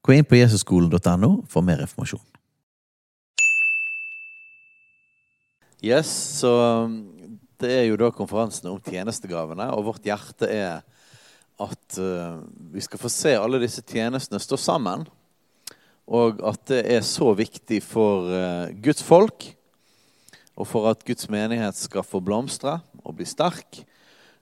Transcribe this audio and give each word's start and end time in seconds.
Gå 0.00 0.16
inn 0.16 0.24
på 0.24 0.38
jesusskolen.no 0.38 1.32
for 1.50 1.64
mer 1.64 1.82
informasjon. 1.84 2.22
Yes, 5.80 6.08
så 6.40 6.50
um, 6.84 6.96
det 7.60 7.70
er 7.72 7.86
jo 7.88 7.98
da 8.00 8.10
konferansen 8.12 8.68
om 8.68 8.80
tjenestegavene, 8.84 9.70
og 9.72 9.86
vårt 9.88 10.08
hjerte 10.08 10.48
er 10.48 10.82
at 11.60 12.00
uh, 12.00 12.40
vi 12.72 12.84
skal 12.84 13.00
få 13.00 13.12
se 13.12 13.32
alle 13.36 13.60
disse 13.62 13.84
tjenestene 13.84 14.40
stå 14.40 14.58
sammen. 14.60 15.06
Og 16.10 16.40
at 16.44 16.64
det 16.72 16.82
er 16.90 17.04
så 17.06 17.30
viktig 17.36 17.82
for 17.84 18.28
uh, 18.28 18.72
Guds 18.82 19.04
folk, 19.04 19.50
og 20.56 20.68
for 20.68 20.90
at 20.90 21.04
Guds 21.08 21.28
menighet 21.32 21.76
skal 21.76 22.04
få 22.04 22.20
blomstre 22.24 22.80
og 23.04 23.16
bli 23.16 23.28
sterk. 23.28 23.82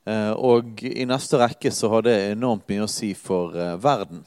Uh, 0.08 0.34
og 0.34 0.82
i 0.82 1.06
neste 1.06 1.38
rekke 1.38 1.70
så 1.74 1.90
har 1.92 2.06
det 2.06 2.16
enormt 2.32 2.66
mye 2.70 2.86
å 2.86 2.90
si 2.90 3.12
for 3.18 3.54
uh, 3.54 3.76
verden. 3.82 4.24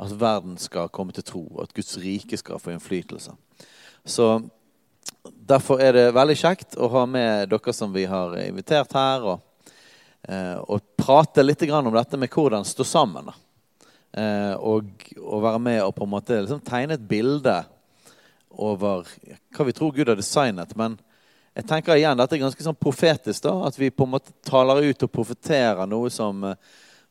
At 0.00 0.14
verden 0.16 0.56
skal 0.58 0.88
komme 0.88 1.12
til 1.12 1.26
tro, 1.26 1.44
at 1.60 1.74
Guds 1.76 1.98
rike 2.00 2.38
skal 2.40 2.60
få 2.62 2.72
innflytelse. 2.72 3.34
Så 4.04 4.30
Derfor 5.24 5.80
er 5.82 5.92
det 5.96 6.12
veldig 6.14 6.36
kjekt 6.38 6.76
å 6.80 6.88
ha 6.92 7.02
med 7.08 7.50
dere 7.50 7.72
som 7.76 7.92
vi 7.92 8.06
har 8.08 8.36
invitert 8.40 8.92
her, 8.96 9.24
og, 9.26 9.74
eh, 10.28 10.56
og 10.56 10.84
prate 10.96 11.42
litt 11.44 11.62
om 11.68 11.92
dette 11.92 12.16
med 12.16 12.30
hvordan 12.30 12.64
stå 12.64 12.86
sammen. 12.86 13.30
Eh, 14.12 14.54
og, 14.54 14.88
og, 15.18 15.42
være 15.42 15.60
med 15.62 15.82
og 15.84 15.94
på 15.94 16.06
en 16.06 16.12
måte 16.14 16.40
liksom, 16.40 16.62
tegne 16.66 16.96
et 16.96 17.06
bilde 17.06 17.56
over 18.50 19.06
hva 19.54 19.66
vi 19.66 19.74
tror 19.76 19.92
Gud 19.94 20.08
har 20.08 20.18
designet. 20.18 20.74
Men 20.78 20.96
jeg 21.54 21.66
tenker 21.68 21.98
igjen, 21.98 22.18
dette 22.18 22.38
er 22.38 22.44
ganske 22.44 22.64
sånn 22.64 22.78
profetisk. 22.78 23.42
da, 23.46 23.54
At 23.68 23.78
vi 23.78 23.90
på 23.90 24.06
en 24.06 24.14
måte 24.16 24.34
taler 24.46 24.82
ut 24.86 25.06
og 25.06 25.12
profeterer 25.12 25.86
noe 25.90 26.10
som, 26.10 26.44
eh, 26.44 26.56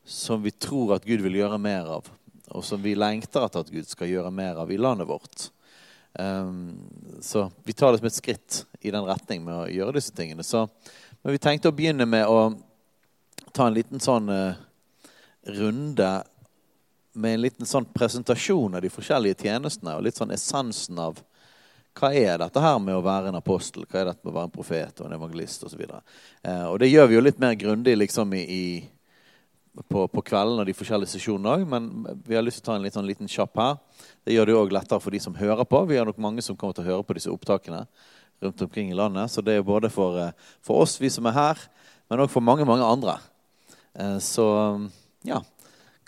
som 0.04 0.42
vi 0.42 0.50
tror 0.50 0.96
at 0.96 1.06
Gud 1.06 1.22
vil 1.24 1.40
gjøre 1.40 1.60
mer 1.60 1.88
av. 2.00 2.10
Og 2.50 2.64
som 2.66 2.82
vi 2.82 2.96
lengter 2.98 3.44
etter 3.46 3.62
at 3.62 3.72
Gud 3.72 3.88
skal 3.88 4.10
gjøre 4.10 4.32
mer 4.34 4.58
av 4.62 4.70
i 4.72 4.78
landet 4.80 5.08
vårt. 5.08 5.50
Um, 6.12 6.74
så 7.20 7.50
vi 7.64 7.72
tar 7.72 7.92
det 7.92 7.98
som 7.98 8.06
et 8.06 8.16
skritt 8.16 8.64
i 8.80 8.90
den 8.90 9.06
retning 9.06 9.44
med 9.44 9.54
å 9.54 9.68
gjøre 9.70 9.98
disse 9.98 10.14
tingene. 10.16 10.42
Så, 10.42 10.64
men 11.22 11.36
vi 11.36 11.42
tenkte 11.42 11.70
å 11.70 11.76
begynne 11.76 12.06
med 12.08 12.26
å 12.26 12.50
ta 13.54 13.68
en 13.68 13.76
liten 13.76 14.02
sånn 14.02 14.28
uh, 14.30 14.58
runde 15.46 16.10
med 17.12 17.34
en 17.34 17.42
liten 17.42 17.66
sånn 17.66 17.88
presentasjon 17.94 18.74
av 18.74 18.82
de 18.82 18.90
forskjellige 18.92 19.42
tjenestene 19.42 19.96
og 19.96 20.04
litt 20.06 20.18
sånn 20.18 20.34
essensen 20.34 20.98
av 21.02 21.18
hva 21.98 22.12
er 22.14 22.38
dette 22.38 22.62
her 22.62 22.78
med 22.78 22.94
å 22.94 23.02
være 23.02 23.32
en 23.32 23.38
apostel, 23.40 23.82
hva 23.90 23.98
er 23.98 24.10
dette 24.12 24.22
med 24.22 24.30
å 24.30 24.36
være 24.36 24.48
en 24.48 24.54
profet 24.54 25.00
og 25.00 25.08
en 25.08 25.16
evangelist 25.16 25.64
osv. 25.66 25.82
Og, 25.86 25.90
så 25.90 26.50
uh, 26.50 26.66
og 26.70 26.78
det 26.82 26.90
gjør 26.90 27.10
vi 27.10 27.18
jo 27.18 27.26
litt 27.26 27.42
mer 27.42 27.58
grundig 27.58 27.96
liksom 27.98 28.34
i, 28.38 28.42
i 28.46 28.64
på, 29.88 30.04
på 30.10 30.22
kvelden 30.26 30.60
og 30.60 30.66
de 30.66 30.74
forskjellige 30.74 31.14
sesjonene 31.14 31.52
òg, 31.54 31.66
men 31.68 31.88
vi 32.26 32.36
har 32.36 32.44
lyst 32.44 32.60
til 32.60 32.66
å 32.66 32.72
ta 32.72 32.78
en 32.78 32.84
liten, 32.84 32.98
sånn 32.98 33.08
liten 33.08 33.30
kjapp 33.30 33.60
her. 33.60 33.76
Det 34.26 34.34
gjør 34.34 34.50
det 34.50 34.56
òg 34.58 34.74
lettere 34.74 35.02
for 35.02 35.14
de 35.14 35.20
som 35.22 35.36
hører 35.38 35.68
på. 35.68 35.82
Vi 35.88 35.98
har 35.98 36.08
nok 36.08 36.18
mange 36.22 36.42
som 36.44 36.58
kommer 36.58 36.76
til 36.76 36.84
å 36.86 36.90
høre 36.90 37.06
på 37.06 37.16
disse 37.16 37.30
opptakene 37.30 37.84
rundt 38.42 38.64
omkring 38.66 38.90
i 38.90 38.98
landet. 38.98 39.30
Så 39.30 39.44
det 39.44 39.58
er 39.58 39.66
både 39.66 39.90
for, 39.92 40.18
eh, 40.18 40.32
for 40.62 40.82
oss, 40.82 40.98
vi 41.00 41.08
som 41.08 41.26
er 41.26 41.36
her, 41.36 41.58
men 42.10 42.24
òg 42.24 42.30
for 42.30 42.40
mange, 42.40 42.66
mange 42.66 42.84
andre. 42.84 43.18
Eh, 43.94 44.18
så 44.18 44.46
ja, 45.24 45.40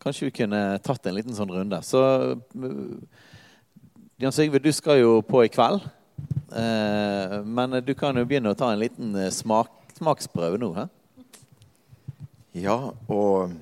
kanskje 0.02 0.26
vi 0.26 0.38
kunne 0.42 0.78
tatt 0.82 1.06
en 1.06 1.14
liten 1.14 1.34
sånn 1.34 1.52
runde. 1.52 1.82
Så 1.82 2.02
eh, 2.32 2.72
Jan 4.18 4.34
Sigve, 4.34 4.58
du 4.62 4.72
skal 4.72 5.00
jo 5.00 5.20
på 5.22 5.44
i 5.44 5.52
kveld. 5.52 5.82
Men 6.52 7.78
du 7.80 7.94
kan 7.96 8.14
jo 8.14 8.26
begynne 8.28 8.52
å 8.52 8.56
ta 8.56 8.68
en 8.70 8.78
liten 8.78 9.16
smak, 9.32 9.70
smaksprøve 9.96 10.60
nå. 10.60 10.68
Hæ? 10.76 10.84
Ja, 12.52 12.90
og 13.08 13.52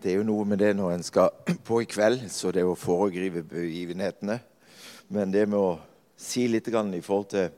det 0.00 0.12
er 0.12 0.14
jo 0.16 0.24
noe 0.24 0.46
med 0.48 0.62
det 0.62 0.70
når 0.78 0.94
en 0.94 1.02
skal 1.04 1.28
på 1.68 1.82
i 1.82 1.84
kveld, 1.84 2.22
så 2.32 2.48
det 2.48 2.62
er 2.62 2.70
å 2.70 2.78
foregripe 2.78 3.42
begivenhetene. 3.44 4.38
Men 5.12 5.34
det 5.34 5.42
med 5.44 5.60
å 5.60 5.74
si 6.16 6.46
litt 6.48 6.70
i 6.72 7.02
forhold 7.04 7.28
til 7.34 7.50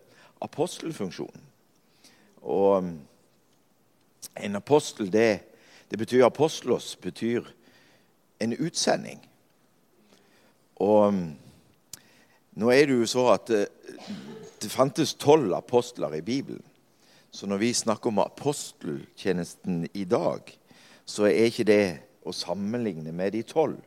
apostelfunksjonen. 0.42 1.44
Og 2.42 2.82
um, 2.82 2.90
en 4.34 4.58
apostel, 4.58 5.06
det, 5.06 5.46
det 5.86 5.98
betyr 6.02 6.26
apostelos, 6.26 6.96
betyr 6.96 7.46
en 8.42 8.58
utsending. 8.58 9.22
Og 10.82 11.14
um, 11.14 11.24
nå 12.58 12.74
er 12.74 12.90
det 12.90 12.98
jo 12.98 13.06
så 13.06 13.30
at 13.38 13.46
det, 13.54 13.68
det 14.58 14.74
fantes 14.74 15.14
tolv 15.14 15.54
apostler 15.54 16.18
i 16.18 16.26
Bibelen. 16.26 16.73
Så 17.34 17.46
når 17.50 17.56
vi 17.56 17.72
snakker 17.72 18.12
om 18.12 18.18
aposteltjenesten 18.22 19.88
i 19.94 20.04
dag, 20.04 20.58
så 21.04 21.26
er 21.26 21.48
ikke 21.48 21.64
det 21.66 21.86
å 22.22 22.30
sammenligne 22.30 23.10
med 23.10 23.34
de 23.34 23.40
tolv. 23.42 23.80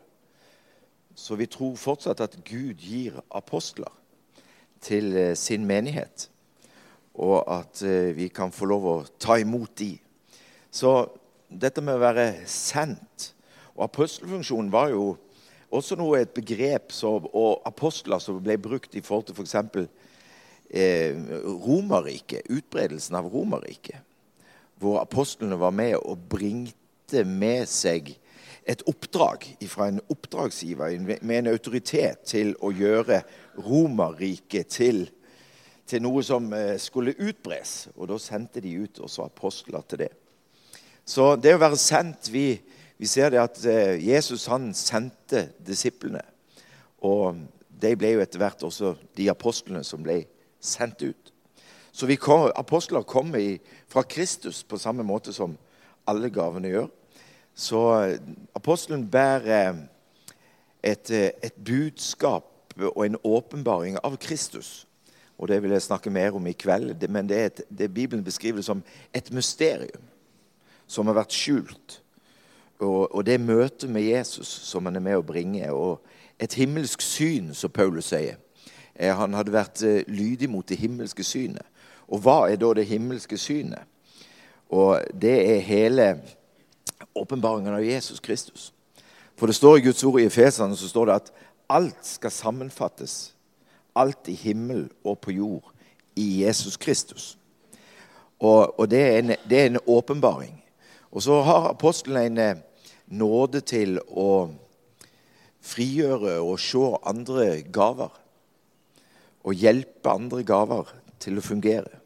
Så 1.16 1.38
vi 1.40 1.48
tror 1.48 1.78
fortsatt 1.80 2.20
at 2.26 2.36
Gud 2.44 2.84
gir 2.84 3.16
apostler 3.32 3.94
til 4.84 5.16
eh, 5.16 5.32
sin 5.40 5.64
menighet. 5.66 6.28
Og 7.16 7.40
at 7.48 7.80
eh, 7.88 8.12
vi 8.18 8.28
kan 8.28 8.52
få 8.52 8.68
lov 8.68 8.90
å 8.92 8.98
ta 9.16 9.40
imot 9.40 9.78
de. 9.80 9.94
Så 10.68 10.92
dette 11.48 11.82
med 11.82 11.96
å 11.96 12.04
være 12.04 12.44
sendt 12.52 13.32
Og 13.78 13.86
apostelfunksjonen 13.86 14.72
var 14.74 14.90
jo 14.92 15.14
også 15.70 15.96
noe 15.96 16.20
et 16.20 16.32
begrep 16.34 16.92
som, 16.92 17.28
og 17.32 17.62
apostler 17.70 18.20
som 18.20 18.42
ble 18.42 18.58
brukt 18.58 18.96
i 18.98 19.04
forhold 19.06 19.30
til 19.30 19.38
f.eks. 19.38 19.56
For 19.72 20.07
eh, 20.70 21.16
Romerriket, 21.44 22.48
utbredelsen 22.50 23.16
av 23.16 23.30
Romerriket, 23.32 24.04
hvor 24.78 25.02
apostlene 25.02 25.58
var 25.60 25.74
med 25.76 25.96
og 25.98 26.28
bringte 26.30 27.24
med 27.26 27.66
seg 27.70 28.14
et 28.68 28.84
oppdrag 28.90 29.46
fra 29.72 29.88
en 29.88 30.02
oppdragsgiver 30.12 30.98
med 31.00 31.36
en 31.38 31.54
autoritet 31.54 32.26
til 32.28 32.52
å 32.60 32.74
gjøre 32.76 33.22
Romerriket 33.64 34.70
til, 34.76 35.06
til 35.88 36.04
noe 36.04 36.24
som 36.26 36.52
eh, 36.54 36.76
skulle 36.82 37.16
utbres. 37.16 37.88
Og 37.96 38.12
da 38.12 38.20
sendte 38.22 38.62
de 38.64 38.76
ut 38.84 39.00
også 39.00 39.26
apostler 39.26 39.86
til 39.88 40.04
det. 40.04 40.12
Så 41.08 41.36
det 41.40 41.56
å 41.56 41.62
være 41.62 41.80
sendt 41.80 42.28
Vi, 42.34 42.58
vi 43.00 43.08
ser 43.08 43.32
det 43.32 43.40
at 43.40 43.62
eh, 43.66 43.96
Jesus 44.04 44.50
han 44.52 44.74
sendte 44.76 45.48
disiplene. 45.64 46.26
Og 47.08 47.40
de 47.70 47.94
ble 47.96 48.16
jo 48.16 48.24
etter 48.24 48.42
hvert 48.42 48.68
også 48.68 48.96
de 49.16 49.30
apostlene 49.32 49.84
som 49.88 50.04
ble 50.04 50.26
sendt 50.68 51.02
ut. 51.02 51.34
Så 51.92 52.08
kom, 52.22 52.52
apostler 52.56 53.02
kommer 53.02 53.58
fra 53.88 54.04
Kristus 54.04 54.64
på 54.64 54.78
samme 54.78 55.04
måte 55.04 55.34
som 55.34 55.58
alle 56.08 56.30
gavene 56.30 56.70
gjør. 56.70 56.90
Så 57.58 57.80
eh, 58.04 58.20
apostelen 58.56 59.08
bærer 59.10 59.88
et, 60.84 61.10
eh, 61.12 61.32
et 61.44 61.54
budskap 61.66 62.74
og 62.78 63.06
en 63.06 63.18
åpenbaring 63.24 63.98
av 64.04 64.18
Kristus. 64.18 64.88
Og 65.38 65.48
Det 65.48 65.62
vil 65.64 65.72
jeg 65.72 65.82
snakke 65.82 66.10
mer 66.10 66.36
om 66.36 66.48
i 66.48 66.54
kveld. 66.54 67.10
Men 67.10 67.30
det 67.30 67.38
er 67.38 67.46
et, 67.46 67.62
det 67.70 67.94
Bibelen 67.94 68.24
beskriver 68.24 68.62
som 68.62 68.84
et 69.14 69.32
mysterium 69.32 70.04
som 70.88 71.08
har 71.08 71.18
vært 71.18 71.36
skjult. 71.36 72.02
Og, 72.80 73.16
og 73.16 73.26
det 73.26 73.42
møtet 73.42 73.90
med 73.90 74.02
Jesus 74.02 74.48
som 74.48 74.86
han 74.86 74.96
er 74.96 75.04
med 75.04 75.18
å 75.18 75.26
bringe, 75.26 75.72
og 75.74 76.06
et 76.40 76.54
himmelsk 76.54 77.02
syn, 77.02 77.54
som 77.58 77.74
Paulus 77.74 78.12
sier. 78.14 78.38
Eh, 78.98 79.14
han 79.14 79.34
hadde 79.38 79.54
vært 79.54 79.84
eh, 79.86 80.02
lydig 80.10 80.50
mot 80.50 80.66
det 80.68 80.80
himmelske 80.82 81.24
synet. 81.24 81.66
Og 82.08 82.24
hva 82.24 82.48
er 82.50 82.58
da 82.58 82.72
det 82.74 82.88
himmelske 82.90 83.38
synet? 83.38 83.86
Og 84.74 85.00
det 85.14 85.36
er 85.54 85.64
hele 85.64 86.08
åpenbaringen 87.16 87.74
av 87.74 87.86
Jesus 87.86 88.20
Kristus. 88.20 88.72
For 89.38 89.48
det 89.48 89.56
står 89.56 89.78
i 89.78 89.86
Guds 89.86 90.04
ord 90.04 90.20
i 90.20 90.28
Efesene 90.28 90.76
så 90.76 90.90
står 90.90 91.06
det 91.08 91.18
at 91.22 91.34
alt 91.70 92.06
skal 92.06 92.34
sammenfattes. 92.34 93.34
Alt 93.96 94.30
i 94.32 94.38
himmel 94.38 94.88
og 95.04 95.20
på 95.22 95.36
jord 95.38 95.74
i 96.18 96.44
Jesus 96.44 96.78
Kristus. 96.78 97.38
Og, 98.40 98.80
og 98.80 98.90
det 98.90 99.02
er 99.02 99.66
en 99.66 99.80
åpenbaring. 99.86 100.64
Og 101.12 101.24
så 101.24 101.42
har 101.42 101.70
apostelen 101.70 102.38
en 102.38 102.38
eh, 102.38 102.64
nåde 103.08 103.62
til 103.62 104.00
å 104.10 104.50
frigjøre 105.64 106.38
og 106.44 106.60
se 106.62 106.90
andre 107.08 107.62
gaver 107.74 108.12
og 109.48 109.56
hjelpe 109.56 110.12
andre 110.12 110.44
gaver 110.44 110.92
til 111.24 111.40
å 111.40 111.46
fungere. 111.46 112.02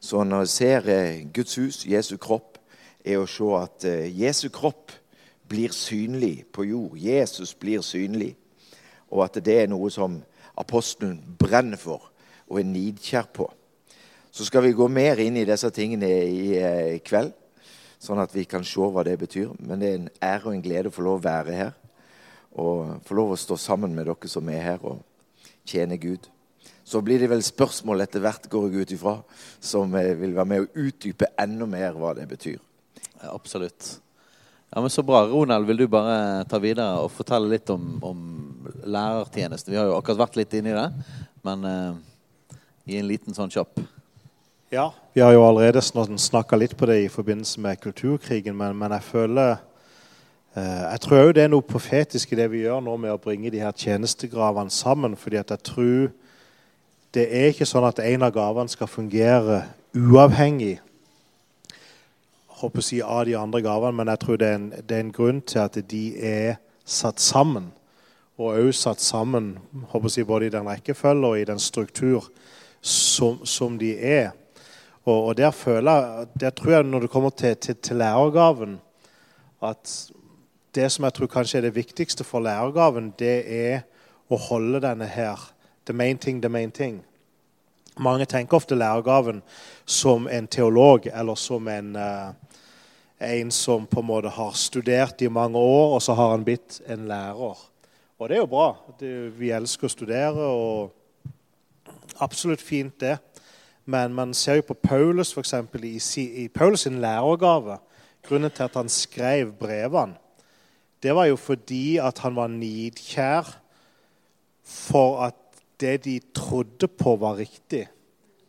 Så 0.00 0.24
når 0.24 0.46
jeg 0.46 0.52
ser 0.52 0.88
eh, 0.90 1.24
Guds 1.34 1.58
hus, 1.60 1.82
Jesu 1.86 2.16
kropp, 2.16 2.56
er 3.04 3.20
å 3.20 3.28
se 3.28 3.48
at 3.58 3.84
eh, 3.86 4.08
Jesu 4.08 4.48
kropp 4.54 4.94
blir 5.52 5.74
synlig 5.76 6.46
på 6.54 6.64
jord. 6.64 6.96
Jesus 6.98 7.52
blir 7.54 7.84
synlig. 7.84 8.36
og 9.12 9.26
at 9.26 9.34
det 9.44 9.58
er 9.60 9.66
noe 9.68 9.90
som 9.92 10.22
apostelen 10.56 11.18
brenner 11.36 11.76
for 11.76 12.08
og 12.48 12.60
er 12.60 12.64
nidkjær 12.64 13.26
på. 13.36 13.44
Så 14.32 14.46
skal 14.48 14.64
vi 14.64 14.72
gå 14.72 14.86
mer 14.88 15.20
inn 15.20 15.36
i 15.36 15.44
disse 15.44 15.68
tingene 15.70 16.08
i 16.08 16.56
eh, 16.56 17.00
kveld, 17.04 17.34
sånn 18.00 18.22
at 18.24 18.32
vi 18.32 18.46
kan 18.48 18.64
se 18.64 18.80
hva 18.80 19.04
det 19.04 19.18
betyr. 19.20 19.52
Men 19.60 19.80
det 19.84 19.90
er 19.90 19.98
en 19.98 20.10
ære 20.24 20.48
og 20.48 20.56
en 20.56 20.64
glede 20.64 20.88
å 20.88 20.96
få 20.96 21.04
lov 21.04 21.20
å 21.20 21.26
være 21.28 21.58
her 21.58 21.72
og 22.52 23.00
få 23.04 23.16
lov 23.16 23.32
å 23.32 23.40
stå 23.40 23.56
sammen 23.60 23.94
med 23.96 24.08
dere 24.08 24.28
som 24.28 24.48
er 24.52 24.64
her, 24.64 24.82
og 24.84 25.00
tjene 25.68 25.96
Gud. 26.00 26.31
Så 26.84 27.00
blir 27.04 27.22
det 27.22 27.30
vel 27.30 27.44
spørsmål 27.46 28.04
etter 28.04 28.22
hvert, 28.24 28.48
går 28.50 28.68
jeg 28.68 28.82
ut 28.82 28.94
ifra, 28.96 29.16
som 29.62 29.94
eh, 29.98 30.12
vil 30.18 30.34
være 30.36 30.50
med 30.50 30.64
å 30.64 30.86
utdype 30.86 31.30
enda 31.40 31.68
mer 31.70 31.98
hva 31.98 32.14
det 32.18 32.26
betyr. 32.30 32.58
Ja, 33.22 33.32
absolutt. 33.32 33.98
Ja, 34.72 34.80
men 34.80 34.90
Så 34.90 35.02
bra. 35.02 35.26
Ronald, 35.28 35.66
vil 35.66 35.84
du 35.84 35.88
bare 35.88 36.44
ta 36.48 36.58
videre 36.58 37.02
og 37.04 37.12
fortelle 37.12 37.50
litt 37.52 37.70
om, 37.70 37.98
om 38.02 38.20
lærertjenesten? 38.88 39.74
Vi 39.74 39.78
har 39.78 39.90
jo 39.90 39.98
akkurat 39.98 40.24
vært 40.24 40.38
litt 40.40 40.54
inne 40.56 40.72
i 40.72 40.78
det, 40.78 41.18
men 41.44 41.66
uh, 41.68 41.98
gi 42.88 42.96
en 42.96 43.10
liten 43.10 43.36
sånn 43.36 43.52
kjapp. 43.52 43.82
Ja, 44.72 44.86
vi 45.12 45.20
har 45.20 45.34
jo 45.36 45.44
allerede 45.44 45.82
snakka 45.84 46.56
litt 46.56 46.72
på 46.80 46.88
det 46.88 47.02
i 47.02 47.10
forbindelse 47.12 47.60
med 47.60 47.80
kulturkrigen, 47.82 48.56
men, 48.56 48.72
men 48.80 48.94
jeg 48.96 49.04
føler 49.04 49.50
eh, 50.56 50.84
Jeg 50.86 51.02
tror 51.04 51.18
òg 51.26 51.32
det 51.36 51.44
er 51.44 51.52
noe 51.52 51.66
profetisk 51.68 52.32
i 52.32 52.38
det 52.40 52.46
vi 52.54 52.62
gjør 52.62 52.80
nå 52.80 52.94
med 52.96 53.12
å 53.12 53.20
bringe 53.20 53.52
de 53.52 53.60
her 53.60 53.76
tjenestegravene 53.76 54.72
sammen. 54.72 55.16
fordi 55.16 55.36
at 55.36 55.52
jeg 55.52 55.66
tror 55.68 56.08
det 57.12 57.26
er 57.28 57.50
ikke 57.52 57.68
sånn 57.68 57.84
at 57.84 58.00
en 58.00 58.24
av 58.24 58.32
gavene 58.34 58.72
skal 58.72 58.88
fungere 58.88 59.62
uavhengig 59.92 60.78
håper 62.62 62.80
å 62.80 62.84
si, 62.84 63.00
av 63.02 63.24
de 63.26 63.34
andre 63.36 63.62
gavene, 63.64 63.96
men 63.98 64.10
jeg 64.12 64.22
tror 64.22 64.38
det 64.40 64.48
er, 64.48 64.58
en, 64.58 64.68
det 64.86 64.96
er 64.96 65.04
en 65.04 65.14
grunn 65.14 65.40
til 65.42 65.62
at 65.64 65.78
de 65.90 66.02
er 66.22 66.60
satt 66.86 67.20
sammen. 67.22 67.70
Og 68.38 68.54
òg 68.54 68.70
satt 68.76 69.02
sammen 69.02 69.56
håper 69.90 70.08
å 70.08 70.12
si, 70.12 70.24
både 70.26 70.48
i 70.48 70.54
den 70.54 70.70
rekkefølge 70.70 71.32
og 71.32 71.40
i 71.40 71.48
den 71.48 71.60
struktur 71.62 72.30
som, 72.80 73.42
som 73.46 73.76
de 73.80 73.92
er. 73.98 74.30
Og, 75.02 75.16
og, 75.16 75.32
der 75.38 75.50
føler 75.54 76.28
der 76.38 76.54
tror 76.54 76.76
jeg 76.76 76.88
når 76.88 77.06
det 77.06 77.12
kommer 77.12 77.34
til, 77.34 77.56
til, 77.58 77.76
til, 77.82 77.98
lærergaven, 77.98 78.78
at 79.62 79.96
det 80.74 80.86
som 80.90 81.04
jeg 81.04 81.14
tror 81.16 81.30
kanskje 81.30 81.58
er 81.58 81.66
det 81.66 81.76
viktigste 81.76 82.24
for 82.24 82.42
lærergaven, 82.42 83.12
det 83.18 83.36
er 83.42 83.82
å 84.30 84.38
holde 84.38 84.80
denne 84.82 85.08
her 85.10 85.42
The 85.84 85.92
main 85.92 86.18
thing, 86.18 86.40
the 86.42 86.48
main 86.48 86.70
thing. 86.70 87.02
Mange 87.98 88.24
tenker 88.24 88.56
ofte 88.56 88.74
lærergaven 88.74 89.42
som 89.84 90.28
en 90.28 90.46
teolog 90.48 91.06
eller 91.06 91.34
som 91.34 91.68
en, 91.68 91.96
uh, 91.96 92.32
en 93.20 93.50
som 93.50 93.86
på 93.86 94.00
en 94.00 94.06
måte 94.06 94.28
har 94.28 94.52
studert 94.56 95.22
i 95.22 95.28
mange 95.28 95.58
år, 95.58 95.94
og 95.94 96.02
så 96.02 96.14
har 96.14 96.30
han 96.30 96.44
blitt 96.44 96.80
en 96.86 97.08
lærer. 97.08 97.58
Og 98.18 98.28
det 98.28 98.36
er 98.36 98.40
jo 98.40 98.46
bra. 98.46 98.68
Det, 99.00 99.10
vi 99.38 99.50
elsker 99.50 99.88
å 99.88 99.92
studere, 99.92 100.46
og 100.46 101.34
absolutt 102.22 102.62
fint, 102.62 102.94
det. 103.00 103.18
Men 103.84 104.14
man 104.14 104.34
ser 104.34 104.60
jo 104.60 104.68
på 104.70 104.78
Paulus, 104.78 105.32
for 105.34 105.42
eksempel, 105.42 105.84
i, 105.84 105.98
i 106.22 106.48
Paulus 106.48 106.86
sin 106.86 107.00
lærergave. 107.02 107.80
Grunnen 108.22 108.50
til 108.54 108.62
at 108.68 108.78
han 108.78 108.88
skrev 108.88 109.52
brevene, 109.58 110.14
det 111.02 111.14
var 111.18 111.26
jo 111.26 111.36
fordi 111.36 111.96
at 111.98 112.20
han 112.22 112.36
var 112.38 112.46
nidkjær 112.46 113.48
for 114.62 115.24
at 115.26 115.34
det 115.82 115.96
de 116.06 116.16
trodde 116.34 116.88
på, 116.88 117.16
var 117.20 117.36
riktig. 117.40 117.86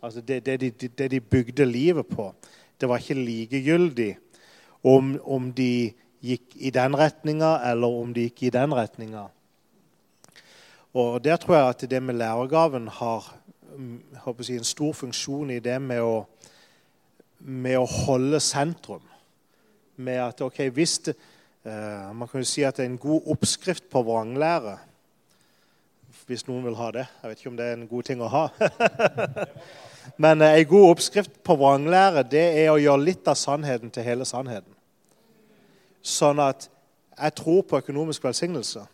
Altså 0.04 0.22
det, 0.22 0.44
det, 0.46 0.60
de, 0.62 0.72
det 0.88 1.12
de, 1.12 1.20
bygde 1.20 1.66
livet 1.66 2.08
på. 2.08 2.30
Det 2.80 2.90
var 2.90 3.00
ikke 3.00 3.20
likegyldig 3.20 4.12
om, 4.84 5.16
om 5.24 5.52
de 5.56 5.94
gikk 6.24 6.56
i 6.56 6.72
den 6.76 6.96
retninga 7.00 7.56
eller 7.72 8.02
om 8.04 8.12
de 8.16 8.28
gikk 8.28 8.46
i 8.48 8.54
den 8.56 8.76
retninga. 8.76 9.28
Og 10.94 11.24
der 11.24 11.40
tror 11.42 11.56
jeg 11.56 11.70
at 11.70 11.86
det 11.90 12.04
med 12.04 12.20
lærergaven 12.20 12.88
har 12.88 13.32
jeg, 13.78 14.58
en 14.58 14.64
stor 14.64 14.94
funksjon 14.94 15.50
i 15.50 15.60
det 15.60 15.80
med 15.82 16.04
å, 16.06 16.26
med 17.40 17.80
å 17.80 17.88
holde 17.90 18.40
sentrum. 18.44 19.02
Med 19.96 20.20
at 20.22 20.42
hvis 20.74 21.00
det, 21.08 21.16
uh, 21.66 22.14
Man 22.14 22.28
kan 22.28 22.42
jo 22.42 22.46
si 22.46 22.64
at 22.64 22.80
en 22.80 22.98
god 22.98 23.30
oppskrift 23.34 23.90
på 23.90 24.04
vranglære. 24.04 24.78
Hvis 26.28 26.46
noen 26.48 26.64
vil 26.66 26.78
ha 26.80 26.92
det. 26.96 27.06
Jeg 27.22 27.30
vet 27.30 27.42
ikke 27.42 27.52
om 27.52 27.58
det 27.58 27.66
er 27.66 27.78
en 27.78 27.88
god 27.88 28.04
ting 28.08 28.22
å 28.24 28.30
ha. 28.32 28.44
Men 30.24 30.44
ei 30.46 30.62
en 30.62 30.70
god 30.70 30.90
oppskrift 30.94 31.36
på 31.44 31.56
vranglære 31.60 32.24
det 32.32 32.44
er 32.64 32.72
å 32.72 32.80
gjøre 32.80 33.04
litt 33.04 33.28
av 33.28 33.40
sannheten 33.40 33.92
til 33.92 34.06
hele 34.08 34.28
sannheten. 34.28 34.72
Sånn 36.04 36.40
at 36.44 36.68
jeg 37.14 37.36
tror 37.40 37.62
på 37.68 37.80
økonomisk 37.80 38.24
velsignelse. 38.24 38.86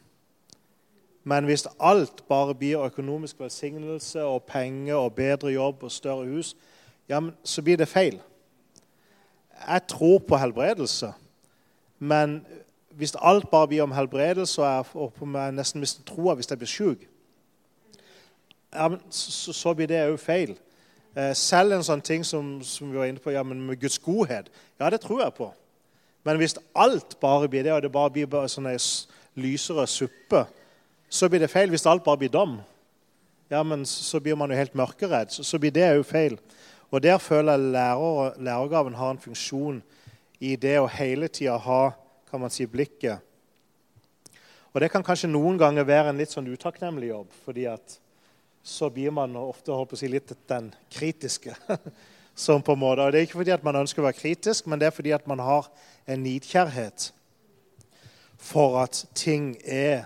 Men 1.23 1.45
hvis 1.45 1.67
alt 1.79 2.23
bare 2.29 2.55
blir 2.55 2.85
økonomisk 2.85 3.39
velsignelse 3.39 4.23
og 4.23 4.43
penger 4.49 4.95
og 4.95 5.13
bedre 5.13 5.53
jobb 5.53 5.83
og 5.83 5.91
større 5.91 6.25
hus, 6.29 6.55
ja, 7.09 7.21
så 7.43 7.61
blir 7.61 7.77
det 7.77 7.89
feil. 7.89 8.19
Jeg 9.67 9.87
tror 9.87 10.19
på 10.23 10.37
helbredelse, 10.37 11.11
men 11.99 12.39
hvis 12.95 13.15
alt 13.19 13.49
bare 13.49 13.67
blir 13.67 13.83
om 13.83 13.91
helbredelse, 13.91 14.61
og 14.93 15.13
jeg 15.21 15.53
nesten 15.53 15.83
mister 15.83 16.03
troa 16.07 16.35
hvis 16.35 16.49
jeg 16.49 16.61
blir 16.61 16.71
sjuk, 16.71 17.03
ja, 18.73 18.89
så, 19.09 19.53
så, 19.53 19.73
blir 19.73 19.89
det 19.89 20.01
òg 20.07 20.19
feil. 20.21 20.55
Eh, 21.15 21.33
selv 21.37 21.73
en 21.75 21.85
sånn 21.85 22.03
ting 22.05 22.25
som, 22.27 22.57
som, 22.65 22.91
vi 22.91 22.99
var 22.99 23.09
inne 23.09 23.21
på, 23.23 23.33
ja, 23.33 23.43
men 23.43 23.61
med 23.65 23.79
Guds 23.81 23.99
godhet, 24.03 24.51
ja, 24.79 24.89
det 24.89 25.01
tror 25.03 25.23
jeg 25.23 25.35
på. 25.37 25.49
Men 26.27 26.37
hvis 26.37 26.57
alt 26.77 27.17
bare 27.21 27.49
blir 27.49 27.65
det, 27.65 27.73
og 27.73 27.81
det 27.81 27.91
bare 27.91 28.13
blir 28.13 28.29
bare 28.29 28.49
sånn 28.51 28.69
lysere 29.39 29.87
suppe, 29.87 30.43
så 31.09 31.29
blir 31.29 31.41
det 31.41 31.49
feil 31.49 31.71
hvis 31.71 31.87
alt 31.89 32.03
bare 32.05 32.21
blir 32.21 32.33
dom. 32.33 32.59
Ja, 33.49 33.63
men 33.65 33.85
så 33.89 34.19
blir 34.21 34.37
man 34.37 34.51
jo 34.51 34.59
helt 34.59 34.75
mørkeredd. 34.77 35.31
Så, 35.33 35.43
så 35.43 35.57
blir 35.57 35.73
det 35.73 35.87
òg 35.95 36.03
feil. 36.05 36.37
Og 36.93 37.01
der 37.01 37.17
føler 37.21 37.57
jeg 37.57 37.71
lærer, 37.73 38.35
lærergaven 38.37 38.97
har 38.97 39.15
en 39.15 39.21
funksjon 39.21 39.81
i 40.39 40.55
det 40.55 40.77
å 40.81 40.89
hele 40.89 41.27
tida 41.27 41.57
ha 41.57 41.81
kan 42.29 42.41
man 42.41 42.53
si, 42.53 42.67
blikket. 42.69 43.25
Og 44.69 44.81
det 44.83 44.91
kan 44.93 45.03
kanskje 45.05 45.31
noen 45.31 45.57
ganger 45.57 45.87
være 45.87 46.11
en 46.11 46.19
litt 46.21 46.33
sånn 46.33 46.49
utakknemlig 46.49 47.09
jobb, 47.09 47.31
fordi 47.45 47.65
at 47.71 47.97
så 48.69 48.89
blir 48.93 49.11
man 49.15 49.35
ofte 49.39 49.73
håper 49.73 49.99
si, 49.99 50.07
litt 50.11 50.31
den 50.49 50.71
kritiske. 50.93 51.55
som 52.39 52.61
på 52.63 52.71
en 52.71 52.79
måte, 52.79 53.03
og 53.03 53.11
Det 53.11 53.19
er 53.19 53.25
ikke 53.27 53.41
fordi 53.41 53.51
at 53.51 53.63
man 53.67 53.75
ønsker 53.75 53.99
å 53.99 54.05
være 54.05 54.15
kritisk, 54.15 54.67
men 54.67 54.79
det 54.79 54.87
er 54.87 54.95
fordi 54.95 55.11
at 55.11 55.25
man 55.27 55.41
har 55.43 55.67
en 56.07 56.21
nidkjærhet 56.23 57.09
for 58.39 58.77
at 58.79 59.01
ting 59.11 59.57
er 59.65 60.05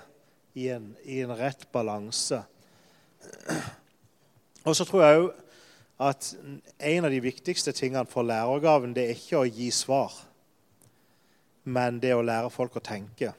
i 0.58 0.72
en, 0.74 0.96
i 1.06 1.20
en 1.22 1.36
rett 1.38 1.68
balanse. 1.72 2.42
Og 4.66 4.74
så 4.74 4.86
tror 4.90 5.04
jeg 5.04 5.22
òg 5.22 5.30
at 6.10 6.32
en 6.90 7.06
av 7.06 7.14
de 7.14 7.22
viktigste 7.22 7.72
tingene 7.78 8.10
for 8.10 8.26
lærergaven 8.26 8.96
det 8.98 9.06
er 9.06 9.14
ikke 9.14 9.44
å 9.44 9.46
gi 9.46 9.70
svar, 9.72 10.16
men 11.64 12.02
det 12.02 12.16
er 12.16 12.18
å 12.18 12.26
lære 12.26 12.50
folk 12.50 12.80
å 12.80 12.84
tenke. 12.84 13.30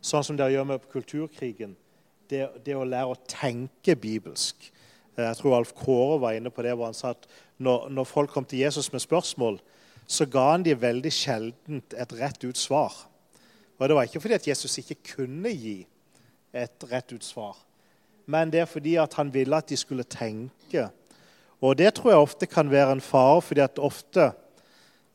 Sånn 0.00 0.24
som 0.24 0.36
dere 0.40 0.56
gjør 0.56 0.70
med 0.72 0.88
kulturkrigen. 0.92 1.76
Det, 2.30 2.46
det 2.64 2.76
å 2.76 2.86
lære 2.88 3.12
å 3.12 3.20
tenke 3.28 3.96
bibelsk. 4.00 4.70
Jeg 5.16 5.36
tror 5.38 5.58
Alf 5.58 5.74
Kåre 5.76 6.18
var 6.22 6.36
inne 6.36 6.50
på 6.50 6.62
det, 6.64 6.72
hvor 6.74 6.88
han 6.88 6.96
sa 6.96 7.12
at 7.14 7.26
når, 7.62 7.88
når 7.92 8.08
folk 8.08 8.32
kom 8.34 8.46
til 8.48 8.64
Jesus 8.64 8.90
med 8.92 9.02
spørsmål, 9.04 9.60
så 10.06 10.26
ga 10.26 10.50
han 10.50 10.64
de 10.64 10.74
veldig 10.76 11.12
sjelden 11.12 11.82
et 11.96 12.14
rett 12.18 12.44
ut 12.44 12.58
svar. 12.58 12.96
Og 13.78 13.88
det 13.88 13.96
var 13.96 14.08
ikke 14.08 14.22
fordi 14.24 14.38
at 14.38 14.48
Jesus 14.48 14.78
ikke 14.80 15.14
kunne 15.14 15.52
gi 15.52 15.78
et 16.54 16.86
rett 16.90 17.12
ut 17.12 17.24
svar, 17.24 17.56
men 18.30 18.50
det 18.52 18.62
er 18.62 18.70
fordi 18.70 18.94
at 19.02 19.14
han 19.18 19.32
ville 19.34 19.56
at 19.58 19.68
de 19.68 19.76
skulle 19.76 20.06
tenke. 20.08 20.88
Og 21.60 21.78
det 21.78 21.94
tror 21.96 22.12
jeg 22.12 22.24
ofte 22.24 22.46
kan 22.46 22.70
være 22.70 22.92
en 22.96 23.04
fare, 23.04 23.42
fordi 23.42 23.60
at 23.60 23.78
ofte 23.78 24.30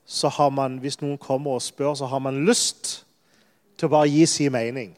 så 0.05 0.27
har 0.27 0.49
man, 0.49 0.77
hvis 0.81 0.99
noen 1.01 1.17
kommer 1.21 1.57
og 1.57 1.61
spør, 1.61 1.93
så 1.93 2.05
har 2.09 2.19
man 2.19 2.43
lyst 2.45 3.05
til 3.77 3.87
å 3.87 3.93
bare 3.93 4.09
gi 4.09 4.25
sin 4.25 4.51
mening. 4.51 4.95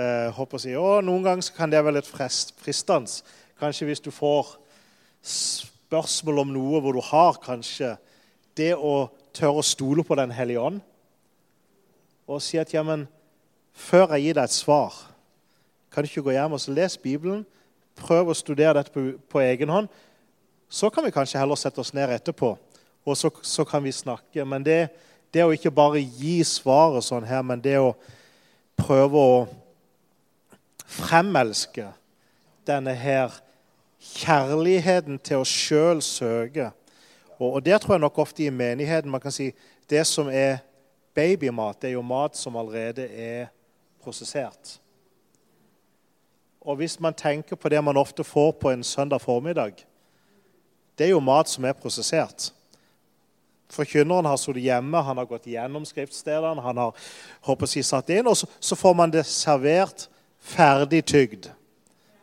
Eh, 0.00 0.30
håper 0.32 0.56
å 0.56 0.62
si. 0.62 0.72
Og 0.78 1.04
noen 1.04 1.24
ganger 1.26 1.52
kan 1.56 1.70
det 1.72 1.80
være 1.82 1.98
litt 1.98 2.08
fristende. 2.08 3.20
Kanskje 3.60 3.88
hvis 3.88 4.00
du 4.00 4.08
får 4.14 4.54
spørsmål 5.26 6.44
om 6.44 6.52
noe 6.54 6.80
hvor 6.80 6.96
du 6.96 7.02
har 7.04 7.40
kanskje 7.42 7.96
det 8.56 8.72
å 8.76 9.10
tørre 9.36 9.60
å 9.60 9.66
stole 9.66 10.04
på 10.06 10.16
Den 10.16 10.32
hellige 10.32 10.62
ånd 10.62 10.80
og 12.30 12.38
si 12.44 12.60
at 12.62 12.70
ja, 12.70 12.84
men 12.86 13.08
før 13.74 14.14
jeg 14.14 14.28
gir 14.28 14.36
deg 14.38 14.46
et 14.46 14.54
svar, 14.54 14.94
kan 15.90 16.04
du 16.04 16.06
ikke 16.06 16.22
gå 16.28 16.36
hjem 16.36 16.52
og 16.54 16.66
lese 16.70 17.00
Bibelen? 17.02 17.40
Prøv 17.98 18.30
å 18.30 18.36
studere 18.38 18.76
dette 18.78 18.94
på, 18.94 19.02
på, 19.26 19.40
egen 19.42 19.72
hånd. 19.74 19.88
Så 20.70 20.92
kan 20.94 21.02
vi 21.02 21.10
kanskje 21.10 21.40
heller 21.42 21.58
sette 21.58 21.82
oss 21.82 21.90
ned 21.96 22.12
etterpå, 22.14 22.52
og 23.02 23.18
så, 23.18 23.32
så 23.42 23.66
kan 23.66 23.82
vi 23.82 23.90
snakke. 23.90 24.46
Men 24.46 24.62
det, 24.62 24.78
det 25.34 25.42
å 25.42 25.50
ikke 25.50 25.74
bare 25.74 26.04
gi 26.04 26.38
svaret 26.46 27.02
sånn 27.08 27.26
her, 27.26 27.42
men 27.42 27.58
det 27.64 27.80
å 27.82 27.96
prøve 28.78 29.18
å 29.18 29.34
fremelske 30.90 31.86
denne 32.66 32.94
her 32.94 33.34
kjærligheten 34.00 35.20
til 35.22 35.42
å 35.42 35.46
sjøl 35.48 36.02
søke. 36.04 36.70
Og, 37.38 37.54
og 37.54 37.64
der 37.64 37.78
tror 37.78 37.96
jeg 37.96 38.04
nok 38.04 38.18
ofte 38.18 38.44
i 38.44 38.52
menigheten 38.54 39.10
man 39.12 39.22
kan 39.22 39.34
si 39.34 39.50
det 39.90 40.02
som 40.08 40.28
er 40.28 40.60
babymat 41.14 41.80
det 41.82 41.90
er 41.90 41.98
jo 41.98 42.06
mat 42.06 42.36
som 42.36 42.56
allerede 42.56 43.06
er 43.08 43.50
prosessert. 44.02 44.78
Og 46.60 46.76
hvis 46.76 47.00
man 47.00 47.14
tenker 47.16 47.56
på 47.56 47.68
det 47.68 47.80
man 47.84 47.96
ofte 47.96 48.24
får 48.24 48.52
på 48.60 48.70
en 48.70 48.84
søndag 48.84 49.20
formiddag, 49.20 49.72
det 50.98 51.06
er 51.06 51.14
jo 51.14 51.20
mat 51.24 51.48
som 51.48 51.64
er 51.64 51.72
prosessert. 51.72 52.50
Forkynneren 53.70 54.26
har 54.26 54.36
sittet 54.36 54.66
hjemme, 54.66 55.02
han 55.02 55.16
har 55.16 55.28
gått 55.30 55.46
gjennom 55.46 55.86
skriftstedene, 55.86 56.60
han 56.60 56.76
har 56.76 57.10
håper 57.46 57.70
si 57.70 57.82
satt 57.86 58.10
inn, 58.10 58.26
og 58.26 58.36
så, 58.36 58.48
så, 58.60 58.76
får 58.76 58.96
man 58.98 59.12
det 59.14 59.22
servert 59.30 60.09
ferdig 60.40 61.04
tygd. 61.06 61.50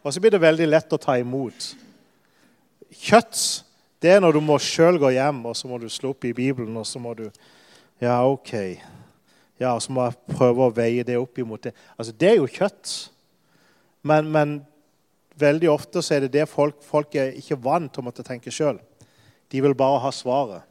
Og 0.04 0.14
så 0.14 0.22
blir 0.24 0.34
det 0.34 0.42
veldig 0.42 0.68
lett 0.70 0.94
å 0.94 1.00
ta 1.02 1.18
imot. 1.20 1.72
Kjøtt 2.92 3.40
det 4.02 4.12
er 4.14 4.22
når 4.22 4.38
du 4.38 4.44
må 4.46 4.60
sjøl 4.62 5.00
gå 5.02 5.10
hjem, 5.16 5.42
og 5.50 5.56
så 5.58 5.70
må 5.70 5.80
du 5.82 5.88
slå 5.90 6.12
opp 6.14 6.26
i 6.30 6.36
Bibelen, 6.38 6.76
og 6.78 6.86
så 6.86 7.02
må 7.02 7.16
du 7.18 7.30
Ja, 7.98 8.22
OK. 8.30 8.54
Ja, 9.58 9.72
og 9.74 9.82
så 9.82 9.92
må 9.92 10.04
jeg 10.06 10.36
prøve 10.38 10.68
å 10.68 10.74
veie 10.74 11.02
det 11.04 11.16
opp 11.18 11.40
imot 11.42 11.64
det. 11.66 11.74
Altså, 11.98 12.14
Det 12.14 12.30
er 12.30 12.36
jo 12.38 12.46
kjøtt. 12.46 13.10
Men, 14.06 14.30
men 14.30 14.60
veldig 15.34 15.72
ofte 15.72 16.04
så 16.06 16.14
er 16.14 16.26
det 16.26 16.36
det 16.36 16.46
folk, 16.50 16.78
folk 16.86 17.16
er 17.16 17.34
ikke 17.40 17.58
vant 17.58 17.90
til 17.92 18.04
å 18.04 18.06
måtte 18.06 18.26
tenke 18.26 18.54
sjøl. 18.54 18.78
De 19.50 19.62
vil 19.62 19.74
bare 19.78 20.04
ha 20.04 20.12
svaret. 20.14 20.62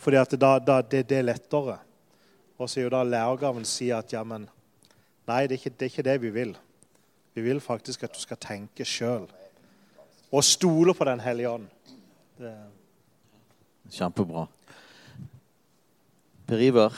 Fordi 0.00 0.16
at 0.16 0.32
da, 0.40 0.54
da, 0.58 0.80
det, 0.80 1.04
det, 1.10 1.18
er 1.18 1.28
lettere. 1.28 1.76
Og 2.56 2.68
så 2.68 2.80
er 2.80 2.88
jo 2.88 2.94
da 2.94 3.04
lærergaven 3.04 3.68
sier 3.68 4.00
at 4.00 4.12
ja, 4.14 4.24
men 4.24 4.48
nei, 5.30 5.44
det 5.46 5.56
er, 5.56 5.60
ikke, 5.62 5.74
det 5.76 5.86
er 5.86 5.92
ikke 5.94 6.06
det 6.10 6.16
vi 6.24 6.34
vil. 6.34 6.52
Vi 7.34 7.46
vil 7.46 7.62
faktisk 7.62 8.04
at 8.04 8.14
du 8.14 8.20
skal 8.22 8.40
tenke 8.42 8.86
sjøl. 8.86 9.28
Og 10.30 10.44
stole 10.46 10.94
på 10.94 11.06
Den 11.06 11.22
hellige 11.22 11.50
ånd. 11.50 11.66
Det... 12.38 12.54
Kjempebra. 13.90 14.46
Per 16.46 16.62
Ivar, 16.62 16.94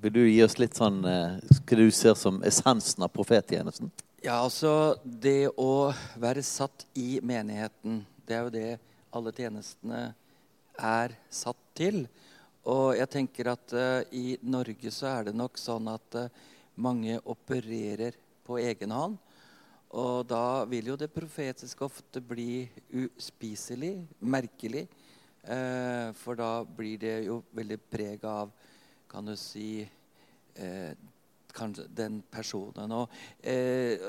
vil 0.00 0.12
du 0.12 0.20
gi 0.24 0.42
oss 0.44 0.58
litt 0.60 0.76
sånn 0.76 1.00
eh, 1.08 1.38
hva 1.68 1.76
du 1.76 1.88
ser 1.92 2.14
som 2.16 2.42
essensen 2.46 3.04
av 3.04 3.12
profettjenesten? 3.12 3.90
Ja, 4.24 4.40
altså 4.42 4.98
Det 5.04 5.50
å 5.60 5.90
være 6.18 6.42
satt 6.42 6.86
i 6.98 7.18
menigheten, 7.22 8.02
det 8.26 8.36
er 8.36 8.46
jo 8.46 8.54
det 8.54 8.68
alle 9.14 9.32
tjenestene 9.36 10.00
er 10.78 11.14
satt 11.32 11.60
til. 11.78 12.06
Og 12.68 12.96
jeg 12.98 13.08
tenker 13.12 13.52
at 13.54 13.74
uh, 13.76 14.00
i 14.12 14.36
Norge 14.42 14.92
så 14.92 15.08
er 15.14 15.28
det 15.28 15.36
nok 15.38 15.56
sånn 15.60 15.88
at 15.92 16.18
uh, 16.18 16.26
mange 16.78 17.18
opererer 17.28 18.16
på 18.46 18.58
egen 18.62 18.94
hånd. 18.94 19.18
Og 19.98 20.24
da 20.28 20.64
vil 20.68 20.90
jo 20.90 20.96
det 21.00 21.10
profetiske 21.12 21.84
ofte 21.84 22.20
bli 22.20 22.66
uspiselig, 22.92 23.94
merkelig. 24.20 24.84
Eh, 25.42 26.10
for 26.18 26.38
da 26.38 26.62
blir 26.64 27.00
det 27.00 27.14
jo 27.26 27.40
veldig 27.56 27.78
preg 27.88 28.24
av, 28.28 28.52
kan 29.08 29.24
du 29.24 29.36
si 29.38 29.86
kanskje 31.54 31.84
den 31.94 32.16
personen. 32.26 32.90
Og, 32.90 33.12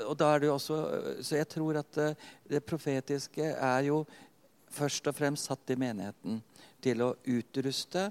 og, 0.02 0.14
da 0.18 0.32
er 0.32 0.40
det 0.42 0.48
jo 0.48 0.56
også 0.56 0.78
Så 1.22 1.36
jeg 1.38 1.46
tror 1.46 1.78
at 1.78 1.98
det 2.50 2.58
profetiske 2.66 3.52
er 3.54 3.84
jo 3.86 4.00
først 4.66 5.06
og 5.06 5.14
fremst 5.14 5.46
satt 5.46 5.70
i 5.70 5.76
menigheten 5.78 6.40
til 6.82 7.04
å 7.06 7.12
utruste 7.30 8.08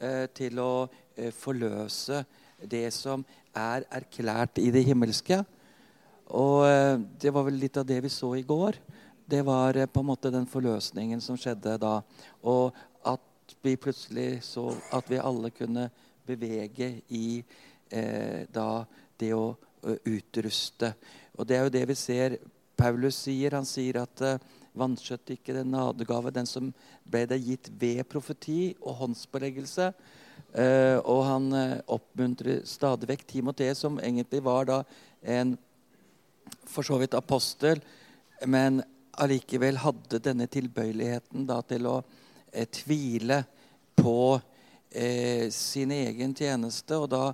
Eh, 0.00 0.30
til 0.32 0.56
å 0.56 0.88
eh, 1.12 1.28
forløse 1.28 2.22
det 2.62 2.88
som 2.94 3.24
er 3.56 3.86
erklært 3.90 4.60
i 4.62 4.70
det 4.74 4.84
himmelske. 4.88 5.40
Og 6.30 6.66
eh, 6.68 7.00
det 7.22 7.32
var 7.34 7.46
vel 7.48 7.58
litt 7.60 7.80
av 7.80 7.86
det 7.88 8.00
vi 8.04 8.12
så 8.12 8.34
i 8.38 8.46
går. 8.46 8.78
Det 9.30 9.42
var 9.46 9.78
på 9.86 10.02
en 10.02 10.10
måte 10.10 10.32
den 10.34 10.46
forløsningen 10.50 11.22
som 11.22 11.38
skjedde 11.38 11.76
da. 11.82 12.00
Og 12.42 12.76
at 13.06 13.56
vi 13.62 13.76
plutselig 13.80 14.42
så 14.46 14.70
at 14.94 15.10
vi 15.10 15.22
alle 15.22 15.52
kunne 15.54 15.88
bevege 16.26 16.92
i 17.08 17.42
eh, 17.90 18.46
da 18.52 18.84
det 19.20 19.34
å 19.34 19.54
utruste. 20.06 20.92
Og 21.36 21.46
det 21.48 21.56
er 21.56 21.66
jo 21.66 21.74
det 21.74 21.84
vi 21.88 21.96
ser 21.98 22.38
Paulus 22.80 23.18
sier. 23.26 23.56
Han 23.56 23.68
sier 23.68 24.00
at 24.02 24.22
eh, 24.24 24.40
vanskjøtt 24.78 25.34
ikke 25.34 25.56
den 25.56 25.72
nådegave, 25.74 26.32
den 26.34 26.48
som 26.48 26.70
ble 27.04 27.26
deg 27.30 27.46
gitt 27.52 27.70
ved 27.80 28.04
profeti 28.08 28.74
og 28.80 29.00
håndspåleggelse. 29.02 29.90
Uh, 30.50 30.98
og 31.06 31.20
han 31.28 31.44
uh, 31.54 31.78
oppmuntrer 31.94 32.64
stadig 32.66 33.06
vekk 33.12 33.26
Timoteus, 33.28 33.84
som 33.84 34.00
egentlig 34.02 34.40
var 34.42 34.66
da 34.66 34.78
en 35.22 35.54
for 36.66 36.82
så 36.82 36.98
vidt 36.98 37.14
apostel, 37.14 37.78
men 38.50 38.80
allikevel 39.22 39.78
hadde 39.78 40.18
denne 40.24 40.48
tilbøyeligheten 40.50 41.46
da 41.46 41.60
til 41.62 41.86
å 41.86 42.00
uh, 42.02 42.66
tvile 42.66 43.44
på 44.00 44.40
sin 45.54 45.92
egen 45.94 46.32
tjeneste. 46.34 46.96
Og 46.98 47.12
da 47.12 47.28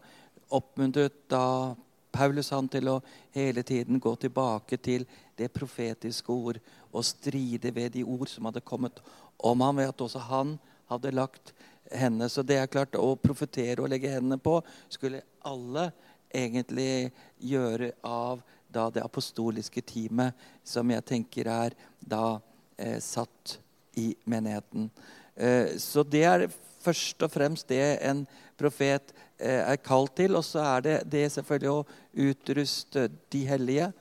oppmuntret 0.52 1.22
da 1.32 1.72
Paulus 2.12 2.50
han 2.52 2.68
til 2.68 2.90
å 2.92 2.98
hele 3.32 3.62
tiden 3.64 3.96
gå 3.96 4.12
tilbake 4.20 4.76
til 4.76 5.06
det 5.40 5.48
profetiske 5.54 6.28
ord 6.32 6.60
og 6.90 7.06
stride 7.08 7.72
ved 7.72 7.94
de 7.96 8.04
ord 8.04 8.28
som 8.28 8.44
hadde 8.50 8.60
kommet 8.60 9.00
om 9.40 9.64
ham, 9.64 9.80
ved 9.80 9.88
at 9.88 10.04
også 10.04 10.20
han 10.28 10.58
hadde 10.90 11.14
lagt 11.16 11.54
hendene. 11.92 12.28
Så 12.32 12.42
det 12.46 12.58
er 12.60 12.70
klart, 12.70 12.96
å 12.98 13.16
profetere 13.20 13.82
og 13.82 13.90
legge 13.92 14.12
hendene 14.12 14.38
på 14.40 14.58
skulle 14.92 15.24
alle 15.46 15.90
egentlig 16.34 17.12
gjøre 17.38 17.92
av 18.04 18.42
da 18.72 18.88
det 18.92 19.04
apostoliske 19.04 19.80
teamet, 19.86 20.34
som 20.66 20.90
jeg 20.90 21.04
tenker 21.06 21.48
er 21.48 21.76
da 22.00 22.38
eh, 22.76 22.98
satt 23.00 23.58
i 23.96 24.10
menigheten. 24.28 24.90
Eh, 25.34 25.76
så 25.80 26.04
det 26.04 26.24
er 26.28 26.48
først 26.84 27.22
og 27.24 27.32
fremst 27.32 27.68
det 27.70 27.98
en 28.06 28.24
profet 28.58 29.14
eh, 29.38 29.62
er 29.62 29.78
kalt 29.84 30.16
til. 30.18 30.36
Og 30.36 30.44
så 30.44 30.64
er 30.64 30.84
det 30.84 30.96
det 31.12 31.28
selvfølgelig 31.34 31.72
å 31.72 31.86
utruste 32.26 33.08
de 33.32 33.46
hellige 33.48 33.92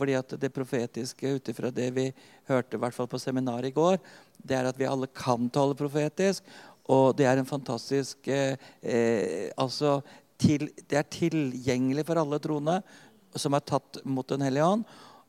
fordi 0.00 0.14
at 0.16 0.32
det 0.40 0.52
profetiske 0.54 1.34
ut 1.36 1.48
ifra 1.50 1.68
det 1.74 1.88
vi 1.92 2.06
hørte 2.48 2.78
i 2.78 2.80
hvert 2.80 2.94
fall 2.94 3.08
på 3.10 3.18
seminaret 3.20 3.68
i 3.68 3.74
går, 3.74 3.98
det 4.38 4.56
er 4.56 4.68
at 4.70 4.78
vi 4.78 4.86
alle 4.88 5.10
kan 5.12 5.50
tale 5.52 5.76
profetisk. 5.76 6.46
Og 6.90 7.14
det 7.18 7.28
er 7.28 7.38
en 7.38 7.48
fantastisk 7.48 8.28
eh, 8.30 8.58
eh, 8.82 9.50
altså 9.58 10.00
til, 10.40 10.70
Det 10.88 10.96
er 10.98 11.12
tilgjengelig 11.12 12.06
for 12.08 12.20
alle 12.20 12.40
troende 12.42 12.80
som 13.38 13.54
er 13.54 13.62
tatt 13.62 14.00
mot 14.08 14.26
Den 14.26 14.42
hellige 14.42 14.66
ånd. 14.66 14.84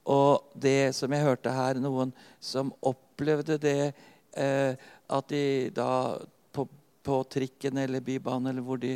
Og 0.10 0.54
det 0.58 0.96
som 0.98 1.12
jeg 1.14 1.26
hørte 1.26 1.54
her, 1.54 1.78
noen 1.78 2.14
som 2.42 2.72
opplevde 2.82 3.60
det 3.62 3.92
eh, 4.34 4.74
at 5.12 5.28
de 5.30 5.70
da 5.76 6.18
på, 6.56 6.66
på, 7.04 7.20
trikken 7.30 7.78
eller 7.78 8.02
bybanen 8.02 8.50
eller 8.54 8.66
hvor 8.66 8.80
de 8.82 8.96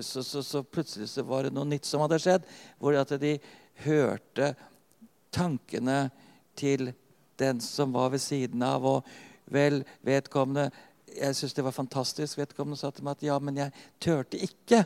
så, 0.00 0.22
så, 0.22 0.44
så, 0.44 0.62
plutselig 0.62 1.08
så 1.10 1.24
var 1.26 1.46
det 1.46 1.54
noe 1.56 1.66
nytt 1.66 1.88
som 1.88 2.04
hadde 2.04 2.20
skjedd. 2.22 2.46
Hvor 2.78 2.94
at 3.00 3.16
de 3.22 3.34
hørte 3.82 4.52
tankene 5.34 6.06
til 6.56 6.92
den 7.40 7.60
som 7.60 7.96
var 7.96 8.12
ved 8.14 8.22
siden 8.22 8.62
av. 8.62 8.86
Og 8.86 9.10
vel, 9.52 9.82
vedkommende 10.06 10.70
Jeg 11.16 11.36
syns 11.38 11.56
det 11.56 11.64
var 11.64 11.74
fantastisk. 11.76 12.38
Vedkommende 12.38 12.78
sa 12.80 12.92
til 12.94 13.06
meg 13.06 13.18
at 13.18 13.26
ja, 13.26 13.38
men 13.42 13.58
jeg 13.60 13.72
turte 14.02 14.40
ikke 14.42 14.84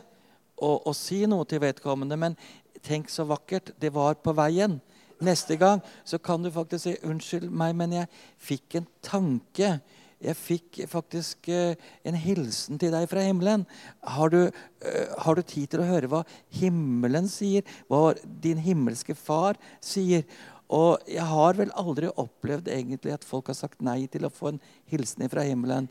å, 0.61 0.77
å 0.87 0.93
si 0.95 1.23
noe 1.29 1.47
til 1.49 1.61
vedkommende. 1.63 2.17
Men 2.19 2.37
tenk 2.85 3.11
så 3.11 3.25
vakkert. 3.29 3.73
Det 3.81 3.93
var 3.93 4.19
på 4.23 4.33
veien. 4.37 4.79
Neste 5.21 5.57
gang 5.61 5.83
så 6.07 6.17
kan 6.17 6.41
du 6.41 6.49
faktisk 6.51 6.83
si 6.83 6.95
'Unnskyld 7.03 7.49
meg, 7.49 7.75
men 7.75 7.91
jeg 7.93 8.07
fikk 8.37 8.75
en 8.79 8.87
tanke'. 9.05 9.79
Jeg 10.21 10.37
fikk 10.37 10.79
faktisk 10.89 11.49
uh, 11.49 11.73
en 12.05 12.15
hilsen 12.15 12.77
til 12.77 12.93
deg 12.93 13.07
fra 13.09 13.23
himmelen. 13.25 13.65
Har 14.05 14.29
du, 14.29 14.49
uh, 14.49 15.07
har 15.17 15.35
du, 15.35 15.41
tid 15.41 15.71
til 15.73 15.81
å 15.81 15.87
høre 15.89 16.09
hva 16.09 16.21
himmelen 16.53 17.29
sier? 17.29 17.65
Hva 17.89 18.13
din 18.23 18.61
himmelske 18.61 19.15
far 19.17 19.57
sier? 19.81 20.25
Og 20.69 21.01
jeg 21.09 21.25
har 21.25 21.57
vel 21.57 21.73
aldri 21.75 22.11
opplevd 22.21 22.69
egentlig 22.71 23.15
at 23.15 23.25
folk 23.27 23.49
har 23.49 23.57
sagt 23.57 23.81
nei 23.81 24.05
til 24.13 24.25
å 24.27 24.33
få 24.33 24.53
en 24.53 24.61
hilsen 24.93 25.25
fra 25.29 25.43
himmelen. 25.43 25.89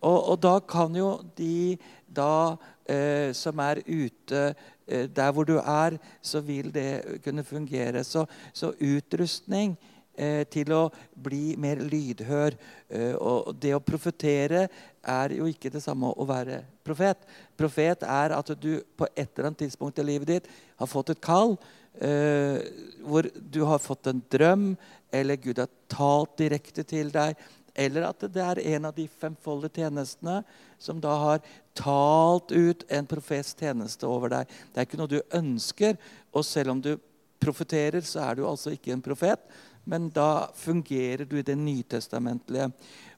Og, 0.00 0.18
og 0.32 0.40
da 0.42 0.58
kan 0.60 0.96
jo 0.96 1.12
de 1.38 1.76
da, 2.06 2.56
eh, 2.88 3.32
som 3.36 3.58
er 3.64 3.84
ute 3.86 4.54
der 4.86 5.32
hvor 5.34 5.42
du 5.42 5.56
er, 5.58 5.96
så 6.22 6.38
vil 6.46 6.70
det 6.70 7.20
kunne 7.24 7.42
fungere. 7.44 8.04
Så, 8.06 8.22
så 8.54 8.70
utrustning 8.78 9.74
eh, 10.16 10.44
til 10.50 10.72
å 10.74 10.82
bli 11.12 11.54
mer 11.60 11.80
lydhør. 11.84 12.56
Eh, 12.88 13.14
og 13.14 13.52
det 13.60 13.74
å 13.76 13.82
profetere 13.84 14.66
er 15.06 15.36
jo 15.36 15.48
ikke 15.50 15.72
det 15.72 15.82
samme 15.84 16.10
å 16.10 16.28
være 16.28 16.62
profet. 16.86 17.26
Profet 17.56 18.04
er 18.06 18.36
at 18.36 18.52
du 18.60 18.78
på 18.96 19.08
et 19.12 19.28
eller 19.28 19.50
annet 19.50 19.66
tidspunkt 19.66 20.00
i 20.00 20.06
livet 20.06 20.32
ditt 20.34 20.48
har 20.80 20.90
fått 20.90 21.14
et 21.14 21.24
kall. 21.24 21.56
Eh, 21.96 22.60
hvor 23.06 23.28
du 23.40 23.62
har 23.64 23.80
fått 23.80 24.10
en 24.10 24.20
drøm, 24.32 24.74
eller 25.14 25.38
Gud 25.40 25.62
har 25.62 25.70
talt 25.88 26.34
direkte 26.36 26.84
til 26.84 27.08
deg. 27.14 27.38
Eller 27.76 28.08
at 28.08 28.24
det 28.32 28.42
er 28.42 28.62
en 28.74 28.88
av 28.88 28.96
de 28.96 29.04
femfoldige 29.20 29.82
tjenestene 29.82 30.40
som 30.80 31.00
da 31.02 31.12
har 31.20 31.44
talt 31.76 32.52
ut 32.52 32.86
en 32.88 33.08
profets 33.08 33.52
tjeneste 33.58 34.08
over 34.08 34.32
deg. 34.32 34.56
Det 34.72 34.80
er 34.80 34.88
ikke 34.88 35.00
noe 35.00 35.12
du 35.12 35.20
ønsker. 35.36 36.00
Og 36.32 36.44
selv 36.48 36.72
om 36.72 36.80
du 36.80 36.94
profeterer, 37.42 38.00
så 38.00 38.24
er 38.24 38.38
du 38.38 38.46
altså 38.48 38.72
ikke 38.72 38.94
en 38.96 39.04
profet 39.04 39.44
men 39.86 40.08
da 40.10 40.48
fungerer 40.54 41.24
du 41.24 41.38
i 41.38 41.46
det 41.46 41.54
nytestamentlige. 41.58 42.70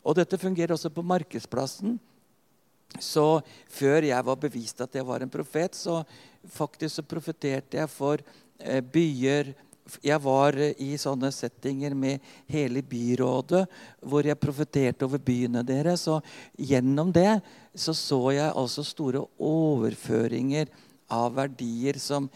Og 0.05 0.19
dette 0.19 0.39
fungerer 0.41 0.75
også 0.75 0.93
på 0.93 1.05
markedsplassen. 1.05 1.97
Så 3.01 3.41
før 3.73 4.05
jeg 4.05 4.25
var 4.25 4.37
bevist 4.41 4.81
at 4.85 4.95
jeg 4.97 5.07
var 5.09 5.25
en 5.25 5.33
profet, 5.33 5.77
så 5.77 6.03
faktisk 6.53 6.99
så 6.99 7.07
profeterte 7.09 7.81
jeg 7.81 7.91
for 7.93 8.21
eh, 8.61 8.85
byer 8.85 9.55
jeg 10.05 10.21
var 10.21 10.57
i 10.59 10.91
sånne 11.01 11.31
settinger 11.33 11.95
med 11.97 12.25
hele 12.51 12.83
byrådet, 12.85 13.65
hvor 14.05 14.27
jeg 14.27 14.41
profeterte 14.41 15.09
over 15.09 15.23
byene 15.23 15.65
deres. 15.67 16.07
Og 16.13 16.25
gjennom 16.59 17.13
det 17.15 17.41
så 17.75 17.95
så 17.97 18.21
jeg 18.35 18.53
altså 18.53 18.85
store 18.87 19.25
overføringer 19.39 20.71
av 21.09 21.35
verdier 21.39 21.99
som 22.03 22.29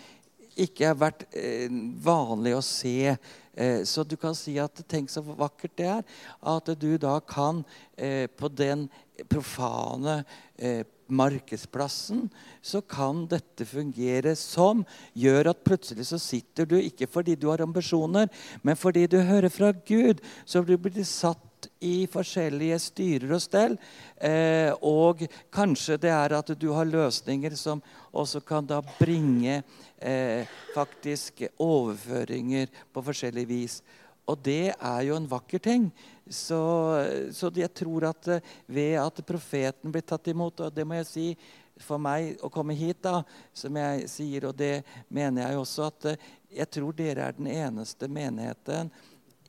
ikke 0.52 0.90
har 0.90 0.98
vært 1.00 1.24
eh, 1.36 1.70
vanlig 2.04 2.54
å 2.56 2.64
se. 2.64 3.14
Eh, 3.54 3.82
så 3.88 4.04
du 4.04 4.16
kan 4.20 4.36
si 4.36 4.58
at 4.60 4.82
tenk 4.88 5.10
så 5.12 5.22
vakkert 5.24 5.76
det 5.80 5.88
er 5.92 6.04
at 6.52 6.72
du 6.80 6.90
da 7.00 7.18
kan 7.20 7.62
eh, 7.96 8.28
på 8.28 8.48
den 8.48 8.86
profane 9.28 10.22
eh, 10.56 10.84
markedsplassen, 11.12 12.26
så 12.62 12.80
kan 12.80 13.26
dette 13.30 13.66
fungere 13.68 14.34
som 14.38 14.82
gjør 15.18 15.52
at 15.52 15.62
plutselig 15.66 16.08
så 16.08 16.18
sitter 16.22 16.68
du 16.68 16.78
ikke 16.80 17.08
fordi 17.10 17.36
du 17.36 17.48
har 17.52 17.62
ambisjoner, 17.64 18.30
men 18.62 18.78
fordi 18.78 19.06
du 19.10 19.20
hører 19.20 19.52
fra 19.52 19.72
Gud. 19.72 20.22
Så 20.44 20.64
du 20.66 20.76
blir 20.80 21.04
satt 21.06 21.52
i 21.82 22.06
forskjellige 22.10 22.78
styrer 22.82 23.34
og 23.36 23.42
stell. 23.42 23.76
Eh, 24.16 24.70
og 24.82 25.24
kanskje 25.54 25.98
det 26.02 26.12
er 26.14 26.36
at 26.38 26.52
du 26.58 26.70
har 26.74 26.88
løsninger 26.88 27.54
som 27.58 27.82
også 28.12 28.42
kan 28.46 28.66
da 28.66 28.80
bringe 28.98 29.60
eh, 29.98 30.48
faktisk 30.74 31.44
overføringer 31.62 32.70
på 32.92 33.04
forskjellig 33.06 33.46
vis. 33.48 33.80
Og 34.30 34.38
det 34.38 34.72
er 34.72 35.00
jo 35.06 35.16
en 35.18 35.28
vakker 35.28 35.62
ting. 35.62 35.88
Så, 36.28 36.60
så, 37.34 37.50
jeg 37.54 37.72
tror 37.74 38.06
at 38.12 38.28
eh, 38.30 38.52
ved 38.70 38.94
at 39.02 39.24
profeten 39.26 39.92
blir 39.92 40.04
tatt 40.06 40.28
imot 40.30 40.62
Og 40.62 40.70
det 40.72 40.84
må 40.86 40.94
jeg 41.00 41.08
si 41.10 41.26
for 41.82 41.98
meg 41.98 42.38
å 42.44 42.50
komme 42.52 42.76
hit, 42.78 43.00
da, 43.02 43.24
som 43.52 43.74
jeg 43.76 44.06
sier, 44.12 44.46
og 44.46 44.54
det 44.54 44.84
mener 45.10 45.48
jeg 45.48 45.58
også, 45.58 45.88
at 45.90 46.08
eh, 46.12 46.26
jeg 46.60 46.70
tror 46.76 46.94
dere 46.94 47.26
er 47.26 47.36
den 47.36 47.48
eneste 47.50 48.06
menigheten 48.12 48.92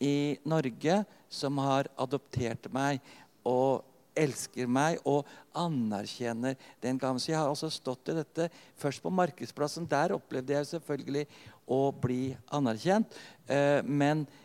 i 0.02 0.40
Norge 0.48 1.04
som 1.30 1.60
har 1.62 1.90
adoptert 2.00 2.72
meg 2.74 3.04
og 3.48 3.84
elsker 4.18 4.70
meg 4.70 5.00
og 5.10 5.28
anerkjenner 5.58 6.58
den 6.84 7.00
gaven. 7.02 7.22
Så 7.22 7.32
jeg 7.32 7.40
har 7.40 7.50
også 7.50 7.70
stått 7.74 8.12
i 8.12 8.18
dette 8.18 8.50
først 8.80 9.04
på 9.04 9.12
markedsplassen. 9.14 9.88
Der 9.90 10.16
opplevde 10.16 10.56
jeg 10.56 10.70
selvfølgelig 10.70 11.26
å 11.72 11.82
bli 11.96 12.34
anerkjent. 12.54 13.16
Eh, 13.48 13.82
men 13.86 14.26
eh, 14.26 14.43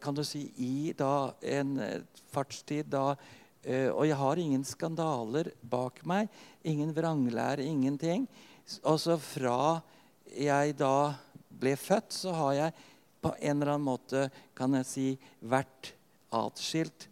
kan 0.00 0.14
du 0.14 0.22
si 0.24 0.44
i 0.62 0.92
da 0.96 1.32
en 1.42 1.78
eh, 1.82 2.04
fartstid 2.30 2.92
da 2.92 3.16
Og 3.66 4.04
jeg 4.06 4.14
har 4.14 4.38
ingen 4.38 4.62
skandaler 4.62 5.48
bak 5.66 5.96
meg. 6.06 6.28
Ingen 6.62 6.92
vranglære, 6.94 7.64
ingenting. 7.66 8.28
Altså 8.86 9.16
fra 9.18 9.82
jeg 10.30 10.76
da 10.78 11.16
ble 11.50 11.72
født, 11.74 12.14
så 12.14 12.34
har 12.36 12.52
jeg 12.54 12.76
på 13.24 13.32
en 13.40 13.56
eller 13.56 13.72
annen 13.72 13.88
måte 13.88 14.28
kan 14.54 14.76
jeg 14.78 14.86
si, 14.86 15.08
vært 15.42 15.90
atskilt 16.30 17.08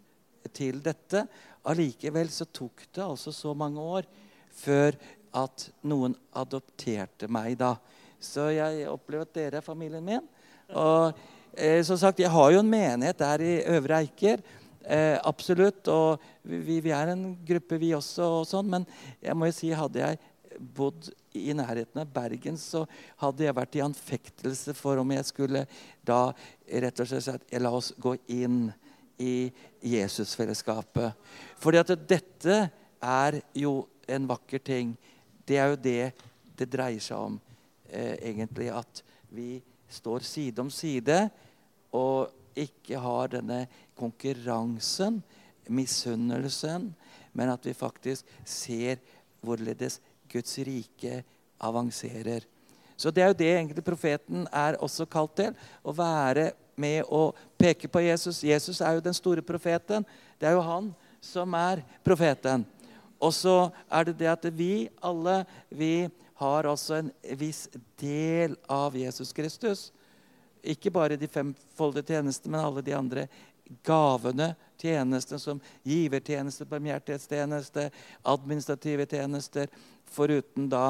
til 0.55 0.79
dette. 0.85 1.25
Allikevel 1.67 2.31
så 2.31 2.47
tok 2.47 2.85
det 2.93 3.03
altså 3.03 3.33
så 3.35 3.51
mange 3.57 3.81
år 3.81 4.07
før 4.55 4.95
at 5.35 5.69
noen 5.83 6.15
adopterte 6.39 7.27
meg 7.27 7.57
da. 7.59 7.75
Så 8.21 8.47
jeg 8.55 8.87
opplever 8.87 9.27
at 9.27 9.35
dere 9.35 9.59
er 9.59 9.65
familien 9.65 10.05
min. 10.05 10.23
Og 10.71 11.11
eh, 11.57 11.81
som 11.87 11.97
sagt, 11.99 12.19
jeg 12.19 12.31
har 12.31 12.51
jo 12.53 12.61
en 12.61 12.69
menighet 12.69 13.19
der 13.19 13.43
i 13.43 13.55
Øvre 13.75 14.03
Eiker. 14.03 14.43
Eh, 14.85 15.17
absolutt. 15.23 15.87
Og 15.91 16.21
vi, 16.43 16.79
vi, 16.79 16.93
er 16.93 17.13
en 17.13 17.27
gruppe, 17.47 17.79
vi 17.81 17.93
også. 17.97 18.29
og 18.41 18.47
sånn, 18.49 18.69
Men 18.69 18.87
jeg 19.23 19.35
må 19.35 19.49
jo 19.49 19.57
si, 19.57 19.71
hadde 19.75 20.01
jeg 20.03 20.19
bodd 20.75 21.09
i 21.35 21.51
nærheten 21.55 21.99
av 21.99 22.11
Bergen, 22.15 22.57
så 22.57 22.85
hadde 23.19 23.43
jeg 23.43 23.55
vært 23.57 23.75
i 23.75 23.83
anfektelse 23.83 24.75
for 24.77 25.01
om 25.01 25.11
jeg 25.11 25.27
skulle 25.27 25.65
da 26.07 26.29
rett 26.85 27.01
og 27.03 27.09
slett 27.09 27.43
si 27.43 27.59
la 27.59 27.71
oss 27.75 27.91
gå 27.99 28.15
inn 28.31 28.69
i 29.19 29.49
Jesusfellesskapet. 29.83 31.11
Fordi 31.59 31.81
at 31.81 31.91
dette 32.07 32.61
er 33.03 33.39
jo 33.55 33.81
en 34.07 34.29
vakker 34.29 34.63
ting. 34.63 34.95
Det 35.45 35.59
er 35.59 35.73
jo 35.73 35.81
det 35.81 36.13
det 36.55 36.69
dreier 36.71 37.03
seg 37.03 37.19
om, 37.19 37.39
eh, 37.89 38.15
egentlig. 38.21 38.71
At 38.71 39.03
vi 39.29 39.61
står 39.89 40.25
side 40.25 40.61
om 40.61 40.71
side 40.73 41.17
og 41.95 42.31
ikke 42.55 42.99
har 42.99 43.31
denne 43.35 43.65
konkurransen, 43.97 45.21
misunnelsen, 45.67 46.91
men 47.33 47.51
at 47.51 47.65
vi 47.65 47.73
faktisk 47.73 48.25
ser 48.45 49.01
hvorledes 49.43 49.99
Guds 50.31 50.57
rike 50.59 51.23
avanserer. 51.59 52.45
Så 52.97 53.11
Det 53.11 53.23
er 53.23 53.27
jo 53.27 53.33
det 53.33 53.51
egentlig 53.55 53.83
profeten 53.83 54.47
er 54.51 54.77
også 54.79 55.05
kalt 55.05 55.35
til. 55.35 55.55
Å 55.83 55.91
være 55.91 56.51
med 56.79 57.03
å 57.11 57.33
peke 57.59 57.87
på 57.91 57.99
Jesus. 57.99 58.43
Jesus 58.43 58.79
er 58.81 58.95
jo 58.95 59.03
den 59.03 59.13
store 59.13 59.41
profeten. 59.41 60.05
Det 60.39 60.47
er 60.47 60.55
jo 60.55 60.63
han 60.63 60.93
som 61.21 61.53
er 61.53 61.83
profeten. 62.03 62.65
Og 63.19 63.33
så 63.33 63.69
er 63.91 64.05
det 64.05 64.17
det 64.19 64.31
at 64.31 64.47
vi 64.53 64.87
alle 65.03 65.43
vi 65.69 66.07
har 66.35 66.67
altså 66.67 66.99
en 66.99 67.11
viss 67.39 67.67
del 67.99 68.55
av 68.67 68.95
Jesus 68.97 69.31
Kristus. 69.33 69.91
Ikke 70.65 70.91
bare 70.91 71.17
de 71.19 71.29
femfoldige 71.31 72.15
tjenestene, 72.15 72.57
men 72.57 72.65
alle 72.65 72.83
de 72.83 72.95
andre 72.97 73.27
gavene, 73.85 74.51
tjenestene 74.77 75.39
som 75.39 75.61
givertjeneste, 75.87 76.67
barmhjertighetstjeneste, 76.69 77.89
administrative 78.27 79.05
tjenester, 79.09 79.69
foruten 80.05 80.67
da, 80.69 80.89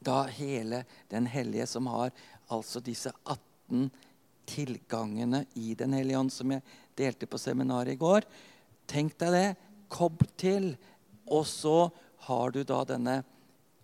da 0.00 0.22
hele 0.32 0.84
Den 1.10 1.26
hellige, 1.26 1.66
som 1.66 1.86
har 1.86 2.10
altså 2.48 2.80
disse 2.80 3.12
18 3.24 3.90
tilgangene 4.50 5.44
i 5.54 5.74
Den 5.74 5.92
hellige 5.92 6.18
ånd, 6.18 6.32
som 6.32 6.50
jeg 6.50 6.64
delte 6.98 7.28
på 7.30 7.38
seminaret 7.38 7.94
i 7.94 8.00
går. 8.00 8.24
Tenk 8.90 9.18
deg 9.20 9.36
det. 9.36 9.48
Kobb 9.90 10.24
til. 10.40 10.72
Og 11.30 11.46
så 11.46 11.90
har 12.26 12.50
du 12.50 12.64
da 12.64 12.82
denne 12.88 13.20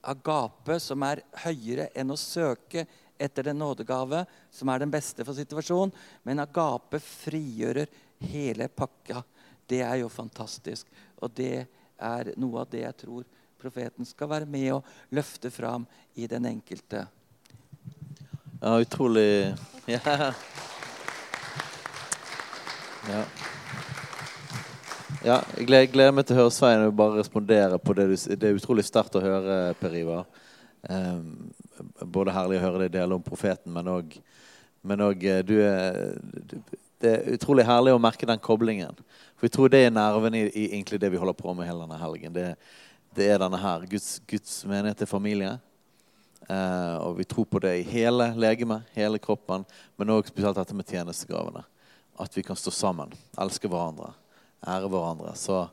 agape, 0.08 0.78
som 0.82 1.02
er 1.06 1.22
høyere 1.44 1.88
enn 1.96 2.12
å 2.14 2.18
søke 2.20 2.86
etter 3.18 3.48
den 3.48 3.58
nådegave, 3.58 4.24
som 4.52 4.68
er 4.68 4.82
den 4.82 4.92
beste 4.92 5.24
for 5.24 5.36
situasjonen. 5.36 5.94
Men 6.26 6.42
agape 6.44 7.00
frigjører 7.02 7.90
hele 8.30 8.68
pakka. 8.68 9.22
Det 9.66 9.82
er 9.82 10.02
jo 10.02 10.12
fantastisk. 10.12 10.88
Og 11.22 11.32
det 11.34 11.66
er 11.96 12.32
noe 12.36 12.62
av 12.62 12.70
det 12.70 12.84
jeg 12.84 13.00
tror 13.06 13.26
profeten 13.56 14.06
skal 14.06 14.28
være 14.30 14.48
med 14.50 14.68
og 14.76 14.84
løfte 15.16 15.50
fram 15.50 15.86
i 16.14 16.28
den 16.30 16.46
enkelte. 16.52 17.06
Ja, 18.60 18.76
utrolig 18.80 19.54
ja. 19.86 20.32
ja. 23.10 23.22
Ja 25.26 25.40
jeg 25.56 25.66
gleder, 25.66 25.88
gleder, 25.90 26.14
meg 26.14 26.26
til 26.26 26.36
å 26.36 26.44
høre 26.44 26.54
Svein 26.54 26.84
og 26.86 26.96
bare 26.96 27.18
respondere 27.18 27.78
på 27.82 27.94
det 27.98 28.06
du 28.12 28.16
Det 28.36 28.48
er 28.48 28.58
utrolig 28.58 28.84
sterkt 28.86 29.16
å 29.18 29.22
høre, 29.24 29.74
Per 29.80 29.94
Ivar. 29.98 30.26
Um, 30.86 31.50
både 32.14 32.34
herlig 32.34 32.60
å 32.60 32.62
høre 32.62 32.84
deg 32.84 32.92
dele 32.94 33.16
om 33.16 33.24
profeten, 33.24 33.72
men 33.74 35.02
òg 35.02 35.24
eh, 35.26 35.40
Det 37.02 37.10
er 37.10 37.34
utrolig 37.34 37.66
herlig 37.66 37.94
å 37.96 38.00
merke 38.00 38.28
den 38.28 38.38
koblingen. 38.38 38.94
For 39.36 39.48
jeg 39.48 39.56
tror 39.56 39.72
det 39.72 39.80
er 39.84 39.94
nerven 39.94 40.36
i, 40.38 40.44
i 40.46 40.68
egentlig 40.70 41.00
det 41.02 41.10
vi 41.10 41.18
holder 41.18 41.36
på 41.36 41.54
med 41.54 41.66
hele 41.66 41.82
denne 41.82 41.98
helgen. 42.00 42.32
Det, 42.32 42.52
det 43.18 43.26
er 43.32 43.42
denne 43.42 43.58
her. 43.60 43.86
Guds, 43.90 44.20
Guds 44.30 44.60
menighet 44.64 45.02
er 45.02 45.10
familie. 45.10 45.56
Uh, 46.46 47.02
og 47.02 47.18
vi 47.18 47.26
tror 47.26 47.48
på 47.50 47.58
det 47.64 47.72
i 47.80 47.88
hele 47.88 48.30
legemet, 48.38 48.86
hele 48.94 49.18
kroppen, 49.18 49.66
men 49.98 50.14
òg 50.14 50.30
spesielt 50.30 50.56
dette 50.60 50.76
med 50.78 50.86
tjenestegavene. 50.86 51.64
At 52.22 52.38
vi 52.38 52.46
kan 52.46 52.56
stå 52.56 52.70
sammen, 52.72 53.10
elske 53.42 53.68
hverandre, 53.68 54.12
ære 54.64 54.88
hverandre. 54.88 55.34
Så 55.36 55.66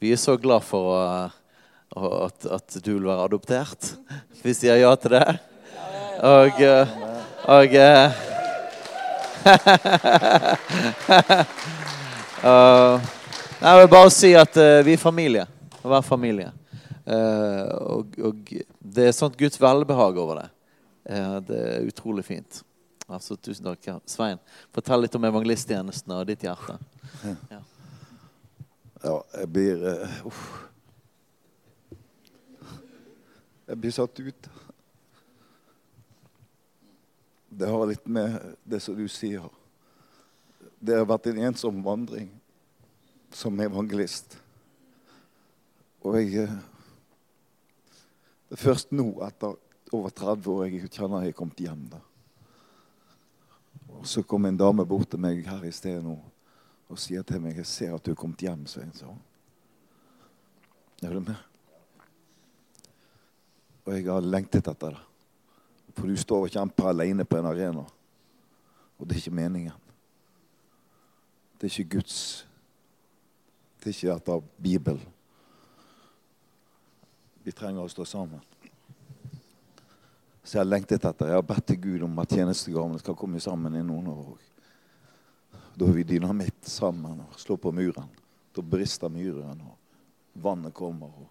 vi 0.00 0.12
er 0.12 0.20
så 0.20 0.36
glad 0.40 0.60
for 0.66 0.92
å, 0.94 0.98
at, 2.26 2.46
at, 2.58 2.78
du 2.84 2.94
vil 2.94 3.08
være 3.08 3.24
adoptert. 3.28 3.94
Vi 4.42 4.54
sier 4.54 4.76
ja 4.82 4.92
til 5.00 5.10
det. 5.16 5.38
Og, 6.18 6.52
og, 7.48 7.68
og 12.52 13.00
Jeg 13.58 13.74
vil 13.80 13.92
bare 13.94 14.10
si 14.14 14.34
at 14.38 14.54
vi 14.86 14.92
er 14.94 15.00
familie. 15.02 15.46
Og 15.82 15.88
hver 15.92 16.04
familie. 16.06 16.50
Uh, 17.08 17.68
og, 17.88 18.18
og, 18.20 18.50
det 18.78 19.06
er 19.08 19.14
sånt 19.16 19.36
Guds 19.40 19.56
velbehag 19.60 20.18
over 20.20 20.42
det. 20.42 20.48
Uh, 21.08 21.38
det 21.48 21.60
er 21.70 21.86
utrolig 21.88 22.24
fint. 22.26 22.60
Altså, 23.08 23.38
tusen 23.40 23.64
takk. 23.64 23.88
Svein, 24.10 24.40
fortell 24.76 25.06
litt 25.06 25.16
om 25.16 25.24
evangelisttjenesten 25.24 26.12
og 26.12 26.26
ditt 26.28 26.44
hjerte. 26.44 26.76
Ja, 27.48 27.62
ja 29.02 29.14
jeg 29.34 29.50
blir 29.52 29.84
uh, 29.84 30.26
Uff. 30.26 30.42
Jeg 33.68 33.76
blir 33.76 33.92
satt 33.92 34.20
ut. 34.24 34.48
Det 37.48 37.68
har 37.68 37.86
litt 37.90 38.06
med 38.08 38.38
det 38.64 38.80
som 38.80 38.96
du 38.96 39.04
sier 39.12 39.44
Det 40.80 40.96
har 40.96 41.08
vært 41.08 41.28
en 41.28 41.42
ensom 41.50 41.82
vandring 41.84 42.30
som 43.34 43.60
evangelist. 43.60 44.38
Og 46.00 46.16
jeg 46.16 46.48
det 48.48 48.56
er 48.56 48.60
først 48.62 48.94
nå, 48.96 49.10
etter 49.26 49.58
over 49.92 50.12
30 50.16 50.46
år, 50.48 50.62
jeg 50.70 50.88
kjenner 50.88 51.26
jeg 51.26 51.34
har 51.34 51.36
kommet 51.36 51.58
hjem. 51.60 51.82
da. 51.92 51.98
Og 53.98 54.06
så 54.08 54.22
kom 54.24 54.46
en 54.48 54.56
dame 54.56 54.86
bort 54.88 55.10
til 55.12 55.20
meg 55.20 55.42
her 55.44 55.66
i 55.68 55.72
sted 55.74 56.00
nå 56.04 56.16
og 56.88 56.98
sier 56.98 57.22
til 57.22 57.40
meg 57.40 57.56
'Jeg 57.56 57.66
ser 57.66 57.94
at 57.94 58.06
du 58.06 58.10
er 58.10 58.14
kommet 58.14 58.42
hjem', 58.42 58.66
Svein. 58.66 58.92
sa 58.92 59.06
hun. 59.06 59.22
Er 61.02 61.12
du 61.12 61.20
med? 61.20 61.34
Og 63.84 63.94
jeg 63.94 64.04
har 64.04 64.20
lengtet 64.20 64.68
etter 64.68 64.90
det. 64.90 64.98
For 65.94 66.06
du 66.06 66.16
står 66.16 66.42
og 66.42 66.50
kjemper 66.50 66.88
alene 66.88 67.24
på 67.24 67.36
en 67.36 67.46
arena. 67.46 67.84
Og 68.98 69.08
det 69.08 69.12
er 69.12 69.16
ikke 69.16 69.30
meningen. 69.30 69.72
Det 71.60 71.66
er 71.66 71.80
ikke 71.80 71.96
Guds 71.96 72.44
Det 73.78 73.86
er 73.86 73.88
ikke 73.88 74.16
etter 74.16 74.42
Bibelen. 74.62 75.06
Vi 77.44 77.52
trenger 77.52 77.82
å 77.82 77.88
stå 77.88 78.04
sammen. 78.04 78.40
Så 80.42 80.58
jeg 80.58 80.60
har 80.60 80.68
lengtet 80.68 81.04
etter. 81.04 81.26
Jeg 81.26 81.38
har 81.38 81.46
bedt 81.46 81.66
til 81.66 81.80
Gud 81.80 82.02
om 82.02 82.18
at 82.18 82.28
tjenestegavene 82.28 82.98
skal 82.98 83.14
komme 83.14 83.40
sammen 83.40 83.76
i 83.78 83.82
noen 83.86 84.06
år 84.10 84.24
òg. 84.32 84.47
Da 85.78 85.86
har 85.86 85.92
vi 85.92 86.02
dynamitt 86.02 86.66
sammen 86.66 87.20
og 87.22 87.36
slår 87.38 87.56
på 87.62 87.70
muren. 87.70 88.08
Da 88.50 88.62
brister 88.66 89.08
muren, 89.08 89.60
og 89.62 89.76
vannet 90.42 90.74
kommer, 90.74 91.06
og 91.06 91.28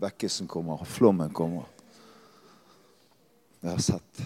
vekkelsen 0.00 0.48
kommer, 0.48 0.80
og 0.80 0.88
flommen 0.88 1.28
kommer. 1.36 1.66
Jeg 3.60 3.68
har 3.68 3.82
sett. 3.84 4.22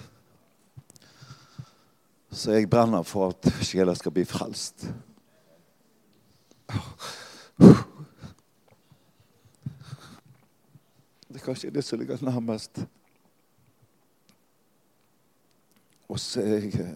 Så 2.30 2.54
jeg 2.54 2.70
brenner 2.70 3.02
for 3.02 3.32
at 3.34 3.48
sjeler 3.66 3.98
skal 3.98 4.14
bli 4.14 4.22
frelst. 4.28 4.86
Det 11.26 11.40
er 11.40 11.42
kanskje 11.42 11.72
det 11.74 11.82
som 11.82 11.98
ligger 11.98 12.22
nærmest. 12.22 12.84
Og 16.06 16.22
så 16.22 16.46
er 16.46 16.70
jeg 16.70 16.86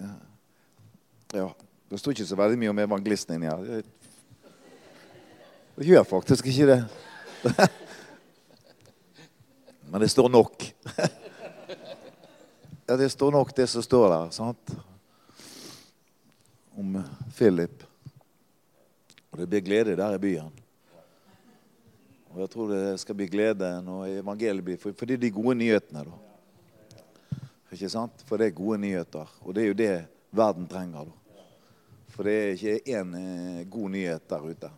Ja, 1.34 1.48
det 1.90 1.98
står 1.98 2.14
ikke 2.14 2.28
så 2.28 2.36
veldig 2.38 2.58
mye 2.60 2.70
om 2.70 2.80
evangelisten 2.84 3.34
inni 3.34 3.48
her. 3.50 3.80
Det 5.74 5.88
gjør 5.88 6.04
faktisk 6.06 6.46
ikke 6.46 6.68
det. 6.70 6.80
Men 9.90 10.04
det 10.04 10.12
står 10.12 10.30
nok. 10.30 10.68
Ja, 12.90 12.96
det 12.98 13.06
står 13.14 13.30
nok, 13.30 13.52
det 13.54 13.68
som 13.70 13.84
står 13.86 14.08
der. 14.10 14.30
sant? 14.34 14.72
Om 16.74 16.96
Philip. 17.36 17.84
Og 19.30 19.38
det 19.38 19.46
blir 19.46 19.62
glede 19.62 19.94
der 19.94 20.16
i 20.16 20.18
byen. 20.18 20.50
Og 22.32 22.40
jeg 22.42 22.50
tror 22.50 22.72
det 22.72 22.98
skal 22.98 23.14
bli 23.14 23.28
glede 23.30 23.68
når 23.86 24.18
evangeliet 24.24 24.66
blir 24.66 24.82
For, 24.82 24.90
for 24.90 25.06
det 25.06 25.20
er 25.20 25.22
de 25.22 25.30
gode 25.30 25.54
nyhetene, 25.62 26.02
da. 26.02 27.38
Ikke 27.70 27.92
sant? 27.94 28.26
For 28.26 28.42
det 28.42 28.50
er 28.50 28.58
gode 28.58 28.82
nyheter. 28.82 29.30
Og 29.46 29.54
det 29.54 29.62
er 29.62 29.70
jo 29.70 29.78
det 29.78 29.94
verden 30.34 30.66
trenger. 30.66 31.06
da. 31.06 31.19
For 32.10 32.26
det 32.26 32.36
er 32.36 32.54
ikke 32.54 32.96
én 32.98 33.12
eh, 33.16 33.60
god 33.70 33.92
nyhet 33.94 34.24
der 34.30 34.46
ute. 34.46 34.70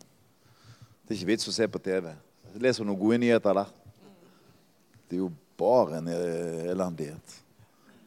Det 1.02 1.14
er 1.14 1.20
ikke 1.20 1.32
vits 1.32 1.48
å 1.48 1.54
se 1.54 1.68
på 1.68 1.80
TV. 1.82 2.10
Leser 2.52 2.66
leser 2.66 2.86
noen 2.86 3.00
gode 3.00 3.18
nyheter 3.22 3.56
der. 3.56 3.72
Det 5.08 5.16
er 5.16 5.24
jo 5.24 5.32
bare 5.58 5.98
en 6.00 6.10
eh, 6.12 6.68
elendighet. 6.72 7.38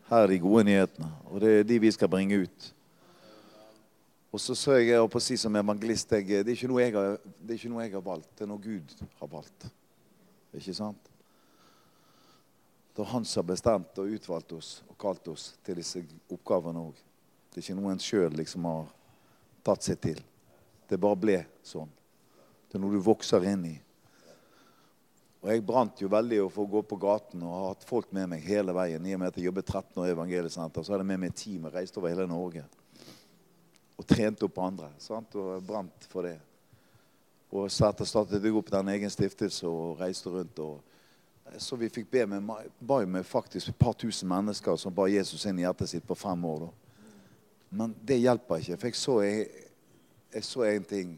Her 0.10 0.24
er 0.24 0.30
de 0.30 0.40
gode 0.40 0.64
nyhetene, 0.68 1.10
og 1.32 1.42
det 1.42 1.52
er 1.60 1.64
de 1.66 1.80
vi 1.82 1.92
skal 1.94 2.10
bringe 2.12 2.44
ut. 2.46 2.72
Og 4.36 4.42
så 4.42 4.54
så 4.58 4.76
jeg 4.76 5.00
å 5.00 5.22
si 5.24 5.38
som 5.40 5.56
evangelist 5.56 6.12
jeg, 6.12 6.44
det, 6.44 6.54
er 6.54 6.80
jeg 6.82 6.94
har, 6.94 7.18
det 7.40 7.54
er 7.54 7.60
ikke 7.60 7.72
noe 7.72 7.86
jeg 7.86 7.94
har 7.96 8.04
valgt, 8.04 8.32
det 8.36 8.44
er 8.44 8.50
noe 8.52 8.62
Gud 8.62 8.92
har 9.22 9.30
valgt. 9.32 9.68
Ikke 10.54 10.76
sant? 10.76 11.12
Det 12.96 13.04
er 13.04 13.12
Han 13.14 13.26
som 13.26 13.42
har 13.42 13.48
bestemt 13.54 13.98
og 14.00 14.12
utvalgt 14.12 14.52
oss 14.56 14.70
og 14.90 14.98
kalt 15.00 15.28
oss 15.32 15.54
til 15.64 15.80
disse 15.80 16.04
oppgavene 16.32 16.84
òg. 16.84 17.00
Det 17.50 17.62
er 17.62 17.66
ikke 17.66 17.80
noe 17.80 17.96
en 17.96 18.04
sjøl 18.04 18.36
liksom 18.36 18.68
har 18.68 18.92
tatt 19.65 19.86
seg 19.86 19.99
til. 20.01 20.21
Det 20.86 21.01
bare 21.01 21.17
ble 21.19 21.39
sånn. 21.65 21.89
Det 22.69 22.78
er 22.78 22.84
noe 22.84 22.93
du 22.93 23.01
vokser 23.04 23.45
inn 23.49 23.65
i. 23.71 23.75
Og 25.45 25.51
Jeg 25.51 25.62
brant 25.65 26.01
jo 26.01 26.10
veldig 26.10 26.39
for 26.49 26.65
å 26.65 26.71
gå 26.71 26.82
på 26.89 26.97
gaten 26.97 27.43
og 27.45 27.54
har 27.54 27.67
hatt 27.69 27.86
folk 27.86 28.10
med 28.17 28.32
meg 28.32 28.45
hele 28.47 28.73
veien. 28.73 29.06
I 29.06 29.13
og 29.13 29.21
med 29.21 29.30
at 29.30 29.38
jeg 29.38 29.45
jobbet 29.45 29.67
13 29.69 30.01
år 30.01 30.08
i 30.10 30.15
Evangeliesenter, 30.15 30.82
så 30.82 30.93
hadde 30.93 31.06
jeg 31.06 31.12
med 31.12 31.21
meg 31.21 31.34
et 31.34 31.38
team 31.38 31.67
og 31.67 31.78
reiste 31.78 32.01
over 32.01 32.10
hele 32.10 32.25
Norge. 32.30 32.63
Og 33.95 34.08
trente 34.10 34.47
opp 34.47 34.58
andre. 34.65 34.89
sant? 34.97 35.38
Og 35.38 35.62
brant 35.65 36.10
for 36.10 36.25
det. 36.25 36.39
Og 37.54 37.69
så 37.71 37.91
etter 37.91 38.10
startet 38.10 38.43
jeg 38.43 38.58
opp 38.58 38.73
den 38.73 38.89
egen 38.95 39.13
stiftelse 39.13 39.69
og 39.69 40.01
reiste 40.01 40.34
rundt. 40.34 40.60
og 40.60 40.82
så 41.62 41.78
vi 41.78 41.91
fikk 41.93 42.10
be 42.12 42.25
med, 42.25 42.49
ba 42.80 43.06
med 43.06 43.25
faktisk 43.25 43.69
et 43.69 43.78
par 43.80 43.93
tusen 43.93 44.28
mennesker 44.30 44.75
som 44.82 44.93
ba 44.93 45.06
Jesus 45.08 45.45
inn 45.45 45.60
i 45.60 45.62
hjertet 45.62 45.89
sitt 45.89 46.08
på 46.08 46.17
fem 46.17 46.45
år. 46.45 46.65
Da. 46.65 46.85
Men 47.76 47.96
det 48.02 48.22
hjelper 48.24 48.62
ikke. 48.62 48.78
For 48.80 48.88
jeg 48.88 48.96
så, 49.00 49.16
jeg, 49.26 49.48
jeg 50.34 50.48
så 50.48 50.64
en 50.70 50.88
ting. 50.88 51.14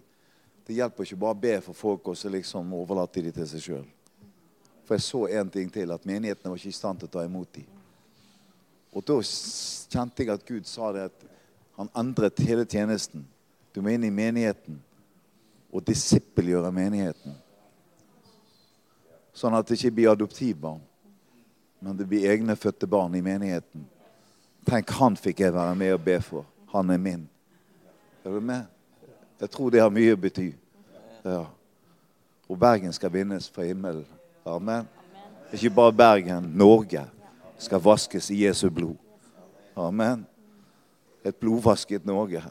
Det 0.65 0.75
hjelper 0.75 1.05
ikke 1.05 1.19
bare 1.21 1.37
å 1.37 1.41
be 1.45 1.53
for 1.67 1.77
folk 1.77 2.09
og 2.11 2.17
så 2.17 2.31
liksom 2.33 2.73
overlate 2.75 3.21
dem 3.23 3.35
til 3.35 3.49
seg 3.51 3.63
sjøl. 3.63 3.87
For 4.87 4.97
jeg 4.97 5.05
så 5.05 5.21
en 5.39 5.51
ting 5.53 5.69
til, 5.71 5.91
at 5.93 6.05
menighetene 6.07 6.49
var 6.49 6.59
ikke 6.59 6.73
i 6.73 6.77
stand 6.79 7.01
til 7.01 7.09
å 7.09 7.13
ta 7.13 7.25
imot 7.27 7.51
dem. 7.59 7.67
Og 8.95 9.03
da 9.05 9.17
kjente 9.21 10.23
jeg 10.23 10.33
at 10.33 10.45
Gud 10.47 10.65
sa 10.65 10.89
det 10.95 11.09
at 11.11 11.25
han 11.77 11.91
endret 11.99 12.41
hele 12.41 12.65
tjenesten. 12.65 13.25
Du 13.75 13.83
må 13.83 13.93
inn 13.93 14.07
i 14.07 14.13
menigheten 14.13 14.79
og 15.69 15.83
disippelgjøre 15.85 16.71
menigheten. 16.73 17.35
Sånn 19.37 19.53
at 19.53 19.67
det 19.67 19.77
ikke 19.77 19.93
blir 19.99 20.09
adoptivbarn, 20.15 20.81
men 21.85 21.99
det 21.99 22.07
blir 22.09 22.25
egne 22.31 22.55
fødte 22.57 22.89
barn 22.89 23.13
i 23.13 23.21
menigheten. 23.21 23.83
Tenk, 24.67 24.89
han 24.99 25.15
fikk 25.15 25.39
jeg 25.45 25.53
være 25.55 25.75
med 25.79 25.93
og 25.95 26.01
be 26.03 26.17
for. 26.21 26.45
Han 26.73 26.89
er 26.91 26.97
min. 26.99 27.29
Er 28.25 28.31
du 28.31 28.39
med? 28.39 28.65
Jeg 29.39 29.49
tror 29.49 29.69
det 29.71 29.81
har 29.81 29.93
mye 29.93 30.15
å 30.15 30.19
bety. 30.19 30.49
Ja. 31.23 31.45
Og 32.47 32.59
Bergen 32.59 32.93
skal 32.95 33.13
vinnes 33.13 33.47
for 33.51 33.63
himmelen. 33.63 34.05
Amen. 34.47 34.87
Ikke 35.53 35.71
bare 35.71 35.93
Bergen, 35.95 36.51
Norge 36.55 37.05
skal 37.59 37.83
vaskes 37.83 38.29
i 38.31 38.43
Jesu 38.43 38.69
blod. 38.69 38.95
Amen. 39.75 40.25
Et 41.23 41.35
blodvasket 41.35 42.05
Norge. 42.05 42.43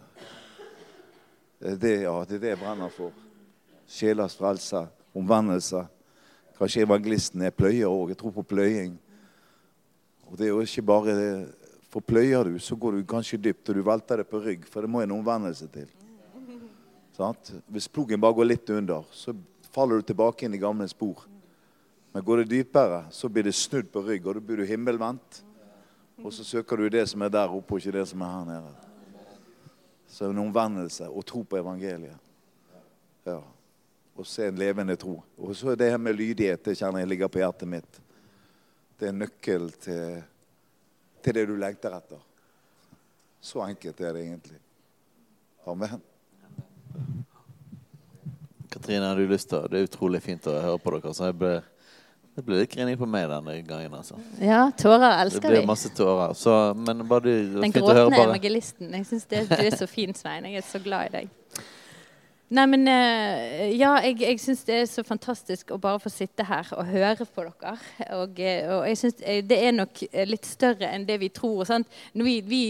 Det 1.61 1.81
det, 1.81 1.95
ja, 2.03 2.25
det 2.29 2.37
er 2.37 2.41
det 2.41 2.55
jeg 2.55 2.61
brenner 2.61 2.93
for. 2.93 3.13
Sjelers 3.89 4.37
frelse, 4.37 4.87
omvendelse. 5.15 5.85
Kanskje 6.59 6.85
evangelisten 6.85 7.43
er 7.43 7.53
pløyer 7.53 7.89
òg. 7.89 8.13
Jeg 8.13 8.21
tror 8.21 8.33
på 8.37 8.43
pløying. 8.43 8.97
Og 10.27 10.39
det 10.39 10.47
er 10.47 10.55
jo 10.55 10.61
ikke 10.61 10.83
bare 10.83 11.17
det. 11.17 11.33
For 11.97 12.05
pløyer 12.05 12.51
du, 12.51 12.59
så 12.61 12.77
går 12.77 12.99
du 12.99 13.07
kanskje 13.09 13.39
dypt, 13.41 13.71
og 13.73 13.79
du 13.79 13.81
velter 13.87 14.21
det 14.21 14.27
på 14.29 14.43
rygg, 14.45 14.67
for 14.69 14.85
det 14.85 14.91
må 14.93 15.01
en 15.01 15.15
omvendelse 15.17 15.65
til. 15.73 15.87
Sånn? 17.17 17.39
Hvis 17.73 17.89
plogen 17.89 18.21
bare 18.21 18.37
går 18.37 18.51
litt 18.51 18.73
under, 18.75 19.07
så 19.17 19.33
faller 19.73 20.03
du 20.03 20.11
tilbake 20.11 20.45
inn 20.45 20.59
i 20.59 20.61
gamle 20.61 20.85
spor. 20.93 21.25
Men 22.13 22.25
går 22.27 22.43
det 22.43 22.51
dypere, 22.51 23.07
så 23.09 23.31
blir 23.33 23.49
det 23.49 23.57
snudd 23.57 23.89
på 23.95 24.05
rygg, 24.05 24.29
og 24.29 24.37
da 24.37 24.45
blir 24.45 24.61
du 24.61 24.69
himmelvendt. 24.69 25.41
Og 26.21 26.29
så 26.37 26.45
søker 26.45 26.85
du 26.85 26.91
det 26.93 27.07
som 27.09 27.25
er 27.25 27.33
der 27.33 27.57
oppe, 27.57 27.79
og 27.79 27.81
ikke 27.81 27.97
det 27.97 28.05
som 28.13 28.21
er 28.29 28.35
her 28.35 28.47
nede. 28.53 28.77
Så 30.13 30.29
en 30.29 30.45
omvendelse 30.45 31.09
og 31.09 31.25
tro 31.25 31.47
på 31.49 31.61
evangeliet. 31.65 32.21
Ja 33.25 33.41
og 34.17 34.25
se 34.25 34.47
en 34.49 34.57
levende 34.59 34.97
tro. 34.97 35.19
Og 35.37 35.57
så 35.57 35.73
er 35.73 35.81
det 35.81 35.91
her 35.93 36.01
med 36.01 36.17
lydighet 36.17 36.65
det 36.65 36.77
kjenner 36.79 37.03
jeg 37.03 37.11
ligger 37.11 37.29
på 37.33 37.43
hjertet 37.43 37.69
mitt. 37.69 37.99
Det 38.97 39.11
er 39.11 39.17
nøkkel 39.17 39.69
til, 39.77 40.23
til 41.23 41.35
det 41.39 41.47
du 41.49 41.57
lengter 41.61 41.95
etter. 41.97 42.21
Så 43.43 43.63
enkelt 43.63 44.01
er 44.01 44.17
det 44.17 44.25
egentlig. 44.27 44.59
Amen. 45.67 46.01
Katrine, 48.71 49.07
har 49.07 49.17
du 49.17 49.27
lyst 49.31 49.49
til 49.49 49.65
Det 49.71 49.79
er 49.81 49.89
utrolig 49.89 50.21
fint 50.23 50.47
å 50.51 50.55
høre 50.61 50.79
på 50.83 50.93
dere. 50.97 51.13
Så 51.17 51.31
jeg 51.31 51.37
ble, 51.39 51.53
det 52.37 52.45
ble 52.47 52.61
litt 52.61 52.73
grining 52.75 52.99
på 53.01 53.09
meg 53.09 53.29
denne 53.31 53.55
gangen. 53.67 53.95
altså. 54.01 54.19
Ja, 54.43 54.67
tårer 54.77 55.23
elsker 55.23 55.47
vi. 55.47 55.55
Det 55.55 55.63
blir 55.63 55.71
masse 55.71 55.93
tårer. 55.97 56.35
Så, 56.39 56.57
men 56.75 57.07
bare 57.09 57.25
du, 57.29 57.61
Den 57.61 57.75
gråtende 57.75 58.23
evangelisten. 58.27 58.93
Jeg 58.99 59.09
syns 59.09 59.27
du 59.31 59.37
er 59.39 59.77
så 59.79 59.89
fin, 59.91 60.15
Svein. 60.15 60.49
Jeg 60.51 60.63
er 60.63 60.69
så 60.69 60.83
glad 60.83 61.09
i 61.11 61.15
deg. 61.21 61.33
Nei, 62.47 62.67
men 62.71 62.87
eh, 62.87 63.73
Ja, 63.75 63.97
jeg, 64.05 64.21
jeg 64.23 64.39
syns 64.39 64.63
det 64.69 64.77
er 64.79 64.85
så 64.87 65.03
fantastisk 65.07 65.73
å 65.75 65.81
bare 65.83 65.99
få 65.99 66.13
sitte 66.15 66.45
her 66.47 66.69
og 66.77 66.87
høre 66.93 67.27
på 67.27 67.43
dere. 67.43 67.73
Og, 68.15 68.39
eh, 68.39 68.69
og 68.71 68.85
jeg 68.87 69.01
syns 69.01 69.25
eh, 69.27 69.41
det 69.43 69.59
er 69.67 69.75
nok 69.75 70.05
litt 70.31 70.47
større 70.47 70.93
enn 70.95 71.09
det 71.09 71.19
vi 71.25 71.33
tror. 71.35 71.65
Sant? 71.67 71.91
Når 72.15 72.29
vi, 72.29 72.37
vi 72.47 72.63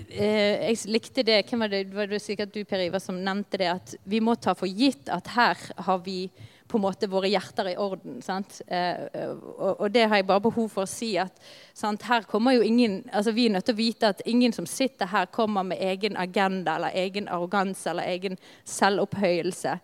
jeg 0.00 0.78
likte 0.88 1.20
det 1.26 1.42
Hvem 1.44 1.60
var 1.60 1.68
det, 1.68 1.82
var 1.92 2.08
det 2.08 2.22
sikkert 2.24 2.54
du, 2.54 2.62
Per 2.64 2.80
Ivar, 2.86 3.02
som 3.04 3.18
nevnte 3.20 3.60
det? 3.60 3.68
At 3.68 3.92
vi 4.08 4.22
må 4.24 4.32
ta 4.40 4.54
for 4.56 4.64
gitt 4.64 5.12
at 5.12 5.28
her 5.34 5.60
har 5.84 6.00
vi 6.06 6.22
på 6.70 6.78
en 6.78 6.84
måte 6.84 7.08
våre 7.10 7.28
hjerter 7.30 7.72
i 7.72 7.76
orden. 7.80 8.20
Eh, 8.66 9.30
og, 9.34 9.80
og, 9.80 9.86
det 9.90 10.06
har 10.08 10.20
jeg 10.20 10.28
bare 10.28 10.44
behov 10.44 10.68
for 10.72 10.86
å 10.86 10.90
si 10.90 11.12
at 11.18 11.36
sant? 11.74 12.06
her 12.06 12.26
kommer 12.30 12.54
jo 12.56 12.62
ingen, 12.66 13.02
altså 13.12 13.34
Vi 13.34 13.48
er 13.48 13.56
nødt 13.56 13.66
til 13.66 13.76
å 13.76 13.82
vite 13.82 14.12
at 14.14 14.22
ingen 14.26 14.54
som 14.54 14.68
sitter 14.70 15.10
her, 15.10 15.26
kommer 15.34 15.66
med 15.66 15.82
egen 15.82 16.16
agenda 16.16 16.76
eller 16.78 16.96
egen 16.96 17.28
arroganse 17.28 17.90
eller 17.90 18.08
egen 18.10 18.38
selvopphøyelse. 18.64 19.78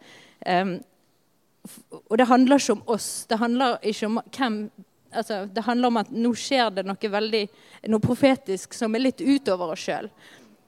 Eh, 0.47 0.77
og 2.07 2.19
det 2.19 2.29
handler 2.31 2.63
ikke 2.63 2.77
om 2.77 2.85
oss. 2.95 3.27
Det 3.27 3.39
handler 3.41 3.81
ikke 3.83 4.07
om 4.07 4.21
hvem 4.31 4.61
altså, 5.11 5.47
det 5.51 5.65
handler 5.67 5.89
om 5.89 6.01
at 6.03 6.13
nå 6.15 6.33
skjer 6.39 6.71
det 6.77 6.87
noe 6.87 7.11
veldig, 7.11 7.45
noe 7.91 8.05
profetisk 8.05 8.77
som 8.77 8.95
er 8.95 9.09
litt 9.09 9.23
utover 9.23 9.75
oss 9.75 9.87
sjøl. 9.89 10.11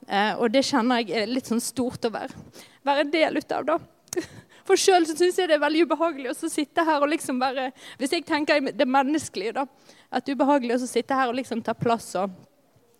Eh, 0.08 0.34
og 0.38 0.50
det 0.52 0.64
kjenner 0.66 1.02
jeg 1.02 1.22
er 1.22 1.30
litt 1.30 1.48
sånn 1.50 1.62
stort 1.62 2.08
å 2.08 2.12
være, 2.14 2.46
være 2.86 3.06
en 3.06 3.14
del 3.14 3.40
ut 3.40 3.54
av. 3.54 3.68
da. 3.68 3.78
For 4.68 4.76
sjøl 4.76 5.06
syns 5.08 5.38
jeg 5.38 5.48
det 5.48 5.56
er 5.56 5.62
veldig 5.62 5.86
ubehagelig 5.88 6.34
å 6.34 6.50
sitte 6.52 6.84
her 6.84 7.00
og 7.00 7.08
liksom 7.08 7.40
bare 7.40 7.70
Hvis 8.00 8.12
jeg 8.12 8.26
tenker 8.28 8.60
det 8.60 8.88
menneskelige, 8.88 9.56
da. 9.56 9.64
At 10.12 10.26
det 10.26 10.34
er 10.34 10.40
ubehagelig 10.40 10.76
å 10.76 10.86
sitte 10.88 11.16
her 11.16 11.30
og 11.30 11.38
liksom 11.38 11.64
ta 11.64 11.76
plass 11.76 12.12
og 12.20 12.36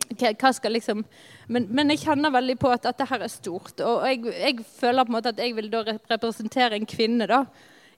hva 0.09 0.51
skal 0.57 0.73
liksom 0.73 1.03
men, 1.53 1.67
men, 1.69 1.91
jeg 1.93 2.07
kjenner 2.07 2.33
veldig 2.33 2.55
på 2.61 2.71
at 2.73 2.87
dette 2.87 3.05
her 3.09 3.23
er 3.25 3.33
stort. 3.33 3.81
Og 3.85 4.07
jeg, 4.09 4.23
jeg, 4.33 4.65
føler 4.79 5.05
på 5.05 5.13
en 5.13 5.17
måte 5.19 5.33
at 5.33 5.41
jeg 5.41 5.55
vil 5.57 5.71
da 5.73 5.83
representere 5.85 6.77
en 6.77 6.89
kvinne 6.89 7.29
da, 7.29 7.43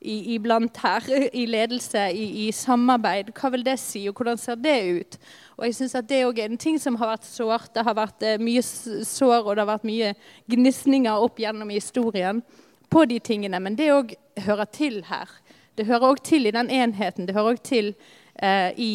iblant 0.00 0.78
her. 0.82 1.06
I 1.34 1.44
ledelse, 1.50 2.04
i, 2.14 2.26
i, 2.44 2.48
samarbeid. 2.54 3.32
Hva 3.34 3.50
vil 3.54 3.66
det 3.66 3.76
si, 3.82 4.04
og 4.10 4.18
hvordan 4.18 4.38
ser 4.38 4.58
det 4.62 4.76
ut? 5.00 5.18
Og 5.58 5.66
jeg 5.66 5.76
synes 5.80 5.98
at 5.98 6.08
Det 6.08 6.22
er 6.22 6.42
en 6.44 6.58
ting 6.58 6.78
som 6.78 6.98
har 6.98 7.12
vært 7.16 7.26
sårt. 7.26 7.74
Det 7.74 7.86
har 7.86 7.98
vært 7.98 8.26
eh, 8.26 8.38
mye 8.38 8.62
sår 8.62 9.40
og 9.44 9.54
det 9.54 9.64
har 9.64 9.72
vært 9.74 9.90
mye 9.90 10.14
gnisninger 10.50 11.26
opp 11.26 11.38
gjennom 11.42 11.74
historien 11.74 12.42
på 12.90 13.04
de 13.08 13.18
tingene. 13.18 13.60
Men 13.62 13.78
det 13.78 13.90
òg 13.94 14.14
hører 14.46 14.68
til 14.74 15.02
her. 15.08 15.30
Det 15.78 15.86
hører 15.86 16.12
òg 16.12 16.22
til 16.26 16.46
i 16.46 16.54
den 16.54 16.70
enheten. 16.70 17.26
Det 17.26 17.36
hører 17.36 17.54
òg 17.56 17.62
til 17.64 17.94
eh, 18.42 18.70
i 18.76 18.92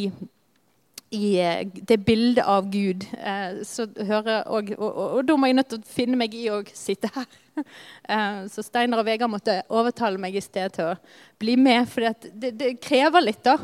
i 1.15 1.39
eh, 1.39 1.67
det 1.73 1.97
bildet 2.05 2.45
av 2.45 2.69
Gud. 2.71 3.05
Eh, 3.13 3.61
så 3.63 3.87
hører 4.07 4.43
og, 4.51 4.71
og, 4.77 4.89
og, 4.89 5.09
og, 5.17 5.21
da 5.27 5.37
må 5.37 5.49
jeg 5.49 5.57
nødt 5.59 5.71
til 5.73 5.81
å 5.81 5.95
finne 5.95 6.19
meg 6.19 6.35
i 6.37 6.47
å 6.53 6.61
sitte 6.73 7.11
her. 7.15 7.27
Eh, 8.11 8.39
så 8.51 8.59
Steinar 8.61 8.99
og 8.99 9.05
Vegard 9.07 9.31
måtte 9.31 9.53
overtale 9.71 10.19
meg 10.19 10.35
i 10.35 10.41
sted 10.43 10.73
til 10.75 10.89
å 10.91 10.97
bli 11.39 11.53
med, 11.55 11.87
for 11.87 12.03
det, 12.03 12.49
det, 12.59 12.73
krever 12.83 13.23
litt, 13.23 13.47
da. 13.47 13.55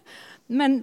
Men 0.58 0.78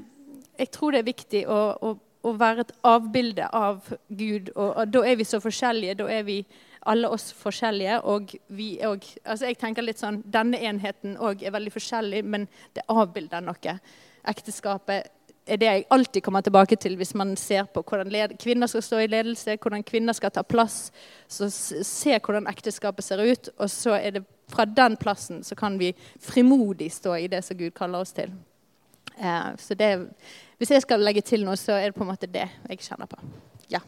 jeg 0.62 0.70
tror 0.76 0.94
det 0.94 1.02
er 1.02 1.08
viktig 1.08 1.42
å, 1.50 1.58
å, 1.82 1.96
å 1.98 2.36
være 2.38 2.68
et 2.68 2.76
avbilde 2.86 3.50
av 3.58 3.90
Gud. 4.06 4.54
Og, 4.54 4.86
da 4.94 5.02
er 5.10 5.18
vi 5.18 5.26
så 5.26 5.42
forskjellige. 5.42 5.98
Da 6.04 6.08
er 6.14 6.24
vi 6.30 6.38
alle 6.90 7.10
oss 7.10 7.32
forskjellige. 7.38 8.00
Og 8.10 8.36
vi 8.48 8.78
òg 8.86 9.06
altså 9.24 9.50
Jeg 9.50 9.60
tenker 9.62 9.86
litt 9.86 10.02
sånn 10.02 10.22
Denne 10.26 10.60
enheten 10.60 11.18
òg 11.18 11.44
er 11.44 11.56
veldig 11.56 11.74
forskjellig, 11.74 12.24
men 12.24 12.48
det 12.76 12.86
avbilder 12.92 13.44
noe. 13.44 13.78
Ekteskapet 14.24 15.12
er 15.44 15.60
det 15.60 15.68
jeg 15.68 15.86
alltid 15.92 16.24
kommer 16.24 16.44
tilbake 16.44 16.78
til 16.80 16.96
hvis 16.96 17.12
man 17.20 17.36
ser 17.40 17.66
på 17.68 17.84
hvordan 17.84 18.38
kvinner 18.40 18.70
skal 18.72 18.84
stå 18.86 19.02
i 19.04 19.10
ledelse, 19.12 19.58
hvordan 19.60 19.84
kvinner 19.84 20.16
skal 20.16 20.32
ta 20.32 20.44
plass. 20.44 20.92
Så 21.28 21.50
se 21.52 22.16
hvordan 22.20 22.48
ekteskapet 22.48 23.04
ser 23.04 23.24
ut, 23.24 23.50
og 23.58 23.70
så 23.72 23.98
er 24.00 24.20
det 24.20 24.24
fra 24.54 24.66
den 24.66 24.96
plassen 25.00 25.44
så 25.44 25.56
kan 25.56 25.78
vi 25.80 25.94
frimodig 26.20 26.92
stå 26.94 27.18
i 27.18 27.28
det 27.28 27.42
som 27.44 27.58
Gud 27.58 27.74
kaller 27.76 28.04
oss 28.06 28.14
til. 28.16 28.32
Eh, 29.18 29.52
så 29.58 29.76
det, 29.76 29.92
hvis 30.58 30.72
jeg 30.72 30.86
skal 30.86 31.04
legge 31.04 31.22
til 31.26 31.46
noe, 31.46 31.58
så 31.60 31.78
er 31.78 31.90
det 31.90 31.98
på 31.98 32.06
en 32.06 32.12
måte 32.12 32.30
det 32.30 32.48
jeg 32.70 32.84
kjenner 32.86 33.10
på. 33.10 33.20
Ja. 33.72 33.82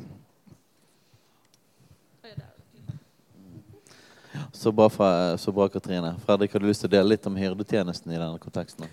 Så 4.54 4.72
bra, 4.72 4.90
fra, 4.90 5.10
så 5.38 5.52
bra, 5.52 5.68
Katrine. 5.72 6.16
Fredrik, 6.26 6.54
har 6.54 6.64
du 6.64 6.68
lyst 6.70 6.84
til 6.84 6.90
å 6.92 6.96
dele 6.96 7.14
litt 7.14 7.28
om 7.30 7.36
hyrdetjenesten 7.40 8.14
i 8.14 8.20
denne 8.20 8.40
konteksten? 8.42 8.88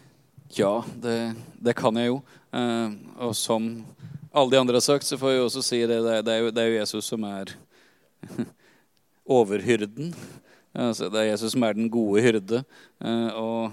Ja, 0.52 0.82
det, 1.00 1.34
det, 1.64 1.74
kan 1.78 1.96
jeg 1.96 2.10
jo. 2.10 2.18
Eh, 2.52 2.94
og 3.24 3.32
som 3.38 3.70
alle 4.32 4.52
de 4.52 4.60
andre 4.60 4.76
har 4.76 4.84
sagt, 4.84 5.06
så 5.08 5.16
får 5.20 5.34
jeg 5.34 5.44
også 5.46 5.64
si 5.64 5.80
det. 5.88 6.00
Det 6.26 6.34
er 6.34 6.44
jo, 6.44 6.52
det 6.52 6.62
er 6.62 6.70
jo 6.70 6.78
Jesus 6.80 7.08
som 7.08 7.24
er 7.28 7.54
overhyrden. 9.38 10.12
Altså, 10.72 11.08
det 11.12 11.20
er 11.20 11.30
Jesus 11.32 11.56
som 11.56 11.64
er 11.66 11.76
den 11.76 11.90
gode 11.92 12.22
hyrde. 12.24 12.62
Eh, 13.00 13.30
og 13.36 13.72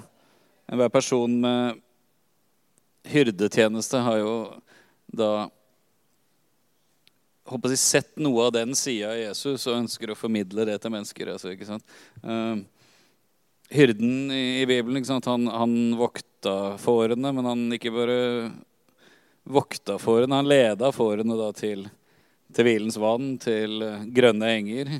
enhver 0.71 0.91
person 0.93 1.35
med 1.41 1.79
hyrdetjeneste 3.09 4.01
har 4.03 4.19
jo 4.21 4.33
da 5.09 5.49
håper 7.49 7.73
jeg, 7.73 7.81
sett 7.81 8.11
noe 8.21 8.47
av 8.47 8.53
den 8.55 8.75
sida 8.77 9.13
av 9.13 9.19
Jesus 9.19 9.67
og 9.67 9.79
ønsker 9.81 10.11
å 10.11 10.17
formidle 10.17 10.65
det 10.69 10.77
til 10.81 10.93
mennesker. 10.93 11.33
Altså, 11.33 11.53
ikke 11.53 11.67
sant? 11.67 11.85
Uh, 12.23 12.61
hyrden 13.73 14.33
i, 14.33 14.65
Bibelen. 14.69 15.05
Han, 15.25 15.47
han, 15.53 15.77
vokta 15.99 16.55
fårene, 16.81 17.33
men 17.35 17.49
han 17.49 17.63
ikke 17.77 17.93
bare 17.93 18.19
vokta 19.49 19.97
fårene, 20.01 20.41
han 20.41 20.49
leda 20.49 20.91
fårene 20.93 21.37
da 21.39 21.49
til, 21.57 21.87
til 22.53 22.69
hvilens 22.69 22.99
vann, 23.01 23.33
til 23.41 23.81
uh, 23.85 24.05
grønne 24.13 24.53
enger. 24.59 24.93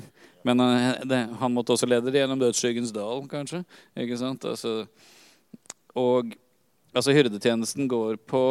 Men 0.46 0.64
han, 0.64 1.08
det, 1.08 1.20
han 1.40 1.54
måtte 1.54 1.76
også 1.76 1.88
lede 1.90 2.12
det 2.12 2.22
gjennom 2.22 2.40
dødsskyggens 2.40 2.94
dal, 2.96 3.26
kanskje. 3.30 3.62
Ikke 4.00 4.18
sant? 4.20 4.46
Altså, 4.48 4.86
og 5.98 6.34
altså, 6.94 7.14
hyrdetjenesten 7.14 7.90
går 7.90 8.18
på 8.30 8.44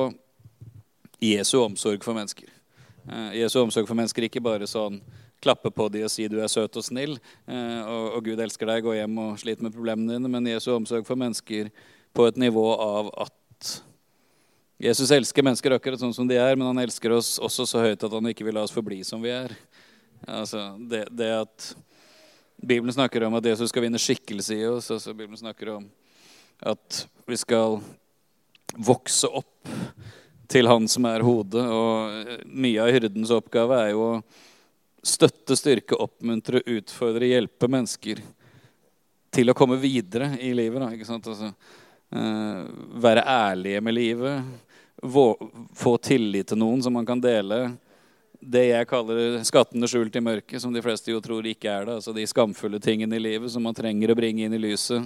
Jesu 1.23 1.57
omsorg 1.63 2.03
for 2.05 2.15
mennesker. 2.15 2.58
Uh, 3.07 3.31
Jesu 3.37 3.59
omsorg 3.61 3.87
for 3.87 3.97
mennesker 3.97 4.27
ikke 4.27 4.43
bare 4.43 4.67
sånn 4.69 4.99
klappe 5.39 5.71
på 5.71 5.87
de 5.91 6.03
og 6.03 6.11
si 6.11 6.27
du 6.27 6.39
er 6.43 6.51
søt 6.51 6.75
og 6.75 6.83
snill, 6.83 7.17
eh, 7.47 7.81
og, 7.87 8.05
og, 8.17 8.23
Gud 8.25 8.41
elsker 8.43 8.67
deg, 8.67 8.83
gå 8.83 8.95
hjem 8.97 9.19
og 9.23 9.37
slit 9.39 9.61
med 9.63 9.71
problemene 9.71 10.17
dine, 10.17 10.31
men 10.31 10.49
Jesu 10.51 10.73
omsorg 10.73 11.05
for 11.07 11.19
mennesker 11.19 11.69
på 12.15 12.25
et 12.27 12.39
nivå 12.41 12.65
av 12.75 13.11
at 13.27 13.69
Jesus 14.79 15.11
elsker 15.11 15.43
mennesker 15.43 15.75
akkurat 15.75 15.99
sånn 15.99 16.15
som 16.15 16.27
de 16.27 16.37
er, 16.39 16.55
men 16.55 16.67
han 16.69 16.83
elsker 16.83 17.11
oss 17.15 17.37
også 17.43 17.65
så 17.67 17.83
høyt 17.83 18.03
at 18.03 18.15
han 18.15 18.31
ikke 18.31 18.47
vil 18.47 18.55
la 18.55 18.63
oss 18.67 18.75
forbli 18.75 19.01
som 19.07 19.23
vi 19.23 19.31
er. 19.35 19.51
Altså, 20.27 20.73
det, 20.91 21.05
det 21.15 21.31
at 21.35 21.69
Bibelen 22.59 22.91
snakker 22.95 23.23
om 23.27 23.35
at 23.39 23.47
Jesus 23.51 23.71
skal 23.71 23.85
vinne 23.85 23.99
skikkelse 23.99 24.55
i 24.55 24.65
oss. 24.67 24.91
altså 24.91 25.13
Bibelen 25.13 25.39
snakker 25.39 25.75
om 25.77 25.89
at 26.59 27.03
vi 27.27 27.39
skal 27.39 27.79
vokse 28.75 29.27
opp 29.27 29.71
til 30.49 30.69
Han 30.69 30.87
som 30.89 31.07
er 31.09 31.25
hodet. 31.25 31.63
Og 31.63 32.45
mye 32.49 32.83
av 32.83 32.93
hyrdens 32.93 33.33
oppgave 33.35 33.81
er 33.83 33.91
jo 33.93 34.05
å 34.07 34.13
støtte, 35.05 35.57
styrke, 35.57 35.97
oppmuntre, 35.99 36.63
utfordre, 36.77 37.29
hjelpe 37.29 37.69
mennesker 37.71 38.23
til 39.29 39.51
å 39.51 39.57
komme 39.57 39.77
videre 39.79 40.33
i 40.41 40.51
livet. 40.57 40.81
Da, 40.81 40.89
ikke 40.95 41.07
sant? 41.07 41.29
Altså, 41.29 41.53
uh, 42.15 42.63
være 42.99 43.27
ærlige 43.29 43.83
med 43.85 43.95
livet. 43.95 44.49
Få 44.99 45.93
tillit 46.03 46.49
til 46.49 46.59
noen 46.59 46.81
som 46.83 46.97
man 46.97 47.07
kan 47.07 47.21
dele 47.23 47.69
det 48.39 48.69
jeg 48.69 48.87
kaller 48.87 49.41
skattene 49.43 49.87
skjult 49.89 50.15
i 50.15 50.23
mørket, 50.23 50.61
som 50.63 50.71
de 50.73 50.83
fleste 50.83 51.11
jo 51.11 51.19
tror 51.23 51.45
ikke 51.47 51.71
er 51.71 51.87
det. 51.87 51.97
Altså 51.99 52.13
de 52.15 52.27
skamfulle 52.27 52.79
tingene 52.79 53.17
i 53.17 53.23
livet 53.23 53.51
som 53.51 53.63
man 53.67 53.75
trenger 53.75 54.13
å 54.13 54.17
bringe 54.17 54.45
inn 54.45 54.55
i 54.55 54.61
lyset 54.61 55.03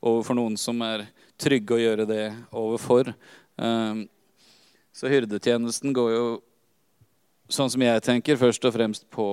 overfor 0.00 0.38
noen 0.38 0.56
som 0.58 0.80
er 0.86 1.04
trygge 1.40 1.76
å 1.76 1.82
gjøre 1.82 2.06
det 2.08 2.24
overfor. 2.48 3.12
Så 4.92 5.08
hyrdetjenesten 5.08 5.94
går 5.96 6.10
jo 6.12 6.24
sånn 7.52 7.70
som 7.72 7.82
jeg 7.84 8.02
tenker, 8.04 8.40
først 8.40 8.64
og 8.68 8.74
fremst 8.74 9.06
på 9.12 9.26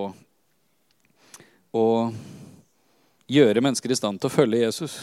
å 1.76 1.88
gjøre 3.30 3.62
mennesker 3.62 3.92
i 3.92 3.98
stand 4.00 4.22
til 4.22 4.30
å 4.30 4.34
følge 4.34 4.64
Jesus. 4.64 4.96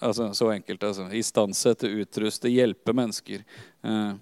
Altså, 0.00 0.32
Så 0.34 0.50
enkelt. 0.52 0.82
altså. 0.82 1.08
Istandsette, 1.12 1.88
utruste, 1.88 2.52
hjelpe 2.52 2.92
mennesker. 2.92 3.44
Eh, 3.84 4.12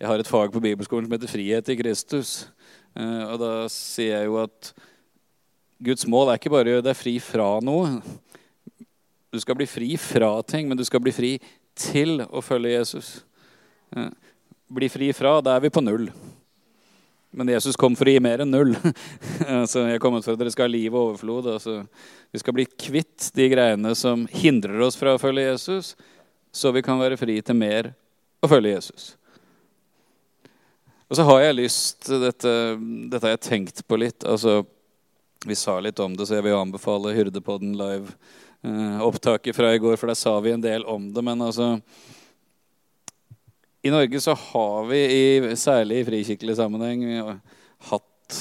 jeg 0.00 0.08
har 0.08 0.18
et 0.18 0.26
fag 0.26 0.52
på 0.52 0.60
bibelskolen 0.60 1.06
som 1.06 1.12
heter 1.12 1.28
'Frihet 1.28 1.68
i 1.68 1.76
Kristus'. 1.76 2.48
Eh, 2.96 3.24
og 3.32 3.38
da 3.38 3.68
sier 3.68 4.18
jeg 4.18 4.26
jo 4.26 4.42
at 4.42 4.72
Guds 5.82 6.06
mål 6.06 6.30
er 6.30 6.38
ikke 6.38 6.50
bare 6.50 6.64
å 6.64 6.74
gjøre 6.74 6.84
deg 6.84 6.96
fri 6.96 7.18
fra 7.18 7.60
noe. 7.60 8.02
Du 9.32 9.40
skal 9.40 9.54
bli 9.54 9.66
fri 9.66 9.96
fra 9.96 10.42
ting, 10.42 10.68
men 10.68 10.76
du 10.76 10.84
skal 10.84 11.00
bli 11.00 11.12
fri 11.12 11.40
til 11.74 12.20
å 12.20 12.42
følge 12.42 12.78
Jesus. 12.78 13.24
Bli 14.74 14.88
fri 14.90 15.12
fra, 15.14 15.38
da 15.44 15.54
er 15.54 15.62
vi 15.62 15.70
på 15.70 15.82
null. 15.84 16.08
Men 17.34 17.50
Jesus 17.50 17.76
kom 17.78 17.96
for 17.98 18.06
å 18.06 18.14
gi 18.14 18.22
mer 18.22 18.44
enn 18.44 18.52
null. 18.54 18.76
altså, 19.60 19.84
jeg 19.88 19.98
er 19.98 20.02
kommet 20.02 20.26
for 20.26 20.34
at 20.34 20.40
dere 20.40 20.52
skal 20.54 20.68
ha 20.68 20.72
liv 20.72 20.94
og 20.94 21.10
overflod. 21.10 21.50
Altså, 21.56 21.80
vi 22.34 22.42
skal 22.42 22.56
bli 22.56 22.66
kvitt 22.66 23.28
de 23.34 23.48
greiene 23.50 23.94
som 23.98 24.24
hindrer 24.30 24.82
oss 24.86 24.98
fra 24.98 25.14
å 25.14 25.20
følge 25.22 25.48
Jesus, 25.48 25.92
så 26.54 26.70
vi 26.74 26.82
kan 26.86 27.00
være 27.02 27.18
fri 27.18 27.40
til 27.42 27.58
mer 27.58 27.90
å 28.42 28.50
følge 28.50 28.76
Jesus. 28.76 29.14
Og 31.10 31.18
så 31.18 31.26
har 31.28 31.42
jeg 31.44 31.58
lyst 31.58 32.08
Dette, 32.08 32.52
dette 33.10 33.26
har 33.26 33.34
jeg 33.36 33.44
tenkt 33.46 33.82
på 33.86 33.98
litt. 34.00 34.24
altså 34.24 34.64
Vi 35.46 35.58
sa 35.58 35.76
litt 35.82 36.00
om 36.02 36.14
det, 36.16 36.26
så 36.26 36.38
jeg 36.38 36.46
vil 36.46 36.58
anbefale 36.58 37.14
Hyrdepodden 37.14 37.74
live-opptaket 37.78 39.52
eh, 39.52 39.58
fra 39.58 39.74
i 39.74 39.82
går, 39.82 39.98
for 40.00 40.10
der 40.10 40.18
sa 40.18 40.38
vi 40.42 40.54
en 40.54 40.64
del 40.64 40.86
om 40.86 41.12
det. 41.14 41.22
Men 41.22 41.42
altså 41.46 41.76
i 43.84 43.90
Norge 43.92 44.20
så 44.20 44.32
har 44.34 44.84
vi, 44.88 44.98
i, 44.98 45.56
særlig 45.60 46.00
i 46.00 46.04
frikirkelig 46.08 46.56
sammenheng, 46.56 47.02
hatt 47.90 48.38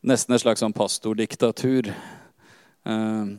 nesten 0.00 0.32
et 0.32 0.40
slags 0.40 0.62
sånn 0.64 0.72
pastordiktatur. 0.72 1.90
Eh, 2.88 3.34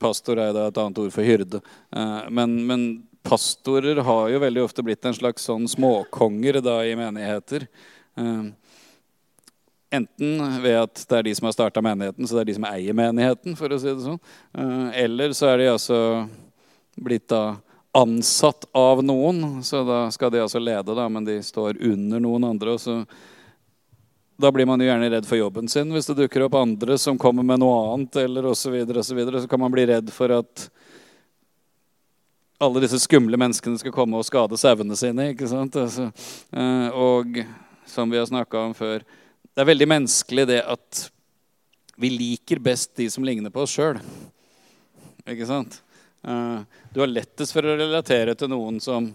pastor 0.00 0.40
er 0.40 0.54
da 0.56 0.70
et 0.70 0.78
annet 0.80 1.00
ord 1.02 1.12
for 1.12 1.28
hyrde. 1.28 1.60
Eh, 1.92 2.20
men, 2.32 2.60
men, 2.68 2.86
pastorer 3.22 4.00
har 4.02 4.32
jo 4.32 4.38
veldig 4.42 4.62
ofte 4.64 4.82
blitt 4.82 5.06
en 5.06 5.14
slags 5.14 5.44
sånn 5.46 5.68
småkonger 5.70 6.56
da 6.64 6.80
i 6.88 6.96
menigheter. 6.98 7.68
Eh, 8.18 8.48
enten 9.94 10.40
ved 10.64 10.78
at 10.80 11.04
det 11.04 11.18
er 11.18 11.28
de 11.28 11.34
som 11.38 11.46
har 11.46 11.54
starta 11.54 11.84
menigheten, 11.84 12.26
så 12.26 12.34
det 12.38 12.42
er 12.42 12.48
de 12.48 12.56
som 12.56 12.66
eier 12.66 12.96
menigheten, 12.96 13.54
for 13.60 13.70
å 13.70 13.78
si 13.78 13.92
det 13.92 14.08
sånn. 14.08 14.18
Eh, 14.56 14.88
eller 15.04 15.36
så 15.36 15.52
er 15.52 15.60
de 15.60 15.68
altså 15.76 16.00
blitt 16.96 17.28
da 17.30 17.44
ansatt 17.92 18.64
av 18.72 19.02
noen, 19.04 19.62
så 19.64 19.82
da 19.84 20.06
skal 20.10 20.32
de 20.32 20.40
altså 20.40 20.60
lede, 20.62 20.94
da, 20.96 21.08
men 21.12 21.26
de 21.28 21.36
står 21.44 21.76
under 21.84 22.20
noen 22.24 22.44
andre. 22.48 22.76
og 22.76 22.80
så 22.80 23.02
da 24.42 24.50
blir 24.52 24.66
man 24.66 24.80
jo 24.80 24.88
gjerne 24.88 25.10
redd 25.12 25.26
for 25.28 25.38
jobben 25.38 25.68
sin 25.70 25.92
hvis 25.94 26.08
det 26.08 26.16
dukker 26.18 26.46
opp 26.48 26.56
andre 26.58 26.96
som 26.98 27.18
kommer 27.20 27.44
med 27.46 27.60
noe 27.62 27.92
annet. 27.92 28.16
eller 28.24 28.48
og 28.50 28.56
Så, 28.56 28.72
videre, 28.72 28.98
og 28.98 29.06
så, 29.06 29.14
videre. 29.14 29.42
så 29.42 29.48
kan 29.48 29.60
man 29.60 29.70
bli 29.70 29.86
redd 29.86 30.10
for 30.10 30.32
at 30.34 30.70
alle 32.62 32.82
disse 32.82 32.98
skumle 33.02 33.38
menneskene 33.38 33.78
skal 33.78 33.94
komme 33.94 34.18
og 34.18 34.26
skade 34.26 34.58
sauene 34.58 34.96
sine. 34.98 35.30
ikke 35.34 35.48
sant? 35.50 35.76
Altså, 35.76 36.10
eh, 36.54 36.88
og 36.90 37.38
som 37.86 38.10
vi 38.10 38.18
har 38.18 38.26
snakka 38.26 38.66
om 38.66 38.74
før 38.74 39.02
Det 39.52 39.60
er 39.60 39.68
veldig 39.68 39.88
menneskelig 39.88 40.46
det 40.48 40.62
at 40.64 41.10
vi 42.00 42.08
liker 42.08 42.58
best 42.58 42.96
de 42.96 43.10
som 43.10 43.24
ligner 43.24 43.52
på 43.52 43.66
oss 43.66 43.74
sjøl. 43.76 43.98
Ikke 45.28 45.46
sant? 45.46 45.82
Eh, 46.22 46.60
du 46.92 47.00
har 47.00 47.10
lettest 47.10 47.54
for 47.54 47.66
å 47.66 47.76
relatere 47.78 48.34
til 48.38 48.50
noen 48.52 48.78
som 48.82 49.10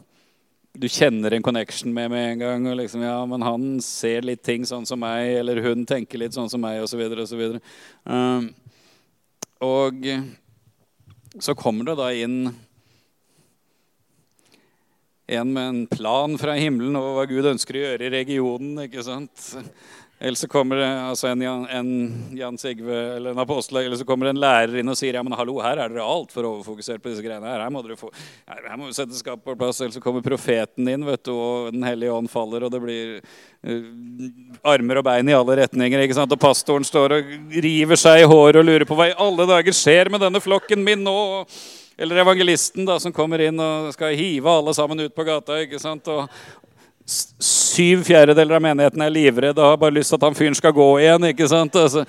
du 0.78 0.86
kjenner 0.91 1.34
en 1.34 1.46
connection 1.46 1.93
med 1.93 2.12
med 2.12 2.32
en 2.32 2.39
gang. 2.39 2.67
og 2.67 2.78
liksom, 2.78 3.02
ja, 3.02 3.26
men 3.26 3.41
han 3.41 3.82
ser 3.82 4.22
litt 4.22 4.43
ting 4.43 4.65
sånn 4.65 4.86
som 4.86 5.00
meg, 5.00 5.39
eller 5.39 5.62
hun 5.62 5.86
tenker 5.86 6.20
litt 6.20 6.34
sånn 6.34 6.50
som 6.50 6.62
meg, 6.62 6.82
osv. 6.84 7.02
Og, 7.02 7.28
så 7.28 7.39
videre, 7.39 7.62
og, 8.06 8.13
um, 8.13 8.54
og 9.62 11.41
så 11.41 11.56
kommer 11.56 11.86
det 11.86 11.98
da 11.98 12.12
inn 12.13 12.54
en 15.28 15.54
med 15.54 15.67
en 15.67 15.88
plan 15.88 16.38
fra 16.39 16.54
himmelen 16.56 16.96
over 16.96 17.17
hva 17.17 17.26
Gud 17.28 17.50
ønsker 17.50 17.76
å 17.76 17.82
gjøre 17.82 18.08
i 18.08 18.13
regionen. 18.13 18.78
ikke 18.86 19.04
sant? 19.04 19.50
Eller 20.19 20.36
så 20.36 20.47
kommer 20.49 20.80
altså 20.82 21.27
en, 21.27 21.41
en, 21.45 21.89
Jan 22.34 22.56
Sigve 22.58 22.95
eller 23.15 23.36
en 23.36 23.41
apostel, 23.43 23.77
eller 23.77 23.99
så 23.99 24.06
kommer 24.06 24.32
en 24.32 24.39
lærer 24.41 24.80
inn 24.82 24.89
og 24.89 24.97
sier 24.97 25.13
ja, 25.13 25.21
men 25.21 25.36
hallo, 25.38 25.60
her 25.62 25.77
er 25.77 25.93
dere 25.93 26.06
altfor 26.10 26.47
overfokusert 26.49 27.03
på 27.03 27.12
disse 27.12 27.21
greiene. 27.21 27.45
Her 27.45 27.62
Her 27.62 27.69
må 27.73 27.84
dere 27.86 27.99
få, 27.99 28.10
sette 28.97 29.13
skap 29.19 29.43
på 29.45 29.53
plass. 29.60 29.84
Eller 29.84 29.93
så 29.93 30.01
kommer 30.01 30.25
profeten 30.25 30.89
inn, 30.89 31.06
vet 31.06 31.21
du, 31.21 31.36
og 31.36 31.69
Den 31.75 31.86
hellige 31.86 32.17
ånd 32.17 32.32
faller, 32.34 32.65
og 32.65 32.73
det 32.73 32.82
blir 32.82 33.13
uh, 33.21 34.69
armer 34.73 35.03
og 35.03 35.06
bein 35.06 35.30
i 35.30 35.38
alle 35.38 35.62
retninger. 35.62 36.01
ikke 36.01 36.17
sant? 36.17 36.34
Og 36.34 36.41
pastoren 36.41 36.88
står 36.88 37.19
og 37.19 37.34
river 37.53 38.01
seg 38.01 38.23
i 38.23 38.30
håret 38.32 38.63
og 38.63 38.71
lurer 38.71 38.89
på 38.89 38.97
hva 38.97 39.12
i 39.12 39.17
alle 39.21 39.45
dager 39.53 39.75
skjer 39.86 40.10
med 40.10 40.25
denne 40.25 40.41
flokken 40.41 40.82
min 40.82 41.06
nå. 41.06 41.19
Eller 41.97 42.23
evangelisten 42.23 42.89
da, 42.89 42.97
som 43.01 43.13
kommer 43.13 43.41
inn 43.41 43.62
og 43.62 43.93
skal 43.93 44.17
hive 44.17 44.49
alle 44.49 44.73
sammen 44.77 45.06
ut 45.06 45.13
på 45.13 45.25
gata. 45.30 45.62
ikke 45.62 45.82
sant? 45.82 46.10
Og, 46.10 46.25
syv 47.08 48.04
fjerdedeler 48.04 48.58
av 48.58 48.63
menigheten 48.63 49.04
er 49.04 49.13
livredd 49.13 49.60
og 49.60 49.72
har 49.72 49.80
bare 49.80 49.96
lyst 49.96 50.12
til 50.12 50.20
at 50.20 50.26
han 50.28 50.36
fyren 50.36 50.58
skal 50.58 50.76
gå 50.76 50.88
igjen. 51.00 51.30
ikke 51.30 51.48
sant? 51.48 51.76
Altså. 51.80 52.04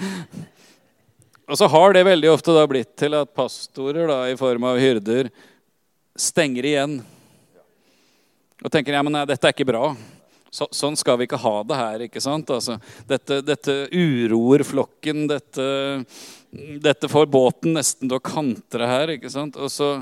Og 1.49 1.59
så 1.61 1.69
har 1.71 1.95
det 1.95 2.07
veldig 2.09 2.33
ofte 2.33 2.55
da 2.57 2.67
blitt 2.69 2.97
til 2.99 3.15
at 3.17 3.31
pastorer 3.37 4.11
da, 4.11 4.19
i 4.29 4.37
form 4.37 4.67
av 4.69 4.81
hyrder 4.83 5.31
stenger 6.19 6.67
igjen. 6.67 6.99
Og 8.59 8.73
tenker 8.75 8.97
ja, 8.97 9.05
men 9.07 9.15
nei, 9.15 9.27
dette 9.29 9.47
er 9.47 9.55
ikke 9.55 9.69
bra. 9.71 9.93
Så, 10.51 10.67
sånn 10.75 10.97
skal 10.99 11.21
vi 11.21 11.29
ikke 11.29 11.39
ha 11.41 11.55
det 11.63 11.79
her. 11.79 12.05
ikke 12.09 12.23
sant? 12.25 12.51
Altså, 12.51 12.79
dette, 13.07 13.39
dette 13.47 13.77
uroer 13.95 14.65
flokken. 14.67 15.29
Dette, 15.31 15.67
dette 16.83 17.11
får 17.13 17.29
båten 17.31 17.77
nesten 17.79 18.09
til 18.09 18.19
å 18.19 18.25
kantre 18.25 18.89
her. 18.91 19.15
ikke 19.15 19.31
sant? 19.31 19.61
Og 19.61 19.71
så 19.71 19.93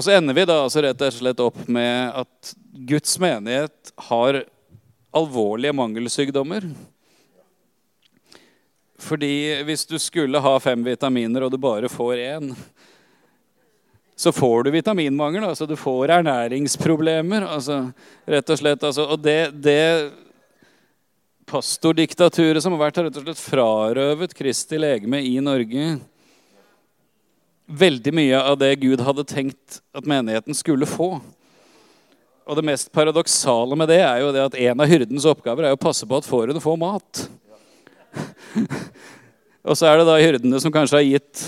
og 0.00 0.04
så 0.06 0.14
ender 0.16 0.32
vi 0.32 0.46
da 0.48 0.54
altså 0.62 0.80
rett 0.80 1.02
og 1.04 1.12
slett 1.12 1.40
opp 1.44 1.58
med 1.68 2.14
at 2.22 2.54
Guds 2.88 3.18
menighet 3.20 3.90
har 4.08 4.38
alvorlige 5.12 5.74
mangelsykdommer. 5.76 6.64
Fordi 8.96 9.60
hvis 9.68 9.84
du 9.90 9.98
skulle 10.00 10.40
ha 10.40 10.54
fem 10.64 10.80
vitaminer, 10.86 11.44
og 11.44 11.52
du 11.52 11.58
bare 11.60 11.90
får 11.92 12.22
én, 12.22 12.54
så 14.16 14.32
får 14.32 14.64
du 14.64 14.70
vitaminmangel. 14.72 15.44
altså 15.44 15.68
Du 15.68 15.76
får 15.76 16.14
ernæringsproblemer. 16.16 17.44
altså 17.44 17.92
rett 18.24 18.50
Og 18.50 18.58
slett, 18.58 18.82
altså, 18.82 19.04
og 19.04 19.20
det, 19.20 19.52
det 19.52 20.12
pastordiktaturet 21.44 22.62
som 22.64 22.72
har 22.72 22.86
vært 22.86 23.02
har 23.02 23.10
rett 23.10 23.20
og 23.20 23.28
slett 23.28 23.44
frarøvet 23.52 24.32
Kristi 24.32 24.80
legeme 24.80 25.20
i 25.20 25.36
Norge 25.44 25.98
veldig 27.70 28.12
mye 28.14 28.40
av 28.42 28.58
det 28.58 28.74
Gud 28.82 29.00
hadde 29.04 29.24
tenkt 29.28 29.80
at 29.94 30.08
menigheten 30.08 30.56
skulle 30.56 30.88
få. 30.88 31.14
Og 32.50 32.56
det 32.58 32.66
mest 32.66 32.90
paradoksale 32.92 33.76
med 33.78 33.90
det 33.92 34.00
er 34.02 34.22
jo 34.24 34.32
det 34.34 34.46
at 34.48 34.56
en 34.58 34.82
av 34.82 34.90
hyrdens 34.90 35.26
oppgaver 35.28 35.68
er 35.68 35.76
å 35.76 35.80
passe 35.80 36.06
på 36.08 36.18
at 36.18 36.26
fårene 36.26 36.62
får 36.62 36.78
mat. 36.80 37.24
og 39.68 39.76
så 39.78 39.86
er 39.86 40.00
det 40.00 40.08
da 40.08 40.16
hyrdene 40.18 40.62
som 40.62 40.74
kanskje 40.74 40.98
har 40.98 41.06
gitt 41.06 41.44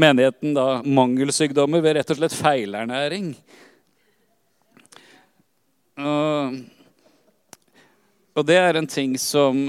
menigheten 0.00 0.54
da 0.56 0.80
mangelsykdommer 0.86 1.82
ved 1.84 1.98
rett 1.98 2.12
og 2.14 2.20
slett 2.20 2.36
feilernæring. 2.38 3.34
Og, 6.00 6.60
og 8.38 8.46
det 8.48 8.56
er 8.56 8.80
en 8.80 8.88
ting 8.88 9.18
som, 9.20 9.60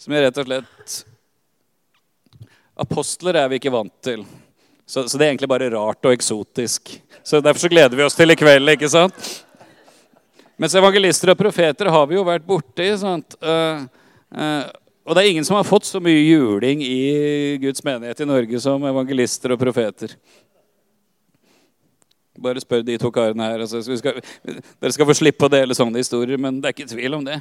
som 0.00 0.16
jeg 0.16 0.26
rett 0.26 0.42
og 0.42 0.50
slett 0.50 0.98
Apostler 2.78 3.40
er 3.40 3.50
vi 3.50 3.58
ikke 3.58 3.74
vant 3.74 3.94
til. 4.04 4.22
Så, 4.86 5.02
så, 5.08 5.18
det 5.18 5.26
er 5.26 5.32
egentlig 5.32 5.50
bare 5.50 5.68
rart 5.74 6.06
og 6.06 6.14
eksotisk. 6.14 6.94
Så 7.26 7.42
Derfor 7.44 7.66
så 7.66 7.68
gleder 7.68 7.96
vi 7.96 8.04
oss 8.06 8.16
til 8.16 8.30
i 8.30 8.36
kveld. 8.38 8.70
ikke 8.72 8.88
sant? 8.88 9.44
Mens 10.58 10.74
evangelister 10.78 11.34
og 11.34 11.38
profeter 11.38 11.90
har 11.92 12.06
vi 12.08 12.16
jo 12.16 12.24
vært 12.26 12.46
borti. 12.46 12.86
sant? 12.98 13.36
Uh, 13.42 13.84
uh, 14.32 14.64
og 15.04 15.16
det 15.16 15.24
er 15.24 15.30
ingen 15.34 15.44
som 15.44 15.58
har 15.58 15.66
fått 15.66 15.90
så 15.90 16.00
mye 16.00 16.22
juling 16.22 16.82
i 16.84 17.58
Guds 17.62 17.84
menighet 17.84 18.22
i 18.22 18.28
Norge 18.28 18.60
som 18.62 18.86
evangelister 18.88 19.54
og 19.54 19.60
profeter. 19.60 20.14
Bare 22.38 22.62
spør 22.62 22.84
de 22.86 22.98
to 23.02 23.10
karene 23.10 23.44
her. 23.50 23.64
Altså, 23.66 23.82
skal, 23.82 24.22
dere 24.44 24.94
skal 24.94 25.08
få 25.08 25.16
slippe 25.18 25.48
å 25.48 25.52
dele 25.52 25.76
sånne 25.76 25.98
historier, 25.98 26.38
men 26.38 26.62
det 26.62 26.70
er 26.70 26.76
ikke 26.76 26.92
tvil 26.94 27.18
om 27.18 27.24
det. 27.26 27.40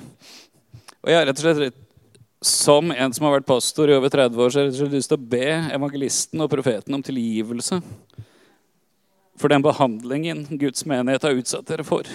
Og 1.04 1.12
jeg 1.14 1.20
har 1.20 1.30
rett 1.30 1.44
og 1.44 1.62
slett 1.62 1.84
som 2.42 2.92
en 2.94 3.14
som 3.14 3.26
har 3.26 3.40
vært 3.40 3.50
pastor 3.50 3.90
i 3.90 3.96
over 3.98 4.12
30 4.14 4.44
år, 4.44 4.52
så 4.54 4.60
har 4.60 4.70
jeg 4.70 4.92
lyst 4.94 5.10
til 5.10 5.18
å 5.18 5.30
be 5.32 5.48
evangelisten 5.74 6.44
og 6.44 6.52
profeten 6.52 6.98
om 6.98 7.06
tilgivelse 7.06 7.82
for 9.38 9.50
den 9.50 9.62
behandlingen 9.62 10.46
Guds 10.50 10.86
menighet 10.86 11.24
har 11.24 11.38
utsatt 11.38 11.68
dere 11.70 11.86
for. 11.86 12.10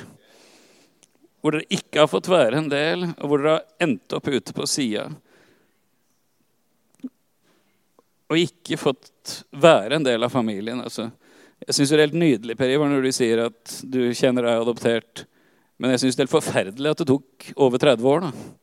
Hvor 1.42 1.54
dere 1.54 1.70
ikke 1.70 2.02
har 2.02 2.10
fått 2.10 2.30
være 2.30 2.58
en 2.58 2.70
del, 2.70 3.06
og 3.12 3.28
hvor 3.30 3.42
dere 3.42 3.56
har 3.56 3.86
endt 3.86 4.16
opp 4.16 4.28
ute 4.28 4.54
på 4.54 4.66
sida. 4.66 5.08
Og 8.30 8.40
ikke 8.42 8.80
fått 8.80 9.42
være 9.50 9.98
en 9.98 10.06
del 10.06 10.24
av 10.26 10.34
familien. 10.34 10.82
Altså, 10.82 11.10
jeg 11.66 11.76
syns 11.76 11.92
det 11.92 11.98
er 11.98 12.06
helt 12.08 12.18
nydelig 12.18 12.58
Per 12.58 12.74
Ivar, 12.74 12.90
når 12.90 13.06
du 13.06 13.12
sier 13.14 13.44
at 13.46 13.76
du 13.86 14.00
kjenner 14.18 14.48
deg 14.48 14.64
adoptert. 14.64 15.24
Men 15.78 15.94
jeg 15.94 16.02
syns 16.02 16.18
det 16.18 16.24
er 16.24 16.26
helt 16.26 16.38
forferdelig 16.38 16.90
at 16.94 17.02
det 17.02 17.10
tok 17.10 17.52
over 17.54 17.82
30 17.82 18.10
år. 18.14 18.26
da. 18.26 18.61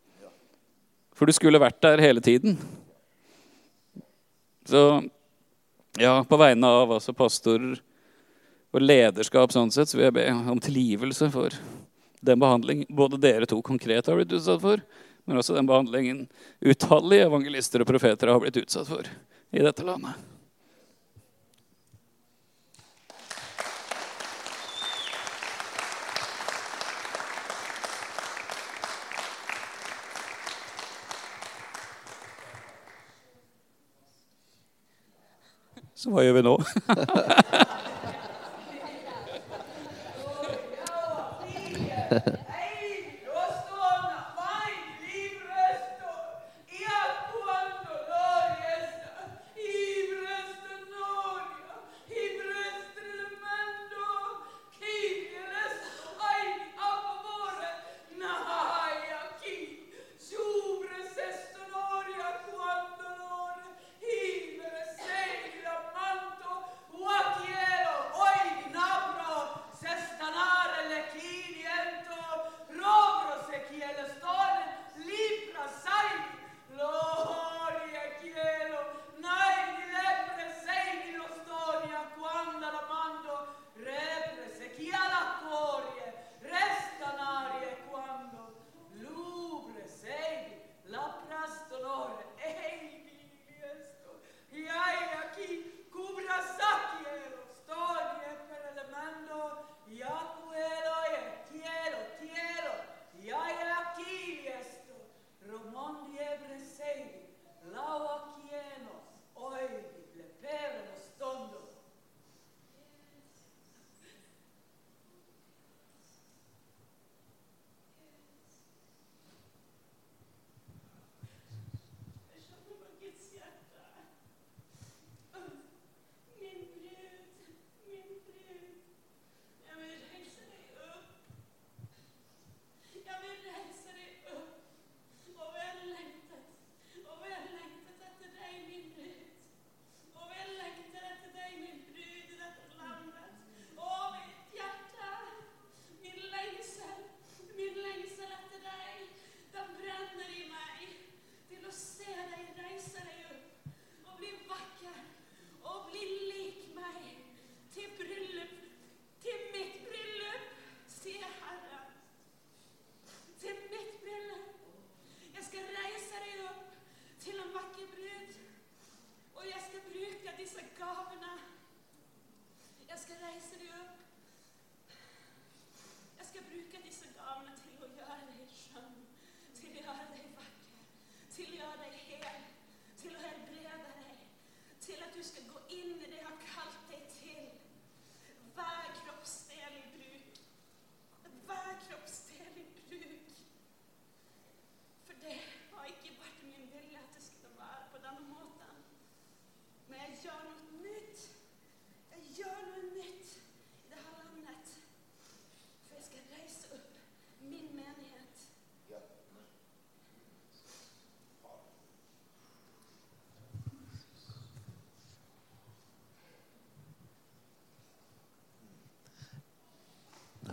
For 1.19 1.27
du 1.27 1.35
skulle 1.35 1.59
vært 1.59 1.81
der 1.83 1.99
hele 1.99 2.23
tiden. 2.23 2.55
Så 4.69 5.03
ja, 5.99 6.21
på 6.23 6.39
vegne 6.39 6.69
av 6.71 6.93
altså 6.95 7.11
pastorer 7.17 7.81
og 8.69 8.85
lederskap 8.85 9.51
sånn 9.51 9.73
sett, 9.73 9.89
så 9.89 9.97
vil 9.97 10.07
jeg 10.07 10.15
be 10.15 10.25
om 10.31 10.61
tilgivelse 10.63 11.27
for 11.33 11.55
den 12.23 12.39
behandling 12.39 12.85
både 12.93 13.19
dere 13.19 13.47
to 13.49 13.59
konkret 13.65 14.07
har 14.07 14.19
blitt 14.19 14.35
utsatt 14.35 14.61
for, 14.63 14.83
men 15.25 15.39
også 15.39 15.55
den 15.57 15.67
behandlingen 15.67 16.25
utallige 16.61 17.27
evangelister 17.27 17.83
og 17.83 17.89
profeter 17.89 18.31
har 18.31 18.39
blitt 18.43 18.59
utsatt 18.61 18.87
for 18.91 19.09
i 19.51 19.63
dette 19.65 19.85
landet. 19.87 20.15
Så 35.99 36.13
hva 36.13 36.23
gjør 36.23 36.37
vi 36.37 36.43
nå? 36.47 36.55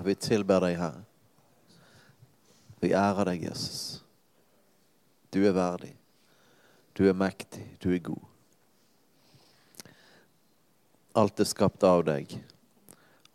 Vi 0.05 0.15
tilber 0.15 0.61
deg, 0.61 0.77
Herre. 0.81 1.05
Vi 2.81 2.93
ærer 2.93 3.31
deg, 3.31 3.47
Jesus. 3.49 4.03
Du 5.33 5.41
er 5.47 5.55
verdig. 5.57 5.95
Du 6.97 7.07
er 7.09 7.17
mektig. 7.17 7.65
Du 7.83 7.91
er 7.95 8.03
god. 8.05 8.25
Alt 11.17 11.41
er 11.41 11.49
skapt 11.49 11.85
av 11.89 12.05
deg. 12.07 12.37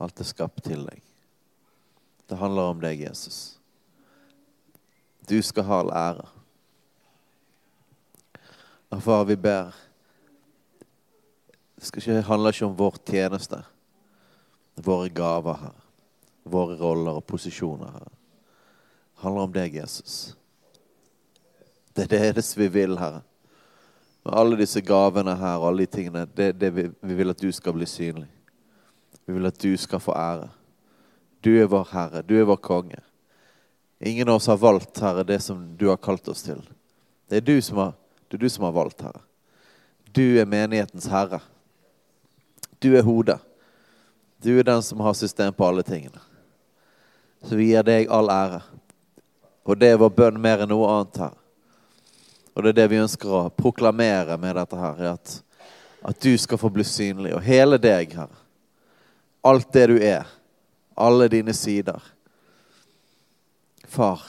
Alt 0.02 0.22
er 0.22 0.30
skapt 0.30 0.64
til 0.66 0.86
deg. 0.86 1.02
Det 2.30 2.38
handler 2.40 2.72
om 2.72 2.84
deg, 2.84 3.02
Jesus. 3.02 3.58
Du 5.28 5.42
skal 5.42 5.66
ha 5.68 5.82
all 5.82 5.92
ære. 5.96 6.28
Og 8.92 9.04
far, 9.04 9.24
vi 9.24 9.36
ber 9.36 9.72
Det 11.82 12.24
handler 12.26 12.54
ikke 12.54 12.66
om 12.66 12.78
vår 12.78 12.98
tjeneste, 13.10 13.58
våre 14.76 15.10
gaver 15.10 15.58
her, 15.58 15.80
våre 16.52 16.78
roller 16.80 17.20
og 17.20 17.26
posisjoner 17.28 17.92
her. 17.96 18.12
Det 19.16 19.24
handler 19.26 19.48
om 19.48 19.54
deg, 19.54 19.76
Jesus. 19.76 20.36
Det 21.94 22.08
er 22.08 22.34
det 22.34 22.46
vi 22.58 22.68
vil, 22.68 22.98
Herre. 22.98 23.22
Med 24.24 24.38
alle 24.38 24.58
disse 24.60 24.82
gavene 24.86 25.34
her 25.36 25.58
og 25.58 25.68
alle 25.68 25.86
de 25.86 25.92
tingene, 25.98 26.26
det, 26.36 26.52
det 26.62 26.70
vi, 26.76 26.88
vi 27.02 27.18
vil 27.18 27.34
at 27.34 27.42
du 27.42 27.52
skal 27.52 27.74
bli 27.74 27.88
synlig. 27.90 28.30
Vi 29.26 29.34
vil 29.34 29.50
at 29.50 29.60
du 29.62 29.72
skal 29.78 30.02
få 30.02 30.14
ære. 30.18 30.50
Du 31.42 31.50
er 31.58 31.70
vår 31.70 31.90
Herre, 31.92 32.22
du 32.22 32.36
er 32.38 32.46
vår 32.46 32.62
konge. 32.62 33.02
Ingen 34.00 34.30
av 34.30 34.36
oss 34.36 34.50
har 34.50 34.58
valgt, 34.62 35.00
Herre, 35.02 35.24
det 35.24 35.40
som 35.42 35.64
du 35.78 35.88
har 35.90 35.98
kalt 36.02 36.28
oss 36.28 36.46
til. 36.46 36.62
Det 37.30 37.42
er 37.42 37.46
du 37.46 37.62
som 37.62 37.78
har, 37.78 37.94
det 38.30 38.38
er 38.38 38.46
du 38.46 38.50
som 38.50 38.66
har 38.66 38.78
valgt, 38.78 39.02
Herre. 39.02 39.22
Du 40.12 40.24
er 40.40 40.46
menighetens 40.46 41.08
herre. 41.08 41.40
Du 42.82 42.92
er 42.98 43.06
hodet. 43.06 43.40
Du 44.44 44.58
er 44.58 44.66
den 44.68 44.82
som 44.84 45.00
har 45.00 45.14
system 45.14 45.54
på 45.54 45.68
alle 45.68 45.84
tingene. 45.88 46.20
Så 47.44 47.58
vi 47.58 47.72
gir 47.72 47.86
deg 47.86 48.12
all 48.14 48.30
ære. 48.30 48.62
Og 49.66 49.78
det 49.78 49.94
er 49.94 50.02
vår 50.02 50.12
bønn 50.18 50.42
mer 50.42 50.64
enn 50.64 50.72
noe 50.72 50.90
annet 50.90 51.22
her. 51.24 51.38
Og 52.54 52.64
det 52.64 52.74
er 52.74 52.80
det 52.82 52.90
vi 52.92 53.02
ønsker 53.02 53.32
å 53.32 53.42
proklamere 53.56 54.36
med 54.42 54.58
dette 54.60 54.78
her, 54.78 55.00
er 55.00 55.14
at, 55.16 55.36
at 56.04 56.22
du 56.22 56.34
skal 56.38 56.60
få 56.60 56.70
bli 56.74 56.86
synlig. 56.86 57.34
Og 57.38 57.44
hele 57.46 57.80
deg, 57.82 58.16
Herre. 58.18 58.42
Alt 59.42 59.72
det 59.74 59.88
du 59.90 59.96
er. 59.98 60.28
Alle 61.00 61.30
dine 61.32 61.54
sider. 61.58 62.02
Far, 63.92 64.22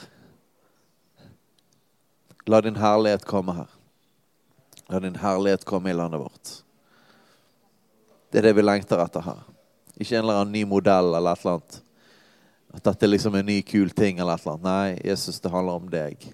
la 2.45 2.59
din 2.61 2.75
herlighet 2.75 3.25
komme 3.27 3.55
her. 3.55 3.69
La 4.91 4.99
din 4.99 5.15
herlighet 5.15 5.63
komme 5.65 5.91
i 5.91 5.95
landet 5.95 6.19
vårt. 6.19 6.55
Det 8.31 8.41
er 8.41 8.49
det 8.49 8.57
vi 8.57 8.65
lengter 8.65 8.99
etter 9.03 9.23
her. 9.23 9.43
Ikke 9.95 10.17
en 10.17 10.25
eller 10.25 10.41
annen 10.41 10.55
ny 10.55 10.65
modell 10.67 11.13
eller 11.13 11.37
et 11.37 11.45
eller 11.45 11.59
annet. 11.59 11.82
At 12.73 12.83
dette 12.87 13.05
er 13.05 13.11
liksom 13.13 13.35
en 13.37 13.45
ny, 13.45 13.61
kul 13.61 13.91
ting 13.93 14.17
eller 14.19 14.33
et 14.33 14.45
eller 14.45 14.57
annet. 14.57 14.65
Nei, 14.65 15.09
Jesus, 15.09 15.39
det 15.39 15.51
handler 15.53 15.77
om 15.77 15.91
deg. 15.93 16.25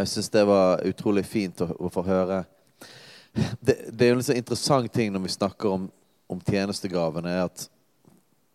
Jeg 0.00 0.08
syns 0.08 0.30
det 0.32 0.44
var 0.48 0.80
utrolig 0.88 1.26
fint 1.28 1.60
å, 1.60 1.66
å 1.76 1.90
få 1.92 2.04
høre. 2.06 2.44
Det, 3.32 3.74
det, 3.92 4.06
er 4.06 4.14
en 4.14 4.22
sånn 4.24 4.38
interessant 4.40 4.92
ting 4.92 5.12
når 5.12 5.26
vi 5.26 5.32
snakker 5.34 5.74
om, 5.76 5.90
om 6.30 6.40
tjenestegavene, 6.46 7.32
er 7.32 7.48
at 7.48 7.66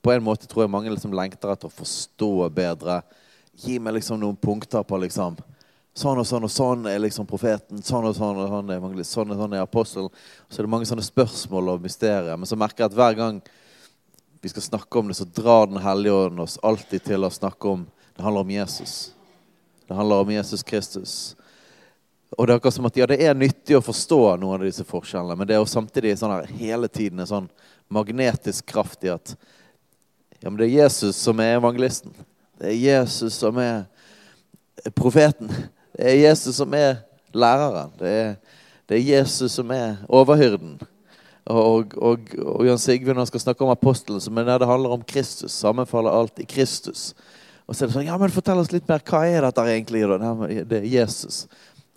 på 0.06 0.14
en 0.14 0.24
måte 0.24 0.45
tror 0.45 0.66
jeg 0.66 0.70
mange 0.70 0.91
liksom 0.93 1.14
lengter 1.18 1.49
etter 1.49 1.66
å 1.66 1.74
forstå 1.74 2.49
bedre. 2.53 2.99
Gi 3.58 3.80
meg 3.82 3.97
liksom 3.97 4.20
noen 4.22 4.38
punkter 4.38 4.86
på 4.86 5.01
liksom 5.01 5.41
Sånn 5.95 6.20
og 6.20 6.26
sånn 6.28 6.43
og 6.43 6.51
sånn 6.51 6.89
er 6.91 6.97
liksom 6.99 7.24
profeten. 7.24 7.80
Sånn 7.80 8.03
og 8.03 8.18
sånn 8.18 8.36
og 8.43 8.49
sånn 8.51 8.72
er 8.74 8.82
evangelist. 8.82 9.14
Sånn 9.16 9.30
og 9.32 9.38
sånn 9.39 9.53
er 9.56 9.62
apostelen. 9.64 10.10
Så 10.51 10.60
er 10.60 10.68
det 10.68 10.72
mange 10.74 10.88
sånne 10.89 11.06
spørsmål 11.08 11.72
og 11.72 11.86
mysterier. 11.86 12.36
Men 12.36 12.49
så 12.49 12.58
merker 12.60 12.84
jeg 12.84 12.91
at 12.91 12.97
hver 12.97 13.16
gang 13.16 13.38
vi 14.43 14.51
skal 14.51 14.66
snakke 14.66 14.99
om 14.99 15.08
det, 15.08 15.16
så 15.16 15.24
drar 15.39 15.72
Den 15.72 15.80
hellige 15.80 16.18
ånd 16.26 16.43
oss 16.43 16.60
alltid 16.62 17.06
til 17.08 17.24
å 17.24 17.32
snakke 17.32 17.72
om 17.72 17.88
Det 18.18 18.28
handler 18.28 18.43
om 18.43 18.51
Jesus. 18.51 19.14
Det 19.88 19.95
handler 19.95 20.28
om 20.28 20.36
Jesus 20.36 20.64
Kristus. 20.68 21.16
Og 22.38 22.43
det 22.43 22.53
er 22.53 22.60
akkurat 22.60 22.76
som 22.76 22.91
at 22.91 22.99
ja, 22.99 23.08
det 23.08 23.22
er 23.24 23.38
nyttig 23.38 23.80
å 23.80 23.86
forstå 23.86 24.22
noen 24.41 24.60
av 24.60 24.68
disse 24.68 24.84
forskjellene, 24.84 25.36
men 25.39 25.47
det 25.47 25.56
er 25.56 25.62
jo 25.62 25.70
samtidig 25.70 26.16
sånn 26.20 26.34
her, 26.34 26.47
hele 26.60 26.89
tiden 26.91 27.22
en 27.22 27.30
sånn 27.30 27.49
magnetisk 27.88 28.66
kraft 28.68 29.06
i 29.06 29.12
at 29.14 29.36
ja, 30.46 30.52
men 30.52 30.60
det 30.62 30.68
er 30.68 30.84
Jesus 30.84 31.18
som 31.18 31.39
er 31.41 31.56
evangelisten. 31.58 32.12
Det 32.62 32.70
er 32.70 32.76
Jesus 32.78 33.34
som 33.34 33.58
er 33.58 33.88
profeten. 34.93 35.50
Det 35.96 36.06
er 36.06 36.20
Jesus 36.20 36.60
som 36.60 36.74
er 36.78 37.00
læreren. 37.34 37.89
Det 37.98 38.12
er, 38.12 38.36
det 38.86 39.00
er 39.00 39.08
Jesus 39.18 39.58
som 39.58 39.74
er 39.74 39.96
overhyrden. 40.06 40.78
Og, 41.50 41.98
og, 41.98 42.30
og 42.38 42.62
Jan 42.68 42.78
Sigve 42.78 43.18
han 43.18 43.26
skal 43.26 43.41
snakke 43.41 43.66
om 43.66 43.74
apostelen, 43.74 44.22
så 44.22 44.30
mener 44.30 44.62
det 44.62 44.70
handler 44.70 44.93
om 44.93 45.02
Kristus. 45.02 45.52
Sammenfaller 45.52 46.14
alt 46.14 46.38
i 46.39 46.46
Kristus. 46.46 47.16
Og 47.66 47.74
så 47.74 47.84
er 47.86 47.89
det 47.89 47.98
sånn, 47.98 48.06
ja, 48.06 48.22
men 48.22 48.34
Fortell 48.34 48.62
oss 48.62 48.70
litt 48.70 48.86
mer. 48.86 49.02
Hva 49.02 49.26
er 49.26 49.50
dette 49.50 49.66
egentlig? 49.66 50.06
Det 50.70 50.78
er 50.78 50.89
Jesus. 50.93 51.48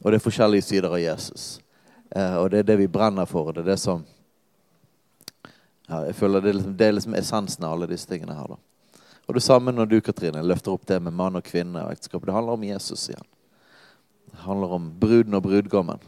Og 0.01 0.09
det 0.09 0.23
er 0.23 0.25
forskjellige 0.25 0.71
sider 0.71 0.89
av 0.89 1.03
Jesus. 1.05 1.59
Eh, 2.17 2.37
og 2.41 2.49
det 2.49 2.63
er 2.63 2.71
det 2.73 2.81
vi 2.81 2.89
brenner 2.97 3.29
for. 3.29 3.53
Det 3.53 3.67
er 3.67 3.75
det 3.75 3.83
som 3.85 4.09
ja, 5.89 6.03
jeg 6.05 6.17
føler 6.19 6.45
det, 6.45 6.53
liksom, 6.53 6.77
det 6.77 6.87
er 6.87 6.97
liksom 6.97 7.15
essensen 7.17 7.65
av 7.65 7.77
alle 7.77 7.89
disse 7.89 8.09
tingene 8.09 8.37
her. 8.37 8.55
da. 8.55 9.03
Og 9.29 9.37
det 9.37 9.45
samme 9.45 9.73
når 9.73 9.89
du 9.89 9.99
Katrine, 10.05 10.43
løfter 10.45 10.73
opp 10.73 10.87
det 10.89 11.01
med 11.05 11.17
mann 11.17 11.37
og 11.37 11.45
kvinne 11.45 11.83
og 11.85 11.93
ekteskap. 11.93 12.25
Det 12.25 12.33
handler 12.33 12.57
om 12.57 12.65
Jesus 12.65 13.09
igjen. 13.09 13.27
Det 14.29 14.41
handler 14.45 14.77
om 14.77 14.91
bruden 15.01 15.37
og 15.37 15.43
brudgommen. 15.45 16.05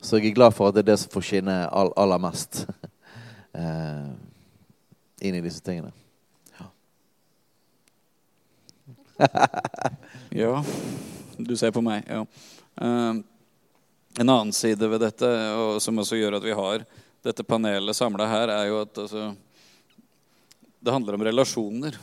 Så 0.00 0.16
jeg 0.16 0.30
er 0.30 0.34
glad 0.34 0.54
for 0.56 0.68
at 0.68 0.76
det 0.76 0.84
er 0.84 0.92
det 0.92 0.98
som 1.02 1.12
får 1.12 1.26
skinne 1.28 1.56
all, 1.68 1.92
aller 2.00 2.20
mest 2.20 2.62
eh, 3.60 4.06
inn 5.20 5.36
i 5.36 5.42
disse 5.44 5.60
tingene. 5.64 5.92
Ja. 6.56 6.68
ja. 10.44 10.54
Du 11.36 11.52
ser 11.56 11.72
på 11.72 11.84
meg, 11.84 12.08
ja. 12.08 12.24
Uh, 12.80 13.20
en 14.20 14.28
annen 14.28 14.52
side 14.56 14.88
ved 14.88 15.00
dette, 15.04 15.28
og 15.56 15.82
som 15.84 16.00
også 16.00 16.16
gjør 16.16 16.38
at 16.40 16.48
vi 16.48 16.56
har 16.56 16.84
dette 17.22 17.44
panelet 17.44 17.96
samla 17.96 18.26
her, 18.26 18.52
er 18.54 18.68
jo 18.70 18.82
at 18.82 18.98
altså, 19.04 19.30
det 20.80 20.94
handler 20.94 21.18
om 21.18 21.24
relasjoner. 21.24 21.98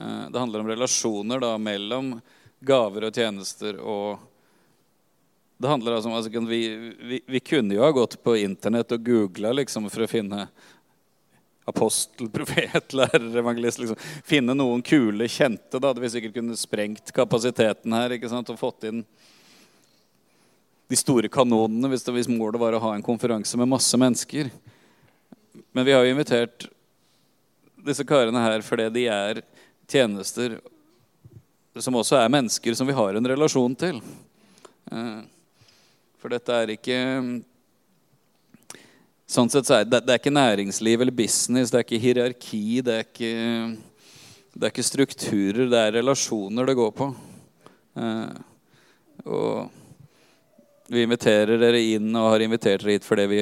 Eh, 0.00 0.24
det 0.30 0.38
handler 0.38 0.60
om 0.60 0.68
relasjoner 0.68 1.42
da, 1.42 1.56
mellom 1.58 2.14
gaver 2.62 3.08
og 3.08 3.16
tjenester 3.16 3.80
og 3.82 4.28
det 5.62 5.68
handler 5.68 5.92
altså 5.92 6.08
om, 6.08 6.14
altså, 6.14 6.40
vi, 6.40 6.68
vi, 7.00 7.20
vi, 7.26 7.40
kunne 7.40 7.74
jo 7.74 7.82
ha 7.84 7.90
gått 7.94 8.16
på 8.22 8.34
internett 8.36 8.92
og 8.96 9.04
googla 9.06 9.52
liksom, 9.54 9.86
for 9.94 10.02
å 10.02 10.08
finne 10.10 10.46
apostel, 11.70 12.30
profet, 12.36 12.90
lærer, 12.98 13.28
evangelist. 13.38 13.78
Liksom. 13.78 14.00
Finne 14.26 14.56
noen 14.58 14.82
kule, 14.82 15.28
kjente. 15.30 15.78
Da 15.78 15.92
hadde 15.92 16.02
vi 16.02 16.10
sikkert 16.10 16.34
kunnet 16.34 16.58
sprengt 16.58 17.14
kapasiteten 17.14 17.94
her 17.94 18.16
ikke 18.16 18.30
sant? 18.32 18.50
og 18.50 18.58
fått 18.58 18.88
inn 18.90 19.04
de 20.92 20.98
store 21.00 21.30
kanonene 21.32 21.88
hvis, 21.88 22.04
det, 22.04 22.12
hvis 22.12 22.28
målet 22.28 22.60
var 22.60 22.76
å 22.76 22.82
ha 22.82 22.92
en 22.96 23.04
konferanse 23.04 23.56
med 23.56 23.70
masse 23.70 23.96
mennesker. 23.96 24.50
Men 25.72 25.86
vi 25.88 25.94
har 25.96 26.04
jo 26.04 26.12
invitert 26.12 26.66
disse 27.82 28.04
karene 28.06 28.42
her 28.44 28.64
fordi 28.66 28.90
de 28.92 29.06
er 29.10 29.40
tjenester 29.88 30.58
som 31.80 31.96
også 31.96 32.18
er 32.20 32.32
mennesker 32.32 32.76
som 32.76 32.88
vi 32.88 32.96
har 32.96 33.16
en 33.16 33.30
relasjon 33.32 33.74
til. 33.80 34.02
Eh, 34.92 35.22
for 36.20 36.34
dette 36.36 36.60
er 36.60 36.76
ikke 36.76 36.98
Sånn 39.32 39.48
sett 39.48 39.64
så 39.64 39.78
er 39.78 39.86
det, 39.88 40.02
det 40.04 40.12
er 40.12 40.18
ikke 40.20 40.28
næringsliv 40.34 41.00
eller 41.00 41.14
business, 41.16 41.70
det 41.72 41.78
er 41.78 41.84
ikke 41.86 42.00
hierarki, 42.02 42.64
det 42.84 42.96
er 42.98 43.06
ikke, 43.06 43.30
det 44.52 44.66
er 44.66 44.72
ikke 44.74 44.84
strukturer, 44.84 45.62
det 45.72 45.78
er 45.78 45.94
relasjoner 45.96 46.68
det 46.68 46.74
går 46.76 46.90
på. 46.98 47.06
Eh, 47.96 48.34
og 49.24 49.70
vi 50.92 51.02
inviterer 51.02 51.56
dere 51.56 51.80
inn 51.80 52.10
og 52.12 52.34
har 52.34 52.42
invitert 52.44 52.82
dere 52.84 52.98
hit 52.98 53.06
fordi 53.06 53.24
vi 53.30 53.40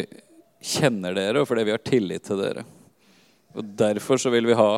kjenner 0.61 1.16
dere, 1.16 1.40
og 1.40 1.48
fordi 1.48 1.64
vi 1.66 1.72
har 1.74 1.82
tillit 1.82 2.22
til 2.28 2.38
dere. 2.38 2.62
Og 3.59 3.72
Derfor 3.80 4.20
så 4.22 4.30
vil 4.30 4.46
vi 4.46 4.59
ha 4.59 4.70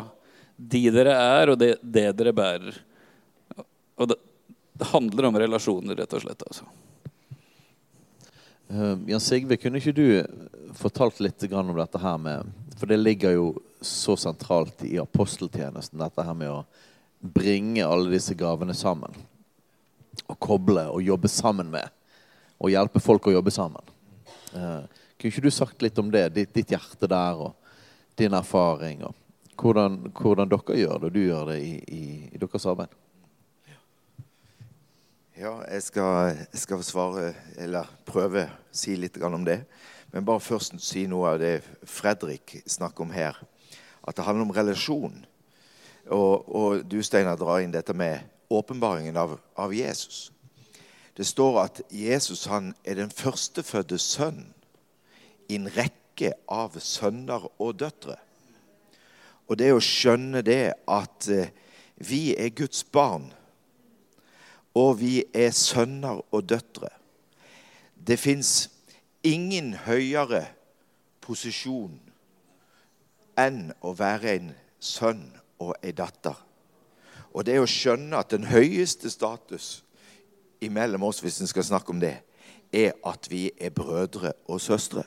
de 0.57 0.83
dere 0.95 1.13
er, 1.13 1.53
og 1.53 1.59
det, 1.61 1.75
det 1.83 2.07
dere 2.17 2.33
bærer. 2.33 2.79
Og 4.01 4.09
det, 4.09 4.17
det, 4.73 4.89
handler 4.95 5.29
om 5.29 5.39
relasjoner, 5.43 5.99
rett 5.99 6.17
og 6.17 6.25
slett. 6.25 6.47
altså. 6.49 6.65
Uh, 8.73 8.97
Jan 9.11 9.21
Sigve, 9.21 9.59
kunne 9.61 9.83
ikke 9.83 9.97
du 9.97 10.07
fortalt 10.79 11.21
litt 11.21 11.45
om 11.53 11.75
dette 11.77 12.01
her 12.01 12.17
med 12.17 12.53
For 12.79 12.89
det 12.89 13.03
ligger 13.03 13.35
jo 13.37 13.49
så 13.85 14.17
sentralt 14.17 14.81
i 14.89 14.97
aposteltjenesten, 15.03 16.01
dette 16.01 16.25
her 16.25 16.39
med 16.39 16.55
å 16.55 16.63
bringe 17.21 17.85
alle 17.85 18.15
disse 18.15 18.33
gavene 18.39 18.73
sammen. 18.75 19.13
Og 20.25 20.39
koble 20.41 20.87
og 20.89 21.05
jobbe 21.05 21.29
sammen 21.29 21.69
med 21.75 21.91
og 22.63 22.71
hjelpe 22.71 23.03
folk 23.03 23.27
å 23.27 23.35
jobbe 23.35 23.51
sammen. 23.55 23.93
Eh, 24.55 25.03
kunne 25.19 25.33
ikke 25.33 25.45
du 25.45 25.51
sagt 25.51 25.83
litt 25.83 25.99
om 25.99 26.11
det? 26.15 26.29
Ditt, 26.37 26.53
ditt, 26.55 26.71
hjerte 26.71 27.09
der 27.11 27.41
og 27.49 27.57
din 28.19 28.35
erfaring. 28.39 29.03
og 29.05 29.19
hvordan, 29.63 30.13
hvordan, 30.21 30.51
dere 30.51 30.79
gjør 30.79 30.99
det, 30.99 31.09
og 31.09 31.15
du 31.15 31.21
gjør 31.21 31.49
det 31.53 31.59
i, 31.63 31.73
i, 31.89 32.05
i 32.35 32.41
deres 32.41 32.67
arbeid. 32.67 32.95
Ja, 35.39 35.57
jeg 35.71 35.83
skal, 35.83 36.37
jeg 36.53 36.61
skal, 36.61 36.83
svare, 36.87 37.33
eller 37.59 37.89
prøve 38.07 38.47
å 38.47 38.53
si 38.75 38.97
litt 38.97 39.17
om 39.23 39.45
det. 39.45 39.63
Men 40.13 40.27
bare 40.29 40.45
først 40.45 40.77
si 40.85 41.07
noe 41.09 41.33
av 41.33 41.41
det 41.41 41.63
Fredrik 41.89 42.59
snakker 42.67 43.07
om 43.07 43.15
her. 43.15 43.39
At 44.05 44.17
det 44.17 44.27
handler 44.27 44.45
om 44.45 44.55
relasjon. 44.55 45.25
Og, 46.11 46.49
og 46.49 46.85
du, 46.85 47.01
Steinar, 47.03 47.39
drar 47.41 47.63
inn 47.63 47.73
dette 47.73 47.95
med 47.95 48.21
åpenbaringen 48.53 49.17
av, 49.17 49.39
av 49.57 49.73
Jesus. 49.75 50.31
Det 51.17 51.27
står 51.27 51.59
at 51.61 51.81
Jesus 51.91 52.45
han 52.49 52.73
er 52.85 52.97
den 52.97 53.11
førstefødte 53.11 53.99
sønn 54.01 54.47
i 55.49 55.59
en 55.59 55.69
rekke 55.77 56.33
av 56.49 56.79
sønner 56.81 57.45
og 57.61 57.77
døtre. 57.83 58.17
Og 59.49 59.59
det 59.61 59.73
å 59.75 59.83
skjønne 59.83 60.41
det 60.47 60.73
at 60.89 61.29
eh, 61.29 61.53
vi 62.01 62.33
er 62.35 62.55
Guds 62.57 62.85
barn, 62.85 63.29
og 64.75 65.03
vi 65.03 65.21
er 65.37 65.51
sønner 65.53 66.23
og 66.33 66.47
døtre 66.49 66.89
Det 67.95 68.17
fins 68.19 68.71
ingen 69.23 69.75
høyere 69.85 70.47
posisjon 71.21 72.01
enn 73.39 73.69
å 73.85 73.93
være 73.95 74.33
en 74.33 74.49
sønn 74.81 75.27
og 75.63 75.77
ei 75.85 75.93
datter. 75.93 76.35
Og 77.33 77.47
det 77.47 77.61
å 77.61 77.69
skjønne 77.69 78.19
at 78.19 78.33
den 78.33 78.49
høyeste 78.51 79.13
status 79.13 79.83
imellom 80.63 81.03
oss, 81.09 81.21
hvis 81.21 81.41
en 81.41 81.51
skal 81.51 81.67
snakke 81.67 81.91
om 81.91 82.01
det, 82.01 82.17
er 82.73 82.95
at 83.07 83.29
vi 83.31 83.51
er 83.61 83.71
brødre 83.75 84.33
og 84.49 84.61
søstre. 84.61 85.05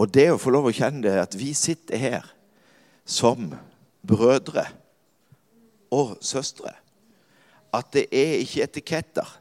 Og 0.00 0.08
det 0.14 0.30
å 0.32 0.38
få 0.40 0.52
lov 0.54 0.70
å 0.70 0.74
kjenne 0.74 1.02
det, 1.04 1.16
at 1.20 1.36
vi 1.36 1.52
sitter 1.56 2.00
her 2.00 2.28
som 3.04 3.50
brødre 4.06 4.64
og 5.92 6.16
søstre. 6.24 6.72
At 7.74 7.92
det 7.92 8.06
er 8.08 8.40
ikke 8.40 8.64
etiketter. 8.64 9.36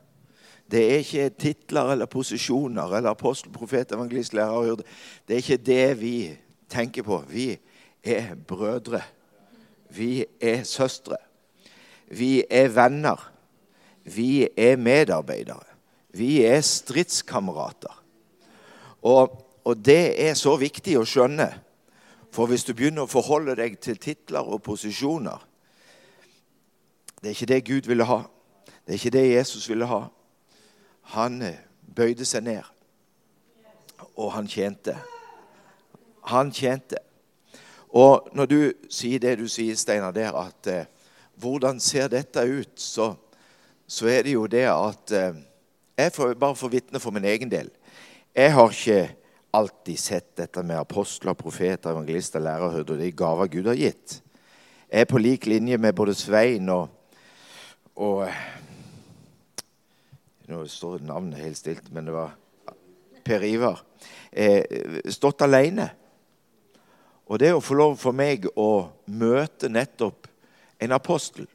Det 0.69 0.81
er 0.85 0.99
ikke 1.01 1.29
titler 1.29 1.93
eller 1.93 2.09
posisjoner 2.09 2.97
eller 2.97 3.15
apostel, 3.15 3.53
profet, 3.53 3.91
evangelist, 3.95 4.35
lærer. 4.37 4.65
hyrde. 4.67 4.83
Det 5.27 5.33
er 5.33 5.37
ikke 5.37 5.65
det 5.65 6.01
vi 6.01 6.37
tenker 6.69 7.03
på. 7.03 7.23
Vi 7.29 7.57
er 8.03 8.35
brødre. 8.35 9.01
Vi 9.89 10.25
er 10.41 10.63
søstre. 10.63 11.17
Vi 12.11 12.43
er 12.49 12.67
venner. 12.67 13.31
Vi 14.15 14.47
er 14.57 14.75
medarbeidere. 14.75 15.65
Vi 16.09 16.41
er 16.45 16.61
stridskamerater. 16.61 18.03
Og, 19.01 19.45
og, 19.63 19.85
det 19.85 20.27
er 20.27 20.33
så 20.33 20.55
viktig 20.59 20.97
å 20.99 21.05
skjønne. 21.07 21.49
For 22.33 22.49
hvis 22.49 22.65
du 22.65 22.73
begynner 22.73 23.05
å 23.05 23.11
forholde 23.11 23.55
deg 23.57 23.79
til 23.81 23.97
titler 23.97 24.45
og 24.45 24.61
posisjoner 24.61 25.45
Det 27.19 27.31
er 27.31 27.35
ikke 27.35 27.47
det 27.51 27.65
Gud 27.67 27.87
ville 27.89 28.05
ha. 28.07 28.21
Det 28.85 28.93
er 28.93 28.99
ikke 28.99 29.17
det 29.17 29.23
Jesus 29.33 29.69
ville 29.69 29.85
ha. 29.89 30.05
Han 31.15 31.41
eh, 31.41 31.57
bøyde 31.95 32.25
seg 32.25 32.45
ned, 32.45 32.63
og 34.15 34.31
han 34.31 34.47
tjente. 34.47 34.95
Han 36.31 36.53
tjente. 36.55 37.01
Og 37.89 38.29
når 38.33 38.45
du 38.45 38.59
sier 38.93 39.19
det 39.19 39.39
du 39.41 39.47
sier, 39.51 39.75
Steinar, 39.75 40.13
der 40.15 40.37
at 40.37 40.69
eh, 40.71 40.87
hvordan 41.41 41.79
ser 41.79 42.07
dette 42.07 42.45
ut, 42.45 42.71
så 42.79 43.15
så 43.89 44.09
er 44.11 44.25
det 44.25 44.35
jo 44.35 44.45
det 44.49 44.67
at 44.69 45.11
eh, 45.17 45.45
Jeg 45.99 46.13
får 46.15 46.35
bare 46.39 46.55
får 46.55 46.69
vitne 46.71 46.99
for 47.03 47.11
min 47.11 47.25
egen 47.27 47.49
del. 47.51 47.67
Jeg 48.31 48.53
har 48.53 48.69
ikke 48.71 49.09
alltid 49.51 49.99
sett 49.99 50.29
dette 50.37 50.61
med 50.63 50.79
apostler, 50.79 51.33
profeter, 51.33 51.91
evangelister, 51.91 52.39
lærerhyrder 52.39 52.93
og 52.93 53.01
de 53.01 53.11
gaver 53.11 53.49
Gud 53.51 53.67
har 53.67 53.75
gitt. 53.75 54.21
Jeg 54.87 55.01
er 55.01 55.09
på 55.09 55.19
lik 55.19 55.45
linje 55.45 55.77
med 55.77 55.93
både 55.93 56.15
Svein 56.15 56.69
og, 56.69 56.87
og 57.95 58.29
Nå 60.49 60.63
står 60.65 61.03
navnet 61.05 61.43
helt 61.43 61.57
stilt, 61.59 61.91
men 61.93 62.07
det 62.07 62.13
var 62.15 62.31
Per 63.25 63.43
Ivar. 63.45 63.83
Eh, 64.31 64.63
stått 65.13 65.43
alene. 65.45 65.91
Og 67.29 67.37
det 67.37 67.51
å 67.53 67.61
få 67.61 67.77
lov 67.77 67.99
for 68.01 68.17
meg 68.17 68.47
å 68.57 68.89
møte 69.05 69.69
nettopp 69.69 70.25
en 70.81 70.95
apostel 70.95 71.45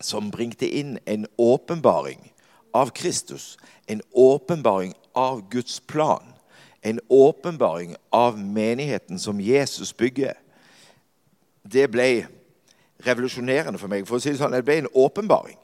som 0.00 0.30
bringte 0.30 0.68
inn 0.78 0.98
en 1.04 1.26
åpenbaring 1.36 2.32
av 2.72 2.90
Kristus. 2.90 3.58
En 3.86 4.02
åpenbaring 4.12 4.94
av 5.12 5.48
Guds 5.50 5.80
plan. 5.80 6.22
En 6.80 7.00
åpenbaring 7.08 7.96
av 8.10 8.38
menigheten 8.38 9.18
som 9.18 9.40
Jesus 9.40 9.96
bygger. 9.96 10.34
Det 11.62 11.88
ble 11.90 12.26
revolusjonerende 13.04 13.78
for 13.78 13.90
meg. 13.90 14.06
For 14.06 14.18
å 14.18 14.22
si 14.22 14.32
Det 14.32 14.40
sånn, 14.40 14.54
det 14.54 14.64
ble 14.66 14.82
en 14.82 14.92
åpenbaring. 14.94 15.58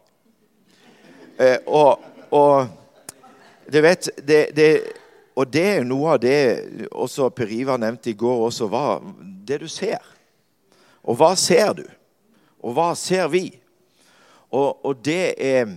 Eh, 1.39 1.59
og, 1.67 2.03
og 2.31 2.67
du 3.71 3.81
vet 3.83 4.09
det, 4.23 4.51
det, 4.55 4.69
Og 5.35 5.49
det 5.51 5.65
er 5.67 5.87
noe 5.87 6.13
av 6.15 6.21
det 6.23 6.87
også 6.95 7.27
Per 7.35 7.51
Ivar 7.51 7.79
nevnte 7.83 8.13
i 8.13 8.19
går 8.19 8.45
også. 8.47 8.69
Hva, 8.71 9.01
det 9.47 9.61
du 9.65 9.69
ser. 9.69 10.03
Og 11.03 11.19
hva 11.19 11.35
ser 11.37 11.73
du? 11.75 11.87
Og 12.63 12.77
hva 12.77 12.93
ser 12.99 13.27
vi? 13.29 13.49
Og, 14.55 14.85
og 14.87 15.05
det, 15.05 15.35
er, 15.43 15.71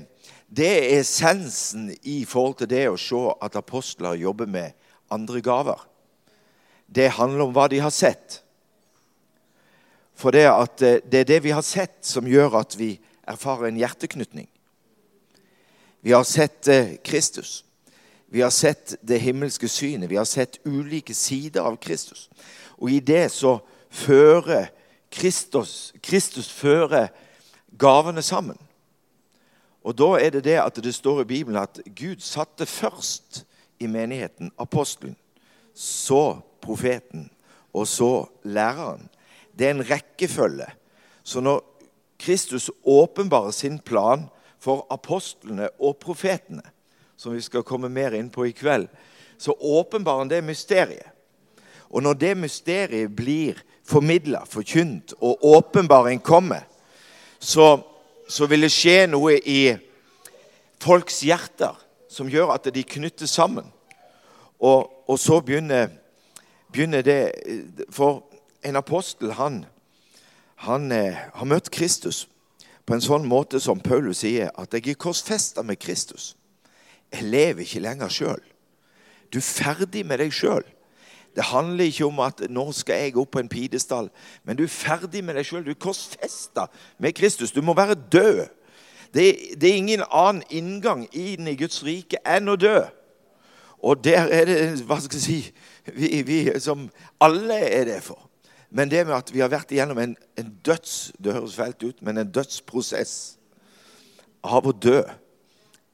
det 0.49 0.67
er 0.69 0.99
essensen 0.99 1.89
i 2.05 2.21
forhold 2.29 2.59
til 2.61 2.69
det 2.69 2.83
å 2.91 2.99
se 3.01 3.21
at 3.41 3.57
apostler 3.57 4.19
jobber 4.21 4.49
med 4.49 4.75
andre 5.13 5.41
gaver. 5.41 5.81
Det 6.85 7.09
handler 7.17 7.47
om 7.47 7.55
hva 7.55 7.65
de 7.71 7.81
har 7.81 7.93
sett. 7.93 8.41
For 10.17 10.33
det, 10.33 10.45
at, 10.49 10.81
eh, 10.81 11.01
det 11.05 11.23
er 11.23 11.31
det 11.31 11.43
vi 11.45 11.53
har 11.53 11.65
sett, 11.65 11.99
som 12.05 12.29
gjør 12.29 12.61
at 12.61 12.77
vi 12.77 12.95
erfarer 13.27 13.67
en 13.67 13.81
hjerteknytning. 13.81 14.47
Vi 16.01 16.13
har 16.13 16.23
sett 16.23 16.67
eh, 16.67 16.95
Kristus. 17.03 17.63
Vi 18.29 18.41
har 18.41 18.53
sett 18.53 18.95
det 19.01 19.21
himmelske 19.21 19.67
synet. 19.67 20.09
Vi 20.09 20.19
har 20.19 20.25
sett 20.25 20.59
ulike 20.65 21.13
sider 21.13 21.65
av 21.65 21.77
Kristus. 21.81 22.29
Og 22.77 22.91
i 22.91 22.99
det 22.99 23.27
så 23.33 23.57
fører 23.89 24.69
Kristus, 25.11 25.93
Kristus 26.03 26.49
fører 26.51 27.07
gavene 27.77 28.21
sammen. 28.21 28.57
Og 29.87 29.95
Da 29.95 30.07
er 30.19 30.33
det 30.35 30.43
det 30.43 30.57
at 30.59 30.75
det 30.83 30.91
står 30.95 31.21
i 31.21 31.29
Bibelen 31.29 31.61
at 31.61 31.79
Gud 31.95 32.19
satte 32.19 32.65
først 32.65 33.45
i 33.79 33.87
menigheten 33.87 34.51
apostelen, 34.59 35.15
så 35.73 36.39
profeten 36.61 37.29
og 37.73 37.87
så 37.87 38.25
læreren. 38.43 39.07
Det 39.59 39.67
er 39.67 39.71
en 39.71 39.89
rekkefølge. 39.89 40.67
Så 41.23 41.39
når 41.39 41.63
Kristus 42.19 42.71
åpenbarer 42.83 43.51
sin 43.51 43.79
plan 43.79 44.25
for 44.59 44.87
apostlene 44.89 45.69
og 45.79 45.97
profetene, 45.97 46.61
som 47.17 47.33
vi 47.33 47.41
skal 47.41 47.63
komme 47.63 47.89
mer 47.89 48.11
inn 48.11 48.29
på 48.29 48.43
i 48.43 48.51
kveld, 48.51 48.87
så 49.37 49.55
åpenbarer 49.55 50.25
han 50.25 50.29
det 50.29 50.43
mysteriet. 50.43 51.07
Og 51.89 52.03
når 52.03 52.13
det 52.13 52.37
mysteriet 52.37 53.15
blir 53.15 53.63
formidla, 53.87 54.43
forkynt, 54.45 55.13
og 55.21 55.45
åpenbaring 55.45 56.19
kommer, 56.19 56.67
så 57.39 57.77
så 58.27 58.47
vil 58.47 58.65
det 58.65 58.71
skje 58.73 59.07
noe 59.09 59.37
i 59.39 59.77
folks 60.83 61.21
hjerter 61.25 61.75
som 62.11 62.29
gjør 62.29 62.53
at 62.55 62.69
de 62.73 62.83
knyttes 62.83 63.33
sammen. 63.35 63.67
Og, 64.59 64.89
og 65.07 65.19
så 65.19 65.39
begynner, 65.41 65.91
begynner, 66.73 67.01
det 67.01 67.85
For 67.93 68.23
en 68.65 68.75
apostel, 68.75 69.31
han, 69.37 69.65
han 70.65 70.91
eh, 70.91 71.15
har 71.33 71.45
møtt 71.45 71.69
Kristus 71.71 72.25
på 72.87 72.95
en 72.95 73.03
sånn 73.03 73.27
måte 73.27 73.59
som 73.59 73.79
Paulus 73.83 74.23
sier, 74.23 74.49
at 74.55 74.73
jeg 74.73 74.93
er 74.93 74.99
korsfesta 74.99 75.63
med 75.63 75.79
Kristus. 75.79 76.35
Jeg 77.11 77.27
lever 77.27 77.63
ikke 77.63 77.83
lenger 77.83 78.11
sjøl. 78.11 78.43
Du 79.31 79.39
er 79.39 79.45
ferdig 79.45 80.05
med 80.07 80.21
deg 80.23 80.33
sjøl. 80.33 80.63
Det 81.35 81.43
handler 81.43 81.85
ikke 81.85 82.05
om 82.05 82.19
at 82.25 82.41
nå 82.49 82.71
skal 82.73 83.03
jeg 83.03 83.17
opp 83.17 83.35
på 83.35 83.41
en 83.43 83.49
pidestall. 83.49 84.09
Men 84.43 84.57
du 84.57 84.63
er 84.65 84.73
ferdig 84.73 85.23
med 85.23 85.37
deg 85.37 85.45
sjøl. 85.45 85.65
Du 85.65 85.73
er 85.73 85.81
korsfesta 85.81 86.67
med 86.97 87.13
Kristus. 87.17 87.51
Du 87.53 87.61
må 87.61 87.75
være 87.77 87.95
død. 87.95 88.47
Det, 89.13 89.25
det, 89.61 89.69
er 89.69 89.75
ingen 89.75 90.03
annen 90.11 90.43
inngang 90.49 91.05
inn 91.15 91.47
i 91.47 91.55
Guds 91.59 91.83
rike 91.85 92.19
enn 92.27 92.49
å 92.49 92.57
dø. 92.59 92.79
Og 93.85 94.01
der 94.03 94.31
er 94.33 94.49
det 94.49 94.57
hva 94.89 94.97
skal 95.03 95.19
jeg 95.19 95.23
si, 95.23 95.37
vi, 95.93 96.23
vi 96.25 96.39
som 96.59 96.87
alle 97.23 97.59
er 97.69 97.85
det 97.87 98.01
for. 98.03 98.25
Men 98.73 98.89
det 98.91 99.05
med 99.07 99.15
at 99.15 99.29
vi 99.31 99.39
har 99.39 99.53
vært 99.53 99.71
igjennom 99.71 100.01
en, 100.01 100.15
en 100.35 100.49
døds 100.65 101.13
det 101.23 101.37
høres 101.37 101.55
fælt 101.55 101.85
ut, 101.85 102.01
men 102.01 102.17
en 102.17 102.31
dødsprosess 102.33 103.37
av 104.43 104.67
å 104.67 104.73
dø 104.73 105.03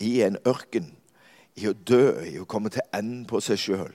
i 0.02 0.22
en 0.26 0.40
ørken, 0.48 0.88
i 1.60 1.68
å 1.70 1.76
dø, 1.76 2.24
i 2.26 2.40
å 2.42 2.48
komme 2.50 2.72
til 2.74 2.88
enden 2.96 3.28
på 3.30 3.44
seg 3.44 3.62
sjøl 3.62 3.92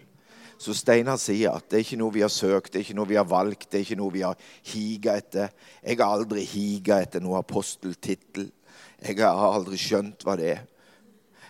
så 0.59 0.75
Steinar 0.75 1.21
sier 1.23 1.55
at 1.55 1.69
det 1.71 1.79
er 1.79 1.85
ikke 1.85 2.01
noe 2.01 2.15
vi 2.17 2.25
har 2.25 2.33
søkt, 2.35 2.73
det 2.73 2.81
er 2.81 2.87
ikke 2.87 2.97
noe 2.99 3.09
vi 3.09 3.19
har 3.19 3.27
valgt, 3.31 3.69
det 3.71 3.79
er 3.79 3.85
ikke 3.87 3.99
noe 4.01 4.15
vi 4.15 4.25
har 4.27 4.39
higa 4.73 5.15
etter. 5.21 5.53
Jeg 5.85 6.01
har 6.01 6.15
aldri 6.17 6.43
higa 6.51 6.99
etter 7.05 7.23
noen 7.23 7.39
aposteltittel. 7.39 8.49
Jeg 8.99 9.21
har 9.23 9.55
aldri 9.55 9.79
skjønt 9.79 10.27
hva 10.27 10.35
det 10.41 10.51
er. 10.57 10.65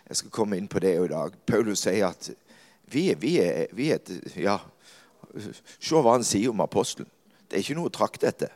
Jeg 0.08 0.20
skal 0.20 0.34
komme 0.36 0.60
inn 0.60 0.68
på 0.68 0.80
det 0.84 0.92
i 0.96 1.08
dag. 1.08 1.40
Paulus 1.48 1.86
sier 1.86 2.10
at 2.10 2.30
vi 2.92 3.08
vi 3.20 3.38
er, 3.40 3.72
vi 3.72 3.90
er 3.92 4.00
Ja, 4.36 4.58
se 5.80 5.96
hva 5.96 6.18
han 6.18 6.24
sier 6.24 6.52
om 6.52 6.60
apostelen. 6.64 7.08
Det 7.48 7.56
er 7.56 7.64
ikke 7.64 7.80
noe 7.80 7.88
å 7.88 7.96
trakte 7.96 8.28
etter. 8.28 8.52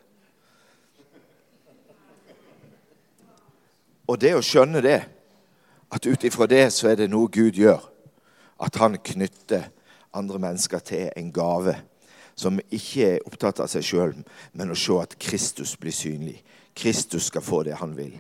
Og 4.09 4.19
det 4.21 4.35
å 4.37 4.45
skjønne 4.45 4.83
det, 4.85 4.99
at 5.93 6.07
ut 6.07 6.25
ifra 6.25 6.49
det 6.49 6.67
så 6.73 6.91
er 6.91 6.99
det 7.01 7.11
noe 7.13 7.31
Gud 7.33 7.57
gjør, 7.57 7.81
at 8.61 8.77
han 8.81 8.99
knytter 9.01 9.71
andre 10.15 10.39
mennesker 10.39 10.79
til 10.79 11.11
en 11.17 11.33
gave 11.33 11.77
som 12.35 12.61
ikke 12.73 13.07
er 13.07 13.27
opptatt 13.29 13.61
av 13.61 13.69
seg 13.71 13.85
sjøl, 13.85 14.15
men 14.57 14.73
å 14.73 14.79
se 14.79 14.97
at 15.03 15.19
Kristus 15.21 15.75
blir 15.77 15.95
synlig. 15.95 16.39
Kristus 16.75 17.29
skal 17.29 17.45
få 17.45 17.63
det 17.67 17.77
han 17.81 17.93
vil. 17.97 18.15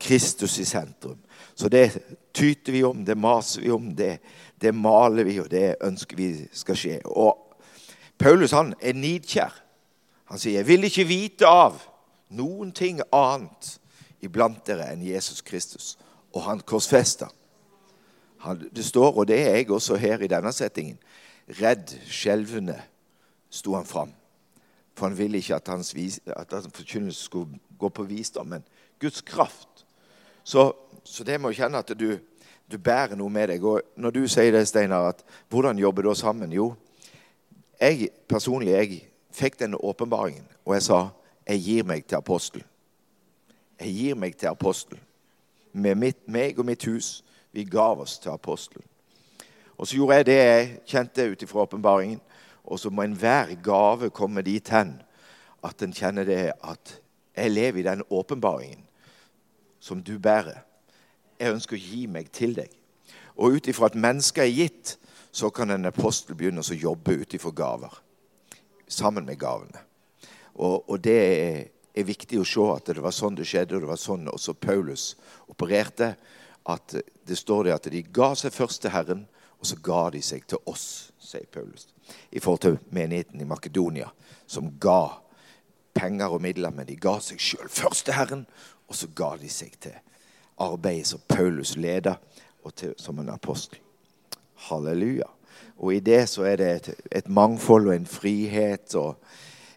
Kristus 0.00 0.58
i 0.58 0.66
sentrum. 0.68 1.18
Så 1.54 1.70
det 1.72 1.98
tyter 2.34 2.72
vi 2.72 2.82
om, 2.84 3.04
det 3.04 3.16
maser 3.16 3.62
vi 3.62 3.70
om, 3.70 3.88
det, 3.96 4.18
det 4.60 4.74
maler 4.74 5.24
vi, 5.24 5.38
og 5.40 5.48
det 5.50 5.76
ønsker 5.84 6.18
vi 6.18 6.30
skal 6.52 6.76
skje. 6.76 6.98
Og 7.04 7.62
Paulus 8.18 8.52
han 8.56 8.74
er 8.80 8.96
nidkjær. 8.96 9.62
Han 10.26 10.38
sier, 10.38 10.58
'Jeg 10.58 10.66
vil 10.66 10.84
ikke 10.84 11.06
vite 11.06 11.46
av 11.46 11.78
noen 12.28 12.72
ting 12.72 13.00
annet 13.12 13.78
iblant 14.20 14.66
dere 14.66 14.90
enn 14.92 15.06
Jesus 15.06 15.40
Kristus.' 15.40 15.96
Og 16.34 16.42
han 16.42 16.60
korsfesta. 16.60 17.28
Det 18.74 18.84
står, 18.84 19.16
og 19.16 19.28
det 19.28 19.38
er 19.40 19.56
jeg 19.56 19.70
også 19.70 19.96
her 19.96 20.20
i 20.20 20.26
denne 20.26 20.52
settingen, 20.52 20.98
redd, 21.46 21.94
skjelvende 22.10 22.78
sto 23.50 23.74
han 23.74 23.86
fram. 23.86 24.12
For 24.96 25.08
han 25.08 25.18
ville 25.18 25.38
ikke 25.38 25.58
at 25.58 25.68
hans, 25.68 25.92
hans 25.92 26.68
forkynnelse 26.74 27.22
skulle 27.22 27.60
gå 27.78 27.88
på 27.88 28.02
visdom, 28.02 28.46
men 28.46 28.64
Guds 29.00 29.20
kraft. 29.20 29.86
Så, 30.44 30.72
så 31.04 31.24
det 31.24 31.40
må 31.40 31.52
kjenne 31.52 31.78
at 31.78 31.92
du, 31.98 32.16
du, 32.70 32.78
bærer 32.78 33.16
noe 33.16 33.30
med 33.30 33.50
deg. 33.52 33.64
Og 33.64 33.82
når 33.96 34.14
du 34.14 34.22
sier 34.30 34.54
det, 34.54 34.64
Steinar, 34.68 35.10
at 35.12 35.24
hvordan 35.52 35.78
jobber 35.78 36.08
da 36.08 36.14
sammen? 36.14 36.52
Jo, 36.52 36.72
jeg 37.80 38.08
personlig 38.28 38.72
jeg 38.72 39.02
fikk 39.36 39.58
denne 39.60 39.76
åpenbaringen, 39.84 40.46
og 40.64 40.78
jeg 40.78 40.86
sa 40.88 41.00
jeg 41.46 41.62
gir 41.62 41.84
meg 41.86 42.06
til 42.08 42.16
apostelen. 42.18 42.66
Jeg 43.80 43.92
gir 43.92 44.16
meg 44.18 44.36
til 44.36 44.48
apostelen. 44.48 45.02
Med 45.72 45.94
mitt, 46.00 46.22
meg 46.26 46.58
og 46.58 46.64
mitt 46.66 46.84
hus. 46.88 47.20
Vi 47.52 47.64
gav 47.64 48.00
oss 48.00 48.16
til 48.18 48.32
apostelen. 48.32 48.86
Og 49.76 49.86
så 49.86 49.98
gjorde 49.98 50.20
jeg 50.20 50.26
det 50.26 50.36
jeg 50.38 50.68
kjente 50.88 51.28
ut 51.30 51.42
ifra 51.42 51.64
åpenbaringen. 51.66 52.20
Og 52.64 52.80
så 52.80 52.90
må 52.90 53.04
enhver 53.04 53.54
gave 53.62 54.10
komme 54.10 54.42
dit 54.42 54.68
hen 54.72 54.96
at 55.66 55.82
en 55.82 55.94
kjenner 55.94 56.26
det 56.26 56.52
at 56.64 56.96
jeg 57.36 57.52
lever 57.52 57.80
i 57.80 57.86
den 57.86 58.02
åpenbaringen 58.10 58.84
som 59.80 60.02
du 60.02 60.18
bærer. 60.18 60.64
Jeg 61.38 61.52
ønsker 61.52 61.76
å 61.76 61.80
gi 61.80 62.06
meg 62.10 62.30
til 62.34 62.56
deg. 62.56 62.70
Og 63.36 63.58
ut 63.58 63.68
ifra 63.68 63.90
at 63.90 63.98
mennesket 63.98 64.46
er 64.46 64.54
gitt, 64.54 64.96
så 65.30 65.50
kan 65.52 65.70
en 65.70 65.88
apostel 65.90 66.36
begynne 66.36 66.64
å 66.64 66.78
jobbe 66.80 67.18
ut 67.20 67.34
ifra 67.36 67.52
gaver. 67.52 67.98
Sammen 68.88 69.26
med 69.28 69.38
gavene. 69.38 69.82
Og, 70.56 70.88
og 70.88 71.00
det 71.04 71.16
er, 71.20 71.58
er, 71.92 72.06
viktig 72.08 72.40
å 72.40 72.48
se 72.48 72.64
at 72.72 72.88
det 72.88 73.04
var 73.04 73.12
sånn 73.12 73.36
det 73.36 73.44
skjedde, 73.48 73.76
og 73.76 73.84
det 73.84 73.90
var 73.90 74.00
sånn 74.00 74.30
også 74.32 74.56
Paulus 74.56 75.10
opererte. 75.52 76.14
At 76.64 76.96
det 76.96 77.36
står 77.36 77.68
det 77.68 77.74
at 77.76 77.90
de 77.92 78.00
ga 78.02 78.32
seg 78.38 78.54
først 78.54 78.86
til 78.86 78.94
Herren, 78.94 79.26
og 79.66 79.70
så 79.72 79.82
ga 79.82 80.00
de 80.14 80.20
seg 80.22 80.44
til 80.46 80.60
oss, 80.70 81.10
sier 81.18 81.46
Paulus. 81.50 81.88
I 82.30 82.38
forhold 82.38 82.60
til 82.62 82.76
menigheten 82.94 83.40
i 83.42 83.46
Makedonia, 83.50 84.12
som 84.46 84.68
ga 84.78 85.16
penger 85.96 86.30
og 86.30 86.44
midler, 86.44 86.70
men 86.70 86.86
de 86.86 86.94
ga 86.94 87.16
seg 87.18 87.40
sjøl 87.42 87.66
først 87.66 88.06
til 88.06 88.14
Herren, 88.14 88.44
og 88.86 88.94
så 88.94 89.08
ga 89.10 89.32
de 89.40 89.50
seg 89.50 89.74
til 89.82 89.96
arbeidet 90.62 91.10
som 91.10 91.24
Paulus 91.26 91.74
leder, 91.74 92.20
og 92.62 92.76
til, 92.78 92.94
som 92.98 93.18
en 93.18 93.32
apostel. 93.34 93.82
Halleluja. 94.68 95.26
Og 95.82 95.96
i 95.96 96.00
det 96.00 96.22
så 96.30 96.46
er 96.46 96.62
det 96.62 96.70
et, 96.76 96.88
et 97.22 97.28
mangfold 97.28 97.90
og 97.90 97.96
en 97.96 98.06
frihet. 98.06 98.94
og 98.94 99.18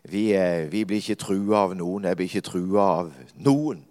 vi, 0.03 0.31
er, 0.37 0.69
vi 0.69 0.85
blir 0.85 1.01
ikke 1.01 1.17
trua 1.25 1.65
av 1.65 1.73
noen. 1.81 2.05
Jeg 2.05 2.17
blir 2.17 2.29
ikke 2.29 2.45
trua 2.45 2.87
av 3.01 3.11
noen. 3.41 3.81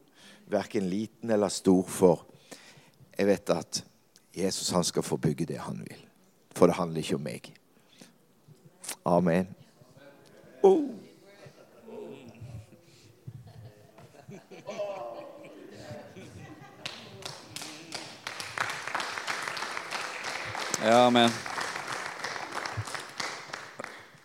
Verken 0.47 0.87
liten 0.91 1.35
eller 1.35 1.51
stor. 1.51 1.83
For 1.91 2.23
jeg 3.19 3.27
vet 3.35 3.55
at 3.59 3.83
Jesus 4.39 4.71
han 4.71 4.85
skal 4.85 5.03
få 5.03 5.19
bygge 5.21 5.47
det 5.51 5.59
han 5.63 5.83
vil. 5.85 6.01
For 6.55 6.67
det 6.67 6.79
handler 6.79 7.03
ikke 7.03 7.19
om 7.19 7.27
meg. 7.27 7.53
Amen. 9.07 9.49
Oh. 10.63 10.89
Ja, 20.83 21.07
amen. 21.07 21.31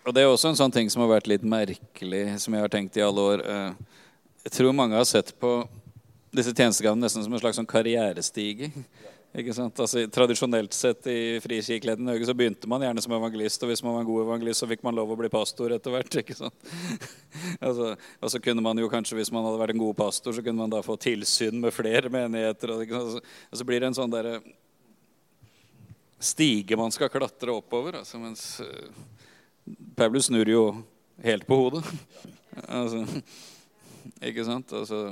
Og 0.05 0.14
Det 0.14 0.22
er 0.22 0.28
også 0.30 0.51
en 0.51 0.57
sånn 0.59 0.74
ting 0.74 0.89
som 0.91 1.01
har 1.01 1.16
vært 1.16 1.30
litt 1.32 1.45
merkelig, 1.47 2.38
som 2.43 2.53
jeg 2.53 2.61
har 2.61 2.72
tenkt 2.72 2.97
i 2.99 3.01
alle 3.01 3.24
år. 3.24 3.41
Eh, 3.41 3.95
jeg 4.45 4.53
tror 4.57 4.76
mange 4.76 4.99
har 4.99 5.07
sett 5.07 5.32
på 5.39 5.64
disse 6.36 6.53
tjenestegavene 6.53 7.05
nesten 7.05 7.24
som 7.26 7.34
en 7.34 7.41
slags 7.41 7.57
sånn 7.57 7.70
karrierestige. 7.70 8.70
Ikke 9.34 9.53
sant? 9.57 9.79
Altså, 9.81 10.03
tradisjonelt 10.13 10.75
sett 10.77 11.07
i 11.09 11.39
Frikirkeligheten 11.41 12.05
i 12.05 12.09
Norge 12.11 12.27
så 12.29 12.36
begynte 12.38 12.69
man 12.69 12.84
gjerne 12.86 13.01
som 13.01 13.15
evangelist. 13.17 13.63
Og 13.65 13.71
hvis 13.71 13.81
man 13.81 13.95
var 13.95 14.03
en 14.03 14.09
god 14.11 14.25
evangelist, 14.27 14.61
så 14.61 14.67
fikk 14.69 14.84
man 14.86 14.93
lov 14.93 15.09
å 15.09 15.17
bli 15.17 15.29
pastor 15.34 15.73
etter 15.73 15.95
hvert. 15.95 16.17
ikke 16.21 16.36
sant? 16.38 16.67
altså, 17.57 17.95
og 17.97 18.29
så 18.29 18.41
kunne 18.43 18.61
man 18.61 18.77
jo 18.77 18.91
kanskje, 18.93 19.17
hvis 19.17 19.34
man 19.34 19.47
hadde 19.47 19.61
vært 19.63 19.73
en 19.73 19.81
god 19.81 19.97
pastor, 19.97 20.38
så 20.38 20.43
kunne 20.45 20.61
man 20.61 20.75
da 20.75 20.84
få 20.86 20.99
tilsyn 21.01 21.57
med 21.63 21.73
flere 21.73 22.13
menigheter. 22.13 22.75
Og, 22.75 22.93
altså, 22.99 23.23
og 23.49 23.61
så 23.61 23.67
blir 23.69 23.81
det 23.81 23.89
en 23.89 23.97
sånn 23.97 24.13
derre 24.13 24.38
stige 26.23 26.77
man 26.77 26.93
skal 26.93 27.09
klatre 27.09 27.57
oppover. 27.57 28.03
Altså, 28.03 28.21
mens 28.21 28.45
uh, 28.61 28.93
Paulus 29.97 30.29
snur 30.29 30.53
jo 30.53 30.67
helt 31.25 31.49
på 31.49 31.57
hodet. 31.57 31.81
altså, 32.69 33.01
ikke 34.21 34.45
sant? 34.45 34.77
Altså, 34.77 35.07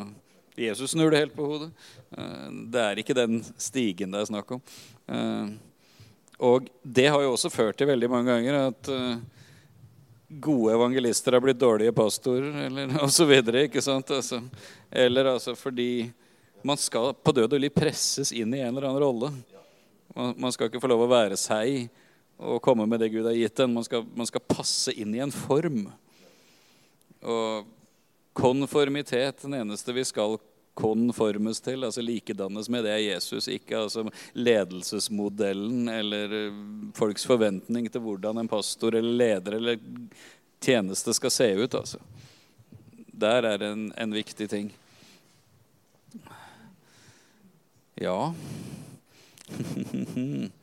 Jesus 0.60 0.92
snur 0.92 1.12
det 1.12 1.24
helt 1.24 1.36
på 1.36 1.48
hodet. 1.48 1.70
Uh, 2.18 2.48
det 2.74 2.86
er 2.86 3.02
ikke 3.02 3.18
den 3.18 3.42
stigen 3.56 4.12
det 4.12 4.24
er 4.24 4.32
snakk 4.32 4.56
om. 4.58 4.64
Uh, 5.08 5.54
og 6.42 6.72
det 6.82 7.08
har 7.12 7.22
jo 7.22 7.36
også 7.36 7.52
ført 7.54 7.78
til 7.78 7.90
veldig 7.92 8.10
mange 8.10 8.34
ganger 8.34 8.58
at 8.72 8.90
gode 10.42 10.74
evangelister 10.74 11.36
har 11.36 11.44
blitt 11.44 11.60
dårlige 11.60 11.94
pastorer, 11.94 12.56
eller 12.66 12.96
osv. 13.06 13.32
Altså, 13.32 14.42
eller 14.90 15.26
altså 15.36 15.56
fordi 15.56 16.10
man 16.64 16.78
skal 16.78 17.14
på 17.14 17.34
død 17.36 17.54
og 17.54 17.62
liv 17.62 17.74
presses 17.76 18.32
inn 18.34 18.54
i 18.54 18.62
en 18.62 18.72
eller 18.74 18.88
annen 18.90 19.04
rolle. 19.04 19.32
Man 20.16 20.52
skal 20.54 20.70
ikke 20.70 20.82
få 20.82 20.90
lov 20.92 21.06
å 21.06 21.12
være 21.12 21.38
seg 21.40 21.90
og 22.42 22.62
komme 22.64 22.88
med 22.90 23.02
det 23.02 23.12
Gud 23.14 23.28
har 23.28 23.38
gitt 23.38 23.60
en. 23.62 23.76
Man 23.76 23.86
skal, 23.86 24.06
man 24.18 24.28
skal 24.30 24.44
passe 24.44 24.94
inn 24.98 25.14
i 25.16 25.22
en 25.24 25.34
form. 25.34 25.86
Og 27.22 27.70
konformitet, 28.34 29.42
den 29.42 29.54
eneste 29.54 29.94
vi 29.94 30.06
skal 30.06 30.38
konformes 30.74 31.60
til, 31.62 31.84
altså 31.84 32.02
likedannes 32.02 32.70
med, 32.70 32.86
det 32.86 32.94
er 32.94 33.04
Jesus. 33.04 33.48
Ikke 33.52 33.78
altså 33.78 34.06
ledelsesmodellen 34.34 35.90
eller 35.92 36.36
eh, 36.38 36.62
folks 36.96 37.26
forventning 37.28 37.90
til 37.92 38.02
hvordan 38.02 38.38
en 38.42 38.52
pastor 38.52 38.96
eller 38.96 39.18
leder 39.24 39.58
eller 39.60 39.80
tjeneste 40.64 41.14
skal 41.14 41.32
se 41.32 41.50
ut. 41.58 41.76
altså. 41.76 42.00
Der 43.12 43.44
er 43.52 43.64
en, 43.72 43.92
en 43.98 44.14
viktig 44.14 44.50
ting. 44.50 44.72
Ja 48.02 48.34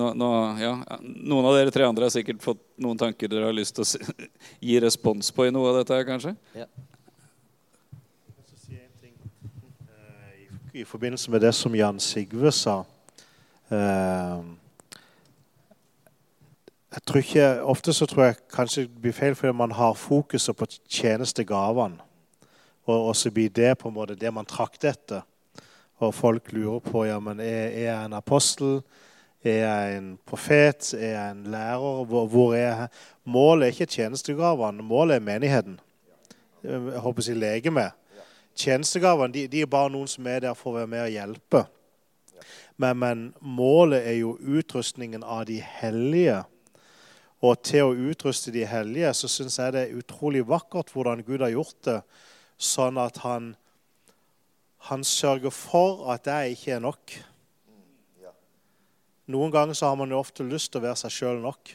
nå, 0.00 0.12
nå, 0.16 0.28
ja. 0.60 0.72
Noen 1.00 1.48
av 1.48 1.56
dere 1.58 1.72
tre 1.74 1.84
andre 1.84 2.08
har 2.08 2.14
sikkert 2.14 2.40
fått 2.44 2.62
noen 2.80 2.98
tanker 3.00 3.28
dere 3.28 3.50
har 3.50 3.56
lyst 3.56 3.76
til 3.76 3.84
å 3.84 4.14
gi 4.70 4.78
respons 4.80 5.28
på 5.36 5.46
i 5.46 5.52
noe 5.54 5.72
av 5.72 5.80
dette 5.80 5.98
her, 5.98 6.06
kanskje? 6.08 6.34
Ja. 6.56 6.68
I 10.72 10.84
forbindelse 10.86 11.30
med 11.34 11.42
det 11.42 11.50
som 11.58 11.74
Jan 11.74 11.98
Sigve 12.00 12.52
sa 12.54 12.76
eh, 13.74 14.42
jeg 16.90 17.02
tror 17.06 17.20
ikke, 17.22 17.48
Ofte 17.70 17.94
så 17.94 18.06
tror 18.06 18.24
jeg 18.24 18.38
kanskje 18.50 18.84
det 18.86 19.02
blir 19.02 19.14
feil 19.14 19.34
fordi 19.38 19.52
man 19.54 19.74
har 19.74 19.98
fokuset 19.98 20.56
på 20.56 20.66
tjenestegavene. 20.88 22.00
Og, 22.86 22.96
og 23.10 23.12
så 23.16 23.30
blir 23.30 23.50
det 23.54 23.76
på 23.78 23.88
en 23.88 23.94
måte 23.94 24.18
det 24.18 24.32
man 24.34 24.48
trakter 24.48 24.90
etter. 24.90 25.26
Og 26.00 26.14
folk 26.16 26.52
lurer 26.52 26.80
på 26.82 27.04
ja, 27.06 27.20
men 27.22 27.42
er, 27.44 27.68
er 27.68 27.84
jeg 27.84 28.08
en 28.08 28.16
apostel. 28.18 28.80
Er 29.44 29.62
jeg 29.64 29.96
en 29.96 30.08
profet? 30.26 30.94
Er 30.94 31.14
jeg 31.14 31.30
en 31.30 31.44
lærer? 31.52 32.04
Hvor, 32.04 32.54
er 32.54 32.58
jeg? 32.58 32.88
Målet 33.24 33.66
er 33.66 33.72
ikke 33.72 33.86
tjenestegavene. 33.86 34.82
Målet 34.82 35.16
er 35.16 35.24
menigheten. 35.24 35.78
Jeg 36.62 37.00
håper 37.00 37.22
å 37.22 37.24
si 37.24 37.36
legeme. 37.36 37.86
Tjenestegavene 38.58 39.32
de, 39.32 39.46
de, 39.48 39.62
er 39.64 39.70
bare 39.70 39.92
noen 39.94 40.10
som 40.10 40.26
er 40.28 40.42
der 40.44 40.58
for 40.58 40.74
å 40.74 40.80
være 40.80 40.90
med 40.92 41.06
og 41.06 41.14
hjelpe. 41.14 41.62
Men, 42.76 43.00
men 43.00 43.22
målet 43.40 44.04
er 44.08 44.18
jo 44.20 44.34
utrustningen 44.40 45.24
av 45.24 45.46
de 45.48 45.60
hellige. 45.80 46.42
Og 47.40 47.56
til 47.64 47.88
å 47.88 48.10
utruste 48.12 48.52
de 48.52 48.66
hellige 48.68 49.14
så 49.16 49.30
syns 49.32 49.56
jeg 49.56 49.72
det 49.72 49.86
er 49.86 49.96
utrolig 50.02 50.44
vakkert 50.48 50.92
hvordan 50.92 51.24
Gud 51.24 51.40
har 51.40 51.54
gjort 51.54 51.78
det, 51.88 51.98
sånn 52.60 53.00
at 53.00 53.22
han 53.24 53.54
han 54.88 55.04
sørger 55.04 55.52
for 55.52 56.08
at 56.12 56.26
jeg 56.26 56.56
ikke 56.56 56.72
er 56.72 56.84
nok. 56.84 57.12
Noen 59.30 59.52
ganger 59.52 59.76
så 59.78 59.86
har 59.86 59.98
man 59.98 60.10
jo 60.10 60.18
ofte 60.18 60.46
lyst 60.46 60.72
til 60.72 60.80
å 60.80 60.88
være 60.88 60.98
seg 61.04 61.14
sjøl 61.14 61.40
nok. 61.42 61.74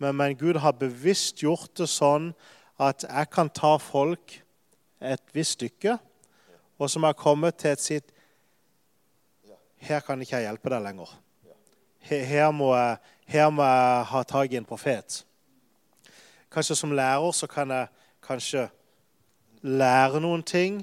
Men, 0.00 0.16
men, 0.16 0.36
Gud 0.38 0.58
har 0.58 0.78
bevisst 0.80 1.42
gjort 1.44 1.76
det 1.78 1.86
sånn 1.92 2.32
at 2.80 3.04
jeg 3.04 3.30
kan 3.30 3.50
ta 3.52 3.76
folk 3.78 4.38
et 5.00 5.34
visst 5.36 5.58
stykke, 5.58 5.98
og 6.80 6.90
som 6.90 7.04
har 7.04 7.18
kommet 7.18 7.60
til 7.60 7.74
et 7.74 7.82
sitt 7.82 8.16
Her 9.80 10.02
kan 10.04 10.20
ikke 10.20 10.36
jeg 10.36 10.44
hjelpe 10.44 10.68
deg 10.68 10.82
lenger. 10.84 11.12
Her 12.04 12.50
må 12.52 12.74
jeg, 12.74 12.96
her 13.32 13.46
må 13.48 13.64
jeg 13.64 14.02
ha 14.10 14.20
tak 14.28 14.52
i 14.52 14.58
en 14.58 14.66
profet. 14.68 15.22
Kanskje 16.52 16.76
som 16.76 16.92
lærer 16.92 17.32
så 17.32 17.48
kan 17.48 17.72
jeg 17.72 17.88
kanskje 18.20 18.66
lære 19.62 20.20
noen 20.20 20.42
ting, 20.44 20.82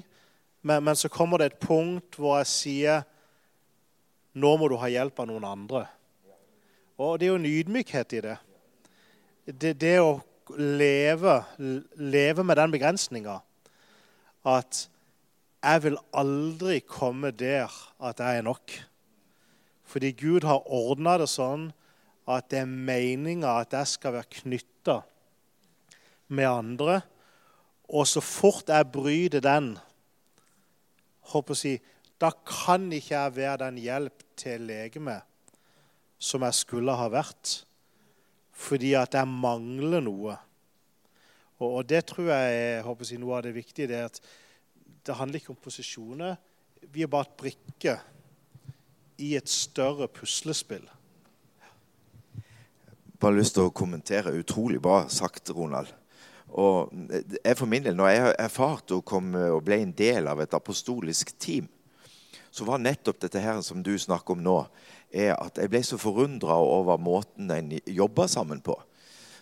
men, 0.62 0.82
men 0.82 0.98
så 0.98 1.10
kommer 1.10 1.38
det 1.38 1.52
et 1.52 1.60
punkt 1.62 2.18
hvor 2.18 2.40
jeg 2.40 2.50
sier 2.50 3.06
nå 4.38 4.54
må 4.60 4.68
du 4.70 4.76
ha 4.80 4.90
hjelp 4.90 5.18
av 5.20 5.28
noen 5.30 5.46
andre. 5.48 5.84
Og 6.98 7.18
det 7.18 7.28
er 7.28 7.32
jo 7.32 7.40
en 7.40 7.50
ydmykhet 7.50 8.14
i 8.18 8.22
det. 8.24 8.36
Det, 9.48 9.72
det 9.80 9.96
å 10.02 10.18
leve, 10.58 11.40
leve 11.96 12.44
med 12.44 12.58
den 12.58 12.72
begrensninga 12.74 13.38
at 14.48 14.84
jeg 15.58 15.82
vil 15.84 15.98
aldri 16.16 16.78
komme 16.86 17.32
der 17.34 17.72
at 17.98 18.20
jeg 18.22 18.40
er 18.40 18.46
nok. 18.46 18.72
Fordi 19.88 20.12
Gud 20.12 20.46
har 20.46 20.66
ordna 20.66 21.16
det 21.20 21.30
sånn 21.32 21.70
at 22.28 22.50
det 22.52 22.62
er 22.62 22.70
meninga 22.70 23.58
at 23.62 23.74
jeg 23.74 23.94
skal 23.94 24.18
være 24.18 24.40
knytta 24.42 24.98
med 26.28 26.48
andre. 26.48 27.00
Og 27.88 28.06
så 28.08 28.20
fort 28.20 28.68
jeg 28.68 28.90
bryter 28.92 29.42
den, 29.44 29.72
håper 31.32 31.56
si, 31.56 31.78
da 32.18 32.32
kan 32.46 32.88
ikke 32.92 33.14
jeg 33.14 33.36
være 33.36 33.62
den 33.66 33.78
hjelp 33.82 34.24
til 34.38 34.66
legemet 34.66 35.22
som 36.18 36.42
jeg 36.42 36.56
skulle 36.58 36.96
ha 36.98 37.06
vært. 37.12 37.60
Fordi 38.58 38.92
at 38.98 39.14
jeg 39.14 39.30
mangler 39.30 40.02
noe. 40.02 40.34
Og, 41.60 41.68
og 41.78 41.82
det 41.86 42.04
tror 42.10 42.32
jeg 42.32 42.58
er 42.58 42.86
håper 42.86 43.06
si, 43.06 43.18
noe 43.22 43.38
av 43.38 43.46
det 43.46 43.54
viktige. 43.54 43.86
Det, 43.90 44.02
at 44.10 44.20
det 45.06 45.14
handler 45.14 45.38
ikke 45.38 45.54
om 45.54 45.62
posisjoner. 45.62 46.34
Vi 46.90 47.06
er 47.06 47.10
bare 47.10 47.28
et 47.28 47.38
brikke 47.38 47.94
i 49.22 49.34
et 49.38 49.50
større 49.50 50.10
puslespill. 50.10 50.86
Bare 53.18 53.38
lyst 53.38 53.56
til 53.58 53.66
å 53.66 53.74
kommentere. 53.74 54.34
Utrolig 54.38 54.82
bra 54.82 55.04
sagt, 55.10 55.54
Ronald. 55.54 55.90
Og 56.48 56.90
jeg 57.12 57.58
for 57.58 57.68
min 57.70 57.84
del, 57.84 57.96
når 57.98 58.10
jeg 58.10 58.20
har 58.24 58.36
erfart 58.40 58.94
å 58.94 59.02
komme 59.06 59.50
og 59.52 59.64
ble 59.66 59.82
en 59.82 59.94
del 59.94 60.30
av 60.30 60.40
et 60.42 60.54
apostolisk 60.56 61.34
team, 61.38 61.66
så 62.50 62.64
var 62.64 62.80
nettopp 62.82 63.20
dette 63.20 63.42
her 63.42 63.60
som 63.62 63.82
du 63.82 63.94
snakker 63.98 64.34
om 64.34 64.44
nå, 64.44 64.58
er 65.10 65.34
at 65.36 65.58
jeg 65.60 65.70
ble 65.72 65.82
så 65.84 65.98
forundra 66.00 66.56
over 66.60 67.00
måten 67.00 67.50
en 67.52 67.74
jobba 67.86 68.28
sammen 68.28 68.60
på. 68.64 68.76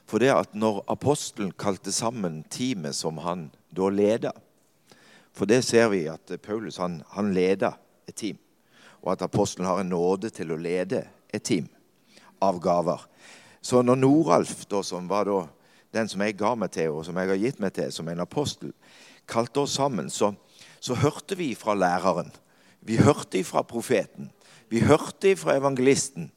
For 0.07 0.23
det 0.23 0.31
at 0.31 0.55
når 0.55 0.85
apostelen 0.91 1.53
kalte 1.59 1.93
sammen 1.93 2.45
teamet 2.51 2.95
som 2.95 3.19
han 3.25 3.49
da 3.75 3.89
leda 3.91 4.33
For 5.37 5.45
det 5.45 5.65
ser 5.67 5.91
vi 5.93 6.07
at 6.09 6.31
Paulus 6.41 6.79
han, 6.81 7.03
han 7.13 7.35
leda 7.35 7.75
et 8.09 8.15
team. 8.17 8.39
Og 9.03 9.13
at 9.13 9.23
apostelen 9.27 9.67
har 9.69 9.83
en 9.83 9.91
nåde 9.93 10.31
til 10.33 10.55
å 10.55 10.57
lede 10.57 11.03
et 11.29 11.45
team 11.45 11.67
av 12.41 12.57
gaver. 12.63 13.03
Så 13.61 13.83
når 13.83 13.99
Noralf, 14.01 14.65
da, 14.71 14.81
som 14.81 15.09
var 15.11 15.29
da 15.29 15.43
den 15.93 16.09
som 16.09 16.23
jeg 16.25 16.39
ga 16.39 16.55
meg 16.57 16.73
til, 16.73 16.95
og 16.95 17.05
som 17.05 17.19
jeg 17.21 17.29
har 17.29 17.43
gitt 17.43 17.61
meg 17.61 17.75
til 17.77 17.93
som 17.93 18.09
en 18.09 18.25
apostel, 18.25 18.73
kalte 19.29 19.61
oss 19.65 19.77
sammen, 19.77 20.09
så, 20.09 20.33
så 20.81 20.97
hørte 20.97 21.37
vi 21.37 21.51
fra 21.59 21.75
læreren. 21.77 22.31
Vi 22.87 22.99
hørte 23.03 23.43
fra 23.45 23.65
profeten. 23.67 24.31
Vi 24.71 24.81
hørte 24.81 25.35
fra 25.37 25.57
evangelisten, 25.59 26.31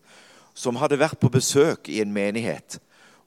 som 0.54 0.80
hadde 0.82 1.00
vært 1.00 1.20
på 1.22 1.32
besøk 1.32 1.90
i 1.90 2.00
en 2.02 2.14
menighet. 2.14 2.80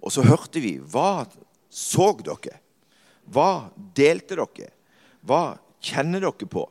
Og 0.03 0.13
så 0.13 0.25
hørte 0.27 0.61
vi 0.63 0.77
hva 0.79 1.25
så 1.71 2.11
dere? 2.19 2.59
Hva 3.31 3.71
delte 3.95 4.37
dere? 4.37 4.73
Hva 5.23 5.57
kjenner 5.83 6.25
dere 6.25 6.49
på? 6.51 6.67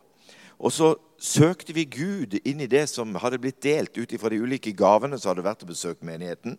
Og 0.60 0.74
så 0.76 0.94
søkte 1.22 1.74
vi 1.74 1.86
Gud 1.86 2.36
inn 2.44 2.62
i 2.62 2.70
det 2.70 2.88
som 2.92 3.16
hadde 3.22 3.40
blitt 3.42 3.62
delt 3.64 3.98
ut 3.98 4.14
fra 4.20 4.30
de 4.34 4.42
ulike 4.42 4.74
gavene 4.76 5.18
som 5.18 5.32
hadde 5.32 5.46
vært 5.46 5.64
og 5.64 5.72
besøkt 5.72 6.06
menigheten. 6.06 6.58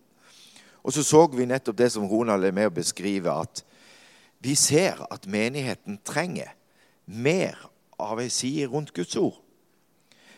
Og 0.83 0.95
så 0.95 1.05
så 1.07 1.27
vi 1.31 1.47
nettopp 1.47 1.79
det 1.79 1.93
som 1.95 2.07
Ronald 2.09 2.47
er 2.47 2.55
med 2.55 2.71
å 2.71 2.75
beskrive, 2.75 3.31
at 3.31 3.63
vi 4.43 4.57
ser 4.59 5.05
at 5.11 5.29
menigheten 5.31 6.01
trenger 6.03 6.51
mer 7.07 7.59
av 8.03 8.19
ei 8.23 8.31
side 8.33 8.67
rundt 8.71 8.95
Guds 8.95 9.15
ord. 9.21 9.42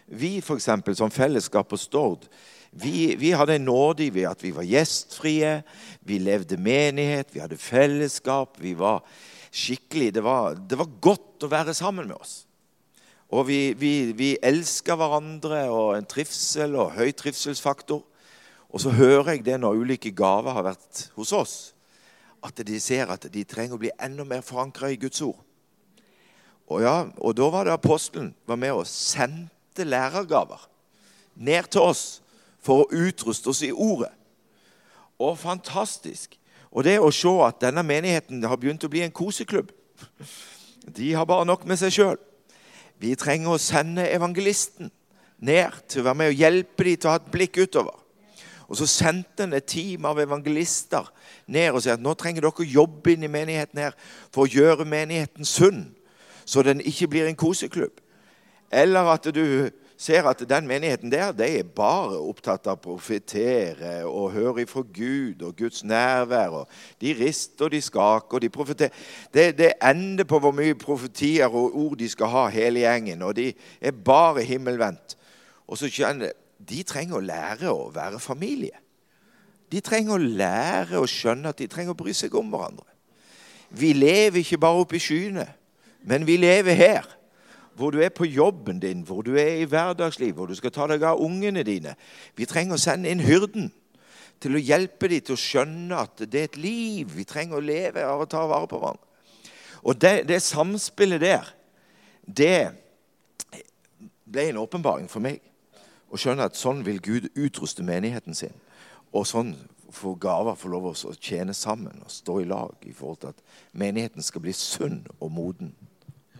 Vi 0.07 0.41
for 0.45 0.59
eksempel, 0.59 0.97
som 0.97 1.11
fellesskap 1.11 1.69
på 1.69 1.81
Stord 1.81 2.29
vi, 2.75 3.15
vi, 3.15 3.31
hadde 3.31 3.55
en 3.55 3.69
nåde 3.69 4.09
ved 4.15 4.27
at 4.27 4.41
vi 4.43 4.51
var 4.55 4.67
gjestfrie, 4.67 5.61
vi 6.03 6.19
levde 6.19 6.59
menighet, 6.59 7.31
vi 7.31 7.43
hadde 7.43 7.59
fellesskap. 7.59 8.59
vi 8.59 8.75
var 8.75 9.05
skikkelig, 9.53 10.15
Det 10.15 10.25
var, 10.25 10.55
det 10.55 10.79
var 10.79 10.91
godt 11.01 11.47
å 11.47 11.51
være 11.51 11.75
sammen 11.75 12.09
med 12.09 12.17
oss. 12.17 12.47
Og 13.31 13.47
vi, 13.47 13.75
vi, 13.79 14.13
vi 14.13 14.35
elska 14.43 14.97
hverandre 14.99 15.69
og 15.71 15.95
en 15.97 16.07
trivsel 16.07 16.75
og 16.75 16.99
høy 16.99 17.13
trivselsfaktor. 17.13 18.03
Og 18.75 18.83
så 18.83 18.91
hører 18.91 19.37
jeg 19.37 19.45
det 19.47 19.61
når 19.61 19.79
ulike 19.79 20.11
gaver 20.11 20.51
har 20.51 20.67
vært 20.67 21.09
hos 21.15 21.33
oss, 21.33 21.57
at 22.43 22.59
de 22.59 22.81
ser 22.83 23.07
at 23.07 23.23
de 23.31 23.45
trenger 23.47 23.79
å 23.79 23.81
bli 23.81 23.95
enda 24.03 24.27
mer 24.27 24.43
forankra 24.43 24.91
i 24.91 24.99
Guds 24.99 25.23
ord. 25.23 25.39
Og, 26.67 26.83
ja, 26.83 27.07
og 27.23 27.37
da 27.39 27.49
var 27.55 27.69
det 27.69 27.77
apostelen 27.77 28.33
var 28.49 28.59
med 28.59 28.75
og 28.75 28.89
sendte 28.89 29.54
lærergaver 29.83 30.69
ned 31.35 31.67
til 31.75 31.83
oss 31.83 32.23
for 32.63 32.85
å 32.85 33.03
utruste 33.09 33.51
oss 33.51 33.63
i 33.67 33.73
ordet. 33.73 34.13
Og 35.19 35.35
fantastisk. 35.39 36.39
Og 36.71 36.87
det 36.87 37.01
å 37.03 37.11
se 37.15 37.33
at 37.43 37.61
denne 37.63 37.83
menigheten 37.87 38.43
har 38.47 38.59
begynt 38.59 38.87
å 38.87 38.91
bli 38.91 39.05
en 39.05 39.15
koseklubb 39.15 39.71
De 40.97 41.13
har 41.15 41.25
bare 41.25 41.47
nok 41.49 41.63
med 41.65 41.79
seg 41.81 41.95
sjøl. 41.95 42.19
Vi 43.01 43.15
trenger 43.17 43.55
å 43.55 43.61
sende 43.63 44.05
evangelisten 44.13 44.91
ned 45.45 45.79
til 45.89 46.03
å 46.03 46.09
være 46.11 46.19
med 46.21 46.33
og 46.33 46.41
hjelpe 46.43 46.85
dem 46.85 46.99
til 46.99 47.09
å 47.09 47.15
ha 47.15 47.21
et 47.21 47.31
blikk 47.33 47.59
utover. 47.63 47.97
Og 48.69 48.77
Så 48.77 48.87
sendte 48.89 49.45
han 49.45 49.53
et 49.57 49.67
team 49.69 50.05
av 50.09 50.21
evangelister 50.21 51.09
ned 51.47 51.73
og 51.73 51.83
sa 51.85 51.97
at 51.97 52.05
nå 52.05 52.15
trenger 52.19 52.45
dere 52.45 52.65
å 52.65 52.69
jobbe 52.75 53.13
inn 53.13 53.27
i 53.27 53.33
menigheten 53.33 53.81
her 53.81 53.97
for 54.33 54.45
å 54.45 54.51
gjøre 54.51 54.87
menigheten 54.89 55.45
sunn, 55.45 55.87
så 56.45 56.63
den 56.65 56.81
ikke 56.81 57.09
blir 57.13 57.29
en 57.29 57.39
koseklubb. 57.39 58.01
Eller 58.75 59.07
at 59.13 59.29
du 59.35 59.71
ser 59.97 60.27
at 60.27 60.43
den 60.49 60.67
menigheten 60.67 61.13
der 61.13 61.33
de 61.33 61.47
er 61.61 61.63
bare 61.77 62.19
opptatt 62.19 62.67
av 62.67 62.81
å 62.81 62.83
profetere 62.83 63.93
og 64.09 64.33
høre 64.35 64.65
ifra 64.65 64.83
Gud 64.83 65.43
og 65.47 65.57
Guds 65.57 65.85
nærvær. 65.87 66.49
og 66.49 66.69
De 67.01 67.15
rister 67.15 67.71
de 67.71 67.81
skaker 67.83 68.43
de 68.43 68.51
profeterer. 68.51 68.91
Det, 69.35 69.53
det 69.59 69.73
ender 69.83 70.27
på 70.27 70.41
hvor 70.43 70.53
mye 70.53 70.75
profetier 70.75 71.47
og 71.47 71.77
ord 71.79 71.99
de 71.99 72.09
skal 72.11 72.33
ha, 72.33 72.47
hele 72.51 72.83
gjengen. 72.83 73.23
Og 73.23 73.37
de 73.37 73.53
er 73.81 73.93
bare 74.05 74.43
himmelvendt. 74.43 75.17
Og 75.67 75.79
så 75.79 75.89
kjenner 75.89 76.35
de 76.59 76.83
trenger 76.83 77.21
å 77.21 77.25
lære 77.25 77.71
å 77.71 77.91
være 77.95 78.19
familie. 78.23 78.81
De 79.73 79.81
trenger 79.83 80.17
å 80.17 80.23
lære 80.23 81.01
å 81.01 81.09
skjønne 81.09 81.51
at 81.51 81.59
de 81.59 81.71
trenger 81.71 81.95
å 81.95 81.99
bry 81.99 82.13
seg 82.15 82.35
om 82.39 82.51
hverandre. 82.53 82.87
Vi 83.75 83.93
lever 83.97 84.43
ikke 84.43 84.61
bare 84.61 84.85
oppe 84.85 84.99
i 84.99 85.03
skyene, 85.03 85.47
men 86.07 86.27
vi 86.27 86.37
lever 86.39 86.77
her. 86.79 87.09
Hvor 87.75 87.91
du 87.91 87.99
er 88.03 88.13
på 88.15 88.27
jobben 88.29 88.79
din, 88.81 89.03
hvor 89.03 89.23
du 89.27 89.35
er 89.35 89.61
i 89.61 89.67
hverdagsliv, 89.67 90.35
hvor 90.35 90.47
du 90.47 90.55
skal 90.55 90.73
ta 90.75 90.87
deg 90.91 91.03
av 91.03 91.23
ungene 91.23 91.65
dine. 91.67 91.97
Vi 92.39 92.47
trenger 92.47 92.77
å 92.77 92.83
sende 92.83 93.11
inn 93.11 93.23
hyrden 93.25 93.73
til 94.43 94.55
å 94.55 94.63
hjelpe 94.63 95.09
dem 95.11 95.25
til 95.25 95.35
å 95.35 95.41
skjønne 95.41 95.99
at 96.05 96.23
det 96.29 96.41
er 96.41 96.49
et 96.51 96.61
liv 96.61 97.11
vi 97.17 97.27
trenger 97.27 97.59
å 97.59 97.65
leve 97.65 98.05
av 98.07 98.23
å 98.23 98.31
ta 98.31 98.45
vare 98.47 98.69
på 98.71 98.79
hverandre. 98.79 99.11
Og 99.85 99.99
det, 100.01 100.29
det 100.29 100.41
samspillet 100.43 101.21
der, 101.21 101.51
det 102.25 102.73
ble 104.25 104.49
en 104.49 104.63
åpenbaring 104.63 105.11
for 105.13 105.25
meg 105.25 105.43
Å 106.15 106.19
skjønne 106.21 106.47
at 106.47 106.57
sånn 106.57 106.85
vil 106.87 107.01
Gud 107.03 107.25
utruste 107.35 107.83
menigheten 107.83 108.37
sin. 108.39 108.53
Og 109.11 109.27
sånn 109.27 109.51
får 109.95 110.19
gaver 110.23 110.59
få 110.59 110.71
lov 110.71 110.87
å 110.93 111.15
tjene 111.19 111.55
sammen 111.59 112.03
og 112.05 112.13
stå 112.13 112.37
i 112.39 112.47
lag 112.47 112.87
i 112.87 112.95
forhold 112.95 113.21
til 113.25 113.33
at 113.33 113.43
menigheten 113.73 114.23
skal 114.23 114.45
bli 114.45 114.55
sunn 114.55 115.01
og 115.19 115.33
moden. 115.35 115.73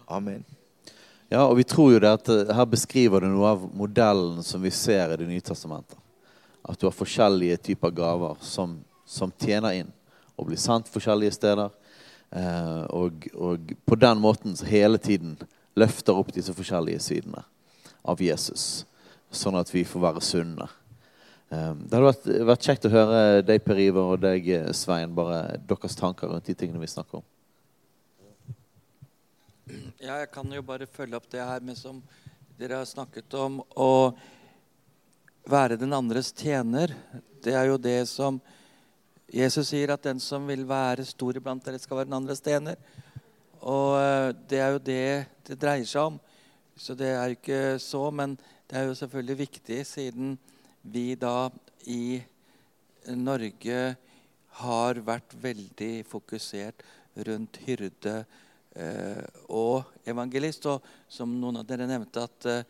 Amen. 0.07 0.45
Ja, 1.35 1.49
og 1.49 1.57
vi 1.59 1.65
tror 1.67 1.91
jo 1.91 2.01
det 2.03 2.13
at 2.15 2.29
eh, 2.31 2.51
Her 2.55 2.67
beskriver 2.71 3.25
du 3.25 3.33
noe 3.33 3.55
av 3.57 3.63
modellen 3.75 4.43
som 4.47 4.63
vi 4.63 4.71
ser 4.71 5.11
i 5.11 5.19
Det 5.19 5.27
nye 5.27 5.43
testamentet. 5.43 5.99
At 6.63 6.79
du 6.79 6.87
har 6.87 6.95
forskjellige 6.95 7.59
typer 7.71 7.91
gaver 7.93 8.39
som, 8.45 8.79
som 9.05 9.33
tjener 9.43 9.81
inn 9.81 9.91
og 10.35 10.49
blir 10.49 10.59
sendt 10.59 10.89
forskjellige 10.91 11.35
steder. 11.35 11.75
Eh, 12.35 12.85
og, 12.95 13.27
og, 13.35 13.75
på 13.87 13.99
den 13.99 14.23
måten 14.23 14.55
hele 14.67 14.99
tiden 14.99 15.37
løfter 15.79 16.17
opp 16.17 16.33
disse 16.35 16.55
forskjellige 16.55 17.03
sidene 17.03 17.43
av 18.07 18.23
Jesus 18.23 18.85
sånn 19.35 19.59
at 19.59 19.71
vi 19.75 19.83
får 19.87 20.07
være 20.07 20.23
sunne. 20.23 20.71
Eh, 21.51 21.71
det 21.83 21.99
hadde 21.99 22.07
vært, 22.07 22.33
vært 22.53 22.71
kjekt 22.71 22.87
å 22.87 22.95
høre 22.95 23.21
deg, 23.47 23.63
Per 23.67 23.83
Iver, 23.89 24.15
og 24.15 24.23
deg, 24.23 24.51
Svein, 24.77 25.15
bare 25.19 25.59
deres 25.67 25.99
tanker 25.99 26.31
rundt 26.31 26.47
de 26.47 26.55
tingene 26.59 26.83
vi 26.83 26.95
snakker 26.95 27.25
om. 27.25 27.27
Ja, 29.65 30.19
jeg 30.21 30.29
kan 30.29 30.51
jo 30.53 30.61
bare 30.61 30.85
følge 30.85 31.17
opp 31.17 31.29
det 31.33 31.41
her 31.41 31.63
med 31.65 31.79
som 31.79 32.03
dere 32.59 32.83
har 32.83 32.89
snakket 32.89 33.33
om. 33.41 33.63
Å 33.81 34.13
være 35.49 35.79
den 35.81 35.97
andres 35.97 36.35
tjener. 36.37 36.93
Det 37.41 37.55
er 37.57 37.71
jo 37.71 37.79
det 37.81 38.03
som 38.11 38.43
Jesus 39.33 39.71
sier 39.71 39.95
at 39.95 40.05
den 40.05 40.21
som 40.21 40.45
vil 40.51 40.67
være 40.69 41.07
stor 41.09 41.41
iblant 41.41 41.65
dere, 41.65 41.81
skal 41.81 42.03
være 42.03 42.11
den 42.11 42.19
andres 42.19 42.45
tjener. 42.45 42.77
Og 43.65 43.97
eh, 44.03 44.29
det 44.53 44.61
er 44.61 44.77
jo 44.77 44.85
det 44.85 45.09
det 45.49 45.59
dreier 45.65 45.89
seg 45.89 46.13
om. 46.13 46.21
Så 46.77 46.93
det 46.99 47.15
er 47.15 47.25
jo 47.33 47.39
ikke 47.39 47.65
så, 47.81 48.05
men 48.13 48.37
det 48.69 48.77
er 48.77 48.89
jo 48.91 49.01
selvfølgelig 49.01 49.41
viktig, 49.47 49.81
siden 49.89 50.39
vi 50.83 51.15
da 51.17 51.49
i 51.89 52.21
Norge 53.17 53.95
har 54.61 55.05
vært 55.09 55.33
veldig 55.41 55.95
fokusert 56.09 56.85
rundt 57.25 57.63
hyrde 57.65 58.25
og 59.55 59.93
evangelist. 60.09 60.67
Og 60.71 60.83
som 61.09 61.31
noen 61.41 61.61
av 61.61 61.69
dere 61.69 61.87
nevnte, 61.89 62.25
at 62.25 62.49
eh, 62.51 62.65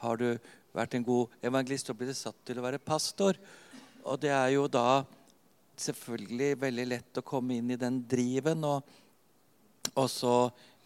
har 0.00 0.20
du 0.20 0.28
vært 0.72 0.96
en 0.96 1.06
god 1.06 1.34
evangelist, 1.44 1.90
så 1.90 1.96
blir 1.96 2.10
det 2.10 2.18
satt 2.18 2.38
til 2.46 2.60
å 2.60 2.64
være 2.64 2.82
pastor. 2.82 3.38
Og 4.04 4.20
det 4.22 4.32
er 4.32 4.54
jo 4.54 4.66
da 4.70 5.02
selvfølgelig 5.80 6.54
veldig 6.60 6.86
lett 6.88 7.20
å 7.20 7.26
komme 7.26 7.58
inn 7.58 7.72
i 7.72 7.80
den 7.80 8.02
driven, 8.08 8.64
og, 8.68 8.84
og 9.94 10.08
så 10.12 10.34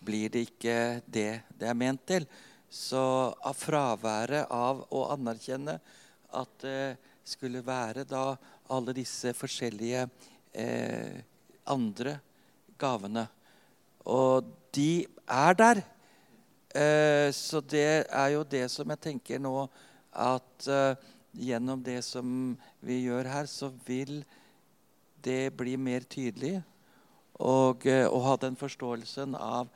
blir 0.05 0.33
det 0.33 0.47
ikke 0.49 0.79
det 1.07 1.31
det 1.59 1.71
er 1.71 1.79
ment 1.79 2.05
til. 2.07 2.27
Så 2.71 3.01
av 3.31 3.55
fraværet 3.55 4.51
av 4.51 4.83
å 4.91 5.07
anerkjenne 5.15 5.79
at 6.35 6.55
det 6.65 6.97
skulle 7.25 7.63
være 7.65 8.05
da 8.09 8.35
alle 8.75 8.95
disse 8.97 9.33
forskjellige 9.37 10.03
eh, 10.53 11.23
andre 11.71 12.19
gavene 12.81 13.23
Og 14.11 14.49
de 14.75 15.07
er 15.31 15.59
der. 15.59 15.83
Eh, 16.75 17.31
så 17.33 17.61
det 17.61 18.07
er 18.11 18.29
jo 18.35 18.43
det 18.43 18.67
som 18.73 18.91
jeg 18.91 19.03
tenker 19.09 19.43
nå 19.43 19.69
at 20.11 20.69
eh, 20.71 20.97
gjennom 21.35 21.83
det 21.83 22.01
som 22.07 22.57
vi 22.83 23.05
gjør 23.07 23.31
her, 23.31 23.47
så 23.51 23.71
vil 23.87 24.23
det 25.25 25.55
bli 25.57 25.77
mer 25.79 26.07
tydelig. 26.11 26.59
Og 27.43 27.87
eh, 27.87 28.07
å 28.07 28.19
ha 28.27 28.37
den 28.43 28.59
forståelsen 28.59 29.39
av 29.39 29.71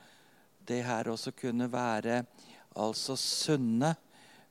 det 0.69 0.83
her 0.87 1.09
også 1.11 1.33
kunne 1.39 1.71
være 1.73 2.23
altså 2.79 3.17
sunne. 3.19 3.95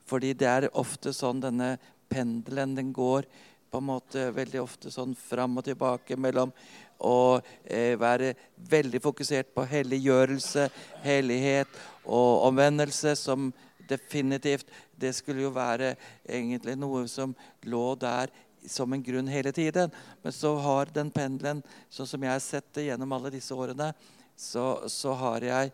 Fordi 0.07 0.33
det 0.39 0.47
er 0.47 0.71
ofte 0.79 1.11
sånn 1.15 1.43
denne 1.43 1.75
pendelen 2.07 2.75
den 2.77 2.93
går 2.95 3.27
på 3.67 3.81
en 3.81 3.89
måte 3.89 4.29
veldig 4.31 4.61
ofte 4.63 4.91
sånn 4.91 5.15
fram 5.19 5.59
og 5.59 5.65
tilbake 5.67 6.15
mellom 6.15 6.53
å 6.97 7.39
eh, 7.63 7.93
være 7.99 8.33
veldig 8.69 9.01
fokusert 9.03 9.53
på 9.55 9.65
helliggjørelse, 9.69 10.67
hellighet 11.03 11.79
og 12.05 12.47
omvendelse, 12.49 13.15
som 13.15 13.51
definitivt 13.87 14.67
Det 14.97 15.13
skulle 15.13 15.43
jo 15.45 15.51
være 15.53 15.93
egentlig 16.25 16.73
noe 16.75 17.03
som 17.07 17.35
lå 17.69 17.95
der 18.01 18.31
som 18.67 18.93
en 18.93 19.03
grunn 19.03 19.27
hele 19.29 19.51
tiden. 19.51 19.91
Men 20.23 20.33
så 20.33 20.55
har 20.57 20.89
den 20.93 21.11
pendelen, 21.13 21.61
sånn 21.89 22.09
som 22.09 22.23
jeg 22.23 22.33
har 22.33 22.43
sett 22.43 22.71
det 22.73 22.87
gjennom 22.87 23.13
alle 23.13 23.31
disse 23.31 23.55
årene, 23.55 23.91
så, 24.35 24.87
så 24.89 25.13
har 25.13 25.45
jeg 25.45 25.71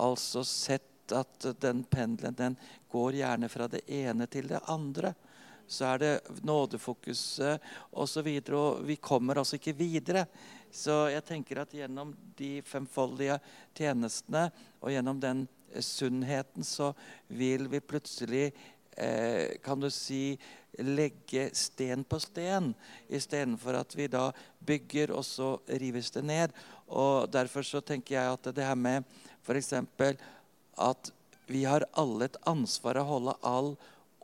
altså 0.00 0.44
sett 0.46 1.12
at 1.12 1.48
den 1.60 1.82
pendelen 1.90 2.36
den 2.38 2.56
går 2.90 3.18
gjerne 3.20 3.50
fra 3.50 3.66
det 3.70 3.82
ene 3.90 4.26
til 4.30 4.48
det 4.50 4.62
andre. 4.70 5.12
Så 5.70 5.86
er 5.86 6.02
det 6.02 6.42
nådefokuset 6.46 7.62
osv. 7.92 8.26
Og, 8.26 8.42
så 8.42 8.56
og 8.58 8.82
vi 8.88 8.96
kommer 8.96 9.38
altså 9.38 9.58
ikke 9.60 9.76
videre. 9.78 10.26
Så 10.70 11.08
jeg 11.10 11.24
tenker 11.26 11.62
at 11.62 11.74
gjennom 11.74 12.12
de 12.38 12.58
femfoldige 12.66 13.38
tjenestene 13.78 14.48
og 14.80 14.90
gjennom 14.90 15.20
den 15.22 15.46
sunnheten, 15.78 16.66
så 16.66 16.92
vil 17.28 17.68
vi 17.70 17.80
plutselig 17.80 18.50
eh, 18.96 19.58
kan 19.62 19.80
du 19.80 19.90
si, 19.94 20.34
legge 20.78 21.48
sten 21.56 22.04
på 22.06 22.18
sten, 22.22 22.72
istedenfor 23.10 23.78
at 23.80 23.94
vi 23.98 24.06
da 24.10 24.30
bygger, 24.66 25.14
og 25.14 25.24
så 25.26 25.56
rives 25.82 26.10
det 26.14 26.24
ned. 26.26 26.54
Og 26.90 27.30
Derfor 27.30 27.66
så 27.66 27.82
tenker 27.82 28.16
jeg 28.16 28.34
at 28.34 28.52
det 28.54 28.66
her 28.66 28.78
med 28.78 29.06
f.eks 29.46 29.74
at 30.80 31.10
vi 31.50 31.64
har 31.66 31.84
alle 31.98 32.28
et 32.28 32.38
ansvar 32.46 33.00
å 33.00 33.08
holde 33.08 33.34
all 33.46 33.74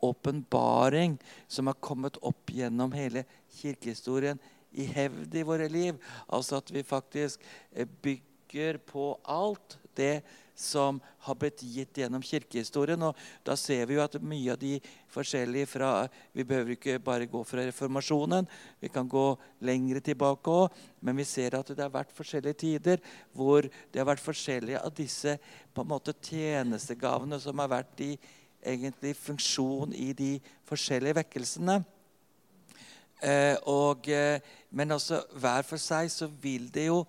åpenbaring 0.05 1.17
som 1.49 1.67
har 1.71 1.79
kommet 1.81 2.19
opp 2.21 2.53
gjennom 2.53 2.93
hele 2.93 3.25
kirkehistorien, 3.61 4.39
i 4.77 4.85
hevd 4.93 5.35
i 5.35 5.45
våre 5.47 5.69
liv. 5.73 5.97
Altså 6.29 6.59
at 6.61 6.71
vi 6.71 6.83
faktisk 6.85 7.41
eh, 7.73 7.89
bygger 8.03 8.79
på 8.85 9.15
alt 9.25 9.79
det 9.97 10.21
som 10.57 11.01
har 11.27 11.37
blitt 11.37 11.61
gitt 11.63 11.99
gjennom 12.01 12.23
kirkehistorien. 12.25 13.03
Og 13.05 13.17
da 13.45 13.57
ser 13.61 13.85
vi 13.89 13.97
jo 13.99 14.05
at 14.05 14.17
mye 14.21 14.55
av 14.55 14.61
de 14.61 14.77
forskjellige 15.13 15.69
fra 15.69 15.91
Vi 16.33 16.45
behøver 16.45 16.77
ikke 16.77 16.99
bare 17.05 17.29
gå 17.29 17.43
fra 17.45 17.67
reformasjonen. 17.67 18.49
Vi 18.81 18.89
kan 18.89 19.09
gå 19.09 19.27
lengre 19.61 20.01
tilbake 20.01 20.51
òg. 20.51 20.81
Men 21.01 21.17
vi 21.17 21.29
ser 21.29 21.59
at 21.59 21.69
det 21.69 21.85
har 21.85 21.93
vært 21.93 22.17
forskjellige 22.17 22.61
tider 22.65 23.05
hvor 23.33 23.69
det 23.69 24.01
har 24.01 24.09
vært 24.09 24.25
forskjellige 24.25 24.81
av 24.81 24.95
disse 24.97 25.37
på 25.75 25.85
en 25.85 25.93
måte 25.93 26.17
tjenestegavene 26.17 27.41
som 27.41 27.59
har 27.61 27.73
vært 27.77 28.05
i 28.05 28.17
egentlig 28.67 29.15
funksjon 29.19 29.95
i 29.95 30.13
de 30.17 30.33
forskjellige 30.69 31.21
vekkelsene. 31.21 31.79
Eh, 33.23 33.57
og, 33.71 34.09
eh, 34.09 34.41
men 34.71 34.93
også 34.93 35.23
hver 35.41 35.65
for 35.65 35.81
seg 35.81 36.11
så 36.13 36.29
vil 36.29 36.69
det 36.73 36.89
jo 36.91 37.05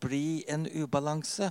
bli 0.00 0.44
en 0.48 0.68
ubalanse. 0.68 1.50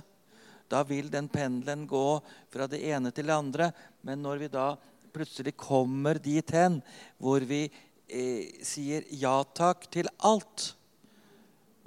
Da 0.68 0.82
vil 0.84 1.08
den 1.12 1.28
pendelen 1.32 1.86
gå 1.88 2.20
fra 2.52 2.68
det 2.68 2.80
ene 2.88 3.12
til 3.12 3.28
det 3.28 3.36
andre. 3.36 3.72
Men 4.04 4.22
når 4.22 4.44
vi 4.44 4.48
da 4.52 4.70
plutselig 5.12 5.56
kommer 5.56 6.20
dit 6.20 6.50
hen 6.54 6.80
hvor 7.18 7.44
vi 7.48 7.64
eh, 7.66 8.60
sier 8.64 9.06
ja 9.10 9.40
takk 9.56 9.88
til 9.90 10.08
alt 10.24 10.74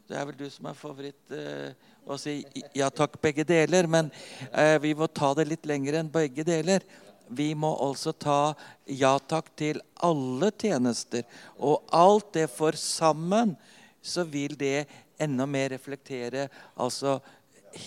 Det 0.10 0.18
er 0.18 0.26
vel 0.28 0.40
du 0.40 0.48
som 0.52 0.68
er 0.68 0.76
favoritt 0.76 1.32
eh, 1.36 1.72
å 2.04 2.18
si 2.20 2.42
ja 2.76 2.90
takk 2.92 3.16
begge 3.22 3.46
deler. 3.48 3.88
Men 3.88 4.10
eh, 4.52 4.76
vi 4.84 4.92
må 4.98 5.08
ta 5.08 5.32
det 5.38 5.48
litt 5.48 5.70
lenger 5.70 6.02
enn 6.02 6.12
begge 6.12 6.44
deler. 6.44 6.84
Vi 7.32 7.54
må 7.56 7.72
altså 7.80 8.12
ta 8.12 8.54
ja 8.86 9.16
takk 9.20 9.52
til 9.60 9.80
alle 10.04 10.52
tjenester. 10.52 11.24
Og 11.58 11.86
alt 11.96 12.34
det 12.36 12.50
for 12.52 12.76
sammen, 12.78 13.56
så 14.02 14.26
vil 14.28 14.58
det 14.60 14.88
enda 15.22 15.46
mer 15.46 15.70
reflektere 15.72 16.48
altså 16.76 17.20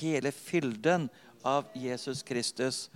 hele 0.00 0.32
fylden 0.32 1.08
av 1.44 1.68
Jesus 1.76 2.22
Kristus. 2.24 2.88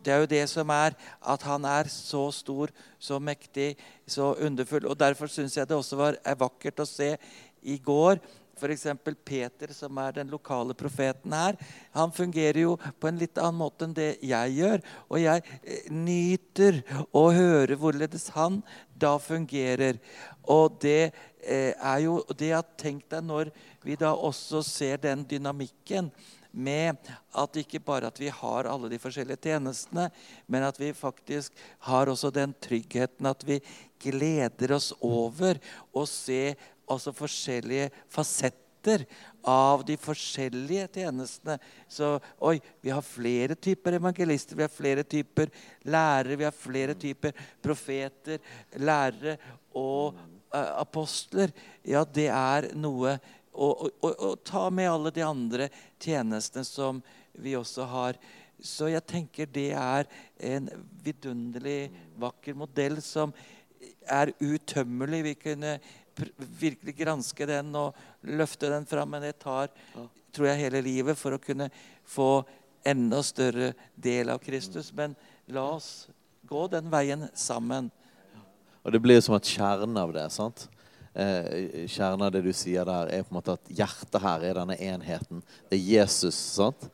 Det 0.00 0.12
er 0.12 0.22
jo 0.22 0.30
det 0.30 0.44
som 0.48 0.70
er 0.72 0.94
at 1.20 1.42
han 1.44 1.64
er 1.68 1.90
så 1.92 2.22
stor, 2.32 2.70
så 2.98 3.18
mektig, 3.20 3.74
så 4.08 4.32
underfull. 4.40 4.86
Og 4.88 4.96
Derfor 4.98 5.28
syns 5.28 5.56
jeg 5.56 5.68
det 5.68 5.76
også 5.76 5.98
var, 6.00 6.20
er 6.24 6.38
vakkert 6.40 6.80
å 6.80 6.88
se 6.88 7.16
i 7.60 7.76
går 7.76 8.20
F.eks. 8.60 8.86
Peter, 9.24 9.72
som 9.72 9.98
er 10.02 10.18
den 10.20 10.32
lokale 10.32 10.76
profeten 10.76 11.32
her. 11.32 11.56
Han 11.96 12.12
fungerer 12.12 12.60
jo 12.66 12.76
på 13.00 13.08
en 13.08 13.20
litt 13.20 13.40
annen 13.40 13.60
måte 13.62 13.88
enn 13.88 13.96
det 13.96 14.10
jeg 14.20 14.56
gjør. 14.58 14.84
Og 15.08 15.22
jeg 15.22 15.44
eh, 15.62 15.86
nyter 15.90 16.82
å 17.16 17.30
høre 17.34 17.78
hvorledes 17.80 18.28
han 18.36 18.60
da 19.00 19.16
fungerer. 19.22 20.00
Og 20.50 20.76
det 20.84 21.12
eh, 21.40 21.72
er 21.72 22.04
jo 22.04 22.20
det 22.36 22.52
har 22.54 22.68
tenkt 22.80 23.10
deg 23.14 23.24
når 23.26 23.54
vi 23.86 23.96
da 23.96 24.12
også 24.12 24.62
ser 24.66 25.00
den 25.00 25.24
dynamikken 25.24 26.12
med 26.50 27.10
at 27.38 27.56
ikke 27.60 27.80
bare 27.84 28.08
at 28.10 28.18
vi 28.20 28.30
har 28.34 28.66
alle 28.66 28.90
de 28.90 28.98
forskjellige 28.98 29.38
tjenestene, 29.46 30.08
men 30.50 30.66
at 30.66 30.80
vi 30.80 30.90
faktisk 30.96 31.54
har 31.86 32.10
også 32.10 32.32
den 32.34 32.54
tryggheten 32.62 33.28
at 33.30 33.44
vi 33.46 33.60
gleder 34.02 34.74
oss 34.74 34.90
over 35.00 35.60
å 35.94 36.06
se 36.08 36.56
altså 36.90 37.14
forskjellige 37.16 37.90
fasetter 38.10 39.04
av 39.46 39.84
de 39.88 39.96
forskjellige 40.00 40.88
tjenestene. 40.94 41.58
Så 41.88 42.16
oi, 42.38 42.56
vi 42.80 42.92
har 42.92 43.04
flere 43.04 43.56
typer 43.56 43.98
evangelister, 43.98 44.56
vi 44.56 44.66
har 44.66 44.72
flere 44.72 45.04
typer 45.04 45.52
lærere, 45.84 46.38
vi 46.40 46.48
har 46.48 46.56
flere 46.56 46.96
typer 46.98 47.36
profeter, 47.62 48.40
lærere 48.80 49.36
og 49.76 50.18
uh, 50.54 50.80
apostler. 50.80 51.52
Ja, 51.84 52.04
det 52.04 52.28
er 52.32 52.72
noe 52.76 53.18
å 53.50 54.34
ta 54.46 54.68
med 54.72 54.88
alle 54.88 55.10
de 55.12 55.24
andre 55.26 55.66
tjenestene 56.00 56.64
som 56.64 57.00
vi 57.34 57.56
også 57.58 57.84
har. 57.90 58.18
Så 58.62 58.90
jeg 58.92 59.04
tenker 59.08 59.48
det 59.50 59.70
er 59.76 60.06
en 60.52 60.68
vidunderlig 61.04 61.90
vakker 62.20 62.56
modell 62.56 63.00
som 63.04 63.32
er 64.10 64.32
utømmelig. 64.40 65.22
Vi 65.30 65.34
kunne 65.40 65.78
virkelig 66.38 66.96
granske 66.98 67.46
den 67.48 67.74
og 67.78 67.96
løfte 68.22 68.70
den 68.72 68.86
fram. 68.88 69.10
Men 69.14 69.28
det 69.28 69.38
tar 69.42 69.70
tror 70.32 70.50
jeg, 70.50 70.62
hele 70.64 70.82
livet 70.84 71.18
for 71.18 71.34
å 71.34 71.42
kunne 71.42 71.70
få 72.08 72.42
enda 72.86 73.22
større 73.26 73.72
del 73.94 74.32
av 74.32 74.42
Kristus. 74.42 74.92
Men 74.96 75.16
la 75.50 75.66
oss 75.76 76.08
gå 76.48 76.66
den 76.72 76.90
veien 76.92 77.28
sammen. 77.34 77.90
Og 78.80 78.94
det 78.94 79.02
blir 79.02 79.20
som 79.22 79.36
et 79.36 79.50
kjernen 79.56 79.98
av 80.00 80.12
det. 80.14 80.26
sant? 80.32 80.68
Eh, 81.12 81.86
kjernen 81.90 82.22
av 82.26 82.32
det 82.32 82.44
du 82.46 82.52
sier 82.54 82.86
der, 82.86 83.10
er 83.10 83.26
på 83.26 83.34
en 83.34 83.40
måte 83.40 83.56
at 83.58 83.70
hjertet 83.74 84.22
her 84.22 84.46
er 84.46 84.60
denne 84.60 84.78
enheten. 84.78 85.42
Det 85.68 85.76
er 85.76 85.88
Jesus. 85.98 86.38
sant? 86.56 86.90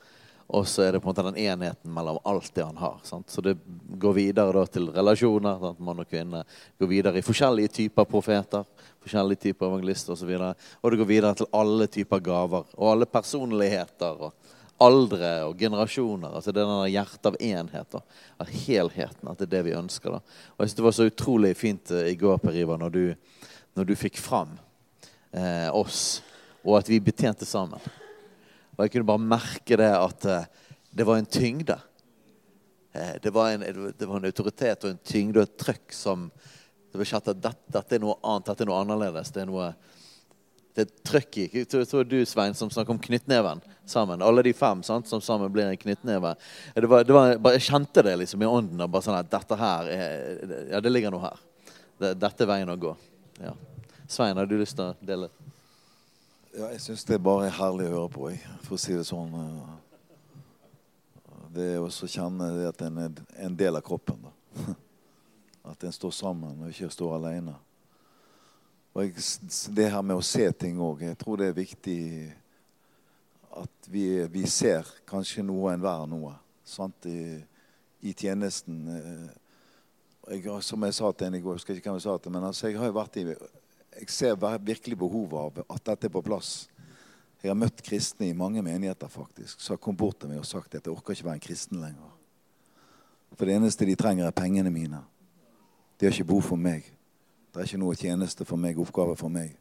Og 0.46 0.66
så 0.70 0.84
er 0.84 0.94
det 0.94 1.00
på 1.02 1.08
en 1.08 1.10
måte 1.10 1.24
den 1.26 1.40
enheten 1.42 1.90
mellom 1.90 2.20
alt 2.24 2.52
det 2.54 2.64
han 2.64 2.76
har. 2.78 3.00
Sant? 3.04 3.30
Så 3.30 3.42
det 3.42 3.56
går 3.98 4.14
videre 4.14 4.54
da 4.54 4.66
til 4.70 4.90
relasjoner. 4.94 5.58
Sant? 5.62 5.80
Mann 5.82 6.02
og 6.02 6.10
kvinne. 6.10 6.44
Går 6.78 6.90
videre 6.90 7.18
i 7.18 7.26
forskjellige 7.26 7.74
typer 7.80 8.06
profeter, 8.08 8.66
forskjellige 9.06 9.44
typer 9.46 9.70
evangelister 9.70 10.12
osv. 10.16 10.34
Og, 10.36 10.42
så 10.42 10.76
og 10.82 10.92
det 10.92 11.00
går 11.00 11.10
videre 11.10 11.38
til 11.38 11.50
alle 11.56 11.88
typer 11.88 12.22
gaver 12.26 12.68
og 12.76 12.90
alle 12.92 13.08
personligheter. 13.08 14.28
og 14.28 14.54
aldre 14.76 15.30
og 15.48 15.56
generasjoner. 15.56 16.34
altså 16.36 16.52
Det 16.52 16.60
er 16.60 16.66
denne 16.66 16.90
hjertet 16.92 17.26
av 17.30 17.36
enhet. 17.40 17.94
Da. 17.94 18.00
Av 18.44 18.50
helheten. 18.52 19.30
At 19.30 19.38
det 19.38 19.46
er 19.46 19.54
det 19.54 19.64
vi 19.70 19.78
ønsker. 19.78 20.18
da. 20.18 20.20
Og 20.56 20.60
jeg 20.60 20.68
synes 20.68 20.76
Det 20.76 20.84
var 20.84 20.96
så 20.98 21.08
utrolig 21.08 21.56
fint 21.56 21.90
uh, 21.90 22.04
i 22.04 22.14
går, 22.14 22.38
Per 22.38 22.56
Ivar, 22.56 22.78
når 22.78 22.90
du, 22.90 23.14
du 23.84 23.94
fikk 23.96 24.18
fram 24.20 24.58
eh, 25.32 25.68
oss, 25.74 26.22
og 26.64 26.78
at 26.80 26.88
vi 26.88 27.00
betjente 27.00 27.46
sammen. 27.48 27.80
Og 28.76 28.84
jeg 28.84 28.92
kunne 28.92 29.08
bare 29.08 29.24
merke 29.24 29.78
det 29.78 29.92
at 29.92 30.24
eh, 30.28 30.48
det 30.96 31.06
var 31.06 31.20
en 31.20 31.28
tyngde. 31.28 31.76
Eh, 32.92 33.16
det, 33.22 33.32
var 33.34 33.52
en, 33.52 33.64
det, 33.98 34.06
var 34.06 34.16
en, 34.16 34.28
autoritet 34.28 34.84
og 34.84 34.90
en 34.90 35.02
tyngde 35.04 35.40
og 35.40 35.48
et 35.48 35.58
trøkk 35.60 35.94
som 35.94 36.30
det 36.96 37.04
var 37.04 37.20
at 37.20 37.30
dette, 37.44 37.72
dette 37.78 37.98
er 37.98 38.02
noe 38.02 38.16
annet, 38.24 38.48
dette 38.48 38.64
er 38.64 38.70
noe 38.72 38.80
annerledes. 38.80 39.30
Det 39.34 39.44
er 39.44 39.50
noe 39.50 39.70
det 40.76 40.84
er 40.84 40.96
trøkk 41.08 41.38
i. 41.40 41.44
Jeg 41.62 41.68
tror 41.88 42.04
du, 42.04 42.18
Svein, 42.28 42.54
som 42.54 42.68
snakker 42.68 42.92
om 42.92 42.98
knyttneven 43.00 43.62
sammen. 43.88 44.20
Alle 44.20 44.42
de 44.44 44.52
fem 44.52 44.82
sant, 44.84 45.08
som 45.08 45.22
sammen 45.24 45.48
blir 45.52 45.70
en 45.70 45.78
knyttneve. 45.80 46.34
Det 46.74 46.90
var, 46.90 47.06
det 47.08 47.16
var, 47.16 47.32
jeg 47.54 47.64
kjente 47.70 48.04
det 48.04 48.12
liksom 48.20 48.44
i 48.44 48.50
ånden. 48.50 48.84
bare 48.84 49.06
sånn 49.06 49.16
at 49.16 49.30
dette 49.32 49.56
her 49.56 49.88
er, 49.88 50.44
Ja, 50.74 50.82
det 50.84 50.92
ligger 50.92 51.14
noe 51.14 51.24
her. 51.24 51.40
Det, 51.96 52.12
dette 52.20 52.44
er 52.44 52.50
veien 52.52 52.74
å 52.74 52.76
gå. 52.76 52.92
Ja. 53.40 53.54
Svein, 54.04 54.36
har 54.36 54.44
du 54.44 54.58
lyst 54.60 54.76
til 54.76 54.90
å 54.92 54.92
dele? 55.00 55.30
Ja, 56.52 56.68
jeg 56.74 56.84
syns 56.84 57.08
det 57.08 57.16
er 57.16 57.24
bare 57.24 57.48
herlig 57.56 57.88
å 57.88 57.94
høre 57.94 58.12
på, 58.12 58.28
jeg, 58.34 58.44
for 58.68 58.76
å 58.76 58.80
si 58.80 58.92
det 58.96 59.08
sånn. 59.08 59.32
Det 61.56 61.72
er 61.72 61.80
også 61.80 62.04
å 62.04 62.14
kjenne 62.18 62.52
at 62.68 62.84
en 62.84 63.00
er 63.00 63.22
en 63.48 63.56
del 63.56 63.80
av 63.80 63.84
kroppen. 63.86 64.28
Da. 64.28 64.76
At 65.66 65.84
en 65.84 65.94
står 65.94 66.14
sammen 66.14 66.62
og 66.62 66.70
ikke 66.70 66.90
står 66.94 67.16
alene. 67.18 67.56
Og 68.94 69.04
jeg, 69.04 69.24
det 69.76 69.90
her 69.92 70.04
med 70.06 70.16
å 70.16 70.24
se 70.24 70.46
ting 70.56 70.78
òg. 70.80 71.02
Jeg 71.04 71.18
tror 71.20 71.40
det 71.40 71.50
er 71.50 71.58
viktig 71.58 72.00
at 73.56 73.90
vi, 73.90 74.06
vi 74.32 74.44
ser 74.48 74.88
kanskje 75.08 75.44
noe 75.44 75.74
enhver 75.74 76.06
noe 76.08 76.32
sant? 76.66 77.08
I, 77.08 77.40
i 78.06 78.14
tjenesten. 78.16 78.80
Jeg, 80.30 80.46
som 80.64 80.82
jeg 80.86 80.96
sa 80.96 81.12
til 81.12 81.28
en 81.28 81.38
i 81.38 81.42
går, 81.44 81.54
jeg 81.54 81.62
husker 81.62 81.78
ikke 81.78 81.90
hvem 81.90 82.00
jeg 82.00 82.06
sa 82.08 82.16
til, 82.18 82.34
men 82.34 82.48
altså, 82.48 82.66
jeg 82.70 82.80
har 82.80 82.90
jo 82.90 82.98
vært 82.98 83.20
i 83.22 83.28
jeg 83.96 84.10
ser 84.12 84.34
virkelig 84.36 84.96
behovet 84.98 85.38
av 85.40 85.72
at 85.72 85.84
dette 85.88 86.08
er 86.08 86.12
på 86.12 86.20
plass. 86.24 86.66
Jeg 87.40 87.48
har 87.48 87.58
møtt 87.58 87.80
kristne 87.84 88.28
i 88.28 88.36
mange 88.36 88.62
menigheter 88.64 89.08
faktisk, 89.08 89.60
som 89.60 89.76
har 89.76 89.80
kommet 89.80 90.00
bort 90.02 90.18
til 90.20 90.32
meg 90.32 90.40
og 90.42 90.48
sagt 90.48 90.74
at 90.74 90.84
jeg 90.84 90.92
orker 90.92 91.16
ikke 91.16 91.28
være 91.28 91.38
en 91.38 91.44
kristen 91.46 91.80
lenger. 91.80 92.10
For 93.36 93.48
det 93.48 93.56
eneste 93.56 93.88
de 93.88 93.96
trenger, 93.96 94.26
er 94.26 94.36
pengene 94.36 94.72
mine. 94.72 95.00
De 95.96 96.06
har 96.06 96.12
ikke 96.12 96.28
behov 96.28 96.42
for 96.42 96.60
meg. 96.60 96.84
Det 97.52 97.62
er 97.62 97.70
ikke 97.70 97.80
noe 97.80 97.96
tjeneste 97.96 98.44
for 98.44 98.60
meg, 98.60 98.78
oppgave 98.78 99.16
for 99.16 99.32
meg. 99.32 99.54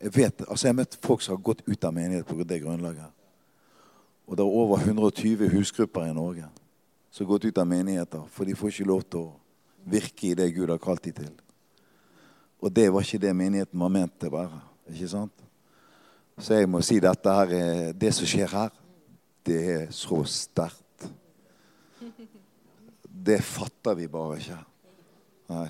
Jeg 0.00 0.12
vet, 0.12 0.44
altså 0.44 0.66
jeg 0.66 0.74
har 0.74 0.80
møtt 0.82 0.98
folk 1.00 1.22
som 1.24 1.36
har 1.36 1.42
gått 1.42 1.62
ut 1.64 1.84
av 1.88 1.94
menighet 1.96 2.28
på 2.28 2.36
det 2.44 2.60
grunnlaget. 2.60 3.08
Og 4.26 4.36
det 4.36 4.44
er 4.44 4.58
over 4.60 4.82
120 4.82 5.48
husgrupper 5.54 6.10
i 6.10 6.14
Norge 6.14 6.50
som 7.10 7.24
har 7.24 7.30
gått 7.30 7.46
ut 7.48 7.58
av 7.58 7.66
menigheter, 7.66 8.24
for 8.28 8.44
de 8.44 8.54
får 8.58 8.74
ikke 8.74 8.88
lov 8.90 9.04
til 9.08 9.22
å 9.22 9.36
virke 9.88 10.26
i 10.28 10.34
det 10.36 10.50
Gud 10.52 10.68
har 10.68 10.82
kalt 10.82 11.06
dem 11.06 11.14
til. 11.16 11.30
Og 12.60 12.72
det 12.72 12.90
var 12.92 13.06
ikke 13.06 13.22
det 13.22 13.32
menigheten 13.36 13.80
var 13.80 13.92
ment 13.94 14.18
til 14.20 14.28
å 14.28 14.36
være. 14.36 14.58
ikke 14.92 15.08
sant? 15.08 15.44
Så 16.36 16.58
jeg 16.58 16.68
må 16.68 16.82
si 16.84 16.98
dette 17.00 17.32
her, 17.32 17.54
det 17.96 18.12
som 18.12 18.28
skjer 18.28 18.52
her, 18.52 18.74
det 19.46 19.60
er 19.72 19.86
så 19.94 20.18
sterkt. 20.28 21.06
Det 23.26 23.38
fatter 23.40 23.96
vi 23.96 24.10
bare 24.12 24.36
ikke. 24.42 24.58
Nei. 25.46 25.68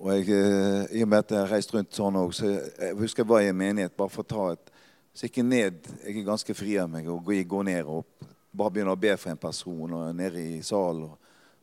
Og 0.00 0.12
jeg, 0.14 0.30
eh, 0.32 0.98
I 0.98 1.02
og 1.04 1.08
med 1.08 1.18
at 1.18 1.30
jeg 1.30 1.42
har 1.42 1.50
reist 1.52 1.74
rundt 1.74 1.92
sånn 1.94 2.16
òg, 2.16 2.32
så 2.32 2.48
jeg 2.48 2.96
husker 2.98 3.22
jeg 3.22 3.28
var 3.28 3.44
i 3.44 3.50
en 3.52 3.58
menighet 3.58 3.96
bare 3.96 4.12
for 4.12 4.24
å 4.24 4.30
ta 4.30 4.52
et 4.54 4.70
Så 5.12 5.26
jeg 5.26 5.44
ned 5.44 5.86
Jeg 6.06 6.16
er 6.20 6.24
ganske 6.24 6.54
fri 6.54 6.78
av 6.78 6.88
meg 6.88 7.08
og 7.10 7.24
går 7.24 7.64
ned 7.64 7.84
og 7.84 7.98
opp. 7.98 8.24
Bare 8.56 8.70
begynner 8.70 8.94
å 8.94 9.00
be 9.00 9.16
for 9.16 9.30
en 9.30 9.36
person 9.36 9.92
og 9.92 10.14
nede 10.14 10.40
i 10.40 10.62
salen. 10.62 11.10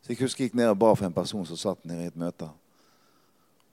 Så 0.02 0.12
jeg 0.12 0.20
husker 0.20 0.44
jeg 0.44 0.52
gikk 0.52 0.58
ned 0.60 0.70
og 0.70 0.78
ba 0.78 0.94
for 0.96 1.06
en 1.06 1.14
person 1.14 1.46
som 1.46 1.58
satt 1.58 1.86
nede 1.86 2.04
i 2.04 2.08
et 2.12 2.16
møte. 2.16 2.50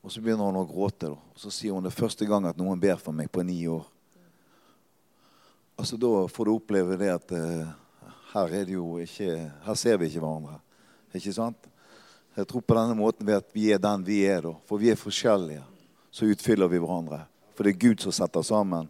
Og 0.02 0.12
så 0.12 0.20
begynner 0.20 0.46
hun 0.46 0.60
å 0.62 0.66
gråte. 0.66 1.10
Og 1.10 1.36
så 1.36 1.50
sier 1.50 1.74
hun 1.74 1.84
det 1.84 1.92
første 1.92 2.26
gang 2.26 2.46
at 2.46 2.56
noen 2.56 2.80
ber 2.80 2.96
for 2.96 3.12
meg 3.12 3.30
på 3.30 3.42
ni 3.42 3.66
år. 3.66 3.84
Altså 5.76 5.96
Da 5.96 6.26
får 6.30 6.44
du 6.44 6.54
oppleve 6.54 6.96
det 6.96 7.10
at 7.10 7.34
uh, 7.34 7.68
her 8.32 8.58
er 8.60 8.64
det 8.64 8.76
jo 8.76 8.98
ikke 9.02 9.50
Her 9.66 9.74
ser 9.74 9.98
vi 9.98 10.06
ikke 10.06 10.22
hverandre. 10.22 10.60
Ikke 11.14 11.32
sant? 11.34 11.73
Jeg 12.34 12.48
tror 12.50 12.64
på 12.66 12.74
denne 12.74 12.96
måten 12.98 13.26
ved 13.26 13.38
at 13.38 13.50
vi 13.54 13.68
er 13.72 13.78
den 13.78 14.04
vi 14.06 14.24
er. 14.26 14.42
da. 14.42 14.54
For 14.66 14.80
vi 14.80 14.90
er 14.90 14.98
forskjellige. 14.98 15.62
Så 16.10 16.26
utfyller 16.30 16.70
vi 16.70 16.80
hverandre. 16.82 17.24
For 17.54 17.66
det 17.66 17.74
er 17.74 17.82
Gud 17.88 18.02
som 18.02 18.14
setter 18.14 18.42
sammen 18.42 18.88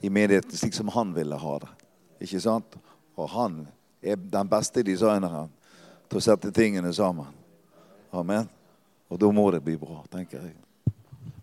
i 0.00 0.10
menigheten 0.10 0.56
slik 0.56 0.76
som 0.76 0.88
han 0.94 1.12
ville 1.16 1.36
ha 1.36 1.58
det. 1.64 1.70
Ikke 2.24 2.40
sant? 2.40 2.78
Og 3.18 3.28
han 3.34 3.66
er 4.02 4.16
den 4.16 4.48
beste 4.48 4.84
designeren 4.86 5.50
til 6.08 6.20
å 6.20 6.24
sette 6.24 6.52
tingene 6.54 6.92
sammen. 6.96 7.28
Amen. 8.12 8.48
Og 9.08 9.20
da 9.20 9.30
må 9.32 9.48
det 9.52 9.62
bli 9.64 9.76
bra, 9.80 10.00
tenker 10.12 10.40
jeg. 10.40 10.54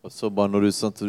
Og 0.05 0.13
så 0.13 0.29
bare 0.29 0.51
når 0.53 0.67
du, 0.67 0.71
sant, 0.73 1.01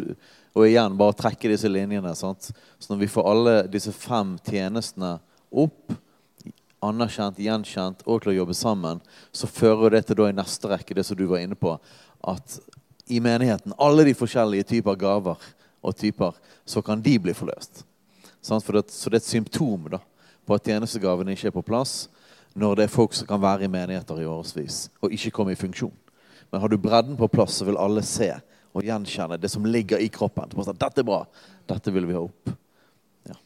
og 0.57 0.65
igjen, 0.65 0.97
bare 0.97 1.17
trekke 1.17 1.51
disse 1.53 1.69
linjene. 1.69 2.15
Sant? 2.17 2.51
Så 2.79 2.93
når 2.93 3.03
vi 3.05 3.13
får 3.13 3.29
alle 3.29 3.57
disse 3.73 3.93
fem 3.93 4.35
tjenestene 4.45 5.17
opp 5.53 5.93
anerkjent, 6.85 7.39
gjenkjent 7.41 8.03
og 8.05 8.23
til 8.23 8.33
å 8.33 8.37
jobbe 8.41 8.57
sammen, 8.57 9.01
så 9.33 9.49
fører 9.49 9.97
det 9.97 10.07
til 10.07 10.21
da 10.21 10.31
i 10.31 10.37
neste 10.37 10.71
rekke 10.71 10.97
det 10.97 11.07
som 11.09 11.19
du 11.19 11.27
var 11.31 11.43
inne 11.43 11.57
på, 11.59 11.77
at 12.27 12.59
i 13.07 13.21
menigheten, 13.23 13.75
alle 13.79 14.05
de 14.09 14.17
forskjellige 14.19 14.67
typer 14.73 14.99
gaver 14.99 15.43
og 15.83 15.97
typer, 15.97 16.35
så 16.67 16.83
kan 16.83 17.03
de 17.03 17.15
bli 17.23 17.35
forløst. 17.37 17.85
Så 18.43 18.59
det, 18.71 18.83
er 18.83 19.17
et 19.19 19.27
symptom 19.27 19.89
da, 19.91 20.01
på 20.47 20.55
at 20.55 20.67
tjenestegavene 20.67 21.35
ikke 21.35 21.51
er 21.51 21.55
på 21.55 21.67
plass 21.67 22.07
når 22.57 22.77
det 22.79 22.85
er 22.87 22.93
folk 22.93 23.15
som 23.15 23.29
kan 23.29 23.43
være 23.43 23.67
i 23.67 23.71
menigheter 23.71 24.21
i 24.23 24.29
årevis 24.29 24.87
og 25.03 25.13
ikke 25.13 25.33
komme 25.35 25.55
i 25.55 25.59
funksjon. 25.59 25.95
Men 26.51 26.63
har 26.63 26.71
du 26.71 26.79
bredden 26.79 27.19
på 27.19 27.29
plass, 27.29 27.59
så 27.59 27.67
vil 27.67 27.79
alle 27.81 28.05
se 28.07 28.31
og 28.77 28.85
gjenkjenne 28.85 29.39
det 29.41 29.51
som 29.51 29.67
ligger 29.67 30.03
i 30.03 30.09
kroppen. 30.13 30.53
Dette 30.53 31.03
er 31.03 31.07
bra. 31.07 31.23
Dette 31.67 31.93
vil 31.95 32.07
vi 32.07 32.15
ha 32.17 32.23
opp. 32.23 32.53
Ja. 33.27 33.37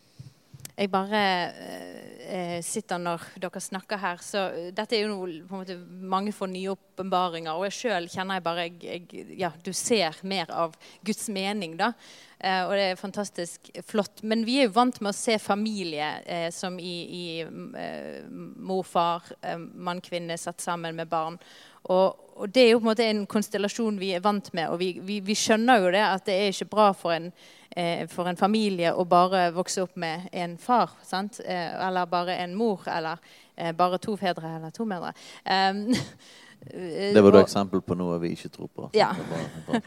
Jeg 0.77 0.91
bare 0.93 1.23
eh, 2.31 2.61
sitter 2.65 3.01
når 3.03 3.27
dere 3.43 3.63
snakker 3.63 4.01
her. 4.01 4.23
Så 4.25 4.47
eh, 4.55 4.71
dette 4.77 4.97
er 4.97 5.05
jo 5.05 5.13
noe 5.13 5.41
på 5.49 5.57
en 5.57 5.63
måte, 5.63 5.77
mange 6.15 6.33
får 6.35 6.51
nye 6.53 6.73
åpenbaringer. 6.77 7.53
Og 7.53 7.67
jeg 7.69 7.79
sjøl 7.81 8.09
kjenner 8.13 8.39
jeg 8.39 8.47
bare 8.47 8.67
jeg, 8.67 9.05
jeg, 9.11 9.27
Ja, 9.41 9.53
du 9.65 9.73
ser 9.77 10.19
mer 10.23 10.51
av 10.55 10.77
Guds 11.07 11.29
mening, 11.33 11.77
da. 11.81 11.93
Eh, 12.41 12.63
og 12.65 12.73
det 12.73 12.85
er 12.89 13.01
fantastisk 13.01 13.71
flott. 13.87 14.23
Men 14.25 14.47
vi 14.49 14.61
er 14.61 14.69
jo 14.69 14.77
vant 14.79 15.01
med 15.03 15.13
å 15.13 15.17
se 15.17 15.37
familie 15.43 16.09
eh, 16.25 16.49
som 16.55 16.79
i, 16.81 16.95
i 17.05 17.25
eh, 17.45 18.23
mor, 18.31 18.85
far, 18.89 19.29
eh, 19.43 19.61
mann, 19.61 20.01
kvinne 20.01 20.39
satt 20.41 20.65
sammen 20.65 20.97
med 20.97 21.11
barn. 21.11 21.37
Og, 21.93 22.17
og, 22.37 22.49
det 22.49 22.65
er 22.65 22.73
jo 22.73 22.81
på 22.81 22.87
en 22.87 22.91
måte 22.91 23.09
en 23.09 23.23
konstellasjon 23.29 24.01
vi 24.01 24.15
er 24.17 24.25
vant 24.25 24.49
med. 24.57 24.73
Og 24.73 24.81
vi, 24.81 24.95
vi, 25.05 25.21
vi 25.25 25.37
skjønner 25.37 25.85
jo 25.85 25.93
det 25.93 26.05
at 26.07 26.25
det 26.29 26.39
er 26.39 26.55
ikke 26.55 26.73
bra 26.77 26.93
for 26.97 27.17
en 27.17 27.33
for 28.11 28.27
en 28.27 28.35
familie 28.35 28.91
å 28.99 29.05
bare 29.07 29.45
vokse 29.55 29.85
opp 29.85 29.93
med 30.03 30.25
en 30.35 30.57
far. 30.59 30.91
Sant? 31.07 31.37
Eller 31.47 32.09
bare 32.11 32.35
en 32.43 32.57
mor. 32.59 32.83
Eller 32.91 33.23
bare 33.79 34.01
to 34.03 34.17
fedre 34.19 34.57
eller 34.57 34.73
to 34.75 34.89
mødre. 34.91 35.13
Um, 35.47 35.85
det 36.61 37.23
var 37.23 37.33
da 37.33 37.41
eksempel 37.43 37.81
på 37.83 37.97
noe 37.99 38.19
vi 38.23 38.33
ikke 38.35 38.51
tror 38.53 38.69
på. 38.77 38.89
Ja. 38.95 39.09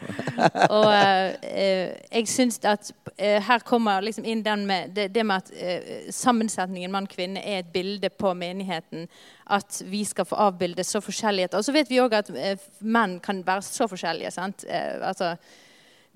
og 0.76 0.88
uh, 0.90 1.30
jeg 1.46 2.28
syns 2.28 2.58
at 2.66 2.90
uh, 2.90 3.38
her 3.46 3.64
kommer 3.64 4.04
liksom 4.04 4.26
inn 4.28 4.42
den 4.44 4.66
med, 4.66 4.94
det, 4.96 5.08
det 5.14 5.24
med 5.26 5.44
at 5.44 5.52
uh, 5.54 6.08
sammensetningen 6.12 6.92
mann-kvinne 6.92 7.40
er 7.40 7.62
et 7.62 7.72
bilde 7.72 8.10
på 8.10 8.34
menigheten. 8.38 9.06
At 9.46 9.82
vi 9.86 10.04
skal 10.08 10.26
få 10.28 10.40
avbilde 10.48 10.84
så 10.84 11.00
forskjelligheter. 11.04 11.58
Og 11.58 11.64
så 11.64 11.74
vet 11.76 11.90
vi 11.90 12.00
òg 12.02 12.16
at 12.16 12.32
menn 12.80 13.18
kan 13.22 13.44
være 13.46 13.62
så 13.66 13.88
forskjellige. 13.90 14.32
sant? 14.34 14.64
altså 14.64 15.34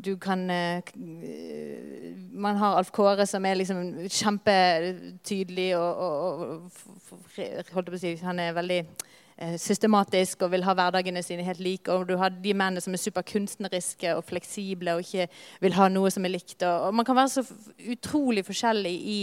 du 0.04 0.16
kan 0.16 0.50
eh, 0.50 0.82
Man 2.32 2.56
har 2.56 2.76
Alf 2.78 2.90
Kåre 2.94 3.26
som 3.26 3.46
er 3.46 3.58
liksom 3.58 4.06
kjempetydelig 4.06 5.72
og, 5.78 5.96
og, 5.96 6.42
og 6.42 7.72
holdt 7.74 7.90
på 7.90 7.98
å 7.98 8.02
si, 8.02 8.14
Han 8.22 8.38
er 8.42 8.54
veldig 8.54 8.78
eh, 8.78 9.16
systematisk 9.58 10.42
og 10.42 10.52
vil 10.54 10.64
ha 10.66 10.74
hverdagene 10.74 11.22
sine 11.22 11.44
helt 11.46 11.60
like. 11.62 11.92
Og 11.92 12.08
du 12.08 12.16
har 12.18 12.32
de 12.34 12.54
mennene 12.54 12.82
som 12.82 12.94
er 12.94 13.02
superkunstneriske 13.02 14.16
og 14.16 14.24
fleksible 14.26 14.96
og 14.96 15.04
ikke 15.06 15.28
vil 15.62 15.78
ha 15.78 15.86
noe 15.92 16.10
som 16.10 16.26
er 16.26 16.34
likt. 16.34 16.62
Og, 16.66 16.90
man 16.94 17.06
kan 17.06 17.18
være 17.18 17.38
så 17.38 17.44
utrolig 17.92 18.44
forskjellig 18.46 18.94
i, 19.14 19.18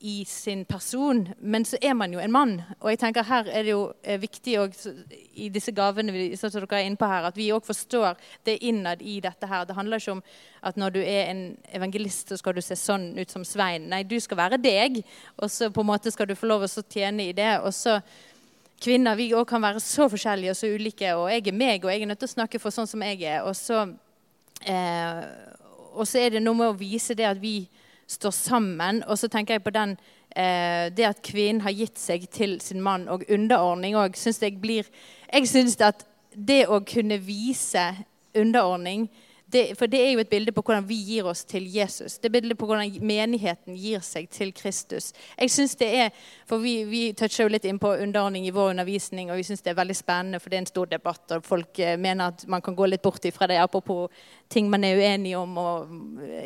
i 0.00 0.14
sin 0.28 0.62
person, 0.68 1.24
men 1.40 1.66
så 1.66 1.80
er 1.82 1.96
man 1.98 2.14
jo 2.14 2.22
en 2.22 2.32
mann. 2.32 2.54
Og 2.78 2.92
jeg 2.92 3.00
tenker 3.02 3.26
her 3.26 3.50
er 3.50 3.66
det 3.66 3.74
jo 3.74 3.82
eh, 4.04 4.20
viktig 4.22 4.54
også, 4.60 4.94
i 5.34 5.50
disse 5.54 5.74
gavene 5.74 6.14
vi, 6.14 6.28
som 6.38 6.54
dere 6.54 6.70
er 6.78 6.86
inne 6.86 7.00
på 7.00 7.10
her, 7.10 7.26
at 7.26 7.36
vi 7.36 7.50
òg 7.50 7.66
forstår 7.66 8.14
det 8.46 8.60
innad 8.62 9.02
i 9.02 9.18
dette 9.24 9.50
her. 9.50 9.66
Det 9.66 9.74
handler 9.74 9.98
ikke 9.98 10.18
om 10.20 10.22
at 10.62 10.78
når 10.78 10.94
du 10.94 11.02
er 11.02 11.32
en 11.32 11.44
evangelist, 11.74 12.30
så 12.30 12.38
skal 12.38 12.54
du 12.54 12.62
se 12.62 12.78
sånn 12.78 13.10
ut 13.18 13.30
som 13.30 13.44
Svein. 13.46 13.90
Nei, 13.90 14.04
du 14.06 14.20
skal 14.22 14.38
være 14.38 14.62
deg, 14.62 15.02
og 15.36 15.50
så 15.50 15.70
på 15.70 15.82
en 15.82 15.92
måte 15.92 16.14
skal 16.14 16.30
du 16.30 16.38
få 16.38 16.46
lov 16.46 16.66
å 16.66 16.74
tjene 16.82 17.26
i 17.26 17.34
det. 17.34 17.58
og 17.58 17.74
så 17.74 17.98
Kvinner 18.78 19.16
vi 19.18 19.32
også 19.34 19.48
kan 19.50 19.62
være 19.62 19.80
så 19.82 20.06
forskjellige 20.10 20.52
og 20.52 20.56
så 20.56 20.68
ulike, 20.70 21.14
og 21.18 21.32
jeg 21.32 21.48
er 21.48 21.56
meg, 21.56 21.84
og 21.84 21.90
jeg 21.90 22.02
er 22.02 22.06
nødt 22.06 22.20
til 22.22 22.30
å 22.30 22.36
snakke 22.36 22.60
for 22.62 22.74
sånn 22.74 22.86
som 22.86 23.02
jeg 23.02 23.24
er. 23.26 23.42
Og 23.42 23.56
så, 23.58 23.80
eh, 24.62 25.24
og 25.94 26.06
så 26.06 26.20
er 26.22 26.36
det 26.36 26.42
noe 26.44 26.54
med 26.54 26.70
å 26.70 26.78
vise 26.78 27.16
det 27.18 27.26
at 27.26 27.40
vi 27.42 27.68
står 28.06 28.30
sammen. 28.36 29.02
Og 29.08 29.18
så 29.18 29.28
tenker 29.28 29.54
jeg 29.54 29.64
på 29.64 29.74
den, 29.74 29.96
eh, 30.36 30.90
det 30.90 31.08
at 31.08 31.22
kvinnen 31.22 31.62
har 31.62 31.74
gitt 31.74 31.98
seg 31.98 32.30
til 32.30 32.60
sin 32.60 32.80
mann, 32.80 33.08
og 33.08 33.24
underordning 33.28 33.94
òg. 33.94 34.14
Jeg 34.14 35.48
syns 35.48 35.80
at 35.80 36.04
det 36.34 36.66
å 36.68 36.78
kunne 36.80 37.18
vise 37.18 37.96
underordning 38.34 39.08
det, 39.52 39.78
for 39.78 39.88
det 39.88 40.00
er 40.02 40.10
jo 40.12 40.20
et 40.20 40.28
bilde 40.28 40.52
på 40.52 40.60
hvordan 40.60 40.84
vi 40.88 40.96
gir 41.08 41.26
oss 41.30 41.40
til 41.48 41.64
Jesus. 41.72 42.18
Det 42.18 42.28
er 42.28 42.32
et 42.32 42.42
bilde 42.42 42.56
på 42.58 42.66
hvordan 42.68 42.98
menigheten 43.00 43.76
gir 43.80 44.02
seg 44.04 44.28
til 44.32 44.52
Kristus. 44.52 45.12
Jeg 45.38 45.50
synes 45.50 45.76
det 45.80 45.88
er, 46.02 46.10
for 46.46 46.58
Vi, 46.58 46.84
vi 46.84 47.12
toucher 47.12 47.46
jo 47.46 47.52
litt 47.52 47.64
inn 47.64 47.78
på 47.78 47.94
underordning 47.94 48.46
i 48.46 48.52
vår 48.52 48.70
undervisning, 48.74 49.30
og 49.30 49.38
vi 49.38 49.46
syns 49.46 49.62
det 49.62 49.70
er 49.72 49.78
veldig 49.78 49.96
spennende, 49.96 50.40
for 50.40 50.50
det 50.50 50.58
er 50.58 50.64
en 50.64 50.70
stor 50.70 50.90
debatt, 50.90 51.24
og 51.32 51.46
folk 51.46 51.78
eh, 51.78 51.96
mener 51.96 52.34
at 52.34 52.44
man 52.48 52.62
kan 52.62 52.76
gå 52.76 52.86
litt 52.86 53.02
bort 53.02 53.24
ifra 53.24 53.46
det, 53.48 53.60
apropos 53.62 54.10
ting 54.48 54.68
man 54.70 54.84
er 54.84 54.98
uenig 54.98 55.36
om. 55.38 55.56
Og, 55.58 55.94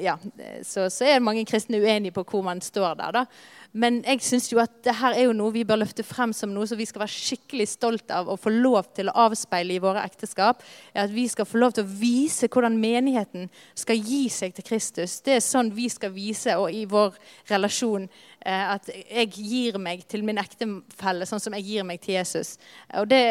ja, 0.03 0.19
så, 0.63 0.87
så 0.91 1.09
er 1.09 1.25
mange 1.25 1.47
kristne 1.49 1.81
uenige 1.83 2.15
på 2.15 2.27
hvor 2.29 2.45
man 2.47 2.61
står 2.61 2.95
der. 3.01 3.19
da. 3.19 3.27
Men 3.73 4.03
jeg 4.05 4.21
syns 4.21 4.51
jo 4.53 4.59
at 4.61 4.73
det 4.85 4.93
her 4.99 5.15
er 5.17 5.25
jo 5.25 5.37
noe 5.37 5.53
vi 5.55 5.65
bør 5.65 5.79
løfte 5.81 6.05
frem 6.05 6.35
som 6.37 6.51
noe 6.53 6.69
som 6.69 6.77
vi 6.77 6.85
skal 6.89 7.07
være 7.07 7.15
skikkelig 7.15 7.67
stolt 7.71 8.11
av 8.13 8.29
og 8.29 8.41
få 8.41 8.53
lov 8.53 8.91
til 8.97 9.09
å 9.09 9.15
avspeile 9.25 9.79
i 9.79 9.81
våre 9.81 10.03
ekteskap. 10.05 10.61
At 10.93 11.13
vi 11.13 11.25
skal 11.33 11.49
få 11.49 11.61
lov 11.63 11.73
til 11.77 11.87
å 11.87 11.93
vise 12.03 12.51
hvordan 12.53 12.77
menigheten 12.81 13.49
skal 13.79 13.97
gi 13.97 14.27
seg 14.33 14.53
til 14.57 14.67
Kristus. 14.67 15.15
Det 15.25 15.39
er 15.39 15.45
sånn 15.45 15.73
vi 15.73 15.89
skal 15.93 16.13
vise 16.13 16.59
og 16.61 16.69
i 16.69 16.85
vår 16.91 17.17
relasjon 17.49 18.05
eh, 18.05 18.75
at 18.75 18.91
jeg 18.93 19.31
gir 19.39 19.79
meg 19.81 20.05
til 20.05 20.27
min 20.27 20.41
ektefelle 20.43 21.29
sånn 21.29 21.41
som 21.41 21.57
jeg 21.57 21.65
gir 21.71 21.89
meg 21.89 22.03
til 22.05 22.19
Jesus. 22.19 22.59
Og 23.01 23.09
det, 23.09 23.23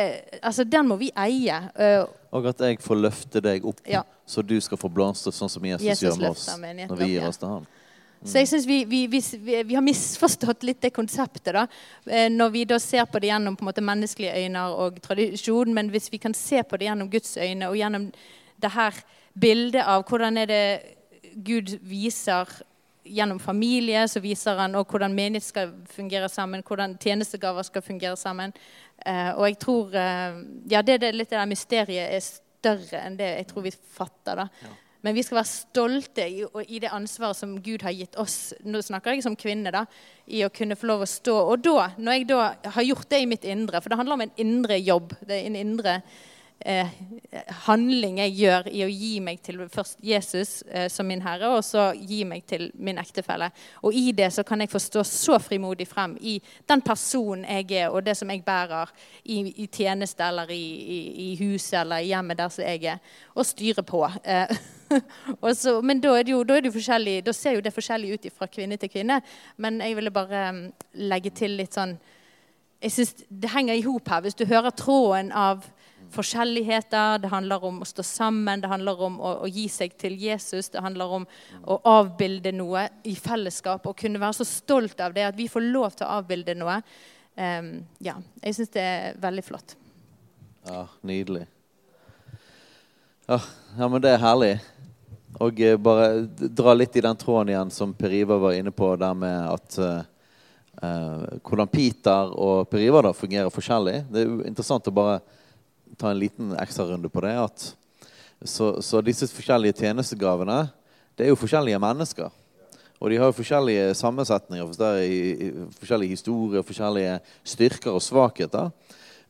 altså 0.42 0.66
Den 0.66 0.90
må 0.90 0.98
vi 0.98 1.12
eie. 1.22 1.60
Eh, 1.76 2.02
og 2.34 2.50
at 2.50 2.66
jeg 2.66 2.82
får 2.82 2.98
løfte 2.98 3.44
deg 3.46 3.66
opp, 3.68 3.86
ja. 3.86 4.02
så 4.26 4.42
du 4.42 4.56
skal 4.64 4.80
få 4.82 4.90
blomstre 4.90 5.34
sånn 5.36 5.52
som 5.52 5.70
Jesus, 5.70 5.86
Jesus 5.86 6.08
gjør 6.08 6.18
med 6.18 6.30
oss 6.32 6.48
når 6.56 6.98
vi 7.04 7.12
gir 7.14 7.30
oss 7.30 7.38
til 7.38 7.60
ham. 7.60 7.70
Så 8.24 8.38
jeg 8.38 8.48
synes 8.52 8.68
vi, 8.70 8.84
vi, 8.86 9.08
vi, 9.10 9.22
vi, 9.64 9.76
har 9.76 9.82
misforstått 9.82 10.64
litt 10.68 10.82
det 10.82 10.94
konseptet. 10.94 11.54
da, 11.56 11.66
eh, 12.06 12.30
Når 12.30 12.50
vi 12.54 12.66
da 12.66 12.78
ser 12.80 13.06
på 13.06 13.20
det 13.20 13.32
gjennom 13.32 13.56
på 13.58 13.66
en 13.66 13.72
måte 13.72 13.82
menneskelige 13.82 14.44
øyne 14.44 14.66
og 14.70 15.02
tradisjon. 15.02 15.74
Men 15.74 15.90
hvis 15.90 16.12
vi 16.12 16.18
kan 16.18 16.34
se 16.34 16.64
på 16.64 16.78
det 16.78 16.86
gjennom 16.86 17.10
Guds 17.10 17.38
øyne 17.38 17.70
og 17.70 17.78
gjennom 17.78 18.12
det 18.62 18.72
her 18.72 18.94
bildet 19.34 19.82
av 19.82 20.04
hvordan 20.06 20.38
er 20.38 20.46
det 20.46 20.82
Gud 21.34 21.80
viser 21.82 22.46
gjennom 23.04 23.40
familie, 23.40 24.08
så 24.08 24.20
viser 24.20 24.60
han 24.60 24.76
også 24.76 24.92
hvordan 24.92 25.16
menighet 25.16 25.44
skal 25.44 25.74
fungere 25.90 26.30
sammen, 26.30 26.64
hvordan 26.68 26.98
tjenestegaver 27.02 27.64
skal 27.64 27.82
fungere 27.82 28.18
sammen. 28.18 28.54
Eh, 29.06 29.32
og 29.34 29.48
jeg 29.48 29.58
tror 29.58 29.96
eh, 29.96 30.38
ja, 30.70 30.82
det, 30.82 31.02
det, 31.02 31.16
litt 31.16 31.30
det 31.32 31.40
der 31.40 31.50
mysteriet 31.50 32.14
er 32.14 32.22
større 32.22 33.02
enn 33.02 33.18
det 33.18 33.32
jeg 33.40 33.48
tror 33.50 33.66
vi 33.66 33.74
fatter. 33.74 34.44
da. 34.44 34.48
Ja. 34.62 34.78
Men 35.02 35.18
vi 35.18 35.24
skal 35.26 35.40
være 35.40 35.50
stolte 35.50 36.26
i, 36.30 36.44
i, 36.68 36.80
det 36.82 36.92
ansvaret 36.94 37.38
som 37.40 37.56
Gud 37.64 37.82
har 37.86 37.96
gitt 37.98 38.18
oss. 38.22 38.54
Nå 38.62 38.84
snakker 38.86 39.16
jeg 39.16 39.26
som 39.26 39.38
kvinne, 39.40 39.74
da, 39.74 39.86
i 40.30 40.44
å 40.46 40.52
kunne 40.54 40.78
få 40.78 40.92
lov 40.92 41.06
å 41.06 41.10
stå. 41.10 41.38
Og 41.54 41.64
da, 41.66 41.90
når 41.98 42.20
jeg 42.20 42.28
da 42.30 42.42
har 42.78 42.86
gjort 42.86 43.10
det 43.10 43.24
i 43.24 43.30
mitt 43.30 43.48
indre, 43.50 43.82
for 43.82 43.90
det 43.90 43.98
handler 43.98 44.20
om 44.20 44.26
en 44.28 44.36
indre 44.42 44.78
jobb 44.78 45.16
det 45.26 45.40
er 45.40 45.50
en 45.50 45.58
indre 45.58 45.96
eh, 46.66 46.88
handling 47.66 48.20
jeg 48.22 48.34
gjør 48.38 48.68
i 48.72 48.84
å 48.86 48.90
gi 48.90 49.12
meg 49.24 49.42
til 49.44 49.62
først 49.72 50.00
Jesus 50.06 50.62
eh, 50.70 50.88
som 50.92 51.08
min 51.08 51.24
herre, 51.24 51.50
og 51.56 51.64
så 51.66 51.90
gi 51.96 52.22
meg 52.28 52.46
til 52.50 52.70
min 52.76 53.00
ektefelle. 53.02 53.52
Og 53.86 53.96
i 53.98 54.12
det 54.16 54.30
så 54.36 54.46
kan 54.48 54.62
jeg 54.62 54.72
få 54.72 54.82
stå 54.82 55.04
så 55.08 55.40
frimodig 55.42 55.88
frem 55.90 56.18
i 56.22 56.38
den 56.70 56.84
personen 56.86 57.48
jeg 57.48 57.84
er, 57.84 57.90
og 57.90 58.06
det 58.06 58.16
som 58.20 58.30
jeg 58.32 58.44
bærer 58.46 58.92
i, 59.24 59.42
i 59.64 59.68
tjeneste 59.68 60.28
eller 60.28 60.52
i, 60.54 60.62
i, 60.62 61.02
i, 61.26 61.32
huset 61.42 61.82
eller 61.82 62.04
i 62.04 62.12
hjemmet 62.12 62.40
der 62.40 62.54
som 62.54 62.66
jeg 62.66 62.86
er, 62.96 63.18
og 63.36 63.48
styre 63.48 63.84
på. 63.88 64.06
Eh, 64.24 64.56
så, 65.62 65.78
men 65.82 66.02
da 66.04 66.16
er, 66.20 66.30
jo, 66.32 66.44
da 66.44 66.58
er, 66.58 66.66
det 66.66 66.72
jo, 66.72 66.78
forskjellig, 66.80 67.20
da 67.26 67.36
ser 67.36 67.58
jo 67.58 67.66
det 67.66 67.76
forskjellig 67.76 68.16
ut 68.16 68.32
fra 68.38 68.50
kvinne 68.52 68.80
til 68.82 68.92
kvinne. 68.92 69.22
Men 69.58 69.82
jeg 69.82 69.98
ville 69.98 70.14
bare 70.14 70.48
mm, 70.52 70.66
legge 71.12 71.34
til 71.36 71.60
litt 71.60 71.78
sånn 71.78 71.98
jeg 72.82 72.92
synes 72.92 73.12
Det 73.30 73.50
henger 73.54 73.78
i 73.78 73.84
hop 73.86 74.10
her. 74.10 74.22
Hvis 74.26 74.36
du 74.36 74.46
hører 74.46 74.74
tråden 74.74 75.32
av 75.32 75.68
forskjelligheter, 76.12 77.22
det 77.24 77.32
handler 77.32 77.64
om 77.68 77.82
å 77.82 77.88
stå 77.88 78.04
sammen, 78.06 78.62
det 78.62 78.72
handler 78.72 79.02
om 79.08 79.20
å, 79.20 79.34
å, 79.46 79.50
gi 79.50 79.68
seg 79.72 79.96
til 80.00 80.18
Jesus. 80.20 80.70
Det 80.74 80.84
handler 80.84 81.16
om 81.20 81.28
å 81.64 81.80
avbilde 81.88 82.54
noe 82.56 82.88
i 83.08 83.16
fellesskap 83.16 83.88
og 83.88 83.98
kunne 84.00 84.22
være 84.22 84.42
så 84.42 84.48
stolt 84.48 85.00
av 85.04 85.16
det 85.16 85.26
at 85.30 85.40
vi 85.40 85.50
får 85.52 85.66
lov 85.72 85.96
til 85.96 86.08
å 86.08 86.20
avbilde 86.20 86.58
noe. 86.60 86.82
Um, 87.36 87.74
ja, 88.04 88.18
jeg 88.44 88.58
syns 88.58 88.74
det 88.76 88.84
er 88.84 89.18
veldig 89.24 89.46
flott. 89.48 89.76
Ja, 90.68 90.86
nydelig. 91.08 91.48
Ja, 93.28 93.40
ja, 93.78 93.88
men 93.88 94.02
det 94.04 94.12
er 94.12 94.22
herlig. 94.22 94.54
Og 95.40 95.60
eh, 95.64 95.78
bare 95.80 96.26
dra 96.28 96.74
litt 96.76 96.96
i 97.00 97.04
den 97.04 97.18
tråden 97.18 97.54
igjen 97.54 97.70
som 97.72 97.94
Per 97.96 98.14
Ivar 98.14 98.42
var 98.44 98.58
inne 98.58 98.74
på, 98.76 98.90
der 99.00 99.14
med 99.16 99.38
at 99.48 99.78
uh, 99.80 100.02
hvordan 101.40 101.72
Peter 101.72 102.34
og 102.36 102.68
Per 102.70 102.84
Ivar 102.84 103.08
da 103.08 103.14
fungerer 103.16 103.54
forskjellig. 103.54 104.02
Det 104.12 104.22
er 104.22 104.28
jo 104.28 104.42
interessant 104.50 104.90
å 104.92 104.96
bare 104.96 105.22
ta 106.02 106.12
en 106.12 106.20
liten 106.20 106.54
ekstra 106.60 106.88
runde 106.90 107.10
på 107.10 107.24
det. 107.24 107.36
Så, 108.42 108.74
så, 108.82 109.02
disse 109.06 109.30
forskjellige 109.30 109.78
tjenestegavene 109.84 110.64
det 111.16 111.28
er 111.28 111.34
jo 111.34 111.40
forskjellige 111.40 111.82
mennesker. 111.82 112.32
Og 113.02 113.10
de 113.10 113.18
har 113.18 113.30
jo 113.30 113.38
forskjellige 113.38 113.94
sammensetninger, 113.98 114.72
forskjellige 115.80 116.16
historier, 116.16 116.66
forskjellige 116.66 117.20
styrker 117.54 117.96
og 117.98 118.04
svakheter. 118.06 118.72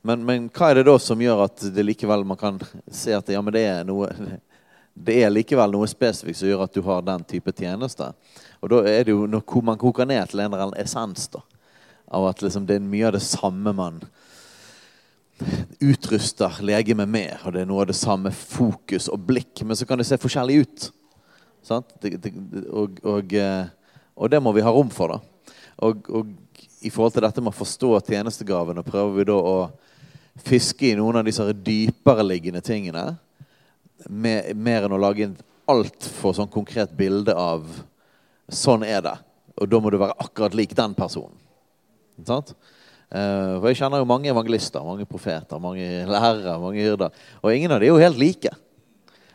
Men, 0.02 0.24
men, 0.26 0.48
hva 0.52 0.72
er 0.72 0.80
det 0.80 0.88
da 0.88 0.96
som 1.00 1.20
gjør 1.22 1.46
at 1.46 1.68
det 1.76 1.86
likevel 1.86 2.26
man 2.28 2.40
kan 2.40 2.58
se 2.92 3.14
at 3.16 3.30
ja, 3.32 3.42
det 3.54 3.66
er 3.68 3.84
noe 3.88 4.10
det 4.94 5.22
er 5.24 5.32
likevel 5.32 5.72
noe 5.72 5.88
spesifikt 5.88 6.42
som 6.42 6.50
gjør 6.50 6.66
at 6.66 6.74
du 6.76 6.82
har 6.84 7.04
den 7.06 7.24
type 7.28 7.54
tjeneste. 7.56 8.10
Og 8.60 8.74
da 8.74 8.82
er 8.90 9.06
det 9.08 9.16
jo 9.16 9.28
når 9.30 9.62
man 9.64 9.80
koker 9.80 10.08
ned 10.10 10.30
til 10.30 10.42
en 10.42 10.52
eller 10.52 10.66
annen 10.66 10.82
essens 10.82 11.30
da, 11.32 11.40
av 12.12 12.28
at 12.28 12.44
liksom 12.44 12.68
det 12.68 12.78
er 12.78 12.92
mye 12.92 13.08
av 13.08 13.16
det 13.16 13.24
samme 13.24 13.72
man 13.78 14.02
utruster 15.82 16.60
legemet 16.66 17.10
med, 17.10 17.36
og 17.46 17.56
det 17.56 17.64
er 17.64 17.70
noe 17.70 17.84
av 17.84 17.92
det 17.92 17.98
samme 17.98 18.32
fokus 18.36 19.10
og 19.12 19.24
blikk, 19.28 19.64
men 19.66 19.78
så 19.78 19.88
kan 19.90 20.02
det 20.02 20.08
se 20.10 20.20
forskjellig 20.22 20.62
ut. 20.62 20.88
Det, 22.02 22.32
og, 22.70 22.98
og, 23.06 23.34
eh, 23.38 23.66
og, 24.16 24.30
det 24.34 24.42
må 24.42 24.54
vi 24.56 24.64
ha 24.66 24.74
rom 24.74 24.90
for. 24.94 25.16
da. 25.16 25.54
Og, 25.86 26.10
og, 26.10 26.32
i 26.82 26.90
forhold 26.90 27.14
til 27.14 27.26
dette 27.26 27.42
med 27.44 27.54
å 27.54 27.60
forstå 27.60 27.92
tjenestegavene 28.08 28.82
prøver 28.86 29.20
vi 29.20 29.28
da 29.30 29.38
å 29.38 29.58
fiske 30.42 30.90
i 30.90 30.96
noen 30.98 31.20
av 31.20 31.28
disse 31.28 31.46
dypere 31.54 32.26
liggende 32.26 32.64
tingene. 32.66 33.12
Med, 34.10 34.56
mer 34.58 34.88
enn 34.88 34.96
å 34.98 35.02
lage 35.02 35.28
et 35.28 35.44
altfor 35.70 36.34
sånn 36.34 36.50
konkret 36.52 36.96
bilde 36.98 37.36
av 37.38 37.68
sånn 38.52 38.86
er 38.88 39.04
det. 39.06 39.18
Og 39.62 39.70
da 39.70 39.80
må 39.82 39.92
du 39.94 40.00
være 40.02 40.18
akkurat 40.24 40.56
lik 40.58 40.74
den 40.78 40.96
personen. 40.98 41.38
Sant? 42.26 42.56
Uh, 42.56 42.71
for 43.12 43.68
Jeg 43.68 43.82
kjenner 43.82 44.00
jo 44.00 44.08
mange 44.08 44.30
evangelister, 44.32 44.84
mange 44.88 45.04
profeter, 45.10 45.60
mange 45.60 45.84
lærere, 46.08 46.54
mange 46.62 46.80
hyrder. 46.80 47.24
Og 47.42 47.52
ingen 47.52 47.74
av 47.76 47.82
de 47.82 47.90
er 47.90 47.92
jo 47.92 48.00
helt 48.00 48.20
like. 48.22 48.54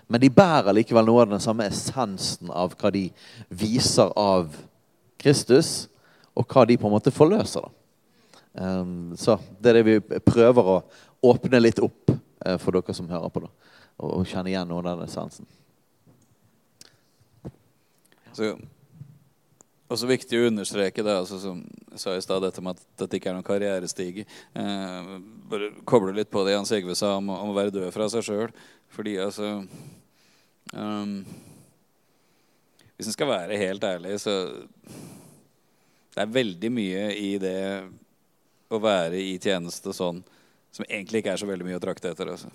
Men 0.08 0.22
de 0.22 0.30
bærer 0.30 0.72
likevel 0.76 1.06
noe 1.06 1.24
av 1.24 1.32
den 1.32 1.42
samme 1.42 1.66
essensen 1.66 2.50
av 2.54 2.76
hva 2.78 2.92
de 2.94 3.08
viser 3.50 4.12
av 4.16 4.54
Kristus, 5.20 5.88
og 6.36 6.46
hva 6.52 6.66
de 6.68 6.76
på 6.78 6.86
en 6.88 6.94
måte 6.94 7.12
forløser. 7.14 7.64
da. 7.64 7.72
så 9.16 9.38
det 9.60 9.70
er 9.70 9.74
det 9.74 9.84
vi 9.84 10.20
prøver 10.20 10.70
å 10.72 10.82
åpne 11.22 11.60
litt 11.60 11.80
opp 11.80 12.12
uh, 12.12 12.56
for 12.60 12.76
dere 12.76 12.94
som 12.94 13.08
hører 13.08 13.32
på, 13.32 13.42
da, 13.44 13.50
og 14.04 14.26
kjenne 14.28 14.52
igjen 14.52 14.68
noe 14.68 14.84
av 14.84 14.88
den 14.92 15.04
essensen. 15.08 15.48
Så 18.36 18.52
også 19.92 20.08
viktig 20.10 20.38
å 20.40 20.48
understreke 20.48 21.04
det, 21.06 21.14
altså, 21.14 21.38
som 21.42 21.60
jeg 21.92 22.02
sa 22.02 22.14
i 22.16 22.22
stad, 22.24 22.42
dette 22.42 22.62
med 22.64 22.76
at 22.76 22.86
dette 23.02 23.18
ikke 23.18 23.30
er 23.30 23.36
noen 23.36 23.46
karrierestige. 23.46 24.26
Eh, 24.58 25.10
bare 25.50 25.72
koble 25.88 26.14
litt 26.16 26.30
på 26.32 26.42
det 26.46 26.56
Jan 26.56 26.68
Sigve 26.68 26.96
sa 26.98 27.14
om, 27.20 27.30
om, 27.30 27.52
å 27.52 27.56
være 27.56 27.74
død 27.74 27.92
fra 27.94 28.08
seg 28.12 28.26
sjøl. 28.26 28.54
Fordi 28.96 29.16
altså 29.20 29.48
um, 30.72 31.14
Hvis 32.96 33.10
en 33.10 33.16
skal 33.16 33.28
være 33.28 33.58
helt 33.60 33.84
ærlig, 33.84 34.14
så 34.22 34.34
Det 36.14 36.22
er 36.22 36.36
veldig 36.38 36.70
mye 36.72 37.08
i 37.18 37.32
det 37.42 37.60
å 38.72 38.80
være 38.82 39.18
i 39.20 39.36
tjeneste 39.42 39.92
sånn 39.94 40.22
som 40.74 40.86
egentlig 40.88 41.22
ikke 41.22 41.34
er 41.36 41.40
så 41.40 41.48
veldig 41.48 41.66
mye 41.66 41.78
å 41.78 41.82
trakte 41.82 42.10
etter. 42.10 42.32
Altså. 42.34 42.50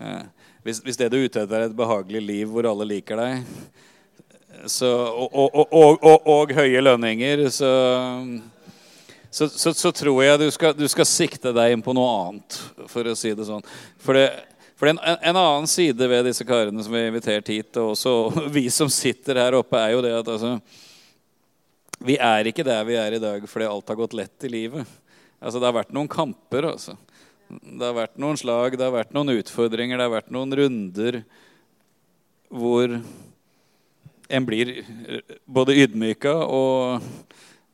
Eh, 0.00 0.52
hvis, 0.64 0.80
hvis 0.84 0.98
det 1.00 1.08
du 1.12 1.18
er 1.18 1.26
ute 1.26 1.42
etter, 1.42 1.58
er 1.58 1.70
et 1.70 1.76
behagelig 1.76 2.22
liv 2.22 2.52
hvor 2.52 2.68
alle 2.70 2.86
liker 2.88 3.18
deg 3.18 3.42
så, 4.66 4.88
og, 5.08 5.34
og, 5.34 6.04
og, 6.04 6.26
og, 6.28 6.52
høye 6.54 6.82
lønninger, 6.82 7.44
så, 7.50 7.72
så, 9.30 9.72
så 9.74 9.92
tror 9.94 10.22
jeg 10.22 10.40
du 10.40 10.46
skal, 10.54 10.76
du 10.78 10.86
skal, 10.90 11.08
sikte 11.08 11.52
deg 11.56 11.74
inn 11.74 11.82
på 11.84 11.94
noe 11.96 12.12
annet, 12.20 12.58
for 12.90 13.10
å 13.10 13.16
si 13.18 13.32
det 13.34 13.46
sånn. 13.48 13.64
For, 14.02 14.18
det, 14.18 14.28
for 14.78 14.92
en, 14.92 15.00
en, 15.02 15.36
annen 15.36 15.68
side 15.70 16.08
ved 16.14 16.26
disse 16.28 16.46
karene 16.46 16.84
som 16.84 16.94
vi 16.94 17.02
har 17.02 17.10
invitert 17.10 17.50
hit, 17.50 17.70
og 17.80 17.96
også 17.96 18.16
vi 18.56 18.68
som 18.72 18.90
sitter 18.92 19.40
her 19.42 19.58
oppe, 19.58 19.80
er 19.80 19.96
jo 19.96 20.04
det 20.04 20.14
at 20.20 20.32
altså, 20.36 20.56
vi 22.02 22.18
er 22.18 22.50
ikke 22.50 22.66
der 22.66 22.82
vi 22.86 22.98
er 22.98 23.14
i 23.14 23.22
dag 23.22 23.44
fordi 23.46 23.70
alt 23.70 23.90
har 23.90 23.98
gått 23.98 24.16
lett 24.18 24.46
i 24.46 24.50
livet. 24.50 24.98
Altså, 25.42 25.58
det 25.58 25.68
har 25.68 25.80
vært 25.80 25.94
noen 25.94 26.10
kamper. 26.10 26.70
altså. 26.74 26.96
Det 27.50 27.84
har 27.84 27.94
vært 27.96 28.18
noen 28.22 28.38
slag, 28.38 28.78
det 28.78 28.86
har 28.86 28.94
vært 28.94 29.14
noen 29.14 29.34
utfordringer, 29.34 29.98
det 29.98 30.06
har 30.06 30.14
vært 30.14 30.32
noen 30.34 30.54
runder 30.56 31.22
hvor 32.52 32.98
en 34.32 34.46
blir 34.48 34.78
eh, 34.78 35.36
både 35.44 35.76
ydmyka 35.84 36.32
og 36.32 37.02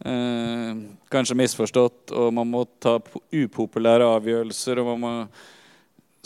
eh, 0.04 0.80
kanskje 1.12 1.38
misforstått, 1.38 2.10
og 2.12 2.32
man 2.34 2.50
må 2.50 2.64
ta 2.82 2.98
upopulære 3.32 4.08
avgjørelser, 4.18 4.80
og 4.82 4.90
man 4.92 5.04
må 5.04 5.12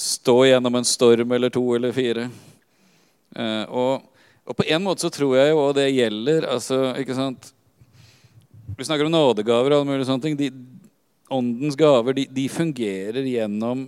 stå 0.00 0.38
gjennom 0.48 0.80
en 0.80 0.88
storm 0.88 1.36
eller 1.36 1.52
to 1.52 1.62
eller 1.76 1.92
fire. 1.94 2.28
Eh, 3.36 3.64
og, 3.68 4.08
og, 4.46 4.56
på 4.58 4.66
en 4.66 4.84
måte 4.84 5.04
så 5.04 5.12
tror 5.12 5.36
jeg 5.38 5.52
jo 5.52 5.66
det 5.76 5.88
gjelder 5.92 6.48
altså, 6.56 6.84
ikke 7.00 7.16
sant? 7.18 7.52
Vi 8.72 8.88
snakker 8.88 9.06
om 9.06 9.12
nådegaver 9.12 9.72
og 9.72 9.82
alle 9.82 9.90
mulige 9.90 10.08
sånne 10.08 10.24
ting. 10.24 10.38
De, 10.40 10.50
åndens 11.32 11.76
gaver 11.78 12.16
de, 12.16 12.26
de, 12.28 12.48
fungerer 12.52 13.24
gjennom 13.28 13.86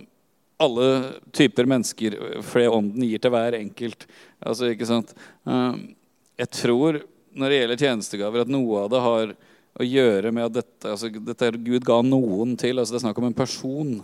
alle 0.61 0.87
typer 1.35 1.67
mennesker, 1.67 2.15
fordi 2.47 2.69
ånden 2.71 3.03
gir 3.09 3.21
til 3.21 3.33
hver 3.33 3.57
enkelt. 3.57 4.05
Altså, 4.39 4.69
ikke 4.71 4.87
sant? 4.87 5.11
Um, 5.43 5.95
jeg 6.39 6.51
tror 6.51 7.01
når 7.35 7.51
det 7.51 7.59
gjelder 7.59 7.81
tjenestegaver, 7.83 8.43
at 8.45 8.51
noe 8.51 8.85
av 8.85 8.91
det 8.91 9.03
har 9.03 9.35
å 9.75 9.83
gjøre 9.85 10.31
med 10.31 10.47
at 10.47 10.57
dette, 10.61 10.87
altså, 10.87 11.09
dette 11.11 11.51
Gud 11.59 11.83
ga 11.87 11.99
noen 12.05 12.55
til. 12.59 12.79
altså 12.79 12.95
Det 12.95 13.01
er 13.01 13.05
snakk 13.09 13.19
om 13.19 13.27
en 13.27 13.35
person. 13.35 13.97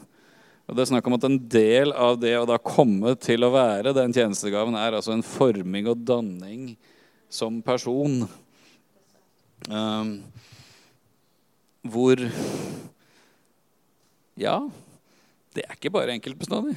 Og 0.68 0.76
det 0.76 0.84
er 0.84 0.90
snakk 0.92 1.08
om 1.08 1.16
at 1.16 1.28
En 1.28 1.38
del 1.52 1.94
av 1.96 2.20
det 2.20 2.34
å 2.40 2.48
da 2.48 2.58
komme 2.60 3.16
til 3.20 3.48
å 3.48 3.54
være 3.54 3.96
den 3.96 4.14
tjenestegaven 4.16 4.76
er 4.80 4.98
altså 4.98 5.16
en 5.16 5.26
forming 5.26 5.88
og 5.92 6.04
danning 6.08 6.74
som 7.32 7.62
person. 7.64 8.26
Um, 9.70 10.20
hvor 11.88 12.20
Ja, 14.40 14.58
det 15.56 15.66
er 15.68 15.76
ikke 15.76 15.92
bare 15.94 16.16
enkeltbestandig. 16.16 16.76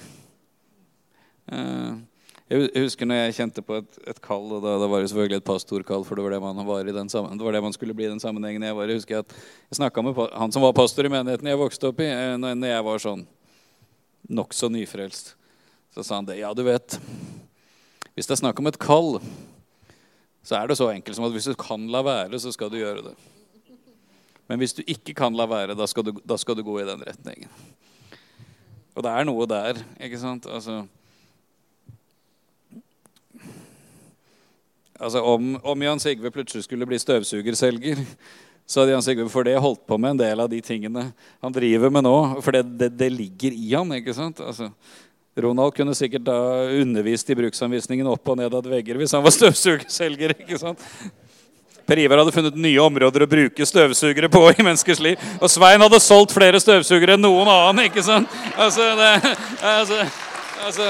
Uh, 1.51 1.98
jeg 2.52 2.68
husker 2.76 3.08
når 3.08 3.22
jeg 3.22 3.36
kjente 3.38 3.62
på 3.64 3.78
et, 3.80 3.94
et 4.10 4.18
kall, 4.20 4.50
og 4.52 4.60
da, 4.60 4.74
da, 4.82 4.88
var 4.90 5.00
det 5.00 5.08
selvfølgelig 5.10 5.38
et 5.40 5.46
pastorkall, 5.48 6.02
for 6.04 6.18
det 6.18 6.26
var 6.26 6.34
det 6.34 6.40
man 6.44 6.66
var 6.68 6.90
sammen, 7.08 7.38
det 7.38 7.46
var 7.46 7.56
det 7.56 7.62
man 7.64 7.72
skulle 7.72 7.94
bli 7.96 8.04
i 8.04 8.10
den 8.12 8.20
sammenhengen 8.20 8.62
jeg 8.62 8.76
var 8.76 8.90
i. 8.90 8.96
Husker 8.98 9.22
at 9.22 9.32
jeg 9.70 9.78
snakka 9.78 10.02
med 10.04 10.20
han 10.32 10.52
som 10.52 10.62
var 10.62 10.76
pastor 10.76 11.08
i 11.08 11.12
menigheten 11.12 11.48
jeg 11.48 11.60
vokste 11.60 11.88
opp 11.88 12.02
i, 12.04 12.10
når, 12.36 12.58
når 12.60 12.68
jeg 12.68 12.84
var 12.84 13.00
sånn 13.00 13.24
nokså 14.28 14.68
nyfrelst. 14.72 15.34
Så 15.94 16.04
sa 16.04 16.18
han 16.18 16.28
det. 16.28 16.36
Ja, 16.42 16.52
du 16.52 16.64
vet, 16.66 16.98
hvis 18.14 18.28
det 18.28 18.36
er 18.36 18.42
snakk 18.42 18.60
om 18.60 18.68
et 18.68 18.80
kall, 18.82 19.16
så 20.44 20.58
er 20.58 20.68
det 20.68 20.76
så 20.76 20.90
enkelt 20.92 21.16
som 21.16 21.24
at 21.24 21.32
hvis 21.32 21.48
du 21.48 21.56
kan 21.56 21.86
la 21.88 22.02
være, 22.04 22.40
så 22.42 22.52
skal 22.52 22.68
du 22.72 22.76
gjøre 22.80 23.06
det. 23.06 23.14
Men 24.50 24.60
hvis 24.60 24.76
du 24.76 24.82
ikke 24.84 25.14
kan 25.16 25.32
la 25.32 25.46
være, 25.48 25.76
da 25.78 25.86
skal 25.88 26.04
du, 26.04 26.12
da 26.20 26.36
skal 26.36 26.58
du 26.58 26.64
gå 26.66 26.76
i 26.82 26.88
den 26.88 27.00
retningen. 27.08 27.48
Og 28.94 29.02
det 29.02 29.10
er 29.10 29.24
noe 29.26 29.46
der, 29.48 29.80
ikke 29.96 30.20
sant? 30.20 30.44
Altså, 30.44 30.82
altså 35.05 35.22
om, 35.28 35.55
om, 35.62 35.85
Jan 35.86 36.02
Sigve 36.02 36.32
plutselig 36.35 36.64
skulle 36.66 36.89
bli 36.89 36.98
støvsugerselger, 37.01 38.01
så 38.68 38.82
hadde 38.82 38.94
Jan 38.94 39.05
Sigve 39.05 39.28
for 39.32 39.47
det 39.47 39.59
holdt 39.60 39.85
på 39.86 39.98
med 40.01 40.14
en 40.14 40.22
del 40.24 40.44
av 40.44 40.51
de 40.51 40.60
tingene 40.64 41.10
han 41.44 41.55
driver 41.55 41.93
med 41.93 42.06
nå. 42.06 42.16
For 42.44 42.56
det, 42.56 42.64
det, 42.81 42.94
det 42.98 43.10
ligger 43.12 43.52
i 43.52 43.74
han, 43.74 43.93
ikke 43.98 44.16
sant? 44.16 44.40
Altså, 44.40 44.70
Ronald 45.36 45.74
kunne 45.74 45.97
sikkert 45.98 46.24
da 46.28 46.39
undervist 46.81 47.31
i 47.31 47.36
bruksanvisningen 47.36 48.06
opp 48.06 48.28
og 48.31 48.39
ned 48.39 48.55
av 48.55 48.70
vegger 48.70 49.01
hvis 49.01 49.14
han 49.16 49.24
var 49.24 49.35
støvsugerselger. 49.39 50.36
ikke 50.44 50.60
sant? 50.62 50.82
Per 51.85 52.01
Ivar 52.01 52.22
hadde 52.22 52.32
funnet 52.32 52.56
nye 52.56 52.81
områder 52.81 53.26
å 53.26 53.28
bruke 53.28 53.66
støvsugere 53.68 54.31
på 54.32 54.40
i 54.55 54.62
menneskers 54.64 55.02
liv. 55.05 55.20
Og 55.36 55.51
Svein 55.52 55.82
hadde 55.85 56.01
solgt 56.01 56.32
flere 56.32 56.60
støvsugere 56.62 57.18
enn 57.18 57.26
noen 57.26 57.51
annen. 57.51 57.85
ikke 57.90 58.05
sant? 58.06 58.31
Altså, 58.56 58.89
det, 58.97 59.36
altså, 59.74 60.01
altså 60.64 60.89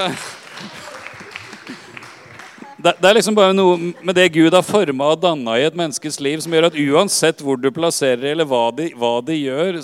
det, 2.85 2.93
det, 3.01 3.09
er 3.09 3.17
liksom 3.17 3.35
bare 3.37 3.53
noe 3.55 3.77
med 4.05 4.13
det 4.17 4.27
Gud 4.35 4.53
har 4.53 4.65
forma 4.65 5.07
og 5.15 5.21
danna 5.23 5.57
i 5.57 5.65
et 5.65 5.77
menneskes 5.77 6.19
liv, 6.21 6.41
som 6.43 6.53
gjør 6.53 6.67
at 6.69 6.77
uansett 6.77 7.41
hvor 7.41 7.57
du 7.57 7.71
plasserer 7.73 8.27
eller 8.31 8.45
hva 8.45 8.67
de, 8.77 8.91
hva 8.93 9.15
de 9.25 9.37
gjør, 9.39 9.79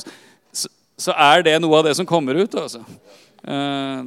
så, 0.54 0.70
så, 1.00 1.16
er 1.16 1.48
det 1.48 1.56
noe 1.64 1.80
av 1.80 1.88
det 1.88 1.96
som 1.98 2.06
kommer 2.06 2.38
ut. 2.38 2.58
altså. 2.62 2.84
Uh, 3.42 4.06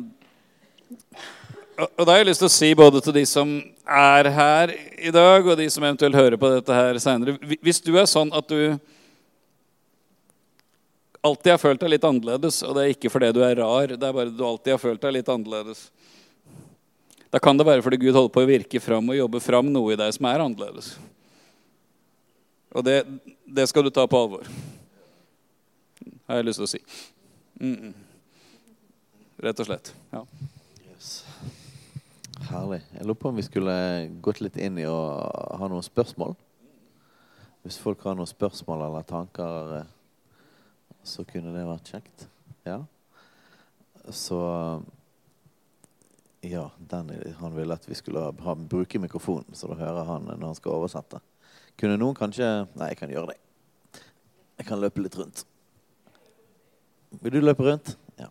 og 1.74 2.04
da 2.04 2.12
har 2.12 2.20
jeg 2.22 2.28
lyst 2.28 2.44
til 2.44 2.50
å 2.52 2.54
si 2.54 2.70
både 2.78 3.02
til 3.02 3.16
de 3.16 3.24
som 3.26 3.56
er 3.82 4.30
her 4.30 4.74
i 4.94 5.10
dag, 5.10 5.42
og 5.42 5.58
de 5.58 5.66
som 5.74 5.82
eventuelt 5.82 6.14
hører 6.14 6.38
på 6.38 6.52
dette 6.52 6.76
her 6.76 7.00
seinere 7.02 7.34
Hvis 7.66 7.82
du 7.82 7.96
er 7.98 8.06
sånn 8.06 8.30
at 8.30 8.46
du 8.46 8.78
alltid 11.24 11.50
har 11.50 11.58
følt 11.58 11.82
deg 11.82 11.96
litt 11.96 12.06
annerledes, 12.06 12.62
og 12.62 12.76
det 12.76 12.84
er 12.84 12.94
ikke 12.94 13.10
fordi 13.10 13.32
du 13.34 13.42
er 13.42 13.58
rar, 13.58 13.90
det 13.90 14.06
er 14.06 14.14
bare 14.14 14.30
du 14.30 14.44
alltid 14.46 14.76
har 14.76 14.82
følt 14.82 15.02
deg 15.02 15.16
litt 15.18 15.34
annerledes, 15.34 15.88
da 17.34 17.40
kan 17.42 17.58
det 17.58 17.66
være 17.66 17.82
fordi 17.82 17.98
Gud 17.98 18.14
holder 18.14 18.30
på 18.30 18.44
å 18.44 18.46
virke 18.46 18.78
fram 18.78 19.08
og 19.10 19.16
jobbe 19.18 19.40
fram 19.42 19.66
noe 19.74 19.90
i 19.90 19.98
deg 19.98 20.12
som 20.14 20.28
er 20.30 20.42
annerledes. 20.44 20.92
Og 22.70 22.84
det, 22.86 23.00
det 23.42 23.64
skal 23.66 23.82
du 23.82 23.90
ta 23.90 24.04
på 24.06 24.20
alvor, 24.22 24.46
har 26.30 26.38
jeg 26.38 26.46
lyst 26.46 26.62
til 26.62 26.68
å 26.68 26.70
si. 26.70 26.80
Mm 27.58 27.74
-mm. 27.74 27.92
Rett 29.42 29.60
og 29.60 29.66
slett. 29.66 29.94
Ja. 30.12 30.24
Herlig. 32.50 32.82
Jeg 32.94 33.02
lurer 33.06 33.14
på 33.14 33.28
om 33.28 33.36
vi 33.36 33.42
skulle 33.42 34.10
gått 34.22 34.40
litt 34.40 34.56
inn 34.56 34.78
i 34.78 34.86
å 34.86 35.00
ha 35.58 35.68
noen 35.68 35.82
spørsmål. 35.82 36.36
Hvis 37.62 37.78
folk 37.78 38.02
har 38.04 38.14
noen 38.14 38.26
spørsmål 38.26 38.86
eller 38.86 39.02
tanker, 39.02 39.86
så 41.02 41.24
kunne 41.24 41.52
det 41.52 41.66
vært 41.66 41.90
kjekt. 41.90 42.28
Ja. 42.64 42.84
Så 44.10 44.82
Ja, 46.44 46.70
den, 46.90 47.10
han 47.38 47.56
ville 47.56 47.74
at 47.74 47.88
vi 47.88 47.94
skulle 47.94 48.20
ha, 48.20 48.54
bruke 48.54 48.98
mikrofonen, 48.98 49.54
så 49.56 49.70
da 49.70 49.78
hører 49.78 50.04
han 50.04 50.26
når 50.28 50.46
han 50.46 50.58
skal 50.58 50.76
oversette. 50.76 51.20
Kunne 51.80 51.96
noen 51.96 52.16
kanskje 52.18 52.66
Nei, 52.76 52.90
jeg 52.92 53.00
kan 53.00 53.12
gjøre 53.12 53.32
det. 53.32 53.38
Jeg 54.58 54.68
kan 54.68 54.80
løpe 54.82 55.02
litt 55.02 55.16
rundt. 55.18 55.46
Vil 57.22 57.32
du 57.32 57.40
løpe 57.40 57.64
rundt? 57.64 57.94
Ja. 58.20 58.28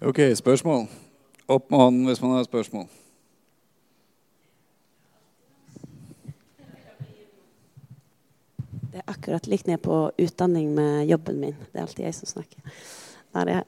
Ok, 0.00 0.22
spørsmål. 0.38 0.86
Opp 1.48 1.70
med 1.70 1.78
hånden 1.78 2.06
hvis 2.06 2.22
man 2.22 2.36
har 2.36 2.46
spørsmål. 2.46 2.86
Det 8.92 9.00
er 9.00 9.08
akkurat 9.08 9.46
likt 9.48 9.66
ned 9.66 9.80
på 9.80 10.10
utdanning 10.20 10.74
med 10.74 11.06
jobben 11.08 11.40
min. 11.40 11.54
Det 11.72 11.78
er 11.78 11.86
alltid 11.86 12.04
jeg 12.04 12.14
som 12.14 12.28
snakker. 12.28 12.80
Jeg, 13.32 13.62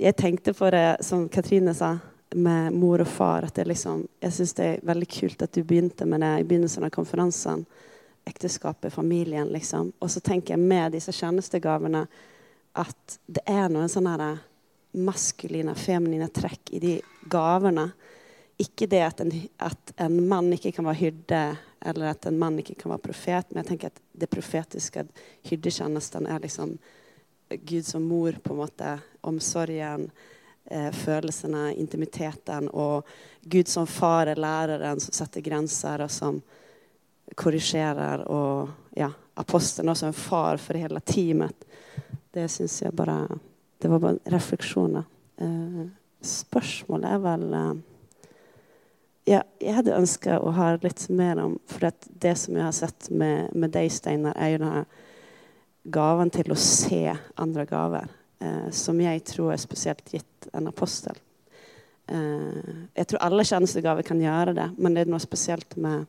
jeg, 0.00 0.16
tenkte 0.16 0.54
på 0.56 0.70
det, 0.72 0.86
som 1.04 1.26
Katrine 1.28 1.74
sa, 1.76 1.98
med 2.34 2.72
mor 2.72 3.04
og 3.04 3.08
far. 3.08 3.44
at 3.44 3.60
liksom, 3.66 4.06
Jeg 4.20 4.32
syns 4.32 4.54
det 4.56 4.64
er 4.64 4.80
veldig 4.82 5.08
kult 5.08 5.42
at 5.42 5.52
du 5.52 5.62
begynte 5.62 6.06
med 6.08 6.24
det 6.24 6.32
i 6.40 6.46
begynnelsen 6.48 6.84
av 6.84 6.90
konferansen. 6.90 7.66
Ekteskapet, 8.24 8.92
familien, 8.92 9.52
liksom. 9.52 9.92
Og 10.00 10.10
så 10.10 10.20
tenker 10.20 10.54
jeg 10.54 10.64
med 10.64 10.96
disse 10.96 11.12
tjenestegavene 11.12 12.06
at 12.74 13.18
det 13.26 13.44
er 13.46 13.68
noen 13.68 13.92
sånne 13.92 14.32
maskuline 14.96 15.74
feminine 15.76 16.30
trekk 16.32 16.72
i 16.72 16.80
de 16.80 16.94
gavene. 17.30 17.90
Ikke 18.56 18.88
det 18.88 19.02
at 19.02 19.20
en, 19.20 19.32
at 19.58 19.94
en, 20.00 20.20
mann 20.28 20.52
ikke 20.56 20.72
kan 20.72 20.88
være 20.88 21.02
hyrde, 21.02 21.42
eller 21.84 22.10
at 22.10 22.26
en 22.26 22.38
mann 22.38 22.58
ikke 22.58 22.76
kan 22.80 22.94
være 22.94 23.06
profet, 23.08 23.50
men 23.50 23.62
jeg 23.62 23.70
tenker 23.72 23.92
at 23.92 24.02
det 24.12 24.30
profetiske, 24.32 25.06
hyrdetjenesten, 25.48 26.26
er 26.26 26.42
liksom 26.44 26.76
Gud 27.54 27.86
som 27.86 28.06
mor, 28.08 28.36
på 28.42 28.54
en 28.54 28.60
måte. 28.62 28.92
Omsorgen, 29.20 30.10
eh, 30.64 30.90
følelsene, 30.92 31.74
intimiteten. 31.74 32.68
Og 32.72 33.06
Gud 33.42 33.68
som 33.68 33.86
far 33.86 34.26
er 34.26 34.40
læreren 34.40 35.00
som 35.00 35.12
setter 35.12 35.44
grenser, 35.44 36.02
og 36.02 36.10
som 36.10 36.42
korrigerer. 37.34 38.24
Og 38.28 38.70
ja, 38.96 39.10
apostelen 39.36 39.92
også 39.92 40.06
en 40.06 40.16
far 40.16 40.56
for 40.56 40.80
hele 40.80 41.00
teamet. 41.00 41.66
Det 42.32 42.48
syns 42.50 42.82
jeg 42.82 42.96
bare 42.96 43.28
det 43.78 43.88
var 43.88 43.98
bare 44.00 44.18
refleksjoner. 44.32 45.04
Eh, 45.36 45.86
spørsmålet 46.24 47.10
er 47.10 47.18
vel 47.20 47.42
eh, 47.52 47.72
ja, 49.24 49.42
Jeg 49.60 49.74
hadde 49.78 49.96
ønska 49.96 50.38
å 50.40 50.52
ha 50.54 50.74
litt 50.82 51.06
mer 51.08 51.40
om 51.42 51.56
For 51.70 51.90
det 52.06 52.34
som 52.40 52.56
jeg 52.56 52.64
har 52.64 52.76
sett 52.76 53.10
med, 53.10 53.52
med 53.56 53.72
deg, 53.74 53.90
Steinar, 53.92 54.36
er 54.36 54.54
jo 54.54 54.62
denne 54.64 54.84
gaven 55.84 56.30
til 56.32 56.52
å 56.52 56.56
se 56.56 57.12
andre 57.36 57.66
gaver. 57.68 58.08
Eh, 58.40 58.70
som 58.72 59.00
jeg 59.00 59.20
tror 59.28 59.52
er 59.52 59.60
spesielt 59.60 60.14
gitt 60.14 60.48
en 60.56 60.68
apostel. 60.70 61.18
Eh, 62.08 62.72
jeg 62.96 63.08
tror 63.10 63.24
alle 63.24 63.44
tjenestegaver 63.44 64.06
kan 64.06 64.20
gjøre 64.20 64.54
det, 64.56 64.70
men 64.78 64.96
det 64.96 65.04
er 65.04 65.12
noe 65.12 65.22
spesielt 65.22 65.76
med 65.76 66.06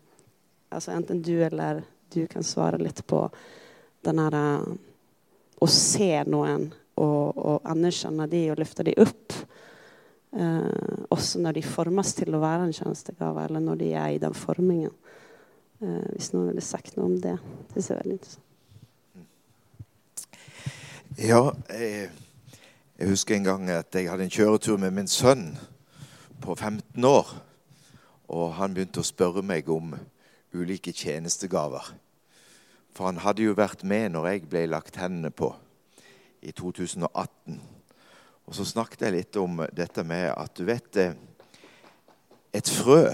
altså 0.76 0.92
Enten 0.96 1.22
du 1.24 1.38
eller 1.46 1.84
du 2.12 2.26
kan 2.28 2.44
svare 2.44 2.80
litt 2.82 3.04
på 3.08 3.22
den 4.04 4.20
her 4.20 4.36
eh, 4.36 4.74
Å 5.56 5.68
se 5.72 6.10
noen 6.28 6.68
og, 7.00 7.36
og 7.36 7.68
anerkjenne 7.68 8.28
de 8.32 8.42
og 8.52 8.60
løfte 8.60 8.84
de 8.88 8.96
opp. 9.00 9.36
Eh, 10.36 11.06
også 11.10 11.40
når 11.40 11.52
de 11.56 11.64
formes 11.64 12.14
til 12.14 12.36
å 12.36 12.42
være 12.44 12.68
en 12.68 12.74
tjenestegave, 12.76 13.46
eller 13.46 13.64
når 13.64 13.80
de 13.80 13.92
er 13.96 14.16
i 14.16 14.20
den 14.20 14.34
formingen. 14.36 14.92
Eh, 15.80 16.10
hvis 16.12 16.34
noen 16.34 16.50
ville 16.50 16.64
sagt 16.64 16.98
noe 16.98 17.08
om 17.08 17.16
det. 17.24 17.38
Det 17.74 17.84
ser 17.84 18.02
veldig 18.02 18.18
interessant. 18.18 18.42
Ja, 21.16 21.54
jeg, 21.72 22.10
jeg 23.00 23.08
husker 23.08 23.38
en 23.38 23.48
gang 23.48 23.70
at 23.72 23.96
jeg 23.96 24.10
hadde 24.12 24.28
en 24.28 24.34
kjøretur 24.34 24.76
med 24.82 24.92
min 24.98 25.08
sønn 25.08 25.54
på 26.44 26.56
15 26.56 27.08
år. 27.08 27.32
Og 28.28 28.58
han 28.58 28.76
begynte 28.76 29.00
å 29.00 29.08
spørre 29.08 29.44
meg 29.46 29.70
om 29.72 29.94
ulike 30.56 30.92
tjenestegaver. 30.92 31.94
For 32.96 33.08
han 33.08 33.22
hadde 33.24 33.44
jo 33.48 33.56
vært 33.56 33.84
med 33.88 34.12
når 34.16 34.28
jeg 34.32 34.50
ble 34.52 34.66
lagt 34.72 35.00
hendene 35.00 35.32
på 35.32 35.54
i 36.44 36.52
2018. 36.52 37.62
Og 38.46 38.56
så 38.58 38.66
snakket 38.68 39.08
jeg 39.08 39.16
litt 39.16 39.38
om 39.42 39.64
dette 39.74 40.06
med 40.06 40.30
at 40.34 40.54
du 40.58 40.66
vet 40.68 41.02
eh, 41.02 41.18
Et 42.56 42.70
frø 42.72 43.10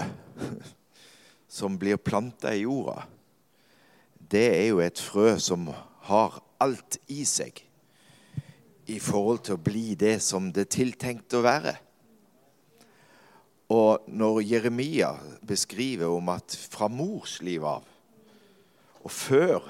som 1.58 1.74
blir 1.78 1.98
planta 1.98 2.52
i 2.54 2.62
jorda, 2.62 3.02
det 4.14 4.44
er 4.54 4.68
jo 4.70 4.78
et 4.80 5.00
frø 5.02 5.34
som 5.42 5.66
har 6.06 6.38
alt 6.62 7.00
i 7.10 7.24
seg 7.26 7.58
i 8.86 8.98
forhold 9.02 9.42
til 9.46 9.58
å 9.58 9.62
bli 9.62 9.96
det 9.98 10.20
som 10.22 10.46
det 10.54 10.66
er 10.66 10.76
tiltenkt 10.76 11.34
å 11.34 11.42
være. 11.44 11.74
Og 13.72 14.06
når 14.06 14.40
Jeremia 14.46 15.10
beskriver 15.42 16.12
om 16.12 16.30
at 16.32 16.56
fra 16.70 16.88
mors 16.92 17.40
liv 17.44 17.66
av 17.66 17.86
og 19.02 19.10
før 19.10 19.66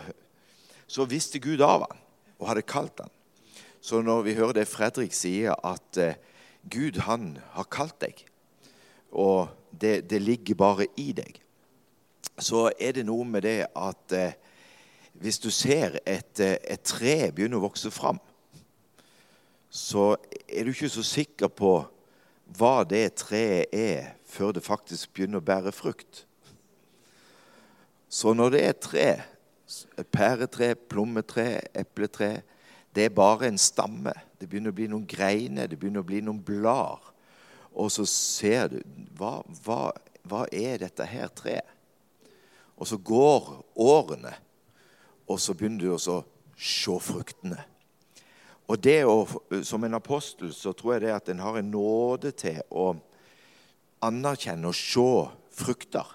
så 0.91 1.07
visste 1.09 1.41
Gud 1.41 1.63
av 1.65 1.87
han 1.87 2.01
og 2.37 2.49
hadde 2.51 2.69
kalt 2.69 3.01
han. 3.01 3.13
Så 3.83 3.99
når 4.03 4.23
vi 4.23 4.35
hører 4.39 4.61
det 4.61 4.69
Fredrik 4.71 5.15
sier, 5.15 5.57
at 5.67 5.99
eh, 5.99 6.15
Gud, 6.71 7.01
han 7.03 7.33
har 7.57 7.67
kalt 7.67 7.97
deg, 7.99 8.21
og 9.11 9.51
det, 9.75 10.05
det, 10.11 10.21
ligger 10.23 10.55
bare 10.55 10.87
i 10.97 11.09
deg, 11.13 11.41
så 12.39 12.69
er 12.79 12.95
det 12.95 13.03
noe 13.09 13.27
med 13.27 13.43
det 13.43 13.57
at 13.75 14.15
eh, 14.15 14.37
hvis 15.19 15.41
du 15.43 15.51
ser 15.51 15.99
et, 16.07 16.39
eh, 16.39 16.61
et 16.63 16.85
tre 16.87 17.33
begynne 17.35 17.59
å 17.59 17.65
vokse 17.65 17.91
fram, 17.91 18.23
så 19.67 20.13
er 20.47 20.63
du 20.63 20.71
ikke 20.71 20.93
så 20.93 21.03
sikker 21.03 21.51
på 21.51 21.75
hva 22.55 22.85
det 22.87 23.17
treet 23.19 23.75
er, 23.75 24.15
før 24.31 24.55
det 24.55 24.63
faktisk 24.63 25.11
begynner 25.11 25.43
å 25.43 25.49
bære 25.51 25.75
frukt. 25.75 26.23
Så 28.07 28.31
når 28.31 28.55
det 28.55 28.65
er 28.69 28.79
tre, 28.79 29.11
et 29.99 30.15
pæretre, 30.15 30.77
plommetre, 30.77 31.65
epletre 31.75 32.45
Det 32.95 33.07
er 33.07 33.15
bare 33.17 33.49
en 33.49 33.59
stamme. 33.59 34.13
Det 34.41 34.49
begynner 34.49 34.73
å 34.73 34.77
bli 34.77 34.89
noen 34.91 35.07
greiner, 35.09 35.69
det 35.69 35.79
begynner 35.81 36.05
å 36.05 36.09
bli 36.09 36.21
noen 36.25 36.43
blader. 36.45 37.13
Og 37.73 37.89
så 37.93 38.05
ser 38.09 38.69
du 38.69 38.81
hva, 39.17 39.39
hva, 39.65 39.93
hva 40.29 40.45
er 40.53 40.83
dette 40.83 41.07
her 41.09 41.31
treet? 41.33 41.69
Og 42.77 42.89
så 42.89 42.99
går 42.99 43.49
årene, 43.81 44.33
og 45.31 45.39
så 45.41 45.55
begynner 45.55 45.87
du 45.87 45.93
å 45.95 46.01
se 46.59 46.97
fruktene. 47.01 47.61
Og 48.69 48.81
det 48.81 49.03
å, 49.05 49.27
Som 49.65 49.85
en 49.85 49.99
apostel 49.99 50.53
så 50.55 50.73
tror 50.77 50.97
jeg 50.97 51.07
det 51.07 51.15
at 51.15 51.31
en 51.33 51.43
har 51.45 51.59
en 51.59 51.71
nåde 51.71 52.33
til 52.37 52.61
å 52.71 52.93
anerkjenne 54.03 54.69
og 54.71 54.77
se 54.77 55.09
frukter. 55.55 56.09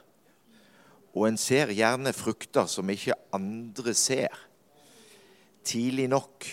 Og 1.15 1.27
en 1.29 1.39
ser 1.39 1.71
gjerne 1.73 2.13
frukter 2.13 2.67
som 2.69 2.89
ikke 2.89 3.15
andre 3.33 3.93
ser, 3.97 4.33
tidlig 5.65 6.07
nok. 6.11 6.45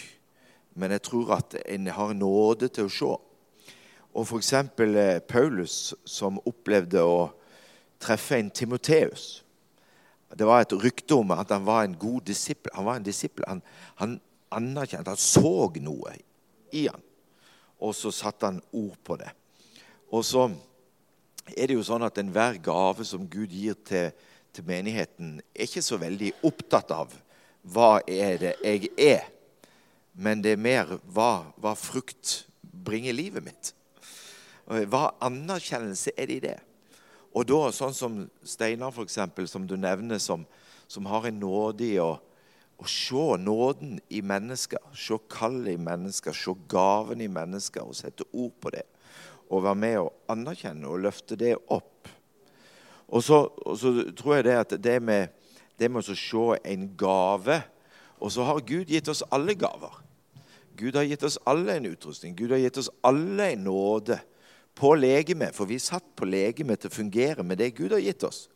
Men 0.75 0.95
jeg 0.95 1.05
tror 1.07 1.37
at 1.39 1.57
en 1.65 1.87
har 1.87 2.13
nåde 2.19 2.69
til 2.69 2.89
å 2.89 2.93
se. 2.93 3.13
Og 4.15 4.27
f.eks. 4.27 4.53
Eh, 4.55 5.21
Paulus, 5.27 5.95
som 6.07 6.43
opplevde 6.47 7.03
å 7.03 7.33
treffe 8.03 8.39
en 8.39 8.51
Timoteus. 8.51 9.43
Det 10.35 10.47
var 10.47 10.65
et 10.65 10.75
rykte 10.75 11.17
om 11.19 11.33
at 11.35 11.51
han 11.55 11.67
var 11.67 11.85
en 11.85 11.97
god 11.99 12.27
disippel. 12.27 12.73
Han 12.75 12.89
var 12.89 12.99
en 12.99 13.07
disippel. 13.07 13.47
Han, 13.49 13.63
han 14.01 14.19
anerkjente, 14.55 15.11
han 15.11 15.21
så 15.21 15.71
noe 15.83 16.15
i 16.75 16.87
han. 16.89 17.03
Og 17.83 17.95
så 17.95 18.13
satte 18.15 18.51
han 18.51 18.63
ord 18.73 18.97
på 19.07 19.19
det. 19.21 19.31
Og 20.15 20.25
så 20.27 20.49
er 21.55 21.69
det 21.69 21.77
jo 21.77 21.85
sånn 21.87 22.07
at 22.07 22.19
enhver 22.19 22.59
gave 22.63 23.07
som 23.07 23.27
Gud 23.31 23.53
gir 23.53 23.77
til, 23.87 24.11
til 24.55 24.67
menigheten, 24.67 25.41
er 25.55 25.67
ikke 25.67 25.83
så 25.85 25.99
veldig 26.01 26.33
opptatt 26.47 26.93
av 26.95 27.15
hva 27.75 27.99
er 28.07 28.39
det 28.41 28.55
jeg 28.63 28.91
er, 29.01 29.27
men 30.15 30.43
det 30.43 30.55
er 30.55 30.63
mer 30.63 30.99
hva, 31.11 31.47
hva 31.59 31.75
frukt 31.79 32.45
bringer 32.63 33.17
livet 33.17 33.45
mitt. 33.45 33.73
Hva 34.65 35.11
anerkjennelse 35.25 36.15
er 36.17 36.31
det 36.31 36.37
i 36.39 36.45
det? 36.47 36.59
Og 37.35 37.49
da, 37.51 37.59
sånn 37.75 37.97
som 37.97 38.21
Steinar, 38.47 38.95
f.eks., 38.95 39.19
som 39.51 39.67
du 39.67 39.75
nevner, 39.77 40.23
som, 40.23 40.47
som 40.87 41.11
har 41.11 41.27
en 41.27 41.41
nåde 41.43 41.89
i 41.89 41.99
å 41.99 42.15
se 42.87 43.37
nåden 43.41 43.99
i 44.13 44.21
mennesker, 44.23 44.79
se 44.95 45.19
kallet 45.33 45.75
i 45.75 45.81
mennesker, 45.81 46.37
se 46.37 46.55
gaven 46.71 47.23
i 47.25 47.31
mennesker 47.31 47.83
og 47.83 47.97
sette 47.99 48.27
ord 48.33 48.55
på 48.61 48.73
det. 48.75 48.85
Og 49.51 49.65
være 49.65 49.81
med 49.81 49.99
og 50.03 50.13
anerkjenne 50.33 50.89
og 50.91 51.03
løfte 51.05 51.39
det 51.41 51.55
opp. 51.75 52.11
Og 53.09 53.23
så, 53.23 53.45
og 53.67 53.79
så 53.79 53.93
tror 54.17 54.39
jeg 54.39 54.47
det 54.47 54.57
at 54.61 54.77
det 54.83 54.99
med, 55.03 55.35
det 55.79 55.91
med 55.91 56.07
å 56.07 56.17
se 56.17 56.45
en 56.71 56.87
gave 56.99 57.61
Og 58.21 58.33
så 58.33 58.45
har 58.47 58.65
Gud 58.67 58.91
gitt 58.91 59.09
oss 59.09 59.25
alle 59.35 59.57
gaver. 59.59 60.01
Gud 60.77 60.97
har 60.99 61.07
gitt 61.07 61.23
oss 61.23 61.39
alle 61.47 61.77
en 61.77 61.87
utrustning. 61.87 62.35
Gud 62.37 62.51
har 62.51 62.63
gitt 62.63 62.79
oss 62.79 62.91
alle 63.03 63.53
en 63.53 63.65
nåde 63.67 64.19
på 64.75 64.95
legeme. 64.99 65.51
For 65.55 65.71
vi 65.71 65.79
er 65.79 65.85
satt 65.85 66.07
på 66.17 66.27
legeme 66.27 66.77
til 66.77 66.91
å 66.91 66.97
fungere 66.97 67.47
med 67.47 67.61
det 67.63 67.75
Gud 67.79 67.95
har 67.95 68.03
gitt 68.03 68.27
oss. 68.27 68.49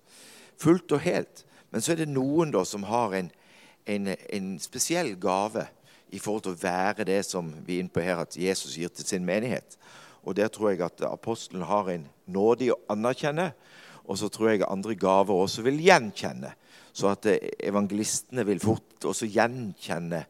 Fullt 0.59 0.93
og 0.97 1.05
helt. 1.05 1.44
Men 1.70 1.85
så 1.85 1.93
er 1.93 2.02
det 2.02 2.10
noen 2.10 2.52
da 2.55 2.64
som 2.66 2.86
har 2.89 3.14
en, 3.14 3.30
en, 3.86 4.09
en, 4.09 4.52
spesiell 4.62 5.14
gave 5.20 5.66
i 6.10 6.18
forhold 6.18 6.47
til 6.47 6.56
å 6.56 6.62
være 6.62 7.06
det 7.06 7.20
som 7.28 7.51
vi 7.66 7.76
er 7.76 7.85
inne 7.85 7.93
på 7.93 8.02
her, 8.02 8.24
at 8.24 8.39
Jesus 8.39 8.78
gir 8.80 8.90
til 8.90 9.06
sin 9.06 9.26
menighet. 9.28 9.76
Og 10.24 10.36
Der 10.36 10.48
tror 10.48 10.72
jeg 10.72 10.82
at 10.82 11.05
apostelen 11.06 11.62
har 11.68 11.90
en 11.93 12.09
nåde 12.26 12.66
i 12.66 12.72
å 12.72 12.80
anerkjenne, 12.90 13.52
og 14.09 14.18
så 14.18 14.30
tror 14.32 14.51
jeg 14.51 14.64
andre 14.64 14.97
gaver 14.97 15.36
også 15.36 15.62
vil 15.66 15.80
gjenkjenne. 15.85 16.55
Så 16.99 17.12
at 17.12 17.29
eh, 17.31 17.53
evangelistene 17.70 18.47
vil 18.49 18.62
fort 18.62 19.07
også 19.07 19.29
gjenkjenne 19.31 20.25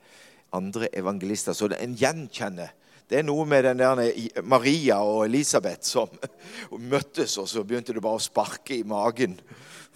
andre 0.57 0.91
evangelister. 0.97 1.57
Så 1.57 1.71
en 1.73 1.97
gjenkjenner 1.97 2.75
det 3.09 3.23
er 3.23 3.25
noe 3.25 3.47
med 3.49 3.65
den 3.65 3.79
der 3.81 4.43
Maria 4.45 4.99
og 5.01 5.23
Elisabeth 5.25 5.87
som 5.89 6.11
møttes, 6.93 7.39
og 7.41 7.47
så 7.49 7.63
begynte 7.65 7.95
det 7.97 8.03
bare 8.05 8.21
å 8.21 8.23
sparke 8.23 8.77
i 8.77 8.85
magen 8.85 9.39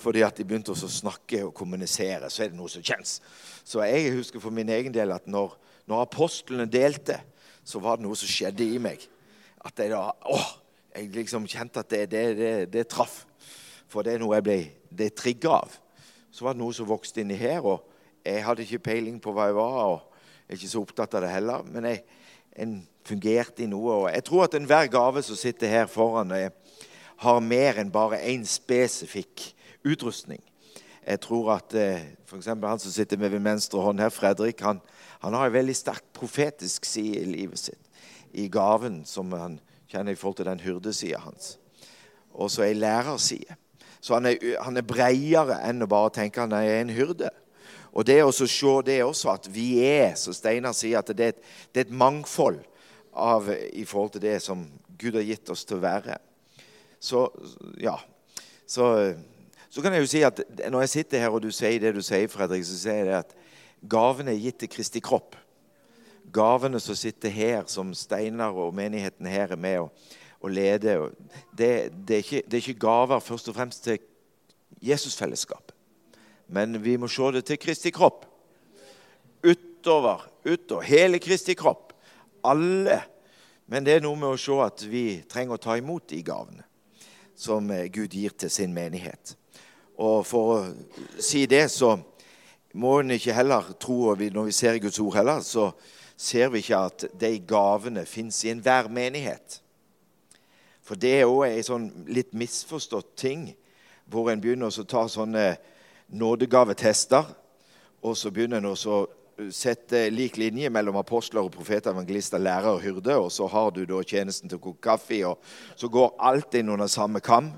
fordi 0.03 0.24
at 0.27 0.39
de 0.40 0.47
begynte 0.49 0.73
å 0.73 0.89
snakke 0.90 1.44
og 1.47 1.53
kommunisere. 1.55 2.27
Så 2.32 2.43
er 2.43 2.49
det 2.51 2.59
noe 2.59 2.73
som 2.73 2.82
kjennes. 2.82 3.20
Så 3.62 3.85
jeg 3.85 4.16
husker 4.16 4.43
for 4.43 4.51
min 4.51 4.73
egen 4.74 4.94
del 4.94 5.12
at 5.15 5.28
når, 5.31 5.53
når 5.86 6.07
apostlene 6.09 6.66
delte, 6.66 7.20
så 7.62 7.78
var 7.78 8.01
det 8.01 8.09
noe 8.09 8.19
som 8.19 8.27
skjedde 8.27 8.66
i 8.66 8.81
meg. 8.82 9.05
At 9.62 9.78
jeg 9.78 9.93
da 9.93 10.09
åh, 10.11 10.49
jeg 10.97 11.12
liksom 11.15 11.47
kjente 11.47 11.85
at 11.85 11.93
det, 11.93 12.03
det, 12.11 12.24
det, 12.40 12.51
det 12.73 12.89
traff. 12.90 13.20
For 13.93 14.03
det 14.03 14.16
er 14.16 14.24
noe 14.24 14.40
jeg 14.40 14.49
ble 14.49 14.59
det 14.90 15.12
trigga 15.20 15.61
av. 15.61 15.78
Så 16.32 16.46
var 16.46 16.56
det 16.56 16.62
noe 16.62 16.74
som 16.74 16.88
vokste 16.88 17.22
inni 17.22 17.36
her. 17.36 17.60
og 17.60 17.84
Jeg 18.24 18.44
hadde 18.46 18.64
ikke 18.64 18.86
peiling 18.90 19.20
på 19.20 19.34
hva 19.36 19.50
jeg 19.50 19.59
var, 19.59 19.78
og 19.84 19.98
jeg 20.48 20.56
er 20.56 20.60
ikke 20.60 20.72
så 20.72 20.82
opptatt 20.82 21.14
av 21.18 21.26
det 21.26 21.32
heller. 21.32 21.66
Men 21.68 21.90
jeg, 21.90 22.04
en 22.56 22.78
fungerte 23.04 23.64
i 23.64 23.68
noe. 23.70 23.92
og 23.92 24.06
Jeg 24.12 24.24
tror 24.24 24.46
at 24.46 24.56
enhver 24.56 24.88
gave 24.92 25.22
som 25.22 25.36
sitter 25.36 25.68
her 25.68 25.86
foran, 25.86 26.32
har 27.22 27.40
mer 27.40 27.78
enn 27.78 27.92
bare 27.92 28.22
én 28.26 28.46
spesifikk 28.48 29.52
utrustning. 29.84 30.42
Jeg 31.02 31.18
tror 31.20 31.56
at 31.56 31.74
eh, 31.74 32.04
f.eks. 32.26 32.46
han 32.46 32.78
som 32.78 32.92
sitter 32.94 33.18
med 33.18 33.32
ved 33.34 33.42
venstre 33.42 33.80
hånd 33.82 34.00
her, 34.00 34.10
Fredrik, 34.14 34.60
han, 34.62 34.78
han 35.22 35.34
har 35.34 35.48
en 35.48 35.56
veldig 35.56 35.74
sterk 35.74 36.04
profetisk 36.14 36.86
side 36.86 37.24
i 37.24 37.26
livet 37.26 37.59
sitt. 37.59 37.90
I 38.32 38.46
gaven 38.48 39.02
som 39.06 39.32
han 39.34 39.59
kjenner 39.90 40.14
i 40.14 40.18
forhold 40.18 40.38
til 40.38 40.48
den 40.48 40.62
hyrdesida 40.62 41.18
hans. 41.24 41.56
Og 42.32 42.50
så 42.50 42.64
ei 42.64 42.74
lærerside. 42.78 43.59
Så 44.02 44.16
han 44.18 44.26
er, 44.26 44.38
han 44.64 44.76
er 44.76 44.86
breiere 44.86 45.60
enn 45.62 45.84
å 45.84 45.90
bare 45.90 46.10
tenke 46.16 46.42
han 46.42 46.54
er 46.56 46.80
en 46.80 46.92
hyrde. 46.92 47.30
Og 47.92 48.06
det 48.08 48.18
å 48.24 48.32
se 48.32 48.74
det 48.86 49.02
også, 49.04 49.30
at 49.36 49.48
vi 49.52 49.76
er, 49.84 50.16
som 50.18 50.34
Steinar 50.34 50.74
sier, 50.74 50.98
at 50.98 51.12
det 51.14 51.26
er, 51.26 51.34
et, 51.36 51.50
det 51.70 51.82
er 51.82 51.86
et 51.86 51.98
mangfold 52.02 52.62
av, 53.12 53.50
i 53.52 53.84
forhold 53.86 54.16
til 54.16 54.24
det 54.24 54.38
som 54.42 54.64
Gud 54.98 55.18
har 55.20 55.26
gitt 55.28 55.52
oss 55.52 55.66
til 55.68 55.78
å 55.78 55.84
være. 55.84 56.16
Så 57.02 57.26
ja. 57.82 57.98
Så 58.66 58.88
så 59.72 59.80
kan 59.80 59.94
jeg 59.96 60.04
jo 60.04 60.08
si 60.10 60.20
at 60.20 60.40
når 60.68 60.82
jeg 60.84 60.92
sitter 60.92 61.22
her 61.22 61.32
og 61.32 61.40
du 61.40 61.48
sier 61.48 61.78
det 61.80 61.94
du 61.96 62.02
sier, 62.04 62.28
Fredrik, 62.28 62.60
så 62.68 62.74
sier 62.76 62.98
jeg 62.98 63.06
det 63.08 63.20
at 63.22 63.30
gavene 63.88 64.34
er 64.34 64.42
gitt 64.42 64.58
til 64.60 64.68
Kristi 64.68 65.00
kropp. 65.00 65.38
Gavene 66.28 66.76
som 66.80 66.96
sitter 66.98 67.32
her, 67.32 67.62
som 67.72 67.94
Steinar 67.96 68.52
og 68.52 68.74
menigheten 68.76 69.30
her 69.32 69.54
er 69.56 69.60
med 69.60 69.86
og, 69.86 70.10
og 70.43 70.51
lede. 70.51 70.97
Det, 71.59 71.93
det, 72.09 72.14
er 72.14 72.24
ikke, 72.24 72.43
det 72.47 72.59
er 72.59 72.64
ikke 72.64 72.81
gaver 72.82 73.23
først 73.23 73.48
og 73.48 73.56
fremst 73.56 73.85
til 73.85 73.98
Jesusfellesskap. 74.82 75.73
Men 76.48 76.85
vi 76.85 76.97
må 76.97 77.09
se 77.09 77.31
det 77.32 77.44
til 77.48 77.59
Kristi 77.59 77.90
kropp. 77.94 78.27
Utover, 79.47 80.27
utover. 80.44 80.82
Hele 80.82 81.19
Kristi 81.19 81.55
kropp. 81.55 81.93
Alle. 82.44 83.01
Men 83.66 83.86
det 83.86 83.97
er 83.97 84.05
noe 84.05 84.19
med 84.19 84.35
å 84.35 84.40
se 84.40 84.59
at 84.64 84.85
vi 84.90 85.23
trenger 85.31 85.56
å 85.56 85.62
ta 85.62 85.78
imot 85.78 86.10
de 86.10 86.20
gavene 86.27 86.66
som 87.39 87.70
Gud 87.90 88.12
gir 88.12 88.35
til 88.39 88.51
sin 88.52 88.74
menighet. 88.74 89.36
Og 90.02 90.27
for 90.27 90.52
å 90.52 91.20
si 91.23 91.47
det, 91.48 91.64
så 91.73 91.94
må 92.74 92.98
en 93.01 93.14
ikke 93.14 93.35
heller 93.36 93.73
tro 93.81 94.14
Når 94.14 94.44
vi 94.44 94.52
ser 94.52 94.78
Guds 94.81 95.01
ord 95.01 95.16
heller, 95.16 95.40
så 95.40 95.70
ser 96.16 96.48
vi 96.52 96.62
ikke 96.62 96.78
at 96.78 97.05
de 97.20 97.32
gavene 97.39 98.06
fins 98.06 98.44
i 98.44 98.52
enhver 98.52 98.89
menighet. 98.89 99.60
For 100.82 100.98
det 100.98 101.12
er 101.20 101.30
òg 101.30 101.46
ei 101.46 101.62
sånn 101.64 101.88
litt 102.10 102.32
misforstått 102.34 103.14
ting, 103.18 103.50
hvor 104.10 104.32
en 104.32 104.40
begynner 104.42 104.72
å 104.72 104.84
ta 104.88 105.06
sånne 105.09 105.54
nådegavetester, 106.12 107.28
og 108.02 108.16
så 108.18 108.32
begynner 108.34 108.59
en 108.59 108.72
å 108.72 108.96
sette 109.54 110.10
lik 110.12 110.36
linje 110.36 110.70
mellom 110.70 110.98
apostler 111.00 111.42
og 111.42 111.52
profeter, 111.54 111.94
evangelister, 111.94 112.42
lærere 112.42 112.74
og 112.76 112.82
hyrde, 112.82 113.14
og 113.16 113.30
så 113.32 113.46
har 113.48 113.70
du 113.72 113.84
da 113.88 114.02
tjenesten 114.02 114.50
til 114.50 114.59
å 114.59 114.64
koke 114.66 114.82
kaffe, 114.84 115.22
og 115.26 115.38
så 115.78 115.88
går 115.88 116.12
alt 116.18 116.59
inn 116.59 116.74
under 116.74 116.90
samme 116.90 117.22
kam, 117.24 117.54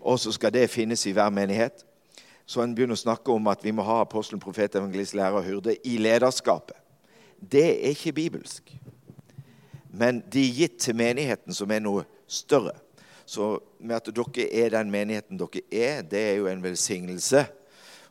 og 0.00 0.18
så 0.22 0.32
skal 0.32 0.54
det 0.54 0.70
finnes 0.70 1.02
i 1.06 1.12
hver 1.16 1.34
menighet. 1.34 1.82
Så 2.46 2.62
en 2.62 2.74
begynner 2.78 2.94
å 2.94 3.02
snakke 3.02 3.34
om 3.34 3.48
at 3.50 3.64
vi 3.66 3.74
må 3.74 3.82
ha 3.82 4.00
apostelen, 4.04 4.40
profet, 4.40 4.78
evangelist, 4.78 5.16
lærer 5.18 5.40
og 5.40 5.46
hyrde 5.48 5.74
i 5.82 5.96
lederskapet. 5.98 6.78
Det 7.36 7.66
er 7.74 7.90
ikke 7.90 8.14
bibelsk. 8.16 8.70
Men 9.90 10.22
de 10.32 10.44
er 10.44 10.60
gitt 10.60 10.78
til 10.86 10.96
menigheten, 10.96 11.54
som 11.56 11.70
er 11.74 11.82
noe 11.82 12.06
større. 12.26 12.74
Så 13.26 13.60
med 13.78 13.96
at 13.96 14.10
dere 14.14 14.46
er 14.54 14.70
den 14.70 14.90
menigheten 14.90 15.38
dere 15.38 15.62
er, 15.70 16.02
det 16.02 16.20
er 16.30 16.36
jo 16.40 16.46
en 16.50 16.62
velsignelse. 16.62 17.46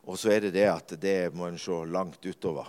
Og 0.06 0.18
så 0.18 0.30
er 0.30 0.46
det 0.46 0.54
det 0.54 0.66
at 0.70 0.92
det 1.02 1.34
må 1.34 1.48
en 1.48 1.58
se 1.58 1.78
langt 1.90 2.26
utover. 2.26 2.68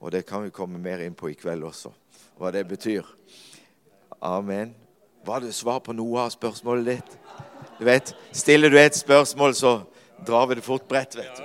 Og 0.00 0.12
det 0.12 0.26
kan 0.26 0.44
vi 0.44 0.50
komme 0.50 0.78
mer 0.78 1.00
inn 1.00 1.14
på 1.16 1.30
i 1.30 1.38
kveld 1.38 1.64
også, 1.64 1.92
hva 2.36 2.50
det 2.52 2.66
betyr. 2.68 3.06
Amen. 4.20 4.74
Var 5.26 5.40
det 5.40 5.54
svar 5.54 5.80
på 5.80 5.94
noe 5.96 6.26
av 6.26 6.34
spørsmålet 6.34 6.96
ditt? 6.96 7.16
Du 7.78 7.84
vet, 7.84 8.14
Stiller 8.32 8.70
du 8.70 8.78
et 8.78 8.96
spørsmål, 8.96 9.54
så 9.54 9.80
drar 10.26 10.46
vi 10.46 10.54
det 10.54 10.64
fort 10.64 10.88
bredt, 10.88 11.16
vet 11.16 11.38
du. 11.38 11.42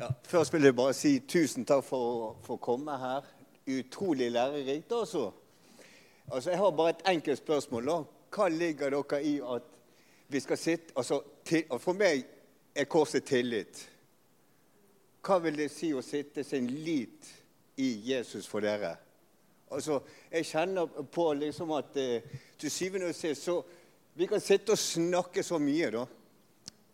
Ja, 0.00 0.10
først 0.28 0.52
vil 0.52 0.62
jeg 0.62 0.76
bare 0.76 0.92
si 0.92 1.18
tusen 1.24 1.64
takk 1.64 1.84
for 1.84 2.36
å 2.52 2.58
komme 2.60 2.98
her. 3.00 3.35
Utrolig 3.66 4.30
lærerikt 4.30 4.92
altså. 4.92 5.32
Altså, 6.32 6.50
Jeg 6.50 6.58
har 6.58 6.70
bare 6.70 6.90
et 6.90 7.02
enkelt 7.14 7.38
spørsmål. 7.38 7.86
da. 7.86 8.02
Hva 8.36 8.48
ligger 8.48 8.90
dere 8.90 9.24
i 9.24 9.40
at 9.54 9.62
vi 10.28 10.40
skal 10.40 10.58
sitte 10.58 10.92
altså, 10.96 11.22
til, 11.44 11.64
For 11.78 11.92
meg 11.92 12.24
er 12.74 12.84
korset 12.84 13.24
tillit. 13.24 13.90
Hva 15.26 15.38
vil 15.42 15.56
det 15.58 15.70
si 15.70 15.92
å 15.94 16.02
sitte 16.02 16.44
sin 16.44 16.66
lit 16.66 17.26
i 17.76 18.12
Jesus 18.12 18.46
for 18.46 18.60
dere? 18.60 18.96
Altså, 19.70 20.00
Jeg 20.32 20.46
kjenner 20.46 20.86
på 20.86 21.32
liksom 21.32 21.70
at 21.72 21.96
eh, 21.96 22.22
til 22.58 22.70
syvende 22.70 23.06
og 23.06 23.14
sist 23.14 23.42
så 23.42 23.62
Vi 24.14 24.26
kan 24.26 24.40
sitte 24.40 24.72
og 24.72 24.78
snakke 24.78 25.42
så 25.42 25.58
mye, 25.58 25.90
da. 25.90 26.06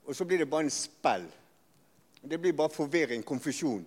Og 0.04 0.16
så 0.16 0.24
blir 0.24 0.38
det 0.38 0.50
bare 0.50 0.64
en 0.64 0.70
spill. 0.70 1.28
Det 2.30 2.40
blir 2.40 2.52
bare 2.52 2.70
forvirring, 2.70 3.22
konfusjon. 3.22 3.86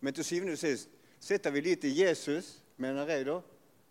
Men 0.00 0.14
til 0.14 0.24
syvende 0.24 0.52
og 0.52 0.58
sist 0.58 0.88
sitter 1.22 1.50
vi 1.54 1.60
lit 1.60 1.80
til 1.80 1.94
Jesus, 1.96 2.56
mener 2.76 3.06
jeg, 3.06 3.26
da, 3.26 3.38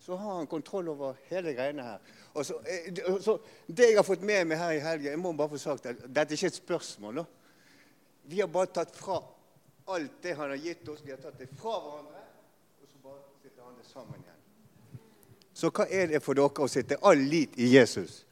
så 0.01 0.15
har 0.15 0.35
han 0.41 0.47
kontroll 0.47 0.89
over 0.91 1.15
hele 1.29 1.53
greiene 1.55 1.83
her. 1.85 1.99
Og 2.33 2.45
så, 2.45 2.53
eh, 2.65 2.93
så 3.21 3.37
Det 3.67 3.89
jeg 3.89 3.95
har 3.95 4.03
fått 4.03 4.21
med 4.21 4.45
meg 4.47 4.57
her 4.57 4.71
i 4.71 4.79
helgen 4.79 5.11
Jeg 5.11 5.19
må 5.19 5.33
bare 5.33 5.49
få 5.49 5.57
sagt 5.57 5.85
at 5.85 5.95
dette 6.07 6.33
er 6.33 6.37
ikke 6.37 6.47
et 6.47 6.55
spørsmål. 6.55 7.15
da. 7.15 7.23
Vi 8.23 8.39
har 8.39 8.47
bare 8.47 8.65
tatt 8.65 8.95
fra 8.95 9.21
alt 9.87 10.23
det 10.23 10.35
han 10.35 10.49
har 10.49 10.57
gitt 10.57 10.89
oss. 10.89 11.01
Vi 11.05 11.11
har 11.11 11.17
tatt 11.17 11.37
det 11.39 11.49
fra 11.59 11.79
hverandre, 11.79 12.21
og 12.81 12.87
så 12.87 12.97
bare 13.03 13.19
sitter 13.41 13.63
han 13.63 13.73
det 13.77 13.87
sammen 13.93 14.15
igjen. 14.15 14.99
Så 15.53 15.69
hva 15.69 15.85
er 15.89 16.07
det 16.07 16.23
for 16.23 16.33
dere 16.33 16.47
å 16.47 16.67
sette 16.67 16.97
all 17.03 17.17
lit 17.17 17.57
i 17.57 17.73
Jesus? 17.75 18.25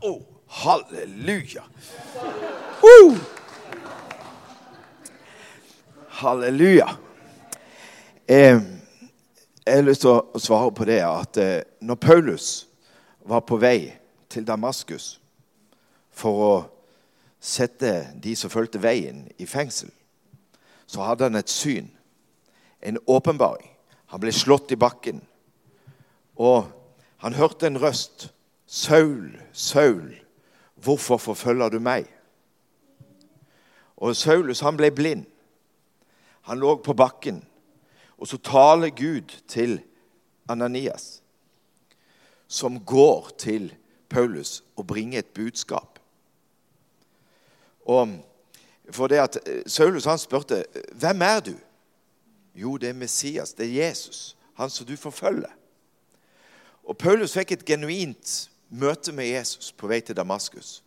Å, 0.00 0.08
oh, 0.08 0.22
halleluja! 0.46 1.64
Uh! 2.82 3.18
Halleluja. 6.20 6.98
Eh, 8.32 8.62
jeg 9.66 9.74
har 9.74 9.82
lyst 9.82 10.04
til 10.04 10.12
å 10.12 10.38
svare 10.38 10.70
på 10.70 10.84
det 10.86 11.00
at 11.02 11.38
eh, 11.42 11.64
når 11.82 11.96
Paulus 11.98 12.44
var 13.26 13.40
på 13.42 13.56
vei 13.58 13.88
til 14.30 14.46
Damaskus 14.46 15.16
for 16.14 16.44
å 16.46 16.52
sette 17.42 17.90
de 18.22 18.36
som 18.38 18.52
fulgte 18.52 18.78
veien, 18.78 19.24
i 19.34 19.48
fengsel, 19.50 19.90
så 20.86 21.08
hadde 21.08 21.26
han 21.26 21.40
et 21.40 21.50
syn, 21.50 21.90
en 22.78 23.02
åpenbaring. 23.10 23.66
Han 24.14 24.22
ble 24.22 24.30
slått 24.30 24.70
i 24.70 24.78
bakken. 24.78 25.24
Og 26.38 26.70
han 27.26 27.34
hørte 27.34 27.66
en 27.66 27.82
røst. 27.82 28.30
'Saul, 28.70 29.40
Saul, 29.52 30.14
hvorfor 30.78 31.18
forfølger 31.18 31.68
du 31.68 31.80
meg?' 31.82 32.06
Og 33.96 34.14
Saulus 34.14 34.62
han 34.62 34.78
ble 34.78 34.94
blind. 34.94 35.26
Han 36.46 36.62
lå 36.62 36.78
på 36.78 36.94
bakken. 36.94 37.49
Og 38.20 38.28
så 38.28 38.36
taler 38.36 38.92
Gud 38.92 39.32
til 39.48 39.80
Ananias, 40.48 41.22
som 42.48 42.80
går 42.84 43.30
til 43.38 43.74
Paulus 44.08 44.64
og 44.76 44.86
bringer 44.86 45.18
et 45.18 45.26
budskap. 45.34 45.98
Og 47.84 48.08
for 48.90 49.06
det 49.06 49.16
at 49.16 49.38
eh, 49.46 49.62
Saulus 49.66 50.04
han 50.04 50.18
spurte 50.18 50.64
hvem 50.92 51.22
er 51.22 51.40
du? 51.40 51.54
Jo, 52.54 52.76
det 52.76 52.88
er 52.88 52.98
Messias, 52.98 53.52
det 53.54 53.66
er 53.66 53.88
Jesus, 53.88 54.36
han 54.54 54.70
som 54.70 54.86
du 54.86 54.96
forfølger. 54.96 55.50
Og 56.84 56.98
Paulus 56.98 57.32
fikk 57.32 57.52
et 57.52 57.64
genuint 57.64 58.50
møte 58.68 59.12
med 59.12 59.30
Jesus 59.30 59.72
på 59.72 59.86
vei 59.86 60.00
til 60.00 60.16
Damaskus. 60.16 60.82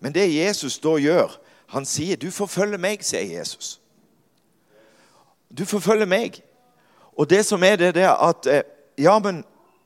Men 0.00 0.14
det 0.14 0.26
Jesus 0.34 0.78
da 0.78 0.96
gjør, 0.96 1.38
han 1.68 1.84
sier, 1.84 2.16
'Du 2.16 2.30
forfølger 2.30 2.78
meg', 2.78 3.02
sier 3.02 3.38
Jesus. 3.38 3.80
Du 5.58 5.64
forfølger 5.64 6.06
meg. 6.06 6.42
Og 7.18 7.30
det 7.30 7.42
som 7.46 7.62
er 7.62 7.76
det, 7.76 7.94
det 7.94 8.02
er 8.02 8.28
at 8.28 8.46
eh, 8.46 8.62
Ja, 8.98 9.18
men 9.18 9.44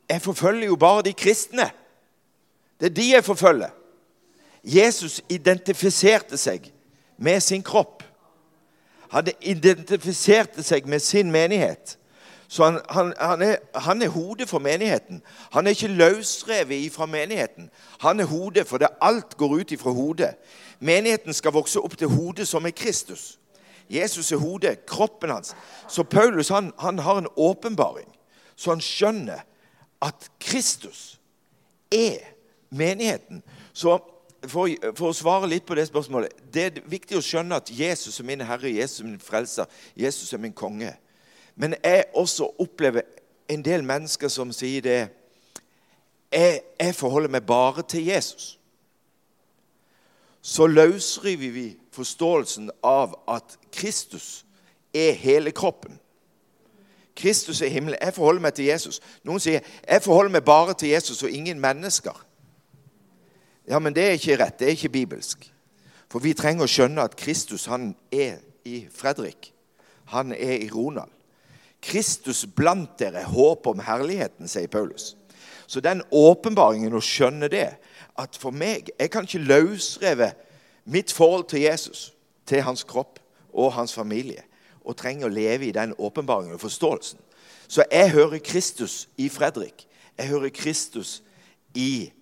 jeg 0.08 0.22
forfølger 0.22 0.66
jo 0.66 0.76
bare 0.76 1.02
de 1.02 1.12
kristne. 1.12 1.70
Det 2.80 2.86
er 2.86 2.94
de 2.94 3.12
jeg 3.14 3.24
forfølger. 3.24 3.68
Jesus 4.64 5.20
identifiserte 5.28 6.36
seg 6.36 6.72
med 7.18 7.40
sin 7.40 7.62
kropp. 7.62 8.02
Han 9.10 9.28
identifiserte 9.40 10.62
seg 10.62 10.88
med 10.88 11.00
sin 11.00 11.30
menighet. 11.30 11.98
Så 12.48 12.64
han, 12.64 12.80
han, 12.90 13.12
han, 13.20 13.42
er, 13.42 13.56
han, 13.74 14.02
er, 14.02 14.08
hodet 14.08 14.48
for 14.48 14.58
menigheten. 14.58 15.22
Han 15.52 15.66
er 15.66 15.70
ikke 15.70 15.88
løsrevet 15.88 16.92
fra 16.92 17.06
menigheten. 17.06 17.70
Han 18.00 18.20
er 18.20 18.24
hodet, 18.24 18.66
for 18.66 18.78
det 18.78 18.88
alt 19.00 19.36
går 19.36 19.54
ut 19.54 19.70
ifra 19.70 19.90
hodet. 19.90 20.34
Menigheten 20.80 21.32
skal 21.32 21.52
vokse 21.52 21.80
opp 21.80 21.96
til 21.98 22.08
hodet 22.08 22.48
som 22.48 22.66
er 22.66 22.70
Kristus. 22.70 23.38
Jesus 23.92 24.32
er 24.32 24.40
hodet, 24.40 24.86
kroppen 24.86 25.30
hans. 25.30 25.54
Så 25.88 26.02
Paulus 26.02 26.48
han, 26.48 26.72
han 26.78 26.98
har 26.98 27.18
en 27.18 27.28
åpenbaring, 27.36 28.08
så 28.56 28.70
han 28.70 28.80
skjønner 28.80 29.44
at 30.02 30.30
Kristus 30.40 31.20
er 31.92 32.18
menigheten. 32.70 33.42
Så 33.72 33.98
for, 34.48 34.68
for, 34.96 35.10
å 35.10 35.16
svare 35.16 35.48
litt 35.50 35.66
på 35.66 35.76
det 35.78 35.84
spørsmålet 35.86 36.40
Det 36.52 36.64
er 36.64 36.80
viktig 36.90 37.18
å 37.18 37.24
skjønne 37.24 37.60
at 37.60 37.70
Jesus 37.70 38.18
er 38.18 38.26
min 38.26 38.42
herre, 38.42 38.70
Jesus 38.70 39.00
er 39.04 39.10
min 39.10 39.22
frelser, 39.22 39.68
Jesus 39.94 40.32
er 40.32 40.42
min 40.42 40.54
konge. 40.54 40.90
Men 41.54 41.76
jeg 41.84 42.08
også 42.18 42.48
opplever 42.58 43.06
en 43.52 43.62
del 43.62 43.84
mennesker 43.86 44.32
som 44.32 44.52
sier 44.54 44.82
det 44.82 45.00
Jeg, 46.32 46.60
jeg 46.80 46.94
forholder 46.96 47.28
meg 47.28 47.44
bare 47.46 47.82
til 47.84 48.06
Jesus. 48.08 48.58
Så 50.42 50.66
løsriver 50.66 51.50
vi 51.52 51.66
forståelsen 51.92 52.70
av 52.82 53.14
at 53.28 53.58
Kristus 53.72 54.44
er 54.94 55.12
hele 55.12 55.50
kroppen. 55.50 55.98
Kristus 57.16 57.60
er 57.62 57.68
himmelen. 57.68 57.98
Jeg 58.00 58.14
forholder 58.14 58.40
meg 58.40 58.54
til 58.56 58.64
Jesus. 58.64 59.00
Noen 59.24 59.40
sier 59.40 59.60
jeg 59.60 60.04
forholder 60.04 60.32
meg 60.32 60.44
bare 60.44 60.74
til 60.74 60.94
Jesus 60.94 61.22
og 61.22 61.30
ingen 61.30 61.60
mennesker. 61.60 62.16
Ja, 63.68 63.78
Men 63.78 63.94
det 63.94 64.04
er 64.04 64.16
ikke 64.18 64.38
rett. 64.44 64.58
Det 64.58 64.66
er 64.66 64.76
ikke 64.76 64.88
bibelsk. 64.88 65.52
For 66.10 66.20
vi 66.20 66.34
trenger 66.36 66.64
å 66.64 66.70
skjønne 66.70 67.04
at 67.04 67.16
Kristus 67.16 67.66
han 67.70 67.94
er 68.12 68.40
i 68.64 68.86
Fredrik. 68.92 69.52
Han 70.12 70.32
er 70.32 70.58
i 70.60 70.70
Ronald. 70.70 71.10
Kristus 71.82 72.44
blant 72.46 72.98
dere, 72.98 73.24
håp 73.26 73.66
om 73.66 73.80
herligheten, 73.82 74.48
sier 74.48 74.68
Paulus. 74.70 75.16
Så 75.66 75.80
den 75.80 76.02
åpenbaringen 76.12 76.94
å 76.94 77.02
skjønne 77.02 77.48
det, 77.50 77.68
at 78.18 78.36
for 78.36 78.52
meg 78.52 78.90
Jeg 78.98 79.10
kan 79.10 79.24
ikke 79.24 79.38
løsreve 79.38 80.32
mitt 80.84 81.12
forhold 81.12 81.44
til 81.48 81.60
Jesus, 81.60 82.12
til 82.46 82.62
hans 82.62 82.82
kropp 82.84 83.18
og 83.52 83.72
hans 83.72 83.94
familie. 83.94 84.42
og 84.84 84.96
trenger 84.96 85.28
å 85.28 85.32
leve 85.32 85.68
i 85.68 85.74
den 85.74 85.94
åpenbaringen 85.94 86.56
og 86.56 86.60
forståelsen. 86.60 87.18
Så 87.68 87.84
jeg 87.92 88.10
hører 88.10 88.38
Kristus 88.38 89.08
i 89.16 89.28
Fredrik. 89.28 89.86
Jeg 90.18 90.26
hører 90.28 90.48
Kristus 90.48 91.22
i 91.74 92.12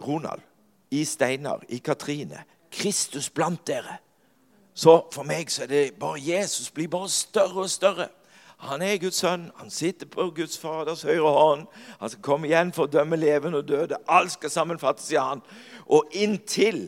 Ronald, 0.00 0.40
i 0.90 1.04
Steinar, 1.04 1.60
i 1.68 1.78
Katrine. 1.78 2.44
Kristus 2.72 3.30
blant 3.30 3.66
dere. 3.66 3.98
Så 4.74 5.02
for 5.12 5.28
meg 5.28 5.52
så 5.52 5.62
er 5.62 5.70
det 5.70 5.84
bare 6.00 6.20
Jesus 6.20 6.70
blir 6.70 6.88
bare 6.88 7.08
større 7.08 7.66
og 7.66 7.70
større. 7.70 8.08
Han 8.62 8.82
er 8.82 8.96
Guds 8.96 9.20
sønn. 9.20 9.50
Han 9.56 9.70
sitter 9.70 10.06
på 10.06 10.30
Guds 10.30 10.58
Faders 10.58 11.02
høyre 11.02 11.30
hånd. 11.34 11.66
Han 12.00 12.10
skal 12.10 12.22
komme 12.22 12.48
igjen 12.48 12.72
for 12.72 12.86
å 12.86 12.92
dømme 12.92 13.18
levende 13.18 13.58
og 13.58 13.68
døde. 13.68 13.98
Alt 14.08 14.36
skal 14.36 14.50
sammenfattes 14.50 15.10
i 15.12 15.18
han. 15.18 15.42
Og 15.86 16.08
inntil, 16.14 16.86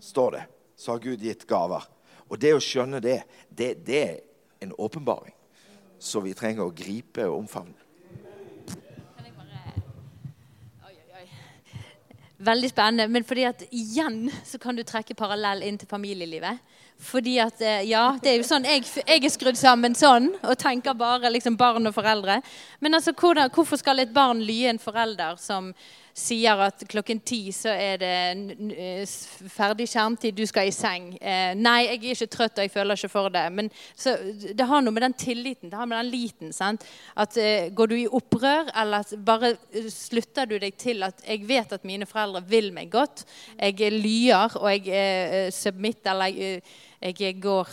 står 0.00 0.30
det, 0.32 0.44
så 0.76 0.92
har 0.92 1.02
Gud 1.02 1.22
gitt 1.22 1.46
gaver. 1.46 1.84
Og 2.28 2.38
det 2.40 2.54
å 2.54 2.62
skjønne 2.62 3.00
det, 3.00 3.22
det, 3.48 3.74
det 3.86 4.00
er 4.04 4.16
en 4.64 4.74
åpenbaring. 4.78 5.34
Så 5.98 6.20
vi 6.22 6.34
trenger 6.36 6.68
å 6.68 6.74
gripe 6.74 7.26
og 7.26 7.40
omfavne. 7.42 7.74
Veldig 12.38 12.68
spennende. 12.70 13.08
Men 13.10 13.24
fordi 13.26 13.44
at 13.48 13.64
igjen 13.74 14.28
så 14.46 14.60
kan 14.62 14.76
du 14.78 14.84
trekke 14.86 15.16
parallell 15.18 15.64
inn 15.66 15.78
til 15.78 15.90
familielivet. 15.90 16.60
Fordi 17.02 17.36
at, 17.42 17.60
eh, 17.62 17.88
ja, 17.90 18.18
det 18.22 18.30
er 18.30 18.36
jo 18.38 18.46
sånn, 18.46 18.64
Jeg, 18.66 18.84
jeg 19.06 19.24
er 19.24 19.30
skrudd 19.30 19.58
sammen 19.58 19.94
sånn 19.94 20.32
og 20.42 20.58
tenker 20.58 20.94
bare 20.98 21.30
liksom 21.30 21.56
barn 21.58 21.86
og 21.86 21.94
foreldre. 21.94 22.40
Men 22.80 22.94
altså, 22.94 23.12
hvordan, 23.12 23.50
hvorfor 23.54 23.78
skal 23.78 23.98
et 23.98 24.14
barn 24.14 24.42
lye 24.42 24.70
en 24.70 24.78
forelder 24.82 25.38
som 25.38 25.72
sier 26.18 26.60
at 26.66 26.82
klokken 26.90 27.20
ti 27.26 27.40
så 27.54 27.70
er 27.72 28.00
det 28.00 28.12
eh, 28.74 29.12
ferdig 29.52 29.86
skjermtid, 29.90 30.36
du 30.36 30.44
skal 30.48 30.68
i 30.68 30.74
seng. 30.74 31.12
Eh, 31.20 31.54
nei, 31.58 31.76
jeg 31.86 31.98
er 31.98 32.16
ikke 32.16 32.30
trøtt 32.34 32.58
og 32.58 32.66
jeg 32.66 32.74
føler 32.74 32.98
ikke 32.98 33.12
for 33.12 33.32
det. 33.34 33.44
Men 33.54 33.70
så, 33.94 34.16
det 34.52 34.66
har 34.68 34.82
noe 34.84 34.94
med 34.94 35.06
den 35.06 35.16
tilliten, 35.18 35.70
det 35.70 35.78
har 35.78 35.88
med 35.88 36.00
den 36.00 36.12
liten. 36.12 36.52
sant? 36.56 36.86
At 37.16 37.38
eh, 37.40 37.70
Går 37.78 37.92
du 37.92 37.96
i 37.98 38.08
opprør, 38.18 38.72
eller 38.82 39.14
bare 39.24 39.54
eh, 39.70 39.88
slutter 39.92 40.50
du 40.50 40.58
deg 40.58 40.76
til 40.80 41.06
at 41.06 41.22
jeg 41.26 41.46
vet 41.48 41.72
at 41.76 41.86
mine 41.88 42.08
foreldre 42.08 42.42
vil 42.48 42.72
meg 42.74 42.90
godt. 42.92 43.24
Jeg 43.58 43.92
lyer, 43.94 44.58
og 44.58 44.68
jeg 44.74 44.88
eh, 44.90 45.48
submitter, 45.54 46.12
eller 46.14 46.34
jeg 46.34 46.62
jeg, 46.98 47.36
går, 47.38 47.68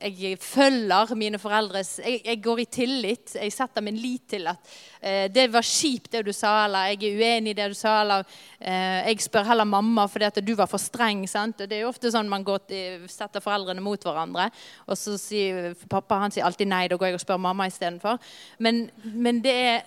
jeg 0.00 0.38
følger 0.40 1.10
mine 1.20 1.38
foreldres 1.38 1.98
jeg, 2.00 2.22
jeg, 2.24 2.38
går 2.42 2.62
i 2.62 2.64
tillit. 2.64 3.34
Jeg 3.36 3.52
setter 3.52 3.84
min 3.84 3.98
lit 4.00 4.24
til 4.32 4.48
at 4.48 4.70
eh, 5.00 5.26
det 5.32 5.50
var 5.52 5.66
kjipt, 5.68 6.10
det 6.14 6.22
du 6.24 6.32
sa, 6.32 6.64
eller 6.64 6.94
jeg 6.94 7.10
er 7.10 7.18
uenig 7.20 7.52
i 7.52 7.58
det 7.58 7.66
du 7.74 7.76
sa, 7.76 7.98
eller 8.00 8.24
eh, 8.58 9.10
jeg 9.10 9.26
spør 9.26 9.50
heller 9.50 9.68
mamma 9.68 10.06
fordi 10.08 10.30
at 10.30 10.40
du 10.40 10.54
var 10.56 10.70
for 10.70 10.80
streng. 10.80 11.26
sant? 11.28 11.60
Og 11.60 11.68
det 11.68 11.76
er 11.76 11.84
jo 11.84 11.90
ofte 11.92 12.12
sånn 12.14 12.30
man 12.30 12.46
til, 12.68 13.04
setter 13.12 13.44
foreldrene 13.44 13.84
mot 13.84 14.00
hverandre. 14.00 14.48
Og 14.88 14.96
så 14.96 15.18
sier 15.20 15.74
pappa 15.90 16.22
han 16.24 16.32
sier 16.32 16.48
alltid 16.48 16.70
nei, 16.70 16.86
da 16.88 16.96
går 16.96 17.12
jeg 17.12 17.20
og 17.20 17.26
spør 17.26 17.44
mamma 17.44 17.68
istedenfor. 17.68 18.16
Men, 18.64 18.86
men 19.04 19.44
det 19.44 19.54
er 19.54 19.84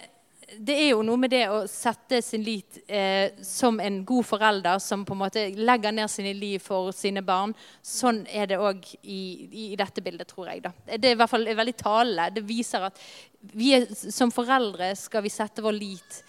det 0.55 0.75
er 0.79 0.93
jo 0.93 1.01
noe 1.03 1.19
med 1.19 1.33
det 1.33 1.41
å 1.51 1.65
sette 1.67 2.21
sin 2.23 2.43
lit 2.45 2.77
eh, 2.87 3.35
som 3.43 3.81
en 3.83 3.97
god 4.07 4.25
forelder 4.29 4.79
som 4.79 5.03
på 5.05 5.11
en 5.15 5.19
måte 5.25 5.43
legger 5.59 5.91
ned 5.91 6.07
sine 6.11 6.31
liv 6.37 6.63
for 6.63 6.93
sine 6.95 7.19
barn. 7.25 7.51
Sånn 7.83 8.21
er 8.31 8.47
det 8.47 8.59
òg 8.63 8.87
i, 9.01 9.19
i, 9.51 9.65
dette 9.79 10.03
bildet, 10.05 10.29
tror 10.31 10.47
jeg. 10.53 10.63
da. 10.63 10.71
Det 10.87 11.11
er 11.11 11.17
i 11.17 11.19
hvert 11.19 11.33
fall 11.33 11.43
veldig 11.51 11.75
talende. 11.81 12.29
Det 12.37 12.45
viser 12.47 12.87
at 12.87 13.03
vi 13.51 13.73
er, 13.75 13.89
som 13.91 14.31
foreldre 14.31 14.93
skal 14.95 15.25
vi 15.25 15.33
sette 15.35 15.65
vår 15.65 15.75
lit 15.75 16.21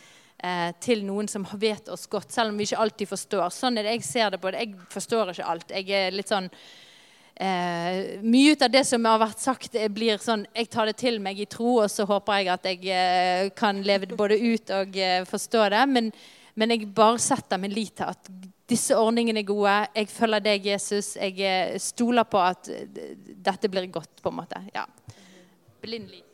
eh, 0.43 0.74
til 0.82 1.07
noen 1.07 1.31
som 1.31 1.47
vet 1.55 1.86
oss 1.95 2.09
godt, 2.11 2.35
selv 2.35 2.51
om 2.51 2.59
vi 2.59 2.66
ikke 2.66 2.82
alltid 2.82 3.12
forstår. 3.15 3.49
Sånn 3.55 3.78
er 3.78 3.86
det 3.86 3.97
jeg 4.01 4.09
ser 4.09 4.35
det 4.35 4.43
på 4.43 4.51
det. 4.51 4.66
Jeg 4.66 4.90
forstår 4.99 5.31
ikke 5.36 5.51
alt. 5.55 5.78
Jeg 5.78 5.95
er 5.95 6.19
litt 6.19 6.35
sånn 6.35 6.51
Eh, 7.39 8.19
mye 8.27 8.56
av 8.59 8.70
det 8.73 8.81
som 8.82 9.05
har 9.06 9.20
vært 9.23 9.39
sagt, 9.39 9.77
blir 9.94 10.19
sånn 10.19 10.40
Jeg 10.56 10.66
tar 10.73 10.89
det 10.90 10.97
til 10.98 11.20
meg 11.23 11.39
i 11.39 11.47
tro, 11.47 11.77
og 11.85 11.86
så 11.93 12.02
håper 12.09 12.40
jeg 12.40 12.51
at 12.51 12.66
jeg 12.66 12.89
eh, 12.90 13.51
kan 13.55 13.78
leve 13.86 14.09
det 14.10 14.19
både 14.19 14.40
ut 14.43 14.73
og 14.74 14.98
eh, 14.98 15.23
forstå 15.28 15.69
det. 15.70 15.85
Men, 15.86 16.10
men, 16.59 16.74
jeg 16.74 16.90
bare 16.94 17.23
setter 17.23 17.62
min 17.62 17.74
lit 17.77 17.94
til 18.01 18.10
at 18.10 18.32
disse 18.69 18.97
ordningene 18.98 19.44
er 19.44 19.48
gode. 19.48 19.77
Jeg 19.94 20.10
følger 20.10 20.44
deg, 20.51 20.66
Jesus. 20.74 21.15
Jeg 21.15 21.39
eh, 21.39 21.77
stoler 21.78 22.27
på 22.27 22.43
at 22.43 22.73
eh, 22.74 23.15
dette 23.39 23.70
blir 23.70 23.86
godt, 23.86 24.19
på 24.23 24.35
en 24.35 24.40
måte. 24.43 24.65
Ja. 24.74 24.89
Blind 25.85 26.10
lit. 26.10 26.27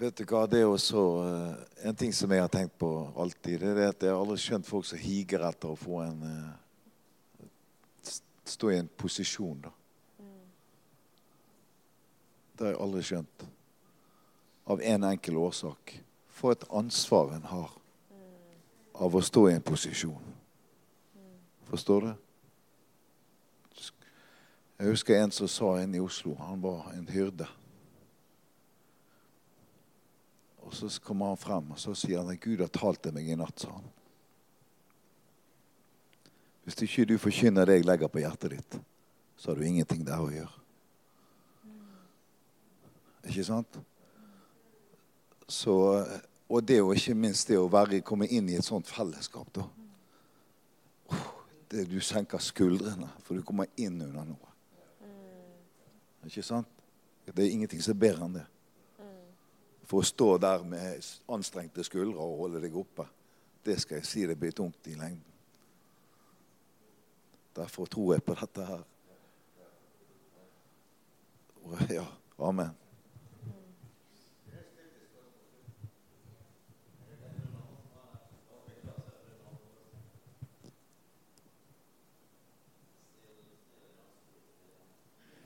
Vet 0.00 0.16
du 0.16 0.24
hva, 0.24 0.46
det 0.48 0.62
er 0.62 0.70
også 0.70 1.00
uh, 1.20 1.56
En 1.84 1.96
ting 1.96 2.12
som 2.16 2.32
jeg 2.32 2.40
har 2.40 2.48
tenkt 2.48 2.78
på 2.80 2.88
alltid, 3.20 3.60
det 3.60 3.74
er 3.74 3.90
at 3.92 4.04
jeg 4.06 4.14
har 4.14 4.20
aldri 4.22 4.38
skjønt 4.40 4.68
folk 4.68 4.86
som 4.88 5.00
higer 5.00 5.44
etter 5.44 5.74
å 5.74 5.76
få 5.76 6.00
en 6.06 6.22
uh, 6.24 8.14
Stå 8.48 8.70
i 8.72 8.78
en 8.80 8.88
posisjon, 8.98 9.60
da. 9.62 9.70
Det 12.56 12.64
har 12.66 12.72
jeg 12.72 12.80
aldri 12.82 13.02
skjønt. 13.06 13.44
Av 14.72 14.82
en 14.82 15.04
enkel 15.06 15.38
årsak. 15.38 15.92
For 16.34 16.56
et 16.56 16.64
ansvar 16.80 17.36
en 17.36 17.46
har 17.46 17.76
av 19.00 19.14
å 19.16 19.22
stå 19.22 19.44
i 19.48 19.54
en 19.54 19.62
posisjon. 19.64 20.34
Forstår 21.70 22.08
du? 22.08 22.10
Jeg 24.80 24.90
husker 24.90 25.20
en 25.20 25.32
som 25.36 25.48
sa 25.48 25.76
inne 25.84 26.00
i 26.00 26.02
Oslo. 26.02 26.34
Han 26.42 26.60
var 26.64 26.90
en 26.96 27.06
hyrde. 27.08 27.46
Og 30.70 30.76
så 30.76 31.00
kommer 31.02 31.26
han 31.26 31.36
frem 31.36 31.72
og 31.74 31.78
så 31.82 31.96
sier 31.98 32.20
han 32.20 32.30
at 32.30 32.38
Gud 32.40 32.60
har 32.62 32.70
talt 32.70 33.02
til 33.02 33.14
meg 33.14 33.26
i 33.26 33.34
natt. 33.34 33.58
sa 33.58 33.72
han. 33.74 33.88
Hvis 36.62 36.78
ikke 36.86 37.08
du 37.10 37.16
forkynner 37.18 37.66
det 37.66 37.80
jeg 37.80 37.86
legger 37.88 38.08
på 38.12 38.22
hjertet 38.22 38.54
ditt, 38.54 38.76
så 39.36 39.50
har 39.50 39.58
du 39.58 39.64
ingenting 39.66 40.04
der 40.06 40.22
å 40.22 40.30
gjøre. 40.30 40.52
Ikke 43.26 43.44
sant? 43.44 43.80
Så, 45.50 45.74
og 46.46 46.62
det 46.62 46.78
og 46.84 46.94
ikke 46.94 47.16
minst 47.18 47.50
det 47.50 47.58
å 47.58 47.66
være, 47.72 48.04
komme 48.06 48.28
inn 48.30 48.48
i 48.48 48.54
et 48.60 48.64
sånt 48.64 48.86
fellesskap. 48.86 49.50
da. 49.56 49.66
Det, 51.70 51.88
du 51.90 51.98
senker 51.98 52.38
skuldrene, 52.38 53.10
for 53.26 53.34
du 53.34 53.42
kommer 53.42 53.66
inn 53.74 53.98
under 54.06 54.30
noe. 54.30 54.54
Ikke 56.30 56.46
sant? 56.46 56.70
Det 57.26 57.34
er 57.42 57.50
ingenting 57.50 57.82
som 57.82 57.96
er 57.96 58.02
bedre 58.06 58.26
enn 58.26 58.38
det 58.38 58.46
for 59.90 60.04
å 60.04 60.06
stå 60.06 60.36
der 60.38 60.62
med 60.62 61.02
anstrengte 61.34 61.82
skuldre 61.82 62.22
og 62.22 62.44
holde 62.44 62.60
deg 62.62 62.76
oppe. 62.78 63.08
Det 63.66 63.74
skal 63.82 63.98
jeg 63.98 64.06
si 64.06 64.22
det 64.28 64.38
blir 64.38 64.54
tungt 64.54 64.86
i 64.86 64.94
lengden. 64.94 65.26
Derfor 67.56 67.90
tror 67.90 68.14
jeg 68.14 68.22
på 68.22 68.36
dette 68.38 68.68
her. 68.70 68.86
Ja, 71.90 72.06
amen. 72.38 72.70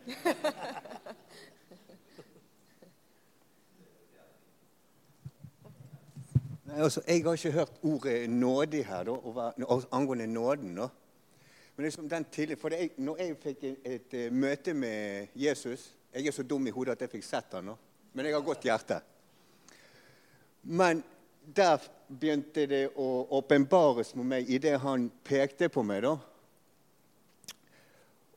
altså, 6.83 7.03
jeg 7.07 7.25
har 7.25 7.33
ikke 7.33 7.51
hørt 7.51 7.73
ordet 7.83 8.31
nådig 8.31 8.85
her 8.87 9.05
da, 9.05 9.17
angående 9.93 10.27
nåden. 10.27 10.75
da. 10.77 10.89
Men 11.77 11.85
liksom 11.85 12.09
den 12.09 12.25
tidlig, 12.25 12.59
for 12.59 12.69
jeg, 12.69 12.91
når 12.97 13.17
jeg 13.17 13.37
fikk 13.43 13.65
et, 13.65 13.77
et, 13.85 14.15
et, 14.15 14.33
møte 14.33 14.75
med 14.75 15.27
Jesus 15.35 15.91
Jeg 16.15 16.27
er 16.27 16.31
så 16.31 16.43
dum 16.43 16.67
i 16.67 16.71
hodet 16.71 16.93
at 16.93 17.01
jeg 17.01 17.11
fikk 17.11 17.25
sett 17.27 17.53
han 17.53 17.73
men 18.15 18.27
jeg 18.27 18.35
har 18.35 18.43
godt 18.47 18.63
hjerte. 18.63 19.01
Men 20.63 21.03
der 21.45 21.83
begynte 22.09 22.67
det 22.71 22.85
å 22.95 23.27
åpenbares 23.35 24.15
med 24.15 24.29
meg 24.31 24.51
idet 24.55 24.79
han 24.81 25.09
pekte 25.27 25.69
på 25.69 25.83
meg. 25.83 26.07
da. 26.07 26.15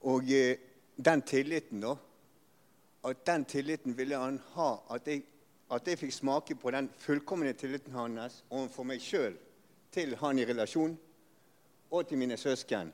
Og 0.09 0.31
eh, 0.33 0.57
den 0.95 1.21
tilliten, 1.21 1.85
da. 1.85 1.93
At 3.05 3.21
den 3.29 3.45
tilliten 3.45 3.93
ville 3.97 4.17
han 4.17 4.41
ha. 4.55 4.71
At 4.89 5.05
jeg 5.07 5.21
at 5.71 5.87
jeg 5.87 5.99
fikk 5.99 6.13
smake 6.15 6.55
på 6.55 6.71
den 6.71 6.87
fullkomne 6.99 7.51
tilliten 7.53 7.95
hans 7.95 8.41
overfor 8.49 8.87
meg 8.87 9.03
sjøl, 9.03 9.35
til 9.91 10.15
han 10.21 10.39
i 10.39 10.45
relasjon, 10.47 10.95
og 11.91 12.07
til 12.07 12.17
mine 12.17 12.37
søsken. 12.37 12.93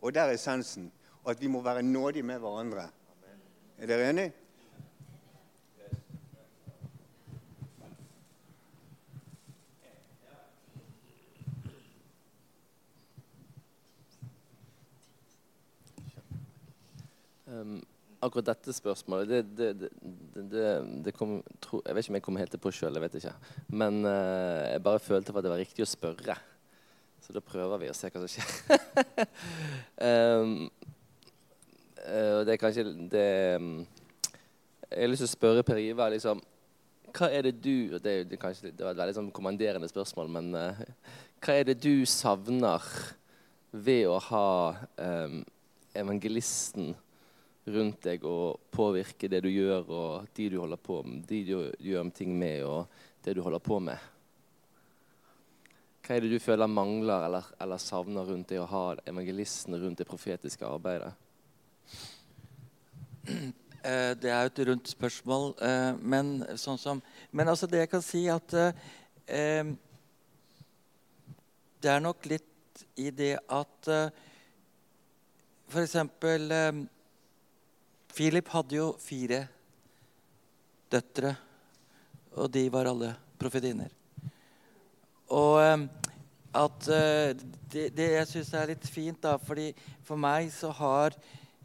Og 0.00 0.14
der 0.14 0.28
er 0.28 0.38
essensen. 0.38 0.92
At 1.26 1.40
vi 1.40 1.46
må 1.46 1.62
være 1.64 1.82
nådige 1.82 2.22
med 2.22 2.38
hverandre. 2.38 2.88
Er 3.78 3.86
dere 3.86 4.10
enige? 4.10 4.32
Um, 17.46 17.82
akkurat 18.24 18.48
dette 18.52 18.72
spørsmålet 18.74 19.30
det, 19.30 19.42
det, 19.76 20.64
det, 21.04 21.12
kom, 21.16 21.36
tro, 21.62 21.80
Jeg 21.84 21.94
vet 21.94 22.04
ikke 22.04 22.12
om 22.12 22.18
jeg 22.18 22.24
kom 22.26 22.40
helt 22.40 22.54
til 22.54 22.62
på 22.62 22.72
sjøl. 22.74 22.98
Men 23.68 24.00
uh, 24.06 24.64
jeg 24.70 24.82
bare 24.84 25.02
følte 25.02 25.32
for 25.32 25.40
at 25.40 25.46
det 25.46 25.52
var 25.52 25.62
riktig 25.62 25.84
å 25.84 25.90
spørre. 25.90 26.36
Så 27.24 27.32
da 27.32 27.40
prøver 27.44 27.80
vi 27.80 27.90
å 27.92 27.96
se 27.96 28.10
hva 28.12 28.22
som 28.22 28.32
skjer. 28.32 29.28
um, 30.40 30.56
uh, 32.04 32.40
det 32.44 32.56
er 32.56 32.60
kanskje 32.60 32.84
det 33.12 33.28
um, 33.60 33.70
Jeg 34.90 34.98
har 35.00 35.12
lyst 35.12 35.24
til 35.24 35.30
å 35.30 35.36
spørre 35.36 35.64
Per 35.66 35.80
Ivar 35.80 36.12
liksom, 36.12 36.42
Hva 37.14 37.30
er 37.32 37.46
det 37.48 37.54
du 37.64 37.96
Det, 37.96 38.12
er, 38.12 38.36
kanskje, 38.40 38.74
det 38.74 38.84
var 38.84 38.92
et 38.92 39.00
veldig 39.00 39.16
sånn 39.16 39.32
kommanderende 39.34 39.88
spørsmål, 39.88 40.32
men 40.36 40.52
uh, 40.52 40.84
hva 41.44 41.56
er 41.60 41.68
det 41.68 41.78
du 41.84 42.04
savner 42.08 42.84
ved 43.74 44.06
å 44.08 44.20
ha 44.30 44.46
um, 45.00 45.40
evangelisten 45.98 46.94
rundt 47.64 48.02
deg 48.04 48.24
og 48.28 48.66
påvirke 48.74 49.28
det 49.30 49.40
du 49.44 49.50
gjør, 49.50 49.88
og 49.88 50.26
de 50.36 50.48
du 50.52 50.58
holder 50.60 50.80
på 50.80 51.02
med, 51.06 51.24
de 51.28 51.40
du 51.48 51.54
gjør 51.80 52.10
ting 52.16 52.34
med, 52.38 52.64
og 52.68 52.86
det 53.24 53.36
du 53.36 53.42
holder 53.44 53.62
på 53.64 53.78
med? 53.80 54.10
Hva 56.04 56.16
er 56.16 56.24
det 56.24 56.34
du 56.34 56.42
føler 56.42 56.68
mangler 56.68 57.24
eller, 57.24 57.46
eller 57.64 57.80
savner 57.80 58.26
rundt 58.28 58.50
det 58.52 58.60
å 58.60 58.68
ha 58.68 58.86
evangelistene 59.08 59.80
rundt 59.80 60.02
det 60.02 60.08
profetiske 60.08 60.68
arbeidet? 60.68 61.14
Eh, 63.84 64.14
det 64.16 64.30
er 64.32 64.46
jo 64.46 64.48
et 64.48 64.60
rundt 64.64 64.88
spørsmål, 64.88 65.50
eh, 65.60 65.98
men 66.00 66.38
sånn 66.56 66.78
som 66.80 67.02
Men 67.36 67.50
altså, 67.52 67.66
det 67.68 67.82
jeg 67.82 67.90
kan 67.92 68.00
si, 68.00 68.22
at 68.32 68.54
eh, 68.56 69.64
Det 71.84 71.90
er 71.92 72.00
nok 72.00 72.24
litt 72.24 72.80
i 72.96 73.10
det 73.12 73.34
at 73.44 73.90
F.eks. 75.68 75.98
Philip 78.14 78.46
hadde 78.54 78.76
jo 78.76 78.92
fire 79.02 79.40
døtre, 80.92 81.32
og 82.38 82.50
de 82.54 82.68
var 82.70 82.86
alle 82.86 83.10
profetinner. 83.40 83.90
Og 85.34 85.58
eh, 85.58 85.86
at 86.54 86.88
eh, 86.94 87.32
det, 87.72 87.88
det 87.96 88.06
jeg 88.12 88.28
syns 88.30 88.52
er 88.54 88.70
litt 88.70 88.86
fint, 88.86 89.18
da, 89.24 89.34
fordi 89.42 89.72
for 90.06 90.20
meg 90.20 90.52
så 90.54 90.70
har 90.78 91.16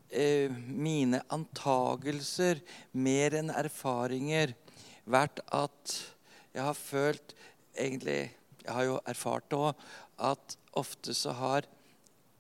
eh, 0.09 0.49
mine 0.49 1.21
antagelser 1.29 2.63
mer 2.97 3.37
enn 3.37 3.53
erfaringer 3.53 4.55
vært 5.05 5.43
at 5.53 5.97
jeg 6.55 6.65
har 6.65 6.77
følt 6.77 7.35
egentlig 7.77 8.21
Jeg 8.65 8.75
har 8.75 8.85
jo 8.85 8.97
erfart 9.07 9.45
det 9.49 9.57
òg, 9.57 9.83
at 10.17 10.57
ofte 10.77 11.13
så 11.13 11.31
har 11.37 11.69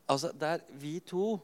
Altså, 0.09 0.31
der 0.33 0.63
vi 0.81 0.97
to 1.05 1.37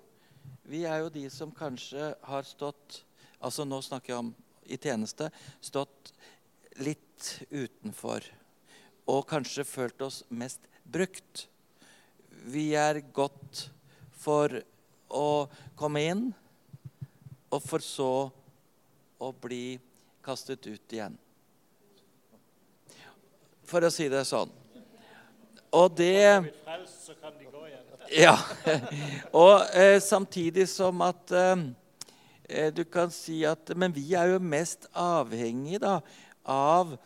Vi 0.65 0.81
er 0.89 1.03
jo 1.03 1.11
de 1.13 1.27
som 1.29 1.51
kanskje 1.53 2.13
har 2.25 2.47
stått 2.47 3.03
Altså 3.45 3.65
nå 3.67 3.77
snakker 3.83 4.13
jeg 4.13 4.21
om 4.23 4.29
i 4.65 4.77
tjeneste. 4.81 5.27
Stått 5.61 6.13
litt 6.81 7.27
utenfor 7.51 8.25
og 9.11 9.27
kanskje 9.29 9.65
følt 9.67 10.01
oss 10.01 10.23
mest 10.33 10.63
brukt. 10.81 11.45
Vi 12.49 12.71
er 12.79 13.03
godt 13.13 13.67
for 14.17 14.55
å 15.13 15.45
komme 15.77 16.01
inn, 16.09 16.23
og 17.53 17.61
for 17.61 17.85
så 17.85 18.09
å 19.21 19.29
bli 19.45 19.77
kastet 20.25 20.65
ut 20.65 20.95
igjen. 20.97 21.19
For 23.65 23.85
å 23.85 23.93
si 23.93 24.09
det 24.09 24.25
sånn. 24.25 24.49
Og 25.75 25.93
det 25.97 26.41
Ja. 28.11 28.37
Og 29.33 29.75
eh, 29.75 29.99
samtidig 30.01 30.67
som 30.69 31.01
at 31.05 31.31
eh, 31.31 31.65
eh, 32.49 32.71
du 32.73 32.83
kan 32.83 33.11
si 33.11 33.43
at 33.45 33.71
Men 33.75 33.93
vi 33.95 34.13
er 34.13 34.35
jo 34.35 34.39
mest 34.39 34.87
avhengig 34.93 35.81
da, 35.81 35.99
av 36.45 36.97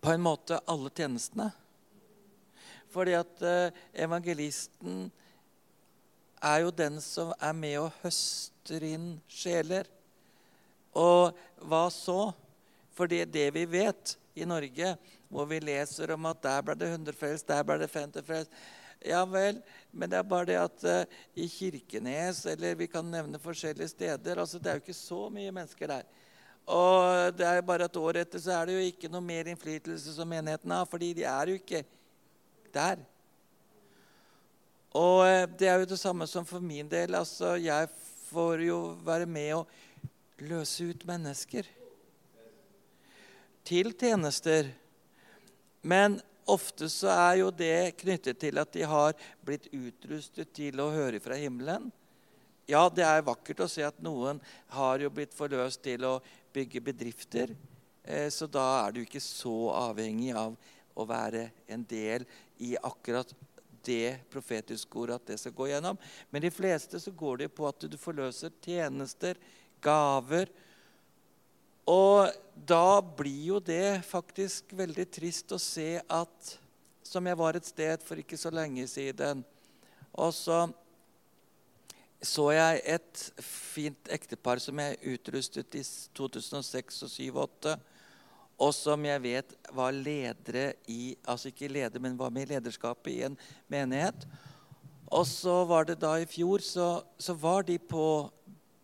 på 0.00 0.12
en 0.12 0.22
måte 0.24 0.60
alle 0.64 0.90
tjenestene. 0.96 1.50
Fordi 2.90 3.14
at 3.18 3.42
eh, 3.44 3.80
evangelisten 4.06 5.10
er 6.40 6.62
jo 6.64 6.72
den 6.72 6.96
som 7.04 7.34
er 7.36 7.52
med 7.54 7.76
og 7.82 7.98
høster 8.02 8.84
inn 8.86 9.12
sjeler. 9.28 9.84
Og 10.96 11.36
hva 11.68 11.84
så? 11.92 12.32
For 12.96 13.10
det 13.10 13.30
det 13.34 13.50
vi 13.54 13.66
vet 13.68 14.16
i 14.34 14.48
Norge, 14.48 14.94
hvor 15.28 15.46
vi 15.46 15.60
leser 15.62 16.10
om 16.16 16.26
at 16.30 16.42
der 16.42 16.64
ble 16.64 16.74
det 16.78 16.90
hundrefrelst, 16.90 17.46
der 17.48 17.62
ble 17.66 17.78
det 17.82 17.90
50 17.92 18.26
frelst. 18.26 18.50
Ja 19.00 19.22
vel, 19.24 19.62
men 19.96 20.10
det 20.12 20.18
er 20.18 20.26
bare 20.28 20.48
det 20.50 20.56
at 20.60 20.82
uh, 20.84 21.20
i 21.32 21.46
Kirkenes, 21.48 22.42
eller 22.52 22.76
vi 22.76 22.88
kan 22.90 23.06
nevne 23.08 23.40
forskjellige 23.40 23.94
steder 23.94 24.42
altså 24.42 24.58
Det 24.60 24.68
er 24.68 24.76
jo 24.76 24.84
ikke 24.84 24.96
så 24.96 25.20
mye 25.32 25.54
mennesker 25.56 25.88
der. 25.88 26.10
Og 26.68 27.32
det 27.32 27.46
er 27.46 27.56
jo 27.56 27.64
bare 27.70 27.88
et 27.88 27.96
år 27.96 28.20
etter 28.20 28.42
så 28.44 28.58
er 28.58 28.68
det 28.68 28.76
jo 28.76 28.90
ikke 28.90 29.08
noe 29.08 29.24
mer 29.24 29.48
innflytelse 29.48 30.12
som 30.12 30.28
menigheten 30.28 30.76
har, 30.76 30.84
fordi 30.84 31.14
de 31.16 31.24
er 31.24 31.48
jo 31.48 31.56
ikke 31.56 31.80
der. 32.74 33.00
Og 34.92 35.24
uh, 35.24 35.48
det 35.48 35.72
er 35.72 35.80
jo 35.80 35.90
det 35.94 36.00
samme 36.02 36.28
som 36.28 36.44
for 36.44 36.60
min 36.60 36.90
del. 36.90 37.14
altså 37.14 37.54
Jeg 37.56 37.88
får 38.28 38.66
jo 38.68 38.80
være 39.04 39.26
med 39.26 39.54
og 39.62 39.66
løse 40.44 40.92
ut 40.92 41.06
mennesker 41.08 41.64
til 43.64 43.92
tjenester. 43.96 44.68
Men 45.82 46.20
ofte 46.48 46.88
så 46.92 47.10
er 47.12 47.40
jo 47.40 47.50
det 47.50 47.96
knyttet 48.00 48.40
til 48.40 48.60
at 48.62 48.72
de 48.72 48.86
har 48.88 49.16
blitt 49.44 49.68
utrustet 49.72 50.52
til 50.56 50.80
å 50.80 50.90
høre 50.94 51.20
fra 51.22 51.38
himmelen. 51.38 51.90
Ja, 52.70 52.84
det 52.88 53.02
er 53.02 53.26
vakkert 53.26 53.64
å 53.64 53.70
se 53.70 53.82
at 53.82 53.98
noen 54.04 54.38
har 54.76 55.02
jo 55.02 55.10
blitt 55.10 55.34
forløst 55.34 55.82
til 55.82 56.04
å 56.06 56.20
bygge 56.54 56.82
bedrifter. 56.86 57.54
Eh, 58.04 58.28
så 58.30 58.46
da 58.46 58.66
er 58.84 58.94
du 58.94 59.02
ikke 59.02 59.22
så 59.22 59.72
avhengig 59.74 60.30
av 60.38 60.54
å 60.94 61.06
være 61.08 61.48
en 61.70 61.82
del 61.88 62.26
i 62.62 62.76
akkurat 62.78 63.32
det 63.86 64.20
profetiske 64.30 64.98
ordet, 64.98 65.16
at 65.16 65.32
det 65.32 65.38
skal 65.40 65.54
gå 65.56 65.70
gjennom. 65.70 65.98
Men 66.30 66.44
de 66.44 66.52
fleste 66.52 67.00
så 67.00 67.12
går 67.16 67.44
det 67.44 67.50
på 67.56 67.66
at 67.68 67.86
du 67.88 67.96
forløser 67.98 68.52
tjenester, 68.62 69.40
gaver. 69.82 70.50
Og 71.90 72.30
da 72.54 73.00
blir 73.00 73.46
jo 73.48 73.58
det 73.62 74.02
faktisk 74.06 74.74
veldig 74.78 75.06
trist 75.10 75.52
å 75.52 75.58
se 75.58 75.96
at 76.06 76.56
Som 77.10 77.26
jeg 77.26 77.38
var 77.40 77.56
et 77.58 77.66
sted 77.66 78.04
for 78.06 78.20
ikke 78.22 78.36
så 78.38 78.52
lenge 78.54 78.84
siden. 78.86 79.40
Og 80.14 80.30
så 80.30 80.68
så 82.20 82.50
jeg 82.52 82.82
et 82.84 83.20
fint 83.40 84.10
ektepar 84.12 84.60
som 84.60 84.76
jeg 84.82 84.98
utrustet 85.14 85.76
i 85.80 85.80
2006 86.14 86.98
og 87.06 87.12
2008, 87.14 87.72
og 88.60 88.74
som 88.76 89.06
jeg 89.08 89.22
vet 89.24 89.54
var 89.72 89.96
ledere 89.96 90.74
i 90.92 91.14
Altså 91.24 91.48
ikke 91.48 91.70
ledere, 91.72 92.02
men 92.04 92.18
var 92.20 92.30
med 92.30 92.44
i 92.44 92.52
lederskapet 92.52 93.14
i 93.14 93.22
en 93.24 93.38
menighet. 93.72 94.26
Og 95.10 95.24
så 95.26 95.62
var 95.64 95.88
det 95.88 95.96
da 96.02 96.12
i 96.20 96.28
fjor, 96.28 96.60
så, 96.60 97.00
så 97.18 97.34
var 97.34 97.64
de 97.66 97.78
på 97.80 98.04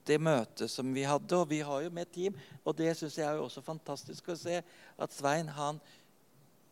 det 0.07 0.19
møtet 0.23 0.71
som 0.73 0.93
vi 0.95 1.05
hadde. 1.07 1.39
Og 1.39 1.51
vi 1.51 1.61
har 1.67 1.85
jo 1.85 1.93
med 1.95 2.11
team, 2.15 2.37
og 2.65 2.77
det 2.79 2.95
syns 2.99 3.19
jeg 3.19 3.27
er 3.29 3.39
jo 3.39 3.47
også 3.47 3.65
fantastisk 3.65 4.31
å 4.33 4.39
se. 4.39 4.61
At 4.99 5.15
Svein 5.15 5.51
han 5.57 5.81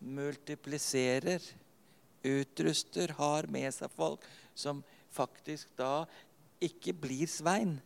multipliserer, 0.04 1.42
utruster, 2.24 3.12
har 3.18 3.48
med 3.52 3.68
seg 3.74 3.92
folk 3.92 4.24
som 4.56 4.82
faktisk 5.14 5.70
da 5.78 6.06
ikke 6.64 6.94
blir 6.96 7.28
Svein, 7.30 7.76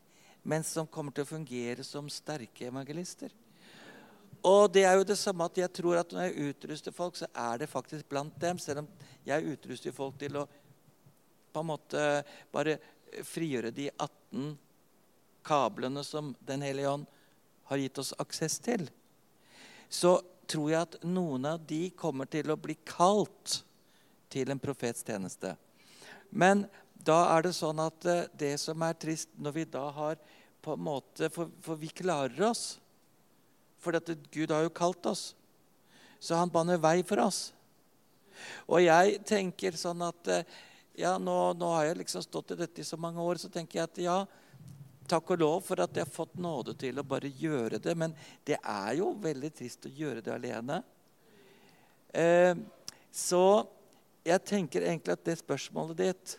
men 0.48 0.64
som 0.64 0.86
kommer 0.88 1.12
til 1.12 1.26
å 1.26 1.32
fungere 1.32 1.84
som 1.84 2.08
sterke 2.12 2.68
evangelister. 2.70 3.32
Og 4.46 4.68
det 4.70 4.84
er 4.86 4.94
jo 4.94 5.06
det 5.06 5.18
samme 5.18 5.48
at 5.48 5.58
jeg 5.58 5.70
tror 5.74 5.98
at 5.98 6.12
når 6.14 6.28
jeg 6.28 6.52
utruster 6.52 6.94
folk, 6.94 7.16
så 7.18 7.26
er 7.34 7.58
det 7.58 7.70
faktisk 7.70 8.06
blant 8.08 8.36
dem. 8.40 8.58
Selv 8.62 8.84
om 8.84 8.88
jeg 9.26 9.54
utruster 9.54 9.94
folk 9.94 10.18
til 10.20 10.38
å 10.38 10.46
på 11.48 11.64
en 11.64 11.70
måte 11.70 12.02
bare 12.52 12.76
frigjøre 13.24 13.72
de 13.74 13.88
18 13.90 14.52
kablene 15.47 16.05
som 16.05 16.35
Den 16.40 16.62
hellige 16.62 16.90
ånd 16.90 17.06
har 17.69 17.81
gitt 17.81 17.98
oss 18.01 18.15
aksess 18.19 18.59
til, 18.65 18.89
så 19.89 20.19
tror 20.48 20.70
jeg 20.73 20.81
at 20.81 20.98
noen 21.05 21.44
av 21.51 21.60
de 21.69 21.90
kommer 21.97 22.28
til 22.31 22.48
å 22.51 22.56
bli 22.60 22.78
kalt 22.89 23.60
til 24.32 24.51
en 24.52 24.60
profets 24.60 25.05
tjeneste. 25.05 25.55
Men 26.31 26.65
da 27.05 27.19
er 27.35 27.47
det 27.47 27.55
sånn 27.56 27.81
at 27.81 28.09
eh, 28.09 28.27
det 28.36 28.55
som 28.60 28.82
er 28.85 28.97
trist 29.01 29.31
når 29.36 29.56
vi 29.56 29.66
da 29.69 29.85
har 29.94 30.19
på 30.65 30.74
en 30.74 30.82
måte 30.82 31.28
For, 31.32 31.51
for 31.62 31.78
vi 31.78 31.89
klarer 31.89 32.40
oss. 32.48 32.78
For 33.78 33.94
dette, 33.94 34.16
Gud 34.35 34.51
har 34.51 34.65
jo 34.66 34.74
kalt 34.74 35.06
oss. 35.06 35.31
Så 36.19 36.35
han 36.35 36.51
baner 36.51 36.81
vei 36.82 36.98
for 37.06 37.23
oss. 37.23 37.52
Og 38.66 38.82
jeg 38.82 39.20
tenker 39.27 39.78
sånn 39.78 40.02
at 40.06 40.32
eh, 40.35 40.59
ja, 40.98 41.15
nå, 41.23 41.36
nå, 41.55 41.70
har 41.77 41.89
jeg 41.89 42.01
liksom 42.01 42.24
stått 42.24 42.56
i 42.56 42.59
dette 42.59 42.82
i 42.82 42.86
så 42.86 42.98
mange 42.98 43.23
år, 43.23 43.39
så 43.39 43.51
tenker 43.52 43.78
jeg 43.78 43.86
at 43.86 44.01
ja, 44.02 44.19
takk 45.09 45.32
og 45.35 45.40
lov 45.43 45.59
for 45.66 45.82
at 45.82 45.97
jeg 45.97 46.06
har 46.06 46.12
fått 46.12 46.36
nåde 46.40 46.74
til 46.78 47.01
å 47.01 47.06
bare 47.06 47.30
gjøre 47.30 47.80
det. 47.82 47.94
Men 47.98 48.14
det 48.47 48.59
er 48.60 48.98
jo 49.01 49.12
veldig 49.22 49.51
trist 49.56 49.89
å 49.89 49.94
gjøre 49.94 50.22
det 50.24 50.35
alene. 50.35 50.82
Eh, 52.12 52.55
så 53.12 53.44
jeg 54.26 54.44
tenker 54.47 54.85
egentlig 54.85 55.16
at 55.16 55.26
det 55.26 55.39
spørsmålet 55.40 56.01
ditt 56.02 56.39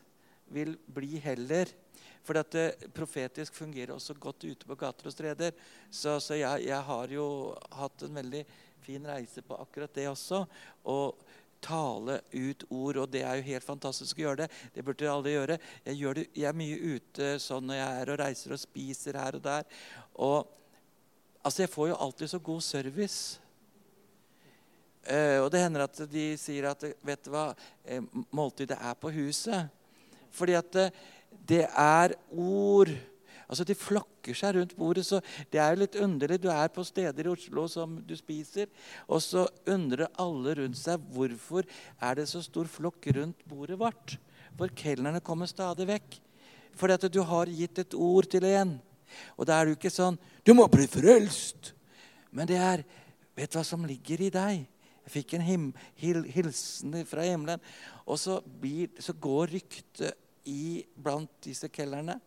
vil 0.54 0.76
bli 0.88 1.20
heller. 1.24 1.72
For 2.26 2.38
at 2.38 2.52
det 2.54 2.92
profetisk 2.94 3.56
fungerer 3.58 3.96
også 3.96 4.14
godt 4.22 4.44
ute 4.46 4.68
på 4.68 4.78
gater 4.78 5.10
og 5.10 5.16
streder. 5.16 5.56
Så, 5.90 6.20
så 6.22 6.38
jeg, 6.38 6.68
jeg, 6.68 6.82
har 6.86 7.14
jo 7.14 7.26
hatt 7.80 8.06
en 8.06 8.20
veldig 8.20 8.44
fin 8.84 9.06
reise 9.08 9.42
på 9.46 9.58
akkurat 9.58 9.94
det 9.96 10.06
også. 10.12 10.44
Og 10.92 11.24
tale 11.64 12.20
ut 12.34 12.64
ord, 12.70 13.02
og 13.04 13.12
det 13.12 13.24
er 13.26 13.40
jo 13.40 13.48
helt 13.50 13.66
fantastisk 13.66 14.20
å 14.20 14.26
gjøre 14.28 14.44
det. 14.44 14.48
Det 14.76 14.86
burde 14.86 15.12
alle 15.12 15.34
gjøre. 15.34 15.60
Jeg, 15.86 16.00
gjør 16.00 16.20
det, 16.20 16.26
jeg 16.36 16.48
er 16.50 16.58
mye 16.62 16.96
ute 16.96 17.34
sånn 17.44 17.68
når 17.70 17.80
jeg 17.80 18.00
er 18.00 18.14
og 18.14 18.20
reiser 18.24 18.56
og 18.56 18.62
spiser 18.64 19.20
her 19.20 19.38
og 19.40 19.46
der. 19.46 19.68
Og 20.20 20.38
altså, 21.44 21.64
jeg 21.64 21.74
får 21.74 21.92
jo 21.92 22.00
alltid 22.08 22.34
så 22.34 22.42
god 22.50 22.66
service. 22.66 23.22
Uh, 25.10 25.40
og 25.46 25.48
det 25.54 25.64
hender 25.64 25.86
at 25.88 26.02
de 26.12 26.26
sier 26.38 26.68
at 26.70 26.84
vet 27.06 27.24
du 27.26 27.32
hva, 27.34 27.50
eh, 27.88 28.04
måltidet 28.36 28.78
er 28.78 28.98
på 29.00 29.12
huset. 29.16 29.72
Fordi 30.36 30.58
at 30.60 30.74
det, 30.76 30.90
det 31.50 31.64
er 31.72 32.14
ord 32.36 32.92
Altså, 33.50 33.66
De 33.66 33.76
flokker 33.76 34.38
seg 34.38 34.56
rundt 34.56 34.76
bordet. 34.78 35.06
så 35.06 35.22
Det 35.52 35.60
er 35.60 35.74
jo 35.74 35.82
litt 35.82 35.96
underlig. 35.96 36.42
Du 36.42 36.50
er 36.50 36.70
på 36.70 36.86
steder 36.86 37.26
i 37.26 37.34
Oslo 37.34 37.68
som 37.68 37.98
du 38.06 38.16
spiser, 38.16 38.68
og 39.08 39.22
så 39.22 39.48
undrer 39.68 40.12
alle 40.18 40.56
rundt 40.62 40.78
seg 40.78 41.02
hvorfor 41.14 41.66
er 42.02 42.16
det 42.16 42.30
så 42.30 42.44
stor 42.46 42.70
flokk 42.70 43.10
rundt 43.16 43.42
bordet 43.50 43.80
vårt. 43.80 44.18
For 44.58 44.70
kelnerne 44.76 45.22
kommer 45.22 45.50
stadig 45.50 45.88
vekk. 45.88 46.20
Fordi 46.76 46.94
at 46.94 47.12
du 47.12 47.22
har 47.24 47.50
gitt 47.50 47.80
et 47.80 47.94
ord 47.94 48.30
til 48.30 48.46
en. 48.46 48.80
Og 49.38 49.48
da 49.48 49.58
er 49.58 49.68
jo 49.68 49.76
ikke 49.76 49.90
sånn 49.90 50.20
'Du 50.44 50.54
må 50.54 50.68
bli 50.70 50.86
frelst'. 50.86 51.74
Men 52.32 52.48
det 52.48 52.58
er 52.58 52.86
'Vet 53.36 53.52
du 53.52 53.58
hva 53.58 53.66
som 53.66 53.86
ligger 53.86 54.22
i 54.22 54.30
deg?' 54.30 54.68
Jeg 55.06 55.26
fikk 55.26 55.34
en 55.34 55.42
him, 55.42 55.74
hil, 55.96 56.24
hilsen 56.24 57.06
fra 57.06 57.22
himmelen. 57.22 57.60
Og 58.06 58.20
så, 58.20 58.42
blir, 58.42 58.90
så 59.00 59.14
går 59.14 59.48
ryktet 59.48 60.14
i 60.46 60.86
blant 60.96 61.32
disse 61.42 61.68
kelnerne 61.68 62.22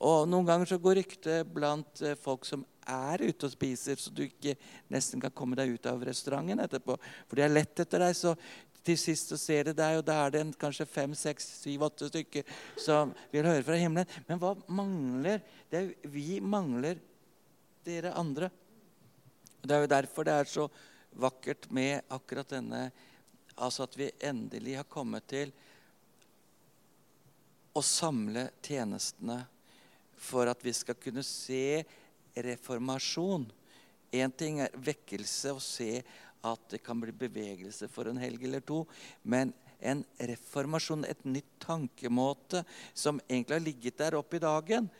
og 0.00 0.28
Noen 0.30 0.48
ganger 0.48 0.70
så 0.70 0.78
går 0.80 1.02
ryktet 1.02 1.48
blant 1.52 2.00
eh, 2.00 2.16
folk 2.16 2.46
som 2.48 2.64
er 2.88 3.20
ute 3.20 3.46
og 3.46 3.52
spiser, 3.52 4.00
så 4.00 4.12
du 4.14 4.24
ikke 4.24 4.56
nesten 4.90 5.20
kan 5.20 5.34
komme 5.36 5.58
deg 5.58 5.74
ut 5.76 5.88
av 5.90 6.00
restauranten 6.06 6.62
etterpå. 6.64 6.96
For 7.28 7.36
de 7.36 7.44
er 7.44 7.52
lett 7.52 7.82
etter 7.84 8.02
deg. 8.02 8.16
så 8.16 8.34
til 8.80 8.96
sist 8.96 9.28
så 9.28 9.36
ser 9.36 9.68
de 9.68 9.74
deg, 9.76 9.98
og 9.98 10.06
da 10.08 10.16
er 10.24 10.32
det 10.32 10.40
en, 10.40 10.54
kanskje 10.56 10.88
fem, 10.88 11.12
seks, 11.18 11.50
syv, 11.60 11.84
åtte 11.90 12.08
stykker 12.08 12.48
som 12.80 13.12
vil 13.32 13.44
høre 13.44 13.64
fra 13.66 13.76
himmelen. 13.76 14.08
Men 14.28 14.40
hva 14.40 14.54
mangler? 14.72 15.44
Det 15.68 15.82
er, 15.82 15.90
vi 16.08 16.40
mangler 16.40 16.96
dere 17.84 18.14
andre. 18.16 18.48
Det 19.60 19.76
er 19.76 19.84
jo 19.84 19.92
derfor 19.92 20.24
det 20.24 20.38
er 20.40 20.48
så 20.48 20.66
vakkert 21.20 21.68
med 21.74 22.08
akkurat 22.08 22.56
denne 22.56 22.90
Altså 23.60 23.82
at 23.84 23.96
vi 23.98 24.06
endelig 24.24 24.78
har 24.78 24.86
kommet 24.88 25.26
til 25.28 25.50
å 27.76 27.82
samle 27.84 28.46
tjenestene 28.64 29.36
for 30.20 30.50
at 30.50 30.60
vi 30.64 30.74
skal 30.76 30.98
kunne 31.00 31.24
se 31.26 31.82
reformasjon. 32.36 33.46
Én 34.12 34.32
ting 34.36 34.60
er 34.60 34.74
vekkelse 34.74 35.54
og 35.54 35.62
se 35.64 36.02
at 36.44 36.68
det 36.72 36.82
kan 36.84 37.00
bli 37.00 37.14
bevegelse 37.16 37.88
for 37.92 38.10
en 38.10 38.20
helg 38.20 38.44
eller 38.44 38.64
to. 38.64 38.82
Men 39.22 39.52
en 39.80 40.02
reformasjon, 40.28 41.06
et 41.08 41.24
nytt 41.24 41.56
tankemåte, 41.64 42.64
som 42.92 43.20
egentlig 43.28 43.56
har 43.56 43.64
ligget 43.64 43.98
der 44.00 44.18
oppe 44.18 44.36
i 44.36 44.44
dagen, 44.44 44.90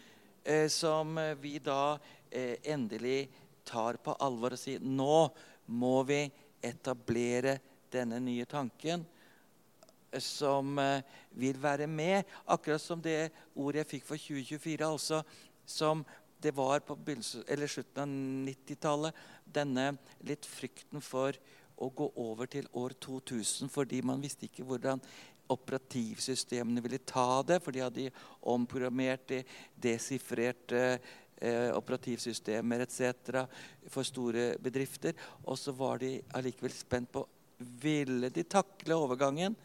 eh, 0.45 0.69
som 0.73 1.19
vi 1.41 1.59
da 1.61 1.99
eh, 2.31 2.57
endelig 2.65 3.29
tar 3.65 4.01
på 4.01 4.17
alvor 4.25 4.57
og 4.57 4.61
sier 4.61 4.81
nå 4.81 5.29
må 5.77 5.97
vi 6.09 6.25
etablere 6.65 7.59
denne 7.93 8.19
nye 8.25 8.47
tanken 8.49 9.05
som 10.19 10.79
eh, 10.79 11.03
vil 11.39 11.59
være 11.63 11.87
med. 11.87 12.25
Akkurat 12.47 12.83
som 12.83 13.03
det 13.03 13.31
ordet 13.55 13.85
jeg 13.85 13.91
fikk 13.95 14.09
for 14.09 14.19
2024, 14.19 14.87
altså 14.87 15.23
som 15.67 16.05
det 16.41 16.55
var 16.57 16.81
på 16.81 16.97
slutten 16.97 18.03
av 18.03 18.09
90-tallet. 18.49 19.15
Denne 19.45 19.93
litt 20.25 20.47
frykten 20.47 21.03
for 21.05 21.37
å 21.81 21.89
gå 21.91 22.11
over 22.21 22.49
til 22.51 22.69
år 22.77 22.95
2000 23.01 23.71
fordi 23.73 24.01
man 24.05 24.21
visste 24.21 24.47
ikke 24.49 24.65
hvordan 24.69 25.01
operativsystemene 25.51 26.83
ville 26.85 27.03
ta 27.05 27.43
det. 27.47 27.61
For 27.63 27.75
de 27.75 27.85
hadde 27.85 28.13
omprogrammert 28.41 29.27
de 29.29 29.43
desifrerte 29.75 30.81
eh, 31.41 31.71
operativsystemer 31.75 32.87
etc. 32.87 33.45
for 33.89 34.07
store 34.07 34.55
bedrifter. 34.63 35.17
Og 35.45 35.59
så 35.59 35.75
var 35.77 36.01
de 36.03 36.19
allikevel 36.37 36.75
spent 36.75 37.13
på 37.13 37.27
ville 37.61 38.31
de 38.33 38.47
takle 38.49 38.97
overgangen. 38.97 39.57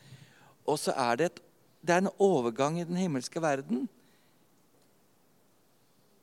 Og 0.65 0.79
så 0.81 0.93
er 0.97 1.19
det, 1.19 1.25
et, 1.29 1.41
det 1.85 1.93
er 1.95 2.03
en 2.03 2.15
overgang 2.21 2.79
i 2.79 2.87
den 2.87 2.97
himmelske 2.97 3.41
verden. 3.41 3.85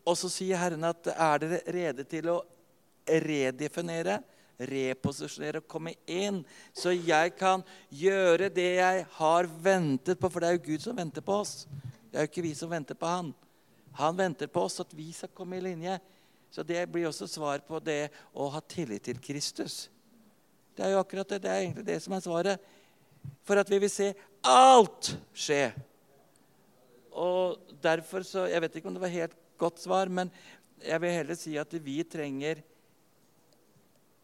Og 0.03 0.19
så 0.19 0.31
sier 0.33 0.59
Herren 0.59 0.85
at 0.89 1.13
er 1.15 1.43
dere 1.43 1.61
rede 1.77 2.07
til 2.11 2.31
å 2.33 2.41
redefinere, 3.07 4.19
reposisjonere 4.63 5.63
og 5.63 5.69
komme 5.71 5.95
inn, 6.11 6.43
så 6.75 6.93
jeg 6.95 7.33
kan 7.39 7.63
gjøre 7.91 8.51
det 8.53 8.69
jeg 8.77 9.07
har 9.17 9.49
ventet 9.63 10.21
på? 10.21 10.31
For 10.31 10.43
det 10.43 10.51
er 10.51 10.59
jo 10.59 10.67
Gud 10.67 10.85
som 10.85 10.99
venter 10.99 11.25
på 11.25 11.39
oss. 11.43 11.55
Det 12.11 12.19
er 12.19 12.27
jo 12.27 12.31
ikke 12.31 12.45
vi 12.45 12.53
som 12.59 12.71
venter 12.71 12.99
på 12.99 13.09
Han. 13.09 13.33
Han 13.99 14.17
venter 14.17 14.49
på 14.49 14.67
oss, 14.67 14.81
at 14.81 14.93
vi 14.97 15.11
skal 15.13 15.33
komme 15.35 15.59
i 15.59 15.65
linje. 15.65 15.99
Så 16.53 16.63
det 16.63 16.85
blir 16.93 17.09
også 17.09 17.27
svar 17.29 17.63
på 17.65 17.81
det 17.81 18.11
å 18.37 18.49
ha 18.53 18.61
tillit 18.69 19.05
til 19.09 19.21
Kristus. 19.21 19.89
Det 20.77 20.85
er 20.85 20.95
jo 20.95 21.01
akkurat 21.01 21.29
det. 21.29 21.43
Det 21.45 21.51
er 21.51 21.65
egentlig 21.65 21.87
det 21.87 21.99
som 22.05 22.15
er 22.17 22.25
svaret. 22.25 22.71
For 23.47 23.61
at 23.61 23.71
vi 23.71 23.79
vil 23.83 23.93
se 23.93 24.11
alt 24.47 25.15
skje. 25.35 25.73
Og 27.13 27.59
derfor 27.83 28.25
så 28.25 28.47
Jeg 28.49 28.63
vet 28.63 28.77
ikke 28.77 28.89
om 28.89 28.95
det 28.95 29.03
var 29.03 29.13
helt 29.13 29.37
godt 29.59 29.81
svar, 29.81 30.09
men 30.09 30.31
jeg 30.83 31.01
vil 31.01 31.15
heller 31.15 31.39
si 31.39 31.57
at 31.61 31.75
vi 31.85 32.03
trenger 32.03 32.63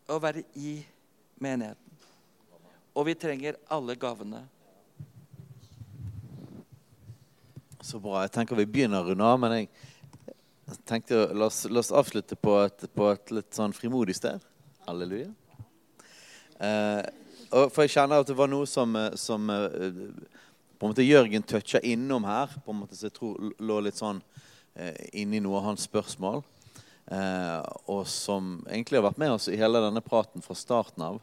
å 0.08 0.18
være 0.18 0.42
i 0.58 0.78
menigheten. 1.38 1.84
Og 2.96 3.06
vi 3.06 3.14
trenger 3.14 3.58
alle 3.70 3.94
gavene. 3.94 4.40
Så 7.84 8.00
bra. 8.02 8.24
Jeg 8.24 8.32
tenker 8.34 8.58
vi 8.58 8.66
begynner 8.66 9.04
å 9.04 9.12
runde 9.12 9.28
av, 9.28 9.38
men 9.38 9.54
jeg 9.54 10.80
tenkte 10.88 11.28
la 11.30 11.46
oss, 11.46 11.62
la 11.70 11.78
oss 11.84 11.92
avslutte 11.94 12.36
på 12.36 12.56
et, 12.64 12.88
på 12.90 13.06
et, 13.12 13.34
litt 13.38 13.54
sånn 13.54 13.76
frimodig 13.76 14.16
sted. 14.18 14.42
Halleluja. 14.88 15.30
Eh, 16.58 17.04
for 17.48 17.84
jeg 17.84 17.94
kjenner 17.94 18.20
at 18.20 18.28
det 18.28 18.36
var 18.36 18.50
noe 18.50 18.68
som, 18.68 18.94
eh, 18.96 19.14
som 19.16 19.48
eh, 19.50 20.02
på 20.78 20.86
en 20.86 20.92
måte 20.92 21.06
Jørgen 21.06 21.42
toucha 21.42 21.80
innom 21.80 22.26
her, 22.28 22.52
på 22.64 22.74
en 22.74 22.82
måte 22.82 22.96
som 22.96 23.08
jeg 23.08 23.16
tror 23.16 23.52
lå 23.58 23.80
litt 23.82 23.98
sånn 23.98 24.20
eh, 24.76 24.94
inni 25.18 25.40
noe 25.42 25.58
av 25.60 25.70
hans 25.70 25.86
spørsmål. 25.88 26.42
Eh, 27.08 27.60
og 27.88 28.04
som 28.10 28.58
egentlig 28.68 29.00
har 29.00 29.08
vært 29.08 29.20
med 29.22 29.32
oss 29.38 29.48
i 29.48 29.56
hele 29.58 29.80
denne 29.80 30.04
praten 30.04 30.44
fra 30.44 30.56
starten 30.58 31.06
av. 31.06 31.20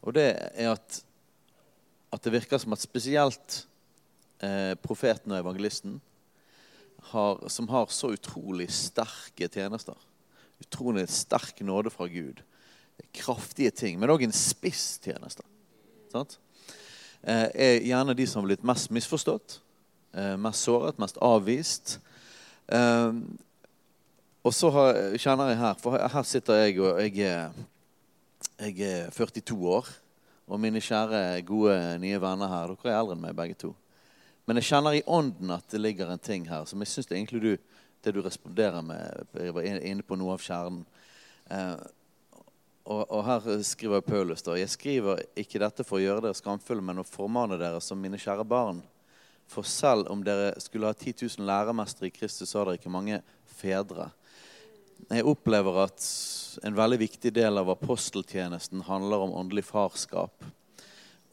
Og 0.00 0.16
det 0.16 0.30
er 0.56 0.72
at, 0.72 1.00
at 2.14 2.24
det 2.24 2.34
virker 2.34 2.62
som 2.62 2.74
at 2.74 2.82
spesielt 2.82 3.62
eh, 4.40 4.72
profeten 4.80 5.34
og 5.34 5.42
evangelisten, 5.42 6.00
har, 7.12 7.44
som 7.52 7.68
har 7.70 7.92
så 7.94 8.10
utrolig 8.16 8.66
sterke 8.74 9.46
tjenester, 9.46 9.94
utrolig 10.58 11.04
sterk 11.12 11.60
nåde 11.62 11.92
fra 11.94 12.08
Gud, 12.10 12.40
kraftige 13.14 13.70
ting, 13.70 14.00
men 14.00 14.10
òg 14.10 14.24
en 14.26 14.34
spiss 14.34 14.96
tjeneste 15.04 15.44
sant? 16.12 16.38
Eh, 17.26 17.48
er 17.54 17.80
gjerne 17.82 18.14
de 18.14 18.26
som 18.26 18.42
har 18.42 18.50
blitt 18.50 18.66
mest 18.66 18.92
misforstått, 18.94 19.58
eh, 20.14 20.36
mest 20.36 20.62
såret, 20.62 20.98
mest 20.98 21.18
avvist. 21.18 21.98
Eh, 22.68 23.12
og 24.46 24.54
så 24.54 24.70
kjenner 25.18 25.48
jeg 25.50 25.58
her 25.58 25.74
For 25.74 25.98
her 25.98 26.22
sitter 26.22 26.54
jeg, 26.54 26.78
og 26.78 27.00
jeg 27.02 27.18
er, 27.26 27.50
jeg 28.60 28.80
er 28.80 29.10
42 29.10 29.66
år. 29.66 29.88
Og 30.46 30.60
mine 30.60 30.78
kjære, 30.78 31.42
gode 31.42 31.98
nye 31.98 32.20
venner 32.22 32.46
her, 32.46 32.70
dere 32.70 32.92
er 32.92 33.00
eldre 33.00 33.16
enn 33.16 33.24
meg 33.24 33.34
begge 33.34 33.58
to. 33.58 33.72
Men 34.46 34.60
jeg 34.60 34.68
kjenner 34.68 34.94
i 34.94 35.02
ånden 35.06 35.50
at 35.50 35.66
det 35.72 35.80
ligger 35.80 36.12
en 36.12 36.22
ting 36.22 36.46
her 36.46 36.64
som 36.70 36.78
jeg 36.78 36.92
syns 36.92 37.10
egentlig 37.10 37.42
du, 37.42 37.56
det 38.04 38.14
du 38.14 38.20
responderer 38.22 38.84
med, 38.86 39.26
jeg 39.34 39.54
var 39.54 39.66
inne 39.66 40.06
på 40.06 40.14
noe 40.14 40.36
av 40.36 40.44
kjernen. 40.44 40.84
Og, 42.86 43.02
og, 43.10 43.22
her 43.26 43.62
skriver 43.66 44.02
Paulus 44.06 44.44
da, 44.46 44.54
jeg 44.54 44.70
skriver 44.70 45.24
ikke 45.38 45.58
dette 45.58 45.82
for 45.86 45.98
å 45.98 46.04
gjøre 46.04 46.22
dere 46.28 46.38
skamfulle, 46.38 46.84
men 46.86 47.02
å 47.02 47.06
formane 47.06 47.58
dere 47.58 47.80
som 47.82 47.98
mine 47.98 48.20
kjære 48.20 48.44
barn. 48.46 48.78
For 49.50 49.66
selv 49.66 50.10
om 50.10 50.22
dere 50.26 50.52
skulle 50.62 50.90
ha 50.90 50.94
10 50.94 51.26
000 51.38 51.48
læremestere 51.48 52.10
i 52.10 52.14
Kristus, 52.14 52.50
så 52.50 52.60
har 52.60 52.70
dere 52.70 52.78
ikke 52.78 52.94
mange 52.94 53.18
fedre. 53.58 54.12
Jeg 55.10 55.26
opplever 55.26 55.80
at 55.82 56.06
en 56.66 56.78
veldig 56.78 57.00
viktig 57.02 57.32
del 57.34 57.58
av 57.58 57.72
aposteltjenesten 57.74 58.86
handler 58.86 59.26
om 59.26 59.34
åndelig 59.42 59.66
farskap. 59.66 60.46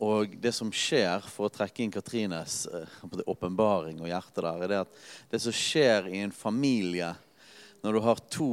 Og 0.04 0.34
det 0.42 0.52
som 0.58 0.74
skjer, 0.74 1.22
for 1.30 1.48
å 1.48 1.54
trekke 1.54 1.86
inn 1.86 1.94
Katrines 1.94 2.64
eh, 2.66 2.98
åpenbaring 3.30 4.02
og 4.02 4.10
hjerte 4.10 4.42
der, 4.42 4.66
er 4.66 4.74
det 4.74 4.82
at 4.88 5.00
det 5.32 5.40
som 5.46 5.54
skjer 5.54 6.10
i 6.10 6.26
en 6.26 6.34
familie 6.34 7.14
når 7.86 7.94
du 7.94 8.04
har 8.10 8.26
to 8.34 8.52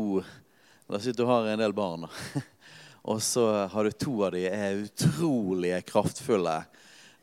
La 0.90 0.98
oss 0.98 1.04
si 1.06 1.12
at 1.12 1.18
du 1.20 1.22
har 1.22 1.44
en 1.46 1.60
del 1.60 1.70
barn. 1.70 2.08
Og 3.02 3.22
så 3.22 3.46
har 3.72 3.84
du 3.84 3.92
to 3.96 4.18
av 4.26 4.34
de 4.34 4.44
er 4.48 4.82
utrolig 4.84 5.72
kraftfulle, 5.88 6.58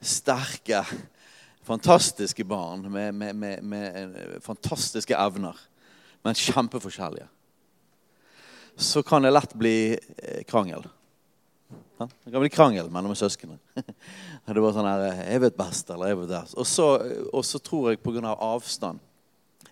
sterke, 0.01 0.81
fantastiske 1.67 2.45
barn 2.47 2.87
med, 2.91 3.13
med, 3.13 3.35
med, 3.35 3.63
med 3.63 4.43
fantastiske 4.43 5.15
evner, 5.17 5.57
men 6.23 6.37
kjempeforskjellige. 6.37 7.27
Så 8.77 9.03
kan 9.03 9.25
det 9.25 9.33
lett 9.33 9.53
bli 9.57 9.97
eh, 9.97 10.43
krangel. 10.47 10.85
Det 11.97 12.31
kan 12.31 12.41
bli 12.41 12.49
krangel 12.49 12.89
mellom 12.93 13.15
søsknene. 13.17 13.57
det 14.45 14.61
var 14.61 14.73
sånn 14.75 14.85
her, 14.85 15.23
'Jeg 15.25 15.41
vet 15.41 15.57
best', 15.57 15.89
eller 15.93 16.11
'jeg 16.11 16.19
vet 16.19 16.29
best'. 16.29 16.57
Og 16.57 16.67
så, 16.67 16.87
og 17.33 17.45
så 17.45 17.59
tror 17.59 17.89
jeg 17.89 18.03
pga. 18.03 18.35
avstand 18.37 18.99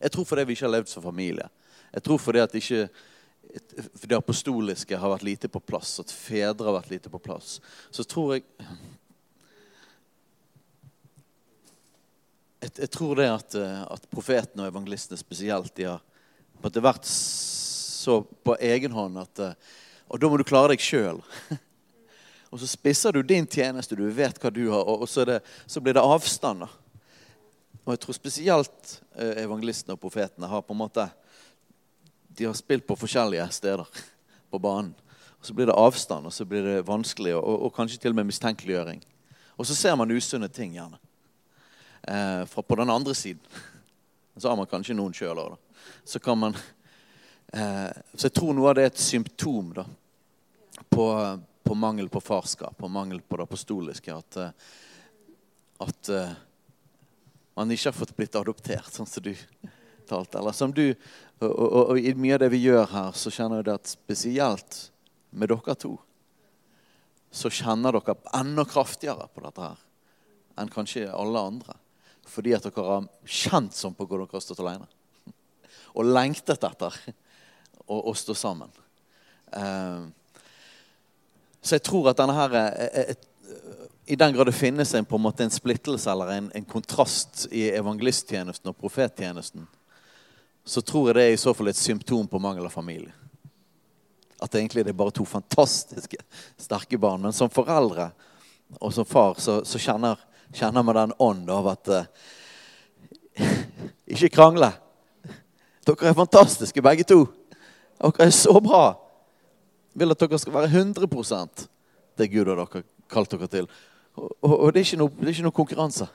Jeg 0.02 0.12
tror 0.12 0.26
fordi 0.26 0.44
vi 0.44 0.54
ikke 0.54 0.66
har 0.66 0.74
levd 0.74 0.90
som 0.90 1.04
familie. 1.04 1.50
Jeg 1.94 2.04
tror 2.04 2.18
fordi 2.18 2.40
at 2.40 2.56
ikke 2.56 2.90
for 3.96 4.08
det 4.12 4.18
apostoliske 4.18 4.98
har 5.00 5.14
vært 5.14 5.26
lite 5.28 5.50
på 5.52 5.62
plass, 5.64 5.98
at 6.04 6.12
fedre 6.12 6.68
har 6.68 6.78
vært 6.80 6.92
lite 6.92 7.12
på 7.12 7.22
plass, 7.24 7.60
så 7.92 8.04
tror 8.04 8.38
jeg 8.38 8.46
Jeg, 12.66 12.72
jeg 12.80 12.90
tror 12.90 13.20
det 13.20 13.26
at, 13.30 13.56
at 13.94 14.06
profetene 14.10 14.64
og 14.64 14.72
evangelistene 14.72 15.20
spesielt 15.20 15.76
de 15.78 15.84
har 15.86 16.00
på 16.58 16.72
en 16.72 16.82
vært 16.82 17.06
så 17.06 18.24
på 18.24 18.56
egen 18.58 18.96
hånd 18.96 19.20
at 19.22 19.42
Og 20.10 20.18
da 20.18 20.30
må 20.32 20.40
du 20.40 20.44
klare 20.48 20.72
deg 20.74 20.82
sjøl. 20.82 21.22
Og 22.56 22.62
så 22.62 22.70
spisser 22.72 23.12
du 23.12 23.22
din 23.22 23.46
tjeneste, 23.46 23.98
du 24.00 24.06
vet 24.10 24.38
hva 24.40 24.50
du 24.54 24.70
har, 24.72 24.88
og 24.88 25.10
så, 25.10 25.26
det, 25.28 25.42
så 25.68 25.82
blir 25.84 25.98
det 25.98 26.04
avstander. 26.06 26.72
Og 27.84 27.90
jeg 27.92 28.00
tror 28.00 28.16
spesielt 28.16 28.94
eh, 29.18 29.42
evangelistene 29.44 29.98
og 29.98 30.00
profetene 30.00 30.48
har 30.48 30.64
på 30.64 30.72
en 30.72 30.80
måte 30.80 31.04
De 32.36 32.48
har 32.48 32.56
spilt 32.58 32.88
på 32.88 32.98
forskjellige 33.00 33.48
steder 33.56 33.88
på 34.52 34.60
banen. 34.60 34.94
Og 35.40 35.46
Så 35.46 35.54
blir 35.54 35.70
det 35.70 35.78
avstand, 35.78 36.26
og 36.26 36.34
så 36.34 36.46
blir 36.46 36.64
det 36.64 36.88
vanskelig, 36.88 37.36
og, 37.36 37.66
og 37.68 37.74
kanskje 37.76 38.00
til 38.02 38.16
og 38.16 38.20
med 38.20 38.30
mistenkeliggjøring. 38.32 39.04
Og 39.58 39.68
så 39.68 39.76
ser 39.76 39.96
man 39.96 40.12
usunne 40.12 40.50
ting, 40.50 40.76
gjerne. 40.76 41.00
Eh, 42.08 42.46
fra 42.46 42.62
på 42.62 42.76
den 42.76 42.90
andre 42.90 43.16
siden. 43.16 43.42
Så 44.38 44.50
har 44.50 44.58
man 44.58 44.68
kanskje 44.68 44.98
noen 44.98 45.14
sjøl 45.16 45.40
òg, 45.40 45.56
da. 45.56 45.84
Så 46.06 46.20
kan 46.20 46.38
man 46.38 46.56
eh, 47.54 47.92
Så 48.16 48.28
jeg 48.28 48.34
tror 48.36 48.54
noe 48.54 48.72
av 48.72 48.76
det 48.76 48.88
er 48.88 48.92
et 48.92 49.00
symptom 49.02 49.72
da, 49.76 49.86
på 50.90 51.06
på 51.66 51.76
mangel 51.76 52.10
på 52.10 52.22
farskap, 52.22 52.78
på 52.78 52.88
mangel 52.88 53.22
på 53.22 53.38
det 53.38 53.44
apostoliske. 53.44 54.14
At, 54.14 54.38
eh, 54.38 54.50
at 55.78 56.10
uh, 56.10 56.34
man 57.58 57.72
ikke 57.74 57.90
har 57.90 57.98
fått 57.98 58.14
blitt 58.16 58.38
adoptert, 58.38 58.92
sånn 58.94 59.10
som 59.10 59.26
du 59.26 59.32
talte. 60.08 60.40
Eller 60.40 60.56
som 60.56 60.74
du, 60.74 60.88
og, 61.42 61.52
og, 61.52 61.80
og, 61.84 62.00
i 62.00 62.14
mye 62.18 62.38
av 62.38 62.46
det 62.46 62.52
vi 62.54 62.64
gjør 62.66 62.90
her, 62.92 63.16
så 63.18 63.34
kjenner 63.34 63.62
jeg 63.62 63.76
at 63.76 63.96
spesielt 63.96 64.80
med 65.36 65.52
dere 65.52 65.76
to 65.80 65.96
så 67.36 67.52
kjenner 67.52 67.98
dere 67.98 68.16
enda 68.38 68.64
kraftigere 68.68 69.28
på 69.34 69.44
dette 69.44 69.64
her 69.66 69.82
enn 70.56 70.72
kanskje 70.72 71.10
alle 71.12 71.42
andre. 71.52 71.76
Fordi 72.32 72.54
at 72.56 72.64
dere 72.64 72.86
har 72.88 73.08
kjent 73.28 73.76
sånn 73.76 73.96
på 73.96 74.08
hvor 74.08 74.22
dere 74.24 74.38
har 74.38 74.44
stått 74.44 74.62
alene. 74.64 74.88
Og 75.98 76.08
lengtet 76.08 76.64
etter 76.64 76.96
å, 77.86 78.14
stå 78.16 78.34
sammen. 78.40 78.72
Uh, 79.52 80.08
så 81.62 81.76
jeg 81.76 81.86
tror 81.86 82.12
at 82.12 82.20
denne 82.22 82.36
her 82.38 82.56
er, 82.60 82.80
eh, 82.88 83.16
I 84.08 84.18
den 84.20 84.34
grad 84.36 84.48
det 84.50 84.56
finnes 84.58 84.94
en, 84.94 85.06
en, 85.06 85.28
en 85.46 85.54
splittelse 85.54 86.12
eller 86.12 86.32
en, 86.34 86.50
en 86.54 86.66
kontrast 86.70 87.48
i 87.52 87.68
evangelisttjenesten 87.74 88.70
og 88.70 88.78
profettjenesten, 88.80 89.68
så 90.66 90.82
tror 90.82 91.10
jeg 91.10 91.16
det 91.16 91.24
er 91.24 91.36
i 91.36 91.40
så 91.40 91.54
fall 91.54 91.70
et 91.70 91.78
symptom 91.78 92.28
på 92.28 92.42
mangel 92.42 92.66
av 92.66 92.74
familie. 92.74 93.14
At 94.42 94.56
egentlig 94.56 94.84
det 94.84 94.92
er 94.92 94.98
bare 94.98 95.14
to 95.14 95.26
fantastiske, 95.26 96.18
sterke 96.58 96.98
barn. 96.98 97.22
Men 97.22 97.34
som 97.34 97.52
foreldre 97.54 98.10
og 98.82 98.94
som 98.94 99.06
far 99.06 99.38
så, 99.40 99.60
så 99.66 99.80
kjenner, 99.80 100.20
kjenner 100.54 100.84
man 100.84 100.98
den 100.98 101.14
ånd 101.22 101.52
av 101.54 101.70
at 101.76 101.92
uh, 101.94 102.08
Ikke 104.16 104.32
krangle. 104.32 104.72
Dere 105.86 106.10
er 106.10 106.18
fantastiske, 106.18 106.82
begge 106.82 107.06
to. 107.08 107.26
Dere 108.00 108.28
er 108.28 108.34
så 108.34 108.54
bra 108.64 108.96
Jeg 109.94 110.02
vil 110.02 110.12
at 110.12 110.24
dere 110.24 110.40
skal 110.40 110.54
være 110.54 110.72
100 110.72 111.70
det 112.18 112.32
Gud 112.32 112.48
har 112.48 112.60
dere 112.60 112.84
kalt 113.12 113.32
dere 113.32 113.48
til. 113.52 113.70
Og, 114.16 114.32
og, 114.42 114.60
og 114.60 114.74
det, 114.74 114.82
er 114.82 114.98
noe, 115.00 115.12
det, 115.20 115.28
er 115.28 115.34
ikke 115.34 115.46
noe, 115.46 115.56
konkurranse. 115.56 116.08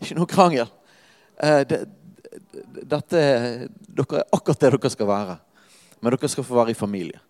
Ikke 0.00 0.16
noe 0.18 0.30
krangel. 0.30 0.70
Uh, 1.38 1.62
det, 1.66 1.84
dette, 2.82 3.20
dere 3.86 4.22
er 4.22 4.28
akkurat 4.32 4.60
det 4.60 4.72
dere 4.74 4.90
skal 4.92 5.08
være. 5.10 5.36
Men 6.00 6.14
dere 6.14 6.30
skal 6.32 6.46
få 6.46 6.58
være 6.58 6.74
i 6.74 6.78
familie. 6.78 7.20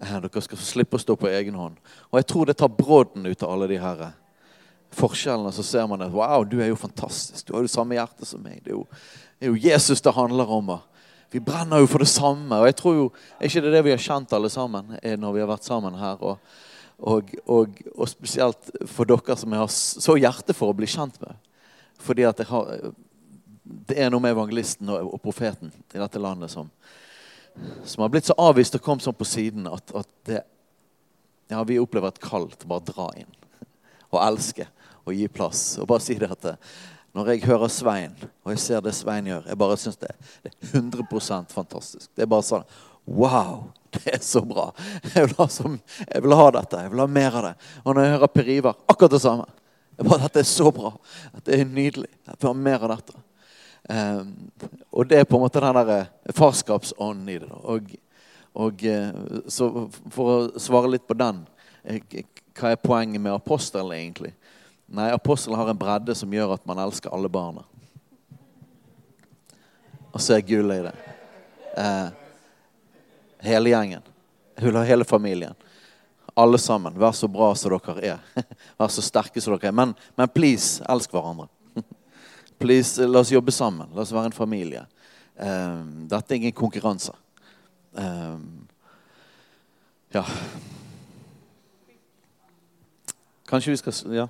Eh, 0.00 0.16
dere 0.22 0.42
skal 0.44 0.60
slippe 0.62 0.96
å 0.96 1.02
stå 1.02 1.16
på 1.18 1.28
egen 1.30 1.56
hånd. 1.58 1.78
Og 2.10 2.20
jeg 2.20 2.28
tror 2.30 2.48
det 2.48 2.58
tar 2.60 2.72
brodden 2.72 3.26
ut 3.26 3.42
av 3.42 3.54
alle 3.54 3.68
de 3.72 3.80
her 3.80 4.04
eh, 4.06 4.14
forskjellene. 4.96 5.52
Så 5.52 5.64
ser 5.66 5.88
man 5.90 6.04
at 6.06 6.14
wow, 6.14 6.44
du 6.44 6.60
er 6.60 6.70
jo 6.70 6.78
fantastisk. 6.80 7.46
Du 7.46 7.54
har 7.54 7.64
jo 7.64 7.68
det 7.68 7.74
samme 7.74 7.98
hjerte 7.98 8.28
som 8.28 8.42
meg. 8.44 8.62
Det 8.64 8.72
er 8.72 8.78
jo, 8.78 8.86
det 9.38 9.48
er 9.48 9.52
jo 9.52 9.60
Jesus 9.66 10.04
det 10.04 10.16
handler 10.16 10.54
om. 10.56 10.72
Vi 11.30 11.42
brenner 11.44 11.82
jo 11.82 11.90
for 11.90 12.04
det 12.04 12.10
samme. 12.12 12.62
Og 12.62 12.70
jeg 12.70 12.78
tror 12.80 12.96
jo, 12.96 13.12
Er 13.38 13.50
ikke 13.50 13.64
det 13.66 13.74
det 13.76 13.84
vi 13.86 13.94
har 13.94 14.02
kjent 14.06 14.32
alle 14.36 14.50
sammen 14.50 14.96
når 15.00 15.36
vi 15.36 15.44
har 15.44 15.50
vært 15.50 15.68
sammen 15.68 15.98
her? 16.00 16.22
Og, 16.22 16.56
og, 17.00 17.36
og, 17.46 17.84
og 17.94 18.08
spesielt 18.08 18.72
for 18.88 19.08
dere 19.08 19.36
som 19.36 19.52
jeg 19.52 19.62
har 19.62 19.70
så 19.74 20.16
hjerte 20.20 20.56
for 20.56 20.72
å 20.72 20.76
bli 20.76 20.88
kjent 20.90 21.20
med. 21.22 21.38
Fordi 22.00 22.24
at 22.28 22.40
jeg 22.40 22.48
har, 22.48 22.92
det 23.88 23.98
er 23.98 24.10
noe 24.12 24.22
med 24.22 24.34
evangelisten 24.34 24.90
og, 24.92 25.14
og 25.14 25.22
profeten 25.22 25.72
i 25.94 26.00
dette 26.00 26.22
landet 26.22 26.52
som, 26.52 26.70
som 27.84 28.04
har 28.04 28.12
blitt 28.12 28.28
så 28.28 28.36
avvist 28.40 28.76
og 28.78 28.84
kommet 28.84 29.06
sånn 29.06 29.18
på 29.18 29.28
siden 29.28 29.68
at, 29.70 29.94
at 29.96 30.10
det, 30.28 30.42
ja, 31.50 31.62
vi 31.66 31.80
opplever 31.82 32.12
et 32.12 32.22
kall 32.22 32.48
til 32.54 32.70
bare 32.70 32.84
å 32.84 32.90
dra 32.92 33.08
inn 33.20 33.36
og 34.10 34.22
elske 34.24 34.66
og 35.06 35.14
gi 35.14 35.26
plass. 35.32 35.62
Og 35.80 35.88
bare 35.90 36.02
si 36.04 36.16
det 36.18 36.30
at 36.30 36.42
det, 36.44 36.56
når 37.16 37.32
jeg 37.32 37.46
hører 37.48 37.72
Svein, 37.72 38.14
og 38.44 38.52
jeg 38.54 38.62
ser 38.62 38.82
det 38.84 38.92
Svein 38.94 39.26
gjør 39.26 39.48
Jeg 39.50 39.58
bare 39.58 39.76
syns 39.80 39.98
det, 39.98 40.12
det, 40.44 40.52
er 40.54 40.78
100% 40.78 41.54
fantastisk. 41.54 42.10
Det 42.14 42.26
er 42.26 42.30
bare 42.30 42.46
sånn 42.46 42.66
Wow! 43.10 43.70
Det 43.90 44.12
er 44.14 44.20
så 44.22 44.38
bra. 44.46 44.68
Jeg 45.02 45.24
vil, 45.24 45.32
ha 45.40 45.46
så, 45.50 45.66
jeg 46.04 46.22
vil 46.22 46.34
ha 46.38 46.44
dette. 46.54 46.82
Jeg 46.84 46.92
vil 46.92 47.00
ha 47.02 47.06
mer 47.10 47.38
av 47.40 47.46
det. 47.48 47.54
Og 47.82 47.96
når 47.96 48.04
jeg 48.04 48.12
hører 48.12 48.30
Per 48.30 48.50
Ivar, 48.54 48.76
akkurat 48.86 49.16
det 49.16 49.20
samme. 49.24 49.48
Jeg 49.96 50.06
bare, 50.06 50.20
dette 50.22 50.44
er 50.44 50.46
så 50.46 50.70
bra. 50.70 50.92
Dette 51.34 51.56
er 51.56 51.64
nydelig. 51.66 52.10
Jeg 52.28 52.36
vil 52.36 52.48
ha 52.52 52.52
mer 52.54 52.84
av 52.86 52.92
dette. 52.92 53.16
Um, 53.90 54.50
og 54.90 55.08
det 55.10 55.18
er 55.18 55.26
på 55.26 55.38
en 55.38 55.42
måte 55.42 55.60
den 55.62 55.74
der 55.74 55.90
eh, 55.96 56.34
farskapsånden 56.36 57.28
i 57.32 57.38
det. 57.42 57.50
Og, 57.50 57.88
og, 58.54 58.84
eh, 58.86 59.08
så 59.50 59.88
for 60.14 60.30
å 60.30 60.60
svare 60.62 60.92
litt 60.92 61.08
på 61.08 61.16
den 61.18 61.40
eh, 61.82 61.98
Hva 62.54 62.70
er 62.70 62.78
poenget 62.82 63.22
med 63.22 63.34
apostelen, 63.34 63.96
egentlig? 63.96 64.30
Nei, 64.86 65.08
apostelen 65.14 65.58
har 65.58 65.72
en 65.72 65.78
bredde 65.78 66.14
som 66.18 66.32
gjør 66.34 66.54
at 66.54 66.66
man 66.66 66.78
elsker 66.82 67.10
alle 67.14 67.30
barna. 67.30 67.64
Og 70.10 70.22
så 70.22 70.36
er 70.36 70.46
gullet 70.46 70.80
i 70.80 70.86
det. 70.86 70.94
Eh, 71.78 72.08
hele 73.50 73.74
gjengen. 73.74 74.02
Hele 74.60 75.06
familien. 75.06 75.54
Alle 76.34 76.58
sammen. 76.58 76.98
Vær 76.98 77.14
så 77.16 77.30
bra 77.30 77.52
som 77.58 77.74
dere 77.74 78.14
er. 78.14 78.44
Vær 78.78 78.90
så 78.92 79.02
sterke 79.02 79.42
som 79.42 79.56
dere 79.56 79.70
er. 79.70 79.78
Men, 79.82 79.94
men 80.18 80.30
please, 80.34 80.82
elsk 80.90 81.14
hverandre. 81.14 81.48
Please, 82.60 83.06
La 83.06 83.22
oss 83.22 83.30
jobbe 83.32 83.52
sammen. 83.52 83.88
La 83.94 84.02
oss 84.02 84.12
være 84.12 84.28
en 84.28 84.36
familie. 84.36 84.82
Um, 85.40 86.08
dette 86.10 86.34
er 86.34 86.42
ingen 86.42 86.52
konkurranse. 86.52 87.14
Um, 87.96 88.66
ja 90.14 90.22
Kanskje 93.48 93.70
vi 93.70 93.76
skal 93.76 94.14
Ja. 94.14 94.26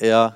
Ja. 0.00 0.30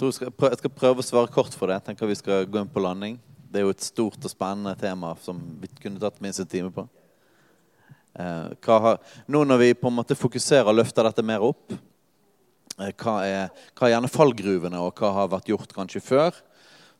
Jeg 0.00 0.16
skal, 0.16 0.30
prøve, 0.32 0.54
jeg 0.54 0.62
skal 0.62 0.72
prøve 0.72 1.02
å 1.02 1.04
svare 1.04 1.32
kort 1.32 1.52
for 1.52 1.68
det. 1.68 1.76
Jeg 1.76 1.90
tenker 1.90 2.08
vi 2.08 2.16
skal 2.16 2.46
gå 2.48 2.62
inn 2.62 2.70
på 2.72 2.80
landing. 2.80 3.18
Det 3.50 3.60
er 3.60 3.66
jo 3.66 3.74
et 3.74 3.84
stort 3.84 4.22
og 4.24 4.32
spennende 4.32 4.72
tema 4.80 5.12
som 5.20 5.40
vi 5.60 5.68
kunne 5.82 6.00
tatt 6.00 6.20
minst 6.24 6.40
en 6.40 6.48
time 6.48 6.70
på. 6.72 6.86
Eh, 8.14 8.46
har, 8.66 8.98
nå 9.26 9.42
når 9.44 9.60
vi 9.60 9.74
på 9.78 9.90
en 9.90 9.98
måte 9.98 10.16
fokuserer 10.18 10.70
og 10.70 10.78
løfter 10.78 11.06
dette 11.06 11.24
mer 11.26 11.44
opp, 11.44 11.74
eh, 12.78 12.92
hva, 12.96 13.16
er, 13.26 13.50
hva, 13.74 13.86
er, 13.86 13.92
gjerne 13.94 14.10
fallgruvene, 14.10 14.80
og 14.80 14.98
hva 14.98 15.12
har 15.18 15.30
vært 15.36 15.52
gjort 15.52 15.74
kanskje 15.76 16.02
før 16.02 16.40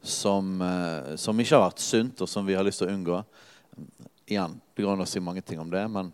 som, 0.03 0.61
eh, 0.63 1.15
som, 1.21 1.41
ikke 1.41 1.57
har 1.57 1.71
vært 1.71 1.85
sunt, 1.85 2.21
og 2.21 2.31
som 2.31 2.47
vi 2.47 2.59
har 2.59 2.67
lyst 2.67 2.83
til 2.85 2.91
å 2.91 2.95
unngå? 2.95 3.23
Igjen, 4.31 4.61
det 4.77 4.85
går 4.85 4.95
an 4.95 5.07
å 5.07 5.09
si 5.09 5.23
mange 5.25 5.43
ting 5.43 5.63
om 5.63 5.73
det, 5.73 5.83
men 5.91 6.13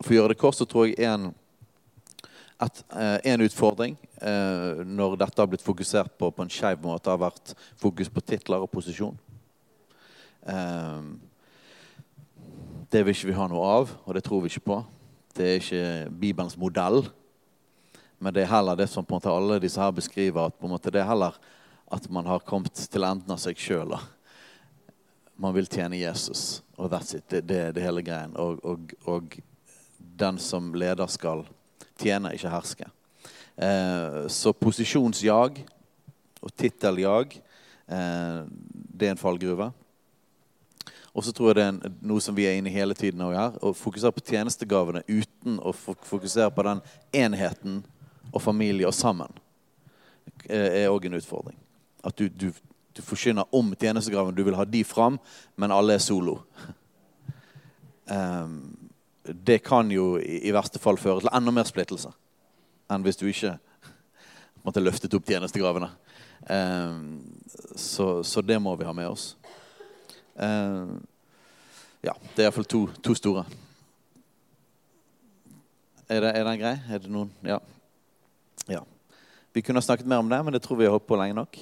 for 0.00 0.12
å 0.12 0.18
gjøre 0.18 0.34
det 0.34 0.40
kort 0.40 0.58
så 0.58 0.68
tror 0.68 0.90
jeg 0.90 1.00
en 1.06 1.30
at 2.60 2.82
eh, 2.92 3.32
en 3.32 3.44
utfordring 3.46 3.96
eh, 4.20 4.82
når 4.84 5.16
dette 5.22 5.40
har 5.40 5.48
blitt 5.48 5.64
fokusert 5.64 6.12
på 6.20 6.28
på 6.30 6.44
en 6.44 6.52
skeiv 6.52 6.82
måte, 6.84 7.10
har 7.10 7.20
vært 7.20 7.54
fokus 7.80 8.12
på 8.12 8.22
titler 8.24 8.60
og 8.60 8.70
posisjon. 8.72 9.18
Eh, 10.46 11.02
Det 12.90 13.04
vil 13.06 13.14
ikke 13.14 13.28
vi 13.28 13.38
ha 13.38 13.44
noe 13.46 13.66
av, 13.70 13.90
og 14.02 14.14
det 14.16 14.24
tror 14.26 14.40
vi 14.42 14.48
ikke 14.50 14.66
på. 14.66 14.76
Det 15.38 15.44
er 15.46 15.60
ikke 15.60 16.10
Bibelens 16.10 16.56
modell. 16.58 17.04
Men 18.18 18.34
det 18.34 18.42
er 18.42 18.50
heller 18.50 18.74
det 18.76 18.88
som 18.90 19.04
på 19.06 19.14
en 19.14 19.20
måte 19.20 19.30
alle 19.30 19.60
disse 19.62 19.78
her 19.80 19.92
beskriver, 19.94 20.48
at 20.48 20.56
på 20.58 20.66
en 20.66 20.72
måte 20.74 20.90
det 20.90 20.98
er 21.00 21.06
heller 21.06 21.38
at 21.90 22.08
man 22.10 22.26
har 22.26 22.42
kommet 22.42 22.74
til 22.74 23.06
enden 23.06 23.30
av 23.30 23.38
seg 23.38 23.58
sjøl. 23.62 23.94
Man 25.38 25.54
vil 25.54 25.70
tjene 25.70 26.00
Jesus, 26.02 26.64
og 26.76 26.90
that's 26.90 27.14
it. 27.14 27.28
Det, 27.30 27.44
det 27.46 27.60
er 27.62 27.72
det 27.76 27.86
hele 27.86 28.02
greien. 28.02 28.34
Og, 28.34 28.58
og, 28.66 28.92
og, 29.06 29.38
den 30.20 30.36
som 30.42 30.74
leder 30.76 31.08
skal 31.08 31.46
tjene, 32.00 32.32
ikke 32.36 32.52
herske. 32.52 32.88
Eh, 33.60 34.24
så 34.32 34.54
posisjonsjag 34.56 35.60
og 36.40 36.54
titteljag, 36.56 37.36
eh, 37.88 38.40
det 38.72 39.08
er 39.08 39.14
en 39.14 39.20
fallgruve. 39.20 39.70
Og 41.10 41.24
så 41.26 41.32
tror 41.34 41.50
jeg 41.50 41.58
det 41.58 41.66
er 41.66 41.94
noe 42.06 42.22
som 42.22 42.36
vi 42.36 42.46
er 42.46 42.56
inne 42.56 42.70
i 42.70 42.74
hele 42.74 42.94
tiden 42.94 43.20
her. 43.26 43.56
Å 43.60 43.74
fokusere 43.74 44.14
på 44.14 44.22
tjenestegavene 44.30 45.02
uten 45.08 45.58
å 45.58 45.74
fokusere 45.74 46.52
på 46.54 46.64
den 46.68 46.82
enheten 47.12 47.80
og 48.30 48.42
familie 48.42 48.86
og 48.86 48.94
sammen 48.94 49.32
er 50.48 50.90
òg 50.90 51.06
en 51.06 51.18
utfordring. 51.18 51.58
At 52.06 52.16
du, 52.16 52.28
du, 52.28 52.50
du 52.96 53.02
forkynner 53.02 53.48
om 53.54 53.74
tjenestegraven. 53.74 54.34
Du 54.34 54.44
vil 54.46 54.56
ha 54.56 54.64
de 54.64 54.84
fram, 54.84 55.18
men 55.56 55.74
alle 55.74 55.98
er 55.98 56.04
solo. 56.04 56.40
Um, 58.06 58.76
det 59.34 59.58
kan 59.66 59.90
jo 59.92 60.14
i, 60.18 60.50
verste 60.54 60.80
fall 60.82 60.98
føre 61.00 61.22
til 61.22 61.32
enda 61.34 61.54
mer 61.54 61.68
splittelse 61.68 62.12
enn 62.90 63.04
hvis 63.06 63.20
du 63.20 63.28
ikke 63.30 63.54
måtte 64.64 64.82
løftet 64.82 65.14
opp 65.14 65.28
tjenestegravene. 65.28 65.88
Um, 66.48 67.20
så, 67.76 68.22
så, 68.26 68.42
det 68.42 68.58
må 68.60 68.74
vi 68.76 68.86
ha 68.88 68.92
med 68.96 69.08
oss. 69.08 69.34
Uh, 70.34 70.98
ja, 72.04 72.14
det 72.34 72.42
er 72.42 72.48
iallfall 72.48 72.68
to, 72.68 72.80
to 73.04 73.14
store. 73.16 73.44
Er, 76.08 76.24
det, 76.24 76.32
er 76.34 76.48
den 76.48 76.60
grei? 76.60 76.74
Er 76.90 77.04
det 77.04 77.12
noen 77.12 77.30
Ja. 77.46 77.60
ja. 78.66 78.82
Vi 79.54 79.62
kunne 79.62 79.82
ha 79.82 79.84
snakket 79.84 80.08
mer 80.08 80.22
om 80.22 80.30
det, 80.30 80.40
men 80.44 80.56
det 80.56 80.62
tror 80.64 80.80
vi 80.80 80.88
har 80.88 80.96
holdt 80.96 81.08
på 81.08 81.18
lenge 81.20 81.38
nok. 81.38 81.60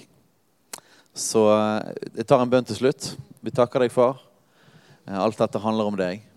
Så 1.14 1.44
uh, 1.50 1.92
jeg 2.14 2.26
tar 2.26 2.42
en 2.42 2.50
bønn 2.50 2.66
til 2.66 2.78
slutt. 2.78 3.12
Vi 3.44 3.54
takker 3.54 3.84
deg, 3.84 3.92
far. 3.94 4.22
Uh, 5.04 5.18
alt 5.26 5.38
dette 5.38 5.62
handler 5.62 5.90
om 5.90 5.98
deg. 5.98 6.27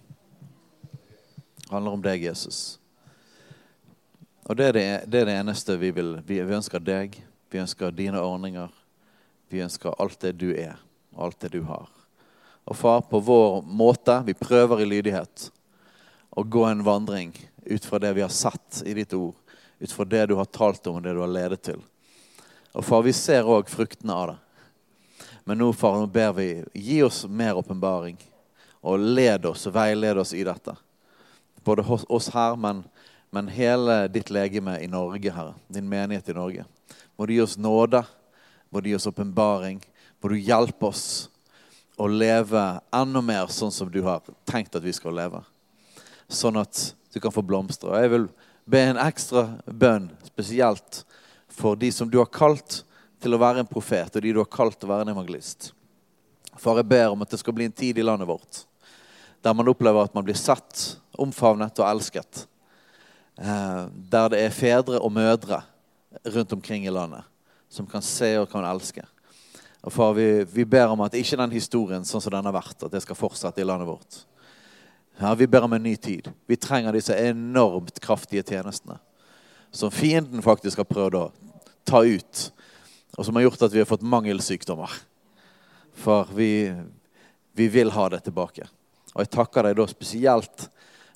Det 1.72 1.76
handler 1.76 1.92
om 1.92 2.02
deg, 2.04 2.24
Jesus. 2.24 2.80
Og 4.44 4.58
det 4.60 4.66
er 4.66 4.74
det, 4.76 4.82
det, 5.08 5.20
er 5.22 5.30
det 5.30 5.36
eneste 5.40 5.78
vi 5.80 5.94
vil. 5.96 6.10
Vi, 6.28 6.42
ønsker 6.44 6.84
deg. 6.84 7.14
Vi 7.48 7.62
ønsker 7.62 7.94
dine 7.96 8.20
ordninger. 8.20 8.74
Vi 9.48 9.62
ønsker 9.64 9.96
alt 9.96 10.20
det 10.20 10.34
du 10.42 10.50
er, 10.52 10.76
og 11.16 11.30
alt 11.30 11.40
det 11.46 11.54
du 11.54 11.62
har. 11.70 11.88
Og 12.68 12.76
far, 12.76 13.06
på 13.08 13.24
vår 13.24 13.64
måte, 13.64 14.18
vi 14.28 14.36
prøver 14.36 14.84
i 14.84 14.90
lydighet 14.92 15.48
å 16.36 16.44
gå 16.44 16.66
en 16.68 16.84
vandring 16.84 17.32
ut 17.64 17.88
fra 17.88 18.04
det 18.04 18.12
vi 18.20 18.28
har 18.28 18.36
sett 18.36 18.84
i 18.84 19.00
ditt 19.00 19.16
ord, 19.16 19.40
ut 19.80 19.96
fra 19.96 20.10
det 20.12 20.26
du 20.28 20.36
har 20.44 20.52
talt 20.52 20.92
om 20.92 21.00
og 21.00 21.08
det 21.08 21.16
du 21.16 21.24
har 21.24 21.34
ledet 21.40 21.64
til. 21.72 21.80
Og 22.76 22.84
far, 22.84 23.08
vi 23.08 23.16
ser 23.16 23.48
òg 23.48 23.72
fruktene 23.72 24.20
av 24.20 24.34
det. 24.34 24.40
Men 25.48 25.64
nå, 25.64 25.72
far, 25.72 26.04
nå 26.04 26.12
ber 26.12 26.36
vi 26.36 26.52
gi 26.76 27.00
oss 27.08 27.24
mer 27.32 27.56
åpenbaring. 27.64 28.20
Og 28.84 29.00
led 29.00 29.48
oss 29.48 29.70
veiled 29.72 30.20
oss 30.20 30.36
i 30.36 30.44
dette. 30.44 30.76
Både 31.64 31.82
hos 31.82 32.06
oss 32.10 32.30
her, 32.30 32.56
men, 32.56 32.84
men 33.30 33.48
hele 33.48 34.08
ditt 34.08 34.30
legeme 34.30 34.80
i 34.82 34.88
Norge, 34.88 35.32
Herre. 35.32 35.54
Din 35.68 35.90
menighet 35.90 36.30
i 36.30 36.34
Norge. 36.34 36.66
Må 37.18 37.26
du 37.26 37.34
gi 37.34 37.42
oss 37.42 37.58
nåde. 37.58 38.04
Må 38.70 38.82
du 38.82 38.90
gi 38.90 38.96
oss 38.96 39.08
åpenbaring. 39.08 39.82
Må 40.22 40.32
du 40.32 40.40
hjelpe 40.40 40.90
oss 40.90 41.30
å 42.02 42.08
leve 42.08 42.64
enda 42.96 43.22
mer 43.22 43.52
sånn 43.54 43.74
som 43.74 43.92
du 43.92 44.02
har 44.06 44.24
tenkt 44.50 44.76
at 44.76 44.86
vi 44.86 44.94
skal 44.96 45.14
leve. 45.14 45.44
Sånn 46.32 46.58
at 46.58 46.96
du 47.14 47.20
kan 47.22 47.34
få 47.34 47.44
blomstre. 47.46 47.92
Og 47.92 48.02
jeg 48.02 48.14
vil 48.14 48.26
be 48.66 48.82
en 48.88 49.02
ekstra 49.02 49.46
bønn 49.68 50.10
spesielt 50.26 51.04
for 51.52 51.78
de 51.78 51.92
som 51.94 52.10
du 52.10 52.18
har 52.22 52.32
kalt 52.32 52.82
til 53.22 53.36
å 53.36 53.42
være 53.42 53.62
en 53.62 53.70
profet, 53.70 54.16
og 54.16 54.24
de 54.24 54.34
du 54.34 54.40
har 54.42 54.50
kalt 54.50 54.80
til 54.80 54.90
å 54.90 54.96
være 54.96 55.06
en 55.06 55.14
evangelist. 55.14 55.74
Far, 56.58 56.80
jeg 56.80 56.90
ber 56.90 57.12
om 57.14 57.22
at 57.22 57.30
det 57.30 57.42
skal 57.42 57.54
bli 57.54 57.68
en 57.68 57.76
tid 57.76 58.00
i 58.00 58.06
landet 58.06 58.30
vårt 58.30 58.64
der 59.42 59.54
man 59.54 59.70
opplever 59.72 60.04
at 60.06 60.14
man 60.14 60.26
blir 60.26 60.38
sett, 60.38 60.98
omfavnet 61.22 61.80
og 61.80 61.90
elsket. 61.90 62.46
Eh, 63.38 63.84
der 64.12 64.32
det 64.34 64.42
er 64.46 64.56
fedre 64.56 65.00
og 65.00 65.14
mødre 65.14 65.62
rundt 66.26 66.54
omkring 66.54 66.86
i 66.86 66.94
landet 66.94 67.24
som 67.72 67.88
kan 67.88 68.04
se 68.04 68.34
og 68.40 68.50
kan 68.52 68.66
elske. 68.68 69.04
Og 69.82 69.94
far, 69.94 70.14
vi, 70.14 70.44
vi, 70.44 70.66
ber 70.68 70.92
om 70.92 71.02
at 71.02 71.16
ikke 71.18 71.40
den 71.40 71.54
historien 71.56 72.04
sånn 72.06 72.22
som 72.22 72.34
den 72.34 72.46
har 72.46 72.54
vært, 72.54 72.84
at 72.84 72.92
det 72.92 73.02
skal 73.02 73.18
fortsette 73.18 73.64
i 73.64 73.66
landet 73.66 73.88
vårt. 73.88 74.18
Ja, 75.22 75.32
Vi 75.40 75.48
ber 75.48 75.64
om 75.66 75.74
en 75.74 75.84
ny 75.84 75.96
tid. 75.96 76.28
Vi 76.46 76.58
trenger 76.60 76.94
disse 76.94 77.16
enormt 77.16 78.00
kraftige 78.04 78.44
tjenestene. 78.44 79.00
Som 79.72 79.94
fienden 79.94 80.44
faktisk 80.44 80.82
har 80.84 80.90
prøvd 80.90 81.18
å 81.18 81.24
ta 81.88 82.04
ut. 82.04 82.44
Og 83.18 83.26
som 83.26 83.40
har 83.40 83.48
gjort 83.48 83.64
at 83.64 83.74
vi 83.74 83.80
har 83.80 83.90
fått 83.90 84.04
mangelsykdommer. 84.04 84.92
For 85.96 86.28
vi, 86.36 86.52
vi 87.56 87.68
vil 87.72 87.92
ha 87.96 88.10
det 88.12 88.26
tilbake. 88.28 88.68
Og 89.14 89.24
jeg 89.24 89.32
takker 89.32 89.68
deg 89.68 89.80
da 89.80 89.88
spesielt 89.88 90.68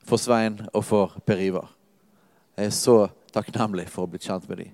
for 0.06 0.22
Svein 0.22 0.60
og 0.74 0.86
for 0.86 1.18
Per 1.26 1.42
Ivar. 1.42 1.70
Jeg 2.56 2.70
er 2.70 2.76
så 2.76 2.98
takknemlig 3.34 3.88
for 3.92 4.06
å 4.06 4.12
bli 4.12 4.22
kjent 4.22 4.48
med 4.50 4.62
dem. 4.62 4.74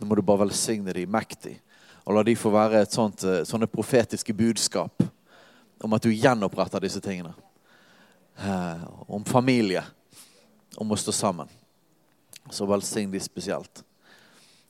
Nå 0.00 0.08
må 0.08 0.16
du 0.16 0.24
bare 0.24 0.44
velsigne 0.44 0.92
dem 0.96 1.10
mektig. 1.12 1.58
Og 2.04 2.16
la 2.16 2.24
de 2.26 2.34
få 2.36 2.50
være 2.52 2.82
et 2.82 2.92
sånt, 2.92 3.24
eh, 3.24 3.44
sånne 3.44 3.68
profetiske 3.70 4.34
budskap 4.34 5.02
om 5.80 5.92
at 5.92 6.02
du 6.02 6.10
gjenoppretter 6.10 6.80
disse 6.80 7.00
tingene. 7.00 7.34
Eh, 8.38 8.84
om 9.08 9.24
familie. 9.24 9.84
Om 10.76 10.92
å 10.92 10.98
stå 10.98 11.12
sammen. 11.12 11.48
Så 12.50 12.66
velsign 12.66 13.10
de 13.10 13.20
spesielt. 13.20 13.82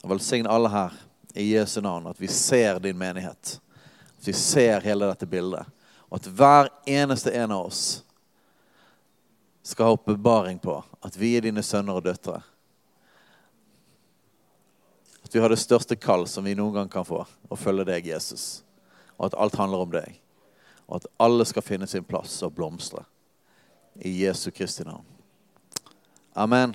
Og 0.03 0.11
velsign 0.11 0.47
alle 0.47 0.69
her 0.69 0.93
i 1.35 1.53
Jesu 1.55 1.81
navn, 1.81 2.07
at 2.07 2.21
vi 2.21 2.27
ser 2.27 2.79
din 2.79 2.99
menighet. 2.99 3.61
At 4.19 4.27
vi 4.27 4.33
ser 4.33 4.81
hele 4.81 5.07
dette 5.07 5.27
bildet. 5.27 5.67
Og 6.11 6.21
at 6.21 6.27
hver 6.27 6.69
eneste 6.87 7.33
en 7.33 7.51
av 7.51 7.67
oss 7.67 8.03
skal 9.71 9.89
ha 9.89 9.97
oppbevaring 9.97 10.59
på 10.63 10.77
at 11.01 11.17
vi 11.17 11.35
er 11.37 11.47
dine 11.47 11.63
sønner 11.65 11.99
og 11.99 12.05
døtre. 12.05 12.41
At 15.23 15.35
vi 15.35 15.41
har 15.41 15.53
det 15.53 15.61
største 15.63 15.97
kall 15.97 16.27
som 16.29 16.45
vi 16.45 16.57
noen 16.59 16.75
gang 16.75 16.91
kan 16.91 17.07
få, 17.07 17.23
å 17.23 17.59
følge 17.59 17.87
deg, 17.87 18.11
Jesus. 18.11 18.65
Og 19.17 19.31
at 19.31 19.39
alt 19.39 19.59
handler 19.61 19.87
om 19.87 19.95
deg. 19.95 20.19
Og 20.89 20.99
at 20.99 21.11
alle 21.23 21.47
skal 21.47 21.63
finne 21.63 21.87
sin 21.87 22.07
plass 22.07 22.41
og 22.43 22.57
blomstre. 22.57 23.05
I 23.95 24.11
Jesu 24.25 24.51
Kristi 24.51 24.87
navn. 24.87 25.07
Amen. 26.35 26.75